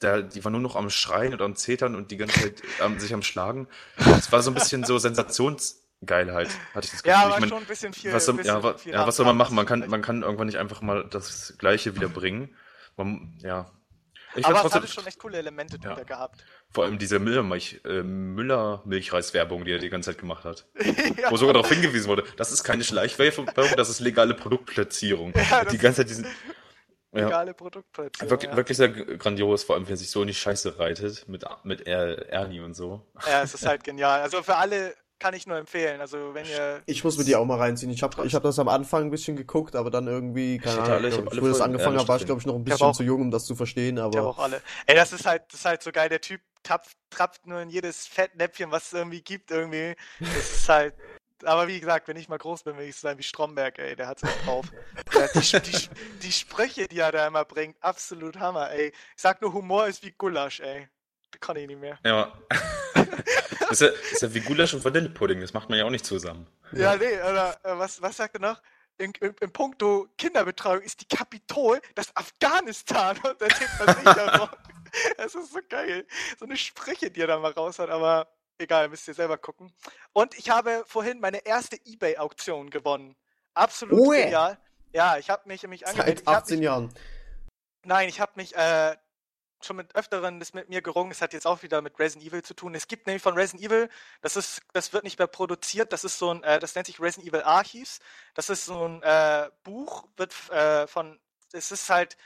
Da, 0.00 0.22
die 0.22 0.44
waren 0.44 0.52
nur 0.52 0.60
noch 0.60 0.76
am 0.76 0.90
Schreien 0.90 1.32
und 1.32 1.42
am 1.42 1.56
Zetern 1.56 1.94
und 1.94 2.10
die 2.10 2.16
ganze 2.16 2.40
Zeit 2.40 2.62
ähm, 2.80 3.00
sich 3.00 3.12
am 3.14 3.22
Schlagen. 3.22 3.66
Es 3.96 4.30
war 4.30 4.42
so 4.42 4.50
ein 4.50 4.54
bisschen 4.54 4.84
so 4.84 4.98
Sensationsgeilheit, 6.06 6.48
hatte 6.74 6.84
ich 6.86 6.90
das 6.90 7.02
Gefühl. 7.02 7.10
Ja, 7.12 7.26
ich 7.26 7.32
war 7.32 7.40
mein, 7.40 7.48
schon 7.48 7.58
ein 7.58 7.66
bisschen 7.66 7.92
viel. 7.92 8.12
was 8.12 8.24
soll, 8.26 8.36
bisschen 8.36 8.54
ja, 8.54 8.62
wa, 8.62 8.74
viel 8.74 8.92
ja, 8.92 9.06
was 9.06 9.16
soll 9.16 9.26
man 9.26 9.36
machen? 9.36 9.54
Man 9.54 9.66
kann, 9.66 9.88
man 9.88 10.02
kann 10.02 10.22
irgendwann 10.22 10.46
nicht 10.46 10.58
einfach 10.58 10.82
mal 10.82 11.04
das 11.08 11.54
Gleiche 11.58 11.94
wieder 11.96 12.08
bringen. 12.08 12.54
Man, 12.96 13.38
ja. 13.42 13.70
Ich 14.36 14.44
Aber 14.44 14.54
es 14.56 14.64
hatte 14.64 14.72
trotzdem, 14.80 14.90
schon 14.90 15.06
echt 15.06 15.18
coole 15.20 15.38
Elemente 15.38 15.78
Ja. 15.82 15.92
wieder 15.92 16.04
gehabt. 16.04 16.44
vor 16.68 16.84
allem 16.84 16.98
diese 16.98 17.20
Müller-Milch, 17.20 17.82
äh, 17.84 18.02
Müller-Milchreis-Werbung, 18.02 19.64
die 19.64 19.72
er 19.72 19.78
die 19.78 19.90
ganze 19.90 20.10
Zeit 20.10 20.20
gemacht 20.20 20.44
hat. 20.44 20.66
ja. 21.16 21.30
Wo 21.30 21.36
sogar 21.36 21.54
darauf 21.54 21.68
hingewiesen 21.68 22.08
wurde, 22.08 22.24
das 22.36 22.50
ist 22.50 22.64
keine 22.64 22.82
Schleichwerbung, 22.82 23.48
das 23.76 23.88
ist 23.88 24.00
legale 24.00 24.34
Produktplatzierung. 24.34 25.32
Ja, 25.50 25.64
die 25.64 25.78
ganze 25.78 25.98
Zeit 26.00 26.10
diesen, 26.10 26.26
Legale 27.12 27.54
Produktplatzierung. 27.54 28.30
wirklich, 28.30 28.56
wirklich 28.56 28.76
sehr 28.76 28.88
grandios, 28.88 29.62
vor 29.62 29.76
allem 29.76 29.86
wenn 29.86 29.94
er 29.94 29.98
sich 29.98 30.10
so 30.10 30.22
in 30.22 30.26
die 30.26 30.34
Scheiße 30.34 30.80
reitet, 30.80 31.28
mit, 31.28 31.44
mit 31.62 31.86
er, 31.86 32.28
Ernie 32.28 32.58
und 32.58 32.74
so. 32.74 33.06
Ja, 33.28 33.42
es 33.42 33.54
ist 33.54 33.66
halt 33.66 33.84
genial. 33.84 34.20
Also 34.20 34.42
für 34.42 34.56
alle 34.56 34.96
kann 35.18 35.34
ich 35.34 35.46
nur 35.46 35.56
empfehlen. 35.56 36.00
Also 36.00 36.34
wenn 36.34 36.44
ihr. 36.46 36.82
Ich 36.86 37.02
muss 37.04 37.16
mir 37.16 37.24
die 37.24 37.36
auch 37.36 37.44
mal 37.44 37.58
reinziehen. 37.58 37.90
Ich 37.90 38.02
habe 38.02 38.26
ich 38.26 38.34
hab 38.34 38.42
das 38.42 38.58
am 38.58 38.68
Anfang 38.68 39.04
ein 39.04 39.10
bisschen 39.10 39.36
geguckt, 39.36 39.74
aber 39.76 39.90
dann 39.90 40.06
irgendwie, 40.06 40.58
keine 40.58 40.82
hätte 40.82 40.92
alle- 40.92 41.08
ich 41.08 41.14
Ahnung, 41.14 41.26
hab 41.26 41.32
wo 41.42 41.46
ich 41.46 41.52
das 41.52 41.60
angefangen 41.60 41.98
habe, 41.98 42.08
war 42.08 42.16
ich 42.16 42.26
glaube 42.26 42.40
ich 42.40 42.46
noch 42.46 42.54
ein 42.54 42.60
Ich 42.60 42.64
bisschen 42.64 42.86
auch- 42.86 42.96
zu 42.96 43.02
jung, 43.02 43.20
um 43.22 43.30
das 43.30 43.44
zu 43.46 43.54
verstehen, 43.54 43.98
aber 43.98 44.22
auch 44.26 44.38
alle. 44.38 44.60
Ey, 44.86 44.94
das 44.94 45.12
ist 45.12 45.24
halt, 45.26 45.42
das 45.48 45.60
ist 45.60 45.64
halt 45.66 45.82
so 45.82 45.92
geil. 45.92 46.08
Der 46.08 46.20
Typ 46.20 46.40
tapft, 46.62 46.96
trapft 47.10 47.46
nur 47.46 47.60
in 47.60 47.70
jedes 47.70 48.06
Fettnäpfchen, 48.06 48.70
was 48.70 48.86
es 48.88 48.92
irgendwie 48.94 49.22
gibt, 49.22 49.50
irgendwie. 49.50 49.94
Das 50.20 50.52
ist 50.52 50.68
halt. 50.68 50.94
Aber 51.42 51.68
wie 51.68 51.78
gesagt, 51.78 52.08
wenn 52.08 52.16
ich 52.16 52.28
mal 52.28 52.38
groß 52.38 52.62
bin, 52.62 52.76
will 52.78 52.86
ich 52.88 52.96
so 52.96 53.08
sein 53.08 53.18
wie 53.18 53.22
Stromberg, 53.22 53.78
ey, 53.78 53.96
der 53.96 54.06
hat's 54.06 54.22
echt 54.22 54.46
drauf. 54.46 54.66
Die, 55.34 55.60
die, 55.60 55.88
die 56.22 56.32
Sprüche, 56.32 56.86
die 56.88 56.98
er 57.00 57.12
da 57.12 57.26
immer 57.26 57.44
bringt, 57.44 57.76
absolut 57.82 58.38
Hammer, 58.38 58.70
ey. 58.70 58.88
Ich 58.88 58.94
sag 59.22 59.42
nur, 59.42 59.52
Humor 59.52 59.86
ist 59.86 60.02
wie 60.04 60.12
Gulasch, 60.12 60.60
ey. 60.60 60.88
Kann 61.40 61.56
ich 61.56 61.66
nicht 61.66 61.80
mehr. 61.80 61.98
Ja. 62.04 62.32
Das, 63.60 63.70
ist 63.70 63.80
ja, 63.80 63.88
das 63.88 64.12
ist 64.12 64.22
ja 64.22 64.34
wie 64.34 64.40
Gulasch 64.40 64.74
und 64.74 64.84
Vanillepudding, 64.84 65.40
das 65.40 65.52
macht 65.52 65.68
man 65.68 65.78
ja 65.78 65.84
auch 65.84 65.90
nicht 65.90 66.04
zusammen. 66.06 66.46
Ja, 66.72 66.96
nee, 66.96 67.14
oder 67.14 67.56
äh, 67.62 67.78
was, 67.78 68.00
was 68.02 68.16
sagt 68.16 68.34
er 68.34 68.40
noch? 68.40 68.62
In, 68.96 69.12
in, 69.20 69.34
in 69.40 69.52
puncto 69.52 70.08
Kinderbetreuung 70.18 70.82
ist 70.82 71.00
die 71.00 71.16
Kapitol 71.16 71.80
das 71.94 72.14
Afghanistan 72.16 73.18
und 73.28 73.40
der 73.40 73.48
Typ 73.48 73.68
das 73.78 73.96
nicht 73.96 74.16
davon. 74.16 74.48
Das 75.16 75.34
ist 75.34 75.52
so 75.52 75.58
geil. 75.68 76.06
So 76.38 76.44
eine 76.44 76.56
Sprüche, 76.56 77.10
die 77.10 77.20
er 77.20 77.26
da 77.26 77.38
mal 77.38 77.50
raus 77.50 77.80
hat, 77.80 77.90
aber 77.90 78.28
egal, 78.58 78.88
müsst 78.88 79.08
ihr 79.08 79.14
selber 79.14 79.38
gucken. 79.38 79.72
Und 80.12 80.38
ich 80.38 80.50
habe 80.50 80.84
vorhin 80.86 81.18
meine 81.18 81.44
erste 81.44 81.76
Ebay-Auktion 81.84 82.70
gewonnen. 82.70 83.16
Absolut 83.54 83.98
Ue. 83.98 84.22
genial. 84.22 84.58
Ja, 84.92 85.18
ich 85.18 85.28
habe 85.30 85.42
mich 85.48 85.62
nämlich 85.62 85.86
angemeldet. 85.86 86.18
seit 86.18 86.22
Ich 86.22 86.28
hab 86.28 86.42
18 86.42 86.58
mich, 86.58 86.64
Jahren. 86.64 86.94
Nein, 87.84 88.08
ich 88.08 88.20
habe 88.20 88.32
mich 88.36 88.54
äh, 88.54 88.96
schon 89.66 89.76
mit 89.76 89.94
öfteren 89.94 90.40
das 90.40 90.54
mit 90.54 90.68
mir 90.68 90.82
gerungen. 90.82 91.10
Es 91.10 91.22
hat 91.22 91.32
jetzt 91.32 91.46
auch 91.46 91.62
wieder 91.62 91.82
mit 91.82 91.98
Resident 91.98 92.26
Evil 92.26 92.42
zu 92.42 92.54
tun. 92.54 92.74
Es 92.74 92.88
gibt 92.88 93.06
nämlich 93.06 93.22
von 93.22 93.34
Resident 93.34 93.64
Evil, 93.64 93.88
das 94.22 94.36
ist, 94.36 94.62
das 94.72 94.92
wird 94.92 95.04
nicht 95.04 95.18
mehr 95.18 95.28
produziert. 95.28 95.92
Das 95.92 96.04
ist 96.04 96.18
so 96.18 96.30
ein, 96.32 96.42
äh, 96.42 96.58
das 96.58 96.74
nennt 96.74 96.86
sich 96.86 97.00
Resident 97.00 97.28
Evil 97.28 97.42
Archives. 97.42 98.00
Das 98.34 98.50
ist 98.50 98.64
so 98.64 98.86
ein 98.86 99.02
äh, 99.02 99.50
Buch, 99.62 100.06
wird 100.16 100.32
äh, 100.50 100.86
von, 100.86 101.18
es 101.52 101.70
ist 101.72 101.88
halt, 101.90 102.16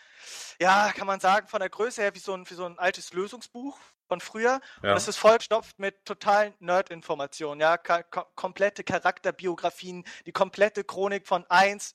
ja, 0.61 0.93
kann 0.93 1.07
man 1.07 1.21
sagen, 1.21 1.49
von 1.49 1.61
der 1.61 1.71
Größe 1.71 2.03
her 2.03 2.15
wie 2.15 2.19
so 2.19 2.35
ein, 2.35 2.49
wie 2.49 2.55
so 2.55 2.65
ein 2.65 2.79
altes 2.79 3.13
Lösungsbuch 3.13 3.79
von 4.09 4.21
früher. 4.21 4.61
Ja. 4.83 4.91
Und 4.93 4.97
es 4.97 5.07
ist 5.07 5.17
vollgestopft 5.17 5.79
mit 5.79 6.05
totalen 6.05 6.55
Nerd-Informationen, 6.59 7.61
ja, 7.61 7.77
ka 7.77 8.03
ko 8.03 8.25
komplette 8.35 8.83
Charakterbiografien, 8.83 10.05
die 10.27 10.33
komplette 10.33 10.85
Chronik 10.85 11.27
von 11.27 11.45
1, 11.49 11.95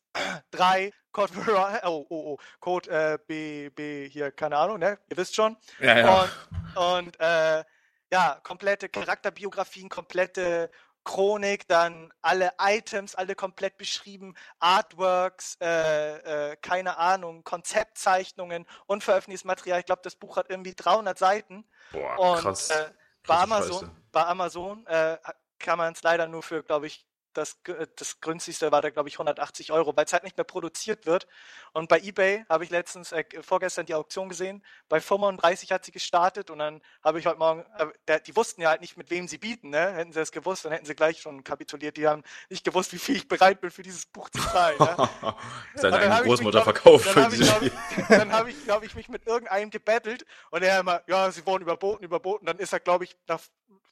3, 0.52 0.92
Code 1.12 1.34
Veron 1.34 1.74
oh, 1.84 2.06
oh, 2.10 2.34
oh, 2.34 2.38
Code 2.60 2.90
äh, 2.90 3.18
B, 3.28 3.70
B, 3.70 4.10
hier, 4.10 4.32
keine 4.32 4.58
Ahnung, 4.58 4.80
ne? 4.80 5.00
Ihr 5.10 5.18
wisst 5.18 5.36
schon. 5.36 5.58
Ja, 5.80 5.98
ja. 5.98 6.30
Und, 6.76 7.02
und 7.04 7.20
äh, 7.20 7.64
ja, 8.12 8.40
komplette 8.44 8.90
Charakterbiografien, 8.90 9.90
komplette 9.90 10.70
Chronik, 11.04 11.68
dann 11.68 12.14
alle 12.22 12.54
Items, 12.60 13.16
alle 13.16 13.36
komplett 13.36 13.78
beschrieben, 13.78 14.36
Artworks, 14.60 15.58
äh, 15.62 16.52
äh, 16.52 16.56
keine 16.58 16.98
Ahnung, 16.98 17.44
Konzeptzeichnungen, 17.44 18.66
unveröffentlichtes 18.86 19.46
Material. 19.46 19.80
Ich 19.80 19.86
glaube, 19.86 20.02
das 20.04 20.16
Buch 20.16 20.38
hat 20.38 20.50
irgendwie 20.50 20.76
300 20.76 21.18
Seiten. 21.18 21.66
Boah, 21.92 22.18
Und 22.20 22.40
krass. 22.40 22.70
äh, 22.70 22.92
bei 23.26 23.36
Amazon, 23.36 23.80
Scheiße. 23.80 23.92
bei 24.12 24.26
Amazon 24.26 24.86
äh, 24.88 25.18
kann 25.60 25.78
man 25.78 25.94
es 25.94 26.04
leider 26.04 26.28
nur 26.28 26.44
für, 26.44 26.64
glaube 26.64 26.88
ich, 26.88 27.06
das, 27.34 27.62
g- 27.64 27.74
das 27.96 28.22
günstigste 28.22 28.72
war 28.72 28.82
da, 28.82 28.90
glaube 28.90 29.10
ich, 29.10 29.16
180 29.16 29.72
Euro, 29.72 29.96
weil 29.96 30.06
es 30.06 30.14
halt 30.14 30.24
nicht 30.24 30.38
mehr 30.38 30.44
produziert 30.44 31.06
wird. 31.06 31.28
Und 31.74 31.90
bei 31.90 32.00
eBay 32.00 32.46
habe 32.50 32.64
ich 32.64 32.70
letztens, 32.70 33.12
äh, 33.12 33.24
vorgestern 33.42 33.86
die 33.86 33.94
Auktion 33.96 34.30
gesehen. 34.30 34.64
Bei 34.90 35.00
35 35.02 35.72
hat 35.72 35.86
sie 35.86 35.92
gestartet 35.92 36.50
und 36.50 36.60
dann 36.60 36.82
habe 37.04 37.20
ich 37.20 37.26
heute 37.26 37.40
Morgen, 37.40 37.66
äh, 38.06 38.20
die 38.22 38.36
wussten 38.36 38.62
ja 38.62 38.70
halt 38.70 38.82
nicht, 38.82 38.98
mit 38.98 39.10
wem 39.10 39.28
sie 39.28 39.38
bieten, 39.38 39.70
ne? 39.70 39.94
Hätten 39.94 40.14
sie 40.14 40.20
das 40.20 40.32
gewusst, 40.32 40.66
dann 40.66 40.72
hätten 40.72 40.86
sie 40.86 40.96
gleich 40.96 41.22
schon 41.22 41.44
kapituliert. 41.44 41.98
Die 41.98 42.08
haben 42.08 42.24
nicht 42.50 42.64
gewusst, 42.64 42.94
wie 42.94 42.98
viel 43.00 43.16
ich 43.16 43.28
bereit 43.28 43.62
bin, 43.62 43.72
für 43.72 43.84
dieses 43.84 44.06
Buch 44.06 44.30
zu 44.30 44.42
zahlen. 44.42 44.78
Ne? 44.80 45.10
Seine 45.76 45.98
eigene 46.00 46.22
Großmutter 46.24 46.62
glaub- 46.62 46.64
verkauft 46.64 47.06
Dann 47.08 47.14
für 47.14 47.24
habe 47.24 47.34
ich, 47.36 47.40
dieses 47.42 47.60
glaub 47.60 47.64
Spiel. 47.90 48.04
ich, 48.04 48.08
dann 48.18 48.32
hab 48.32 48.48
ich, 48.48 48.64
glaub 48.64 48.84
ich, 48.84 48.96
mich 48.96 49.10
mit 49.10 49.26
irgendeinem 49.28 49.70
gebettelt 49.70 50.26
und 50.52 50.64
er 50.64 50.80
immer, 50.80 51.02
ja, 51.08 51.32
sie 51.32 51.46
wurden 51.46 51.64
überboten, 51.64 52.04
überboten. 52.04 52.46
Dann 52.46 52.58
ist 52.60 52.74
er, 52.74 52.80
glaube 52.80 53.04
ich, 53.06 53.16
nach 53.28 53.40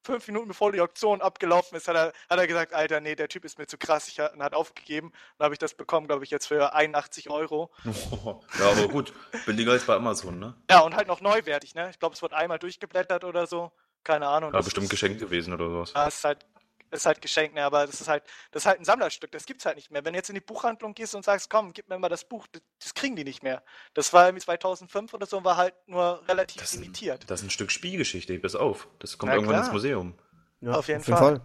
fünf 0.04 0.28
Minuten, 0.28 0.48
bevor 0.48 0.72
die 0.72 0.82
Auktion 0.82 1.22
abgelaufen 1.22 1.78
ist, 1.78 1.88
hat 1.88 1.96
er, 1.96 2.14
hat 2.30 2.40
er 2.40 2.48
gesagt, 2.48 2.74
Alter, 2.74 3.00
nee, 3.00 3.16
der 3.16 3.28
Typ 3.28 3.46
ist 3.46 3.58
mir 3.58 3.68
zu 3.68 3.78
krass. 3.78 4.08
Ich 4.08 4.20
hat, 4.20 4.38
hat 4.38 4.54
aufgegeben. 4.54 5.12
Dann 5.38 5.46
habe 5.46 5.56
ich 5.56 5.60
das 5.60 5.74
bekommen, 5.74 6.08
glaube 6.08 6.24
ich, 6.24 6.32
jetzt 6.32 6.48
für 6.48 6.74
81 6.74 7.30
Euro. 7.30 7.72
ja, 7.84 8.72
aber 8.72 8.88
gut. 8.88 9.14
Billiger 9.46 9.72
als 9.72 9.86
bei 9.86 9.96
Amazon, 9.96 10.40
ne? 10.40 10.56
Ja, 10.70 10.82
und 10.82 10.96
halt 10.96 11.08
noch 11.08 11.22
neuwertig, 11.22 11.76
ne? 11.76 11.90
Ich 11.90 12.00
glaube, 12.00 12.16
es 12.16 12.22
wird 12.22 12.34
einmal 12.34 12.60
durchgeblättert 12.60 13.24
oder 13.24 13.48
so. 13.48 13.72
Keine 14.04 14.28
Ahnung. 14.28 14.52
Ja, 14.54 14.62
bestimmt 14.62 14.86
ist, 14.86 14.90
geschenkt 14.90 15.20
gewesen 15.20 15.54
oder 15.54 15.70
sowas. 15.70 15.94
Ja, 15.94 16.08
ist 16.08 16.24
halt, 16.24 16.46
ist 16.92 17.06
halt 17.06 17.22
geschenkt, 17.22 17.56
ne? 17.56 17.64
aber 17.64 17.86
das 17.88 18.02
ist 18.02 18.08
halt, 18.08 18.24
das 18.52 18.64
ist 18.64 18.68
halt 18.68 18.80
ein 18.80 18.86
Sammlerstück, 18.86 19.32
das 19.32 19.46
gibt's 19.46 19.66
halt 19.66 19.76
nicht 19.78 19.92
mehr. 19.92 20.04
Wenn 20.06 20.14
du 20.14 20.20
jetzt 20.20 20.30
in 20.30 20.36
die 20.36 20.42
Buchhandlung 20.42 20.94
gehst 20.94 21.16
und 21.16 21.24
sagst, 21.26 21.50
komm, 21.50 21.74
gib 21.74 21.90
mir 21.90 21.98
mal 21.98 22.10
das 22.10 22.26
Buch, 22.26 22.48
das, 22.52 22.62
das 22.80 22.94
kriegen 22.94 23.16
die 23.16 23.24
nicht 23.24 23.44
mehr. 23.44 23.64
Das 23.94 24.14
war 24.14 24.26
irgendwie 24.28 24.44
2005 24.44 25.14
oder 25.14 25.26
so 25.26 25.38
und 25.38 25.46
war 25.46 25.58
halt 25.58 25.74
nur 25.88 26.22
relativ 26.28 26.62
Das 26.62 26.72
ist, 26.72 26.78
ein, 26.78 26.82
limitiert. 26.84 27.30
das 27.30 27.40
ist 27.42 27.48
ein 27.48 27.50
Stück 27.50 27.72
Spielgeschichte, 27.72 28.38
bis 28.40 28.56
auf. 28.56 28.88
Das 29.00 29.18
kommt 29.18 29.30
Ja, 29.32 29.36
irgendwann 29.36 29.56
klar. 29.56 29.66
ins 29.66 29.74
Museum. 29.74 30.18
Ja, 30.62 30.74
Auf 30.74 30.88
jeden 30.88 31.04
Fall. 31.04 31.42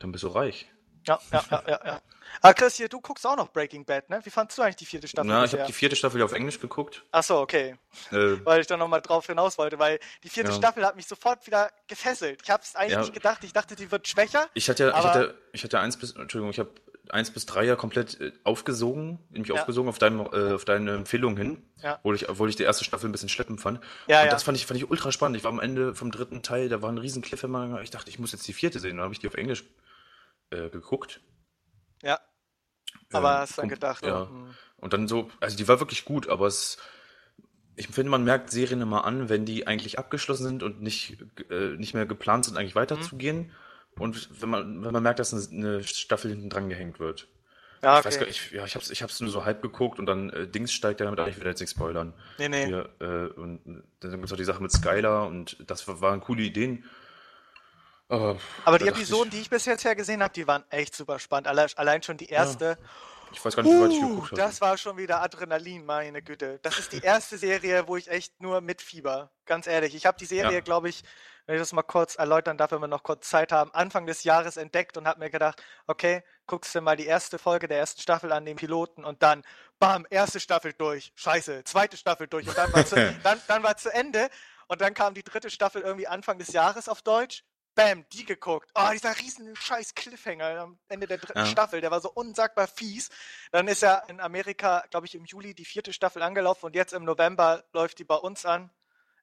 Dann 0.00 0.12
bist 0.12 0.22
du 0.22 0.28
reich. 0.28 0.70
Ja, 1.08 1.18
ja, 1.32 1.44
ja, 1.50 1.62
ja, 1.66 1.80
ja. 1.84 2.00
Ah, 2.42 2.52
Chris, 2.52 2.74
hier, 2.76 2.88
du 2.88 3.00
guckst 3.00 3.26
auch 3.26 3.36
noch 3.36 3.48
Breaking 3.48 3.84
Bad, 3.86 4.10
ne? 4.10 4.20
Wie 4.22 4.30
fandst 4.30 4.56
du 4.58 4.62
eigentlich 4.62 4.76
die 4.76 4.84
vierte 4.86 5.08
Staffel 5.08 5.28
Na, 5.28 5.44
ich 5.44 5.52
habe 5.54 5.64
die 5.64 5.72
vierte 5.72 5.96
Staffel 5.96 6.18
ja 6.20 6.24
auf 6.26 6.32
Englisch 6.32 6.60
geguckt. 6.60 7.02
Achso, 7.10 7.40
okay. 7.40 7.76
Äh, 8.12 8.16
Weil 8.44 8.60
ich 8.60 8.66
da 8.66 8.76
nochmal 8.76 9.00
drauf 9.00 9.26
hinaus 9.26 9.56
wollte, 9.58 9.78
weil 9.78 9.98
die 10.22 10.28
vierte 10.28 10.50
Ja. 10.50 10.56
Staffel 10.56 10.84
hat 10.84 10.94
mich 10.94 11.06
sofort 11.06 11.46
wieder 11.46 11.70
gefesselt. 11.86 12.40
Ich 12.44 12.50
habe 12.50 12.62
es 12.62 12.76
eigentlich 12.76 12.92
Ja. 12.92 13.00
nicht 13.00 13.14
gedacht. 13.14 13.42
Ich 13.44 13.52
dachte, 13.54 13.74
die 13.76 13.90
wird 13.90 14.06
schwächer. 14.06 14.46
ich 14.54 14.68
hatte, 14.68 14.88
ich 14.88 14.94
Aber- 14.94 15.08
hatte, 15.08 15.38
ich 15.52 15.64
hatte 15.64 15.80
eins 15.80 15.96
bis, 15.96 16.12
Entschuldigung, 16.12 16.50
ich 16.50 16.58
habe 16.58 16.70
eins 17.08 17.30
bis 17.30 17.46
drei 17.46 17.64
ja 17.64 17.74
komplett 17.76 18.20
äh, 18.20 18.32
aufgesogen, 18.44 19.18
nämlich 19.30 19.48
Ja. 19.48 19.54
aufgesogen 19.60 19.88
auf, 19.88 19.98
deinem, 19.98 20.20
äh, 20.20 20.52
auf 20.52 20.66
deine 20.66 20.92
Empfehlung 20.94 21.38
hin, 21.38 21.62
Ja. 21.82 21.94
obwohl, 21.96 22.14
ich, 22.14 22.28
obwohl 22.28 22.50
ich 22.50 22.56
die 22.56 22.64
erste 22.64 22.84
Staffel 22.84 23.08
ein 23.08 23.12
bisschen 23.12 23.30
schleppend 23.30 23.62
fand. 23.62 23.80
Ja, 24.06 24.20
und 24.20 24.26
ja. 24.26 24.30
das 24.30 24.42
fand 24.42 24.58
ich, 24.58 24.66
fand 24.66 24.78
ich 24.78 24.90
ultra 24.90 25.10
spannend. 25.12 25.38
Ich 25.38 25.44
war 25.44 25.50
am 25.50 25.60
Ende 25.60 25.94
vom 25.94 26.10
dritten 26.10 26.42
Teil, 26.42 26.68
da 26.68 26.82
war 26.82 26.90
ein 26.92 26.98
riesen 26.98 27.22
Cliffhanger. 27.22 27.80
Ich 27.80 27.90
dachte, 27.90 28.10
ich 28.10 28.18
muss 28.18 28.32
jetzt 28.32 28.46
die 28.46 28.52
vierte 28.52 28.78
sehen. 28.78 28.98
Dann 28.98 29.04
habe 29.04 29.14
ich 29.14 29.20
die 29.20 29.26
auf 29.28 29.34
Englisch 29.34 29.64
äh, 30.50 30.68
geguckt. 30.70 31.20
Ja. 32.02 32.18
Aber 33.12 33.32
Ähm, 33.34 33.38
hast 33.38 33.58
dann 33.58 33.64
und- 33.64 33.68
gedacht, 33.70 34.04
ja. 34.04 34.28
hm, 34.28 34.54
Und 34.76 34.92
dann 34.92 35.08
so, 35.08 35.30
also 35.40 35.56
die 35.56 35.66
war 35.68 35.80
wirklich 35.80 36.04
gut, 36.04 36.28
aber 36.28 36.46
es, 36.46 36.78
ich 37.76 37.88
finde, 37.88 38.10
man 38.10 38.24
merkt 38.24 38.50
Serien 38.50 38.80
immer 38.80 39.04
an, 39.04 39.28
wenn 39.28 39.44
die 39.44 39.66
eigentlich 39.66 39.98
abgeschlossen 39.98 40.44
sind 40.44 40.62
und 40.62 40.82
nicht, 40.82 41.18
äh, 41.50 41.76
nicht 41.76 41.94
mehr 41.94 42.06
geplant 42.06 42.44
sind, 42.44 42.56
eigentlich 42.56 42.74
weiterzugehen. 42.76 43.52
Und 43.98 44.40
wenn 44.40 44.48
man, 44.48 44.84
wenn 44.84 44.92
man 44.92 45.02
merkt, 45.02 45.18
dass 45.18 45.32
eine, 45.34 45.42
eine 45.50 45.82
Staffel 45.84 46.30
hinten 46.30 46.50
dran 46.50 46.68
gehängt 46.68 47.00
wird. 47.00 47.26
ja, 47.82 47.98
Ich 47.98 48.04
weiß 48.04 48.14
okay. 48.16 48.24
gar 48.24 48.28
nicht, 48.28 48.52
ja, 48.52 48.64
ich 48.64 48.74
hab's, 48.76 48.90
ich 48.90 49.02
hab's 49.02 49.20
nur 49.20 49.30
so 49.30 49.44
halb 49.44 49.62
geguckt 49.62 49.98
und 49.98 50.06
dann 50.06 50.30
äh, 50.30 50.46
Dings 50.46 50.72
steigt 50.72 51.00
ja 51.00 51.06
damit 51.06 51.18
eigentlich 51.20 51.38
wieder 51.40 51.50
jetzt 51.50 51.60
nicht 51.60 51.70
spoilern. 51.70 52.14
Nee, 52.38 52.48
nee. 52.48 52.66
Hier, 52.66 52.88
äh, 53.00 53.26
und 53.40 53.82
dann 54.00 54.10
gibt's 54.12 54.32
auch 54.32 54.36
die 54.36 54.44
Sache 54.44 54.62
mit 54.62 54.70
Skylar 54.72 55.26
und 55.26 55.56
das 55.68 55.88
war- 55.88 56.00
waren 56.00 56.20
coole 56.20 56.42
Ideen. 56.42 56.84
Aber, 58.08 58.38
Aber 58.64 58.78
die 58.78 58.88
Episoden, 58.88 59.28
ich, 59.28 59.34
die 59.34 59.40
ich 59.42 59.50
bis 59.50 59.64
jetzt 59.66 59.84
her 59.84 59.94
gesehen 59.94 60.22
habe, 60.22 60.32
die 60.32 60.46
waren 60.46 60.64
echt 60.70 60.94
super 60.94 61.18
spannend. 61.18 61.46
Alle, 61.46 61.66
allein 61.76 62.02
schon 62.02 62.16
die 62.16 62.28
erste. 62.28 62.78
ich 63.32 63.44
weiß 63.44 63.54
gar 63.54 63.62
nicht, 63.62 63.72
wie 63.72 63.80
weit 63.80 63.90
ich 63.92 64.00
geguckt 64.00 64.32
habe. 64.32 64.36
das 64.40 64.60
war 64.62 64.78
schon 64.78 64.96
wieder 64.96 65.20
Adrenalin, 65.20 65.84
meine 65.84 66.22
Güte. 66.22 66.58
Das 66.62 66.78
ist 66.78 66.92
die 66.92 67.00
erste 67.00 67.36
Serie, 67.36 67.86
wo 67.86 67.96
ich 67.96 68.08
echt 68.08 68.40
nur 68.40 68.60
mitfieber. 68.62 69.30
Ganz 69.44 69.66
ehrlich. 69.66 69.94
Ich 69.94 70.06
habe 70.06 70.16
die 70.18 70.24
Serie, 70.24 70.54
Ja. 70.54 70.60
glaube 70.60 70.88
ich, 70.88 71.02
wenn 71.44 71.56
ich 71.56 71.60
das 71.62 71.72
mal 71.72 71.82
kurz 71.82 72.16
erläutern 72.16 72.56
darf, 72.58 72.72
wenn 72.72 72.80
wir 72.80 72.88
noch 72.88 73.02
kurz 73.02 73.28
Zeit 73.28 73.52
haben, 73.52 73.72
Anfang 73.74 74.06
des 74.06 74.24
Jahres 74.24 74.56
entdeckt 74.56 74.96
und 74.96 75.06
habe 75.06 75.18
mir 75.18 75.30
gedacht, 75.30 75.62
okay, 75.86 76.22
guckst 76.46 76.74
du 76.74 76.80
mal 76.80 76.96
die 76.96 77.06
erste 77.06 77.38
Folge 77.38 77.68
der 77.68 77.78
ersten 77.78 78.00
Staffel 78.00 78.32
an, 78.32 78.44
den 78.46 78.56
Piloten 78.56 79.04
und 79.04 79.22
dann, 79.22 79.42
bam, 79.78 80.06
erste 80.08 80.40
Staffel 80.40 80.72
durch. 80.72 81.12
Scheiße, 81.14 81.64
zweite 81.64 81.96
Staffel 81.98 82.26
durch 82.26 82.48
und 82.48 82.56
dann 82.56 82.72
war, 82.72 82.84
zu, 82.86 82.96
dann, 83.22 83.40
dann 83.48 83.62
war 83.62 83.76
zu 83.76 83.92
Ende 83.92 84.28
und 84.66 84.80
dann 84.80 84.92
kam 84.94 85.12
die 85.14 85.22
dritte 85.22 85.50
Staffel 85.50 85.82
irgendwie 85.82 86.06
Anfang 86.06 86.38
des 86.38 86.52
Jahres 86.52 86.88
auf 86.88 87.00
Deutsch. 87.02 87.44
Bam, 87.78 88.04
die 88.12 88.24
geguckt. 88.24 88.68
Oh, 88.74 88.88
dieser 88.92 89.16
riesen 89.18 89.54
scheiß 89.54 89.94
Cliffhanger 89.94 90.60
am 90.62 90.78
Ende 90.88 91.06
der 91.06 91.18
dritten 91.18 91.38
Ja. 91.38 91.46
Staffel, 91.46 91.80
der 91.80 91.92
war 91.92 92.00
so 92.00 92.10
unsagbar 92.10 92.66
fies. 92.66 93.08
Dann 93.52 93.68
ist 93.68 93.82
ja 93.82 93.98
in 94.08 94.18
Amerika, 94.20 94.84
glaube 94.90 95.06
ich, 95.06 95.14
im 95.14 95.24
Juli 95.24 95.54
die 95.54 95.64
vierte 95.64 95.92
Staffel 95.92 96.22
angelaufen 96.22 96.66
und 96.66 96.74
jetzt 96.74 96.92
im 96.92 97.04
November 97.04 97.62
läuft 97.72 98.00
die 98.00 98.04
bei 98.04 98.16
uns 98.16 98.44
an. 98.44 98.70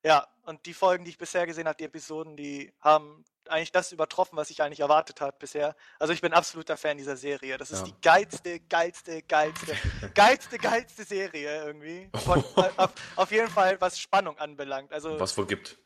Ja, 0.04 0.26
und 0.44 0.66
die 0.68 0.74
Folgen, 0.74 1.04
die 1.04 1.10
ich 1.10 1.18
bisher 1.18 1.46
gesehen 1.46 1.68
habe, 1.68 1.76
die 1.78 1.84
Episoden, 1.84 2.38
die 2.38 2.72
haben 2.80 3.26
eigentlich 3.50 3.74
das 3.74 3.92
übertroffen, 3.92 4.38
was 4.38 4.50
ich 4.50 4.62
eigentlich 4.62 4.80
erwartet 4.80 5.20
habe 5.20 5.36
bisher. 5.38 5.76
Also 6.00 6.14
ich 6.14 6.22
bin 6.22 6.32
absoluter 6.32 6.78
Fan 6.78 6.98
dieser 6.98 7.18
Serie. 7.18 7.58
Das 7.58 7.72
ist 7.72 7.80
Ja. 7.80 7.86
die 7.86 8.02
geilste, 8.02 8.60
geilste, 8.62 9.22
geilste, 9.24 9.76
geilste, 10.16 10.58
geilste 10.60 11.04
Serie 11.04 11.66
irgendwie. 11.66 12.10
Von, 12.24 12.42
auf, 12.78 12.92
auf 13.18 13.32
jeden 13.32 13.50
Fall, 13.50 13.82
was 13.82 14.00
Spannung 14.00 14.38
anbelangt. 14.38 14.94
Also 14.94 15.20
Was 15.20 15.38
wohl 15.38 15.46
gibt. 15.46 15.78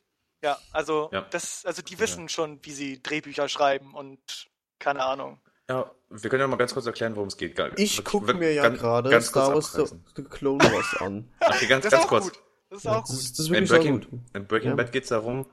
Ja, 0.41 0.57
also 0.71 1.09
Ja. 1.11 1.21
das, 1.31 1.65
also 1.65 1.81
die 1.81 1.99
wissen 1.99 2.29
schon, 2.29 2.59
wie 2.63 2.71
sie 2.71 3.01
Drehbücher 3.01 3.49
schreiben 3.49 3.93
und 3.93 4.47
keine 4.79 5.03
Ahnung. 5.03 5.39
Ja, 5.69 5.91
wir 6.09 6.29
können 6.29 6.41
ja 6.41 6.47
mal 6.47 6.55
ganz 6.55 6.73
kurz 6.73 6.85
erklären, 6.87 7.15
worum 7.15 7.27
es 7.27 7.37
geht. 7.37 7.59
Ich 7.77 8.03
gucke 8.03 8.33
mir 8.33 8.51
ja 8.53 8.67
gerade 8.69 9.21
Star 9.21 9.53
Wars. 9.53 9.73
The, 10.15 10.23
Clone 10.23 10.63
Wars 10.63 10.97
an. 10.99 11.29
Okay, 11.41 11.67
ganz, 11.67 11.83
Das 11.83 11.85
ist 11.85 11.91
ganz 11.91 12.05
auch 12.05 12.07
kurz. 12.09 12.23
gut. 12.25 12.39
Das 12.69 12.77
ist 12.79 12.83
Ja, 12.85 12.91
auch 12.97 13.01
das, 13.01 13.09
gut. 13.09 13.19
ist, 13.19 13.39
das 13.39 13.45
ist 13.45 13.51
In 13.55 13.65
Breaking, 13.67 13.99
gut. 14.01 14.09
in 14.33 14.47
Breaking 14.47 14.69
Ja. 14.71 14.75
Bad 14.75 14.91
geht 14.91 15.03
es 15.03 15.09
darum, 15.09 15.45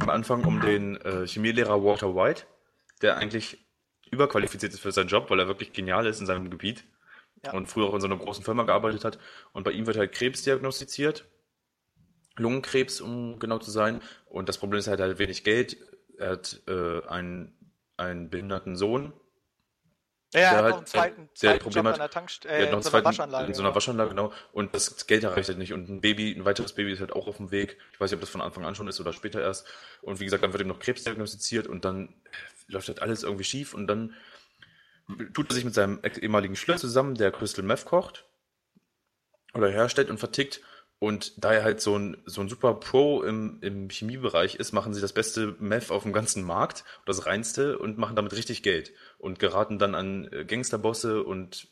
am 0.00 0.10
Anfang 0.10 0.44
um 0.44 0.60
den 0.60 0.96
äh, 1.02 1.26
Chemielehrer 1.26 1.82
Walter 1.84 2.14
White, 2.14 2.44
der 3.02 3.16
eigentlich 3.18 3.64
überqualifiziert 4.10 4.72
ist 4.72 4.80
für 4.80 4.92
seinen 4.92 5.08
Job, 5.08 5.30
weil 5.30 5.40
er 5.40 5.46
wirklich 5.48 5.72
genial 5.72 6.06
ist 6.06 6.20
in 6.20 6.26
seinem 6.26 6.50
Gebiet 6.50 6.84
Ja. 7.44 7.52
und 7.52 7.66
früher 7.66 7.86
auch 7.86 7.94
in 7.94 8.00
so 8.00 8.06
einer 8.06 8.16
großen 8.16 8.44
Firma 8.44 8.62
gearbeitet 8.64 9.04
hat. 9.04 9.18
Und 9.52 9.62
bei 9.64 9.72
ihm 9.72 9.86
wird 9.86 9.96
halt 9.96 10.12
Krebs 10.12 10.42
diagnostiziert, 10.42 11.26
Lungenkrebs, 12.36 13.00
um 13.00 13.38
genau 13.38 13.58
zu 13.58 13.70
sein. 13.70 14.00
Und 14.26 14.48
das 14.48 14.58
Problem 14.58 14.78
ist 14.78 14.88
halt 14.88 15.00
halt 15.00 15.18
wenig 15.18 15.44
Geld. 15.44 15.76
Er 16.18 16.30
hat 16.30 16.60
äh, 16.68 17.02
einen, 17.06 17.54
einen 17.96 18.30
behinderten 18.30 18.76
Sohn, 18.76 19.12
Ja, 20.32 20.40
er 20.40 20.48
der 20.50 20.50
hat 20.50 20.62
halt, 20.62 20.70
noch 20.72 20.76
einen 20.78 20.86
zweiten, 20.86 21.28
der 21.28 21.34
zweiten 21.34 21.58
Problem 21.60 21.84
Job 21.86 21.94
hat- 21.94 22.00
an 22.00 22.08
der 22.10 22.22
hat 22.22 22.44
äh, 22.44 22.48
noch 22.48 22.66
in 22.68 22.72
einen 22.74 22.82
so 22.82 22.90
zweiten, 22.90 23.04
Waschanlage. 23.04 23.46
in 23.48 23.54
so 23.54 23.62
einer. 23.62 23.74
Waschanlage, 23.74 24.10
genau. 24.10 24.32
Und 24.52 24.74
das 24.74 25.06
Geld 25.06 25.22
erreicht 25.24 25.48
halt 25.48 25.58
nicht. 25.58 25.72
Und 25.72 25.88
ein 25.88 26.00
Baby, 26.00 26.32
ein 26.32 26.44
weiteres 26.44 26.72
Baby 26.72 26.92
ist 26.92 27.00
halt 27.00 27.12
auch 27.12 27.26
auf 27.28 27.36
dem 27.36 27.50
Weg. 27.50 27.78
Ich 27.92 28.00
weiß 28.00 28.10
nicht, 28.10 28.16
ob 28.16 28.20
das 28.20 28.30
von 28.30 28.40
Anfang 28.40 28.64
an 28.64 28.74
schon 28.74 28.88
ist 28.88 29.00
oder 29.00 29.12
später 29.12 29.40
erst. 29.40 29.66
Und 30.02 30.18
wie 30.20 30.24
gesagt, 30.24 30.42
dann 30.42 30.52
wird 30.52 30.62
ihm 30.62 30.68
noch 30.68 30.80
Krebs 30.80 31.04
diagnostiziert 31.04 31.66
und 31.66 31.84
dann 31.84 32.14
läuft 32.68 32.88
halt 32.88 33.02
alles 33.02 33.22
irgendwie 33.22 33.44
schief 33.44 33.74
und 33.74 33.86
dann 33.86 34.14
tut 35.34 35.50
er 35.50 35.54
sich 35.54 35.64
mit 35.66 35.74
seinem 35.74 36.00
ehemaligen 36.02 36.56
Schüler 36.56 36.78
zusammen, 36.78 37.14
der 37.14 37.30
Crystal 37.30 37.64
Meth 37.64 37.84
kocht 37.84 38.24
oder 39.52 39.68
herstellt 39.68 40.08
und 40.10 40.18
vertickt. 40.18 40.60
Und 41.04 41.44
da 41.44 41.52
er 41.52 41.64
halt 41.64 41.82
so 41.82 41.98
ein, 41.98 42.16
so 42.24 42.40
ein 42.40 42.48
super 42.48 42.72
Pro 42.72 43.22
im, 43.22 43.58
im 43.60 43.90
Chemiebereich 43.90 44.54
ist, 44.54 44.72
machen 44.72 44.94
sie 44.94 45.02
das 45.02 45.12
beste 45.12 45.54
Meth 45.58 45.90
auf 45.90 46.04
dem 46.04 46.14
ganzen 46.14 46.42
Markt, 46.42 46.82
das 47.04 47.26
reinste 47.26 47.78
und 47.78 47.98
machen 47.98 48.16
damit 48.16 48.32
richtig 48.32 48.62
Geld 48.62 48.94
und 49.18 49.38
geraten 49.38 49.78
dann 49.78 49.94
an 49.94 50.26
äh, 50.32 50.46
Gangsterbosse 50.46 51.22
und 51.22 51.68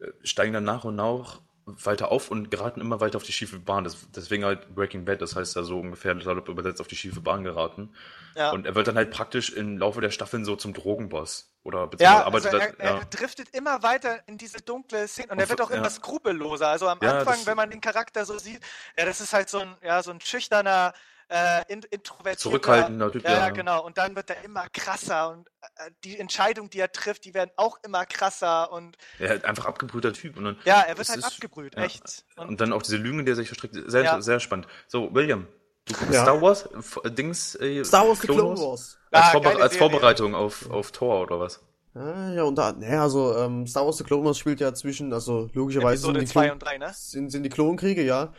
äh, 0.00 0.08
steigen 0.24 0.52
dann 0.52 0.64
nach 0.64 0.82
und 0.82 0.96
nach 0.96 1.40
weiter 1.66 2.10
auf 2.10 2.32
und 2.32 2.50
geraten 2.50 2.80
immer 2.80 2.98
weiter 3.00 3.16
auf 3.16 3.22
die 3.22 3.32
schiefe 3.32 3.60
Bahn. 3.60 3.84
Das, 3.84 3.96
deswegen 4.10 4.44
halt 4.44 4.74
Breaking 4.74 5.04
Bad, 5.04 5.22
das 5.22 5.36
heißt 5.36 5.54
ja 5.54 5.62
so 5.62 5.78
ungefähr 5.78 6.20
salopp 6.20 6.48
übersetzt 6.48 6.80
auf 6.80 6.88
die 6.88 6.96
schiefe 6.96 7.20
Bahn 7.20 7.44
geraten. 7.44 7.94
Ja. 8.34 8.50
Und 8.50 8.66
er 8.66 8.74
wird 8.74 8.88
dann 8.88 8.96
halt 8.96 9.12
praktisch 9.12 9.50
im 9.50 9.78
Laufe 9.78 10.00
der 10.00 10.10
Staffeln 10.10 10.44
so 10.44 10.56
zum 10.56 10.74
Drogenboss. 10.74 11.53
Oder 11.64 11.88
Ja, 11.98 12.24
also 12.26 12.48
er, 12.48 12.78
er, 12.78 12.90
er 12.98 13.04
driftet 13.06 13.48
immer 13.54 13.82
weiter 13.82 14.20
in 14.28 14.36
diese 14.38 14.58
dunkle 14.58 15.08
Szene 15.08 15.32
und 15.32 15.38
er 15.38 15.44
Und 15.44 15.48
wird 15.50 15.60
auch 15.62 15.70
ja. 15.70 15.76
immer 15.76 15.90
skrupelloser. 15.90 16.68
Also 16.68 16.88
am 16.88 16.98
Ja, 17.02 17.18
Anfang, 17.18 17.38
wenn 17.46 17.56
man 17.56 17.70
den 17.70 17.80
Charakter 17.80 18.24
so 18.26 18.38
sieht, 18.38 18.60
ja, 18.98 19.06
das 19.06 19.20
ist 19.22 19.32
halt 19.32 19.48
so 19.48 19.60
ein, 19.60 19.74
ja, 19.82 20.02
so 20.02 20.10
ein 20.10 20.20
schüchterner, 20.20 20.92
äh, 21.30 21.62
in, 21.72 21.80
introvertierter. 21.84 22.38
Zurückhaltender 22.38 23.10
Typ, 23.10 23.24
ja, 23.24 23.30
ja. 23.30 23.38
ja, 23.38 23.48
genau. 23.48 23.82
Und 23.82 23.96
dann 23.96 24.14
wird 24.14 24.28
er 24.28 24.44
immer 24.44 24.68
krasser 24.68 25.30
und 25.30 25.48
äh, 25.76 25.90
die 26.04 26.18
Entscheidungen, 26.18 26.68
die 26.68 26.80
er 26.80 26.92
trifft, 26.92 27.24
die 27.24 27.32
werden 27.32 27.50
auch 27.56 27.78
immer 27.82 28.04
krasser 28.04 28.70
und 28.70 28.98
er 29.18 29.36
ist 29.36 29.46
einfach 29.46 29.64
abgebrühter 29.64 30.12
Typ. 30.12 30.36
Und 30.36 30.44
dann, 30.44 30.58
ja, 30.66 30.82
er 30.82 30.98
wird 30.98 31.08
halt 31.08 31.18
ist- 31.20 31.24
abgebrüht, 31.24 31.76
ja. 31.76 31.84
echt. 31.84 32.26
Und, 32.36 32.60
dann 32.60 32.74
auch 32.74 32.82
diese 32.82 32.98
Lügen, 32.98 33.24
die 33.24 33.32
er 33.32 33.36
sich 33.36 33.48
verstrickt. 33.48 33.74
Sehr, 33.86 34.02
Ja. 34.02 34.20
sehr 34.20 34.38
spannend. 34.38 34.66
So, 34.86 35.14
William, 35.14 35.48
du 35.86 35.94
guckst 35.94 36.12
Ja. 36.14 36.22
Star 36.22 36.40
Wars? 36.42 36.68
F 36.78 37.00
Dings? 37.06 37.54
Äh, 37.56 37.84
Star 37.84 38.06
Wars 38.08 38.20
The 38.20 38.26
Clone 38.28 38.58
Wars. 38.58 38.98
Als, 39.10 39.24
Ah, 39.26 39.30
Vorbe 39.30 39.62
als. 39.62 39.76
Vorbereitung 39.76 40.34
auf, 40.34 40.70
auf 40.70 40.90
Tor 40.92 41.22
oder 41.22 41.40
was? 41.40 41.60
Ja, 41.94 42.42
und 42.42 42.56
da, 42.58 42.72
naja, 42.72 43.02
also, 43.02 43.36
ähm, 43.36 43.68
Star 43.68 43.84
Wars 43.86 43.98
The 43.98 44.04
Clone 44.04 44.24
Wars 44.24 44.36
spielt 44.36 44.58
ja 44.60 44.74
zwischen, 44.74 45.12
also, 45.12 45.48
logischerweise 45.52 46.02
sind 46.06 46.20
die, 46.20 46.24
2 46.26 46.46
Klon 46.46 46.52
und 46.54 46.62
3, 46.64 46.78
ne? 46.78 46.90
sind, 46.92 47.30
sind 47.30 47.44
die 47.44 47.50
Klonkriege, 47.50 48.02
ja. 48.02 48.32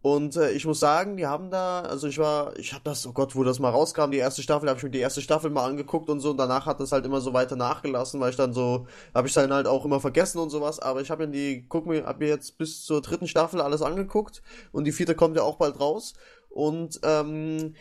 Und 0.00 0.34
äh, 0.36 0.50
ich 0.50 0.64
muss 0.64 0.80
sagen, 0.80 1.16
die 1.16 1.26
haben 1.26 1.50
da, 1.50 1.82
also 1.82 2.08
ich 2.08 2.18
war, 2.18 2.58
ich 2.58 2.72
habe 2.72 2.82
das, 2.82 3.06
oh 3.06 3.12
Gott, 3.12 3.36
wo 3.36 3.44
das 3.44 3.60
mal 3.60 3.68
rauskam, 3.70 4.10
die 4.10 4.16
erste 4.18 4.42
Staffel, 4.42 4.68
habe 4.68 4.78
ich 4.78 4.82
mir 4.82 4.90
die 4.90 4.98
erste 4.98 5.20
Staffel 5.20 5.48
mal 5.50 5.64
angeguckt 5.68 6.08
und 6.10 6.18
so, 6.18 6.30
und 6.30 6.38
danach 6.38 6.66
hat 6.66 6.80
das 6.80 6.90
halt 6.90 7.04
immer 7.06 7.20
so 7.20 7.34
weiter 7.34 7.54
nachgelassen, 7.54 8.18
weil 8.18 8.30
ich 8.30 8.36
dann 8.36 8.52
so, 8.52 8.86
habe 9.14 9.28
ich 9.28 9.34
dann 9.34 9.52
halt 9.52 9.68
auch 9.68 9.84
immer 9.84 10.00
vergessen 10.00 10.38
und 10.38 10.50
sowas, 10.50 10.80
aber 10.80 11.02
ich 11.02 11.10
habe 11.10 11.26
mir 11.26 11.32
die, 11.32 11.66
guck 11.68 11.86
mir, 11.86 12.04
hab 12.04 12.18
mir 12.18 12.28
jetzt 12.28 12.58
bis 12.58 12.84
zur 12.84 13.00
dritten 13.00 13.28
Staffel 13.28 13.60
alles 13.60 13.80
angeguckt 13.82 14.42
und 14.72 14.84
die 14.84 14.92
vierte 14.92 15.14
kommt 15.14 15.36
ja 15.36 15.42
auch 15.42 15.56
bald 15.56 15.78
raus 15.78 16.14
und 16.54 17.00
ähm, 17.02 17.74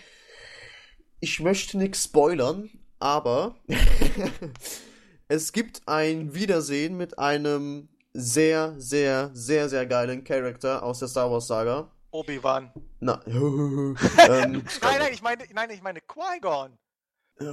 ich 1.19 1.39
möchte 1.39 1.77
nichts 1.77 2.05
spoilern, 2.05 2.69
aber 2.99 3.55
es 5.27 5.51
gibt 5.53 5.81
ein 5.87 6.33
Wiedersehen 6.33 6.97
mit 6.97 7.19
einem 7.19 7.89
sehr, 8.13 8.75
sehr, 8.77 9.29
sehr, 9.33 9.69
sehr 9.69 9.85
geilen 9.85 10.23
Charakter 10.23 10.83
aus 10.83 10.99
der 10.99 11.07
Star 11.07 11.31
Wars 11.31 11.47
Saga. 11.47 11.91
Obi-Wan. 12.11 12.71
Na, 12.99 13.21
ähm, 13.25 13.95
Nein, 14.17 14.63
nein, 14.81 15.13
ich 15.13 15.21
meine, 15.21 15.43
nein, 15.53 15.69
ich 15.69 15.81
meine 15.81 15.99
Qui-Gon. 16.01 16.77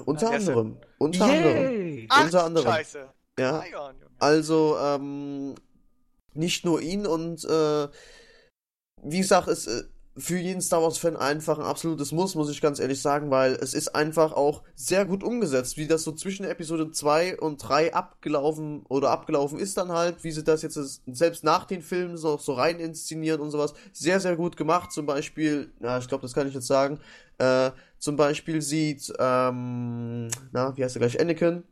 unter 0.04 0.30
anderem, 0.30 0.80
unter 0.98 1.24
anderem, 1.26 2.06
Ach, 2.08 2.24
unter 2.24 2.44
anderem, 2.44 2.66
Scheiße. 2.66 3.08
ja. 3.38 3.62
Also, 4.18 4.76
ähm, 4.80 5.54
nicht 6.34 6.64
nur 6.64 6.80
ihn 6.80 7.06
und, 7.06 7.44
äh, 7.44 7.88
wie 9.02 9.18
gesagt, 9.18 9.46
es 9.48 9.66
äh, 9.68 9.84
für 10.18 10.38
jeden 10.38 10.60
Star 10.60 10.82
Wars-Fan 10.82 11.16
einfach 11.16 11.58
ein 11.58 11.64
absolutes 11.64 12.12
Muss, 12.12 12.34
muss 12.34 12.50
ich 12.50 12.60
ganz 12.60 12.78
ehrlich 12.78 13.00
sagen, 13.00 13.30
weil 13.30 13.52
es 13.54 13.74
ist 13.74 13.94
einfach 13.94 14.32
auch 14.32 14.62
sehr 14.74 15.04
gut 15.04 15.22
umgesetzt, 15.22 15.76
wie 15.76 15.86
das 15.86 16.02
so 16.02 16.12
zwischen 16.12 16.44
Episode 16.44 16.90
2 16.90 17.38
und 17.38 17.58
3 17.58 17.94
abgelaufen 17.94 18.84
oder 18.88 19.10
abgelaufen 19.10 19.58
ist 19.58 19.76
dann 19.76 19.92
halt, 19.92 20.24
wie 20.24 20.32
sie 20.32 20.44
das 20.44 20.62
jetzt 20.62 20.78
selbst 21.06 21.44
nach 21.44 21.64
den 21.64 21.82
Filmen 21.82 22.16
so, 22.16 22.36
so 22.38 22.54
rein 22.54 22.80
inszenieren 22.80 23.40
und 23.40 23.50
sowas. 23.50 23.74
Sehr, 23.92 24.20
sehr 24.20 24.36
gut 24.36 24.56
gemacht. 24.56 24.92
Zum 24.92 25.06
Beispiel, 25.06 25.72
ja, 25.80 25.98
ich 25.98 26.08
glaube, 26.08 26.22
das 26.22 26.34
kann 26.34 26.48
ich 26.48 26.54
jetzt 26.54 26.66
sagen, 26.66 27.00
äh, 27.38 27.70
zum 27.98 28.16
Beispiel 28.16 28.62
sieht, 28.62 29.12
ähm, 29.18 30.28
na, 30.52 30.76
wie 30.76 30.84
heißt 30.84 30.96
er 30.96 31.00
gleich, 31.00 31.20
Anakin, 31.20 31.64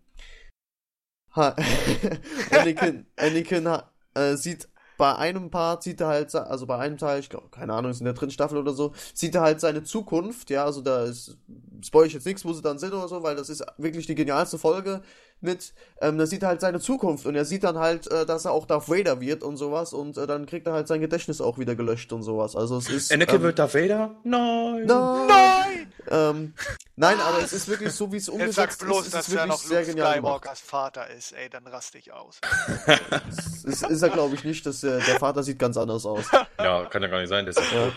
Ha 1.37 1.55
Anakin, 2.51 3.07
Anakin 3.17 3.69
ha 3.69 3.93
äh, 4.15 4.37
sieht 4.37 4.69
bei 4.97 5.15
einem 5.15 5.51
Part 5.51 5.83
sieht 5.83 6.01
er 6.01 6.09
halt, 6.09 6.35
also 6.35 6.67
bei 6.67 6.79
einem 6.79 6.97
Teil, 6.97 7.21
ich 7.21 7.29
glaube, 7.29 7.49
keine 7.51 7.73
Ahnung, 7.75 7.91
ist 7.91 8.01
in 8.01 8.05
der 8.05 8.15
dritten 8.15 8.33
Staffel 8.33 8.59
oder 8.59 8.73
so, 8.73 8.93
sieht 9.15 9.35
er 9.35 9.43
halt 9.43 9.61
seine 9.61 9.83
Zukunft, 9.83 10.51
ja, 10.51 10.65
also 10.65 10.81
da 10.81 11.05
ist, 11.05 11.37
spoil 11.83 12.07
ich 12.07 12.15
jetzt 12.15 12.27
nichts, 12.27 12.45
wo 12.45 12.53
sie 12.53 12.63
dann 12.63 12.79
sind 12.79 12.93
oder 12.93 13.09
so, 13.09 13.23
weil 13.23 13.37
das 13.37 13.49
ist 13.49 13.65
wirklich 13.79 14.07
die 14.07 14.15
genialste 14.15 14.59
Folge. 14.59 15.03
Mit, 15.41 15.73
ähm, 16.01 16.19
er 16.19 16.27
sieht 16.27 16.43
halt 16.43 16.61
seine 16.61 16.81
Zukunft 16.81 17.27
und 17.27 17.35
er 17.35 17.45
sieht 17.45 17.65
dann 17.65 17.79
halt, 17.79 18.11
äh, 18.11 18.25
dass 18.27 18.45
er 18.45 18.53
auch 18.53 18.67
Darth 18.67 18.89
Vader 18.89 19.21
wird 19.21 19.43
und 19.43 19.57
sowas 19.57 19.93
und 19.93 20.17
äh, 20.17 20.27
dann 20.27 20.47
kriegt 20.47 20.67
er 20.67 20.73
halt 20.73 20.89
sein 20.89 21.01
Gedächtnis 21.01 21.41
auch 21.41 21.59
wieder 21.59 21.75
gelöscht 21.75 22.13
und 22.13 22.23
sowas. 22.23 22.57
Also 22.57 22.79
es 22.79 22.89
ist. 22.89 23.13
Anakin 23.13 23.37
ähm, 23.37 23.43
wird 23.43 23.59
Darth 23.59 23.75
Vader? 23.75 24.15
Nein. 24.25 24.85
Nein! 24.87 25.27
Nein! 25.27 25.93
Ähm, 26.09 26.55
nein, 26.95 27.21
aber 27.21 27.43
es 27.43 27.53
ist 27.53 27.69
wirklich 27.69 27.93
so, 27.93 28.13
wie 28.13 28.17
es 28.17 28.27
Jetzt 28.27 28.35
umgesetzt 28.35 28.57
sag 28.57 28.71
ist. 28.71 28.79
bloß, 28.85 29.07
ist 29.07 29.15
dass 29.15 29.29
es 29.29 29.35
er 29.35 29.41
wirklich 29.41 29.51
noch 29.51 29.59
sehr 29.69 29.81
Luke 29.81 29.91
genial 29.93 30.15
gemacht. 30.17 30.41
Skywalkers 30.43 30.61
Vater 30.61 31.11
ist, 31.11 31.33
ey, 31.33 31.51
dann 31.51 31.67
raste 31.67 31.99
ich 31.99 32.13
aus. 32.13 32.41
Das 33.11 33.65
ist, 33.65 33.83
ist 33.83 34.03
er, 34.03 34.11
glaube 34.11 34.35
ich, 34.37 34.45
nicht. 34.45 34.65
Dass, 34.65 34.85
äh, 34.85 35.01
der 35.01 35.19
Vater 35.19 35.43
sieht 35.43 35.59
ganz 35.59 35.77
anders 35.77 36.07
aus. 36.07 36.25
Ja, 36.59 36.85
kann 36.87 37.03
ja 37.03 37.09
gar 37.09 37.19
nicht 37.19 37.29
sein. 37.29 37.45
Der 37.45 37.57
ist 37.57 37.73
Ja. 37.73 37.93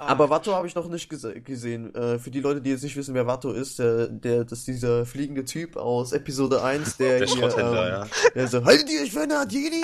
Ja. 0.00 0.06
Aber 0.06 0.30
Watto 0.30 0.54
habe 0.54 0.66
ich 0.66 0.74
noch 0.74 0.88
nicht 0.88 1.08
gese 1.10 1.40
gesehen. 1.40 1.94
Äh, 1.94 2.18
für 2.18 2.30
die 2.30 2.40
Leute, 2.40 2.60
die 2.60 2.70
jetzt 2.70 2.82
nicht 2.82 2.96
wissen, 2.96 3.14
wer 3.14 3.26
Watto 3.26 3.52
ist, 3.52 3.78
der, 3.78 4.08
der, 4.08 4.44
das 4.44 4.60
ist 4.60 4.68
dieser 4.68 5.04
fliegende 5.04 5.44
Typ 5.44 5.76
aus 5.76 6.12
Episode 6.12 6.62
1, 6.62 6.96
der, 6.96 7.18
Der 7.18 7.28
hier, 7.28 7.58
ähm, 7.58 7.74
ja. 7.74 8.06
der 8.34 8.48
so, 8.48 8.64
haltet 8.64 8.90
ihr 8.90 9.02
euch 9.02 9.12
für 9.12 9.20
eine 9.20 9.38
Art 9.38 9.52
Jedi? 9.52 9.82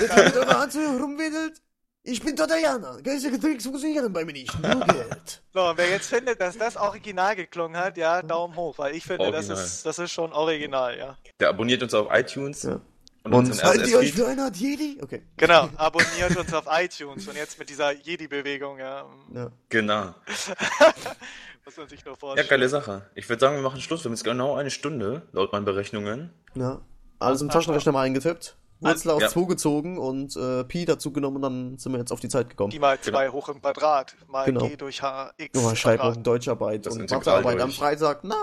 Jetzt 0.00 0.10
Alter, 0.10 0.24
mit 0.24 0.36
eurer 0.36 0.60
Hand 0.60 0.72
so 0.72 0.80
rumwedelt? 0.80 1.62
Ich 2.04 2.20
bin 2.20 2.34
Tatayana. 2.34 2.98
Geistige 3.00 3.38
Tricks 3.38 3.62
funktionieren 3.62 4.12
bei 4.12 4.24
mir 4.24 4.32
nicht. 4.32 4.60
Nur 4.60 4.80
Geld. 4.86 5.42
so, 5.54 5.68
und 5.68 5.78
wer 5.78 5.88
jetzt 5.88 6.08
findet, 6.08 6.40
dass 6.40 6.58
das 6.58 6.76
original 6.76 7.36
geklungen 7.36 7.76
hat, 7.76 7.96
ja, 7.96 8.22
Daumen 8.22 8.56
hoch, 8.56 8.76
weil 8.78 8.96
ich 8.96 9.04
finde, 9.04 9.30
das 9.30 9.48
ist, 9.48 9.86
das 9.86 10.00
ist 10.00 10.10
schon 10.10 10.32
original, 10.32 10.98
ja. 10.98 11.16
Der 11.38 11.50
abonniert 11.50 11.80
uns 11.82 11.94
auf 11.94 12.08
iTunes. 12.10 12.64
Ja. 12.64 12.80
Und, 13.24 13.32
Und 13.34 13.62
haltet 13.62 13.88
ihr 13.88 13.98
euch 13.98 14.12
für 14.12 14.26
eine 14.26 14.42
Art 14.44 14.56
Jedi? 14.56 14.98
Okay. 15.00 15.22
Genau, 15.36 15.68
abonniert 15.76 16.36
uns 16.36 16.52
auf 16.52 16.64
iTunes 16.70 17.28
und 17.28 17.36
jetzt 17.36 17.56
mit 17.58 17.70
dieser 17.70 17.92
Jedi-Bewegung, 17.92 18.78
ja, 18.78 19.06
Ja. 19.32 19.50
Genau. 19.68 20.14
muss 21.64 21.76
man 21.76 21.88
sich 21.88 22.04
nur 22.04 22.14
Ja, 22.14 22.18
vorstellen. 22.18 22.48
geile 22.48 22.68
Sache. 22.68 23.08
Ich 23.14 23.28
würde 23.28 23.38
sagen, 23.40 23.54
wir 23.56 23.62
machen 23.62 23.80
Schluss. 23.80 24.00
Wir 24.02 24.06
haben 24.08 24.14
jetzt 24.14 24.24
genau 24.24 24.56
eine 24.56 24.70
Stunde, 24.70 25.22
laut 25.32 25.52
meinen 25.52 25.64
Berechnungen. 25.64 26.30
ja. 26.54 26.80
Alles 27.20 27.40
im 27.40 27.50
Taschenrechner 27.50 27.92
mal 27.92 28.02
eingetippt. 28.02 28.56
Wurzel 28.80 29.10
aus 29.12 29.22
Ja. 29.22 29.28
2 29.28 29.44
gezogen 29.46 29.96
und 29.96 30.34
äh, 30.34 30.64
Pi 30.64 30.84
dazu 30.84 31.12
genommen 31.12 31.36
und 31.36 31.42
dann 31.42 31.78
sind 31.78 31.92
wir 31.92 32.00
jetzt 32.00 32.10
auf 32.10 32.18
die 32.18 32.28
Zeit 32.28 32.50
gekommen. 32.50 32.70
Die 32.70 32.80
mal 32.80 33.00
2 33.00 33.28
hoch 33.28 33.48
im 33.48 33.62
Quadrat, 33.62 34.16
mal 34.26 34.44
Genau. 34.46 34.66
G 34.66 34.74
durch 34.76 35.00
H, 35.02 35.32
X. 35.36 35.50
Junge, 35.54 35.66
Quadrat. 35.68 35.78
Schreibung, 35.78 36.22
Deutscharbeit 36.24 36.84
Das 36.86 36.94
und 36.96 37.08
Mathearbeit 37.08 37.60
am. 37.60 37.70
Freitag. 37.70 38.24
Nein! 38.24 38.36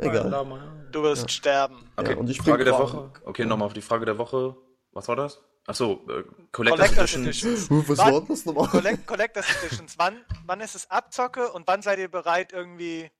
Egal. 0.00 0.88
Du 0.92 1.02
wirst 1.02 1.30
sterben. 1.30 1.90
Okay, 1.96 2.12
Ja, 2.12 2.16
und 2.18 2.28
ich 2.30 2.38
bin 2.38 2.46
Frage 2.46 2.64
der 2.64 2.74
krank. 2.74 2.92
Woche. 2.92 3.10
Okay, 3.24 3.44
nochmal 3.44 3.66
auf 3.66 3.72
die 3.74 3.82
Frage 3.82 4.04
der 4.06 4.18
Woche. 4.18 4.56
Was 4.92 5.06
war 5.08 5.16
das? 5.16 5.42
Achso, 5.66 6.04
äh, 6.08 6.24
Collector's 6.50 6.52
Collectors 6.52 7.14
Edition. 7.14 7.22
Editions. 7.24 7.70
Was 7.88 7.98
Wann- 7.98 8.14
war 8.14 8.20
das 8.22 8.44
nochmal? 8.46 8.68
Collect 8.68 9.06
Collectors 9.06 9.46
Editions. 9.62 9.98
Wann, 9.98 10.24
wann 10.46 10.60
ist 10.60 10.74
es 10.74 10.90
Abzocke 10.90 11.52
und 11.52 11.66
wann 11.68 11.82
seid 11.82 11.98
ihr 11.98 12.10
bereit, 12.10 12.52
irgendwie, 12.52 13.10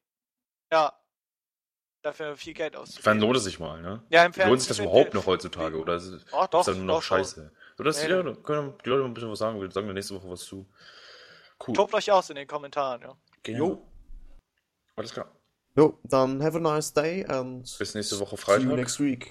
ja, 0.72 0.92
dafür 2.02 2.36
viel 2.36 2.54
Geld 2.54 2.74
auszugeben? 2.76 3.04
Wann 3.04 3.20
lohnt 3.20 3.36
es 3.36 3.44
sich 3.44 3.60
mal, 3.60 3.80
ne? 3.82 4.02
Ja, 4.08 4.24
im 4.24 4.32
Lohnt 4.32 4.60
sich 4.60 4.68
das 4.68 4.78
Fernsehen- 4.78 4.84
überhaupt 4.90 5.14
noch 5.14 5.26
heutzutage? 5.26 5.78
Oder 5.78 5.96
ist 5.96 6.04
es 6.06 6.24
Oh, 6.32 6.46
doch, 6.50 6.60
ist 6.60 6.66
das 6.68 6.76
nur 6.76 6.86
noch 6.86 6.94
doch 6.96 7.02
schon. 7.02 7.18
scheiße? 7.18 7.52
So, 7.76 7.84
dass 7.84 8.00
Nee, 8.00 8.06
die. 8.08 8.12
Leute, 8.14 8.34
können 8.42 8.74
die 8.84 8.88
Leute 8.88 9.02
mal 9.02 9.08
ein 9.08 9.14
bisschen 9.14 9.30
was 9.30 9.38
sagen. 9.38 9.60
Wir 9.60 9.70
sagen 9.70 9.86
wir 9.86 9.94
nächste 9.94 10.14
Woche 10.16 10.28
was 10.30 10.40
zu. 10.40 10.66
Cool. 11.66 11.74
Tobt 11.74 11.94
euch 11.94 12.10
aus 12.10 12.30
in 12.30 12.36
den 12.36 12.48
Kommentaren, 12.48 13.02
ja. 13.02 13.16
Jo. 13.46 13.86
Alles 14.96 15.12
klar. 15.12 15.30
Jo, 15.76 15.98
dann 16.04 16.42
have 16.42 16.56
a 16.56 16.60
nice 16.60 16.92
day 16.92 17.24
and 17.26 17.62
Bis 17.78 17.94
nächste 17.94 18.18
Woche 18.18 18.36
see 18.36 18.42
you 18.52 18.58
Freitag. 18.60 18.76
next 18.76 19.00
week. 19.00 19.30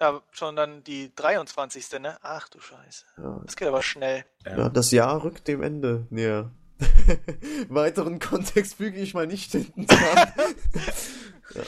Ja, 0.00 0.22
schon 0.30 0.54
dann 0.54 0.84
die 0.84 1.12
23. 1.16 1.98
ne? 2.00 2.16
Ach 2.22 2.48
du 2.48 2.60
Scheiße. 2.60 3.04
Ja, 3.16 3.40
Das 3.44 3.56
geht 3.56 3.66
aber 3.68 3.82
schnell. 3.82 4.24
ja, 4.46 4.68
das 4.68 4.92
Jahr 4.92 5.22
rückt 5.24 5.48
dem 5.48 5.62
Ende 5.62 6.06
näher. 6.10 6.52
Weiteren 7.68 8.20
Kontext 8.20 8.74
füge 8.76 8.98
ich 9.00 9.12
mal 9.14 9.26
nicht 9.26 9.50
hinten 9.50 9.86
dran. 9.86 9.98
ja. 11.54 11.62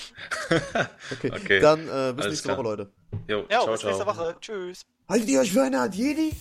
okay. 1.11 1.33
Okay. 1.33 1.61
dann 1.61 1.81
äh, 1.81 1.87
bis 1.87 1.93
Alles 1.93 2.27
nächste 2.27 2.43
klar. 2.45 2.59
Woche, 2.59 2.63
Leute. 2.67 2.93
Jo, 3.27 3.41
Ja, 3.51 3.63
ciao, 3.63 3.73
bis 3.73 3.83
nächste 3.83 4.05
ciao. 4.05 4.17
Woche. 4.17 4.37
Tschüss. 4.41 4.83
Haltet 5.09 5.29
ihr 5.29 5.41
euch 5.41 5.53
für 5.53 5.63
eine 5.63 5.81
Art 5.81 5.95
Jedi? 5.97 6.33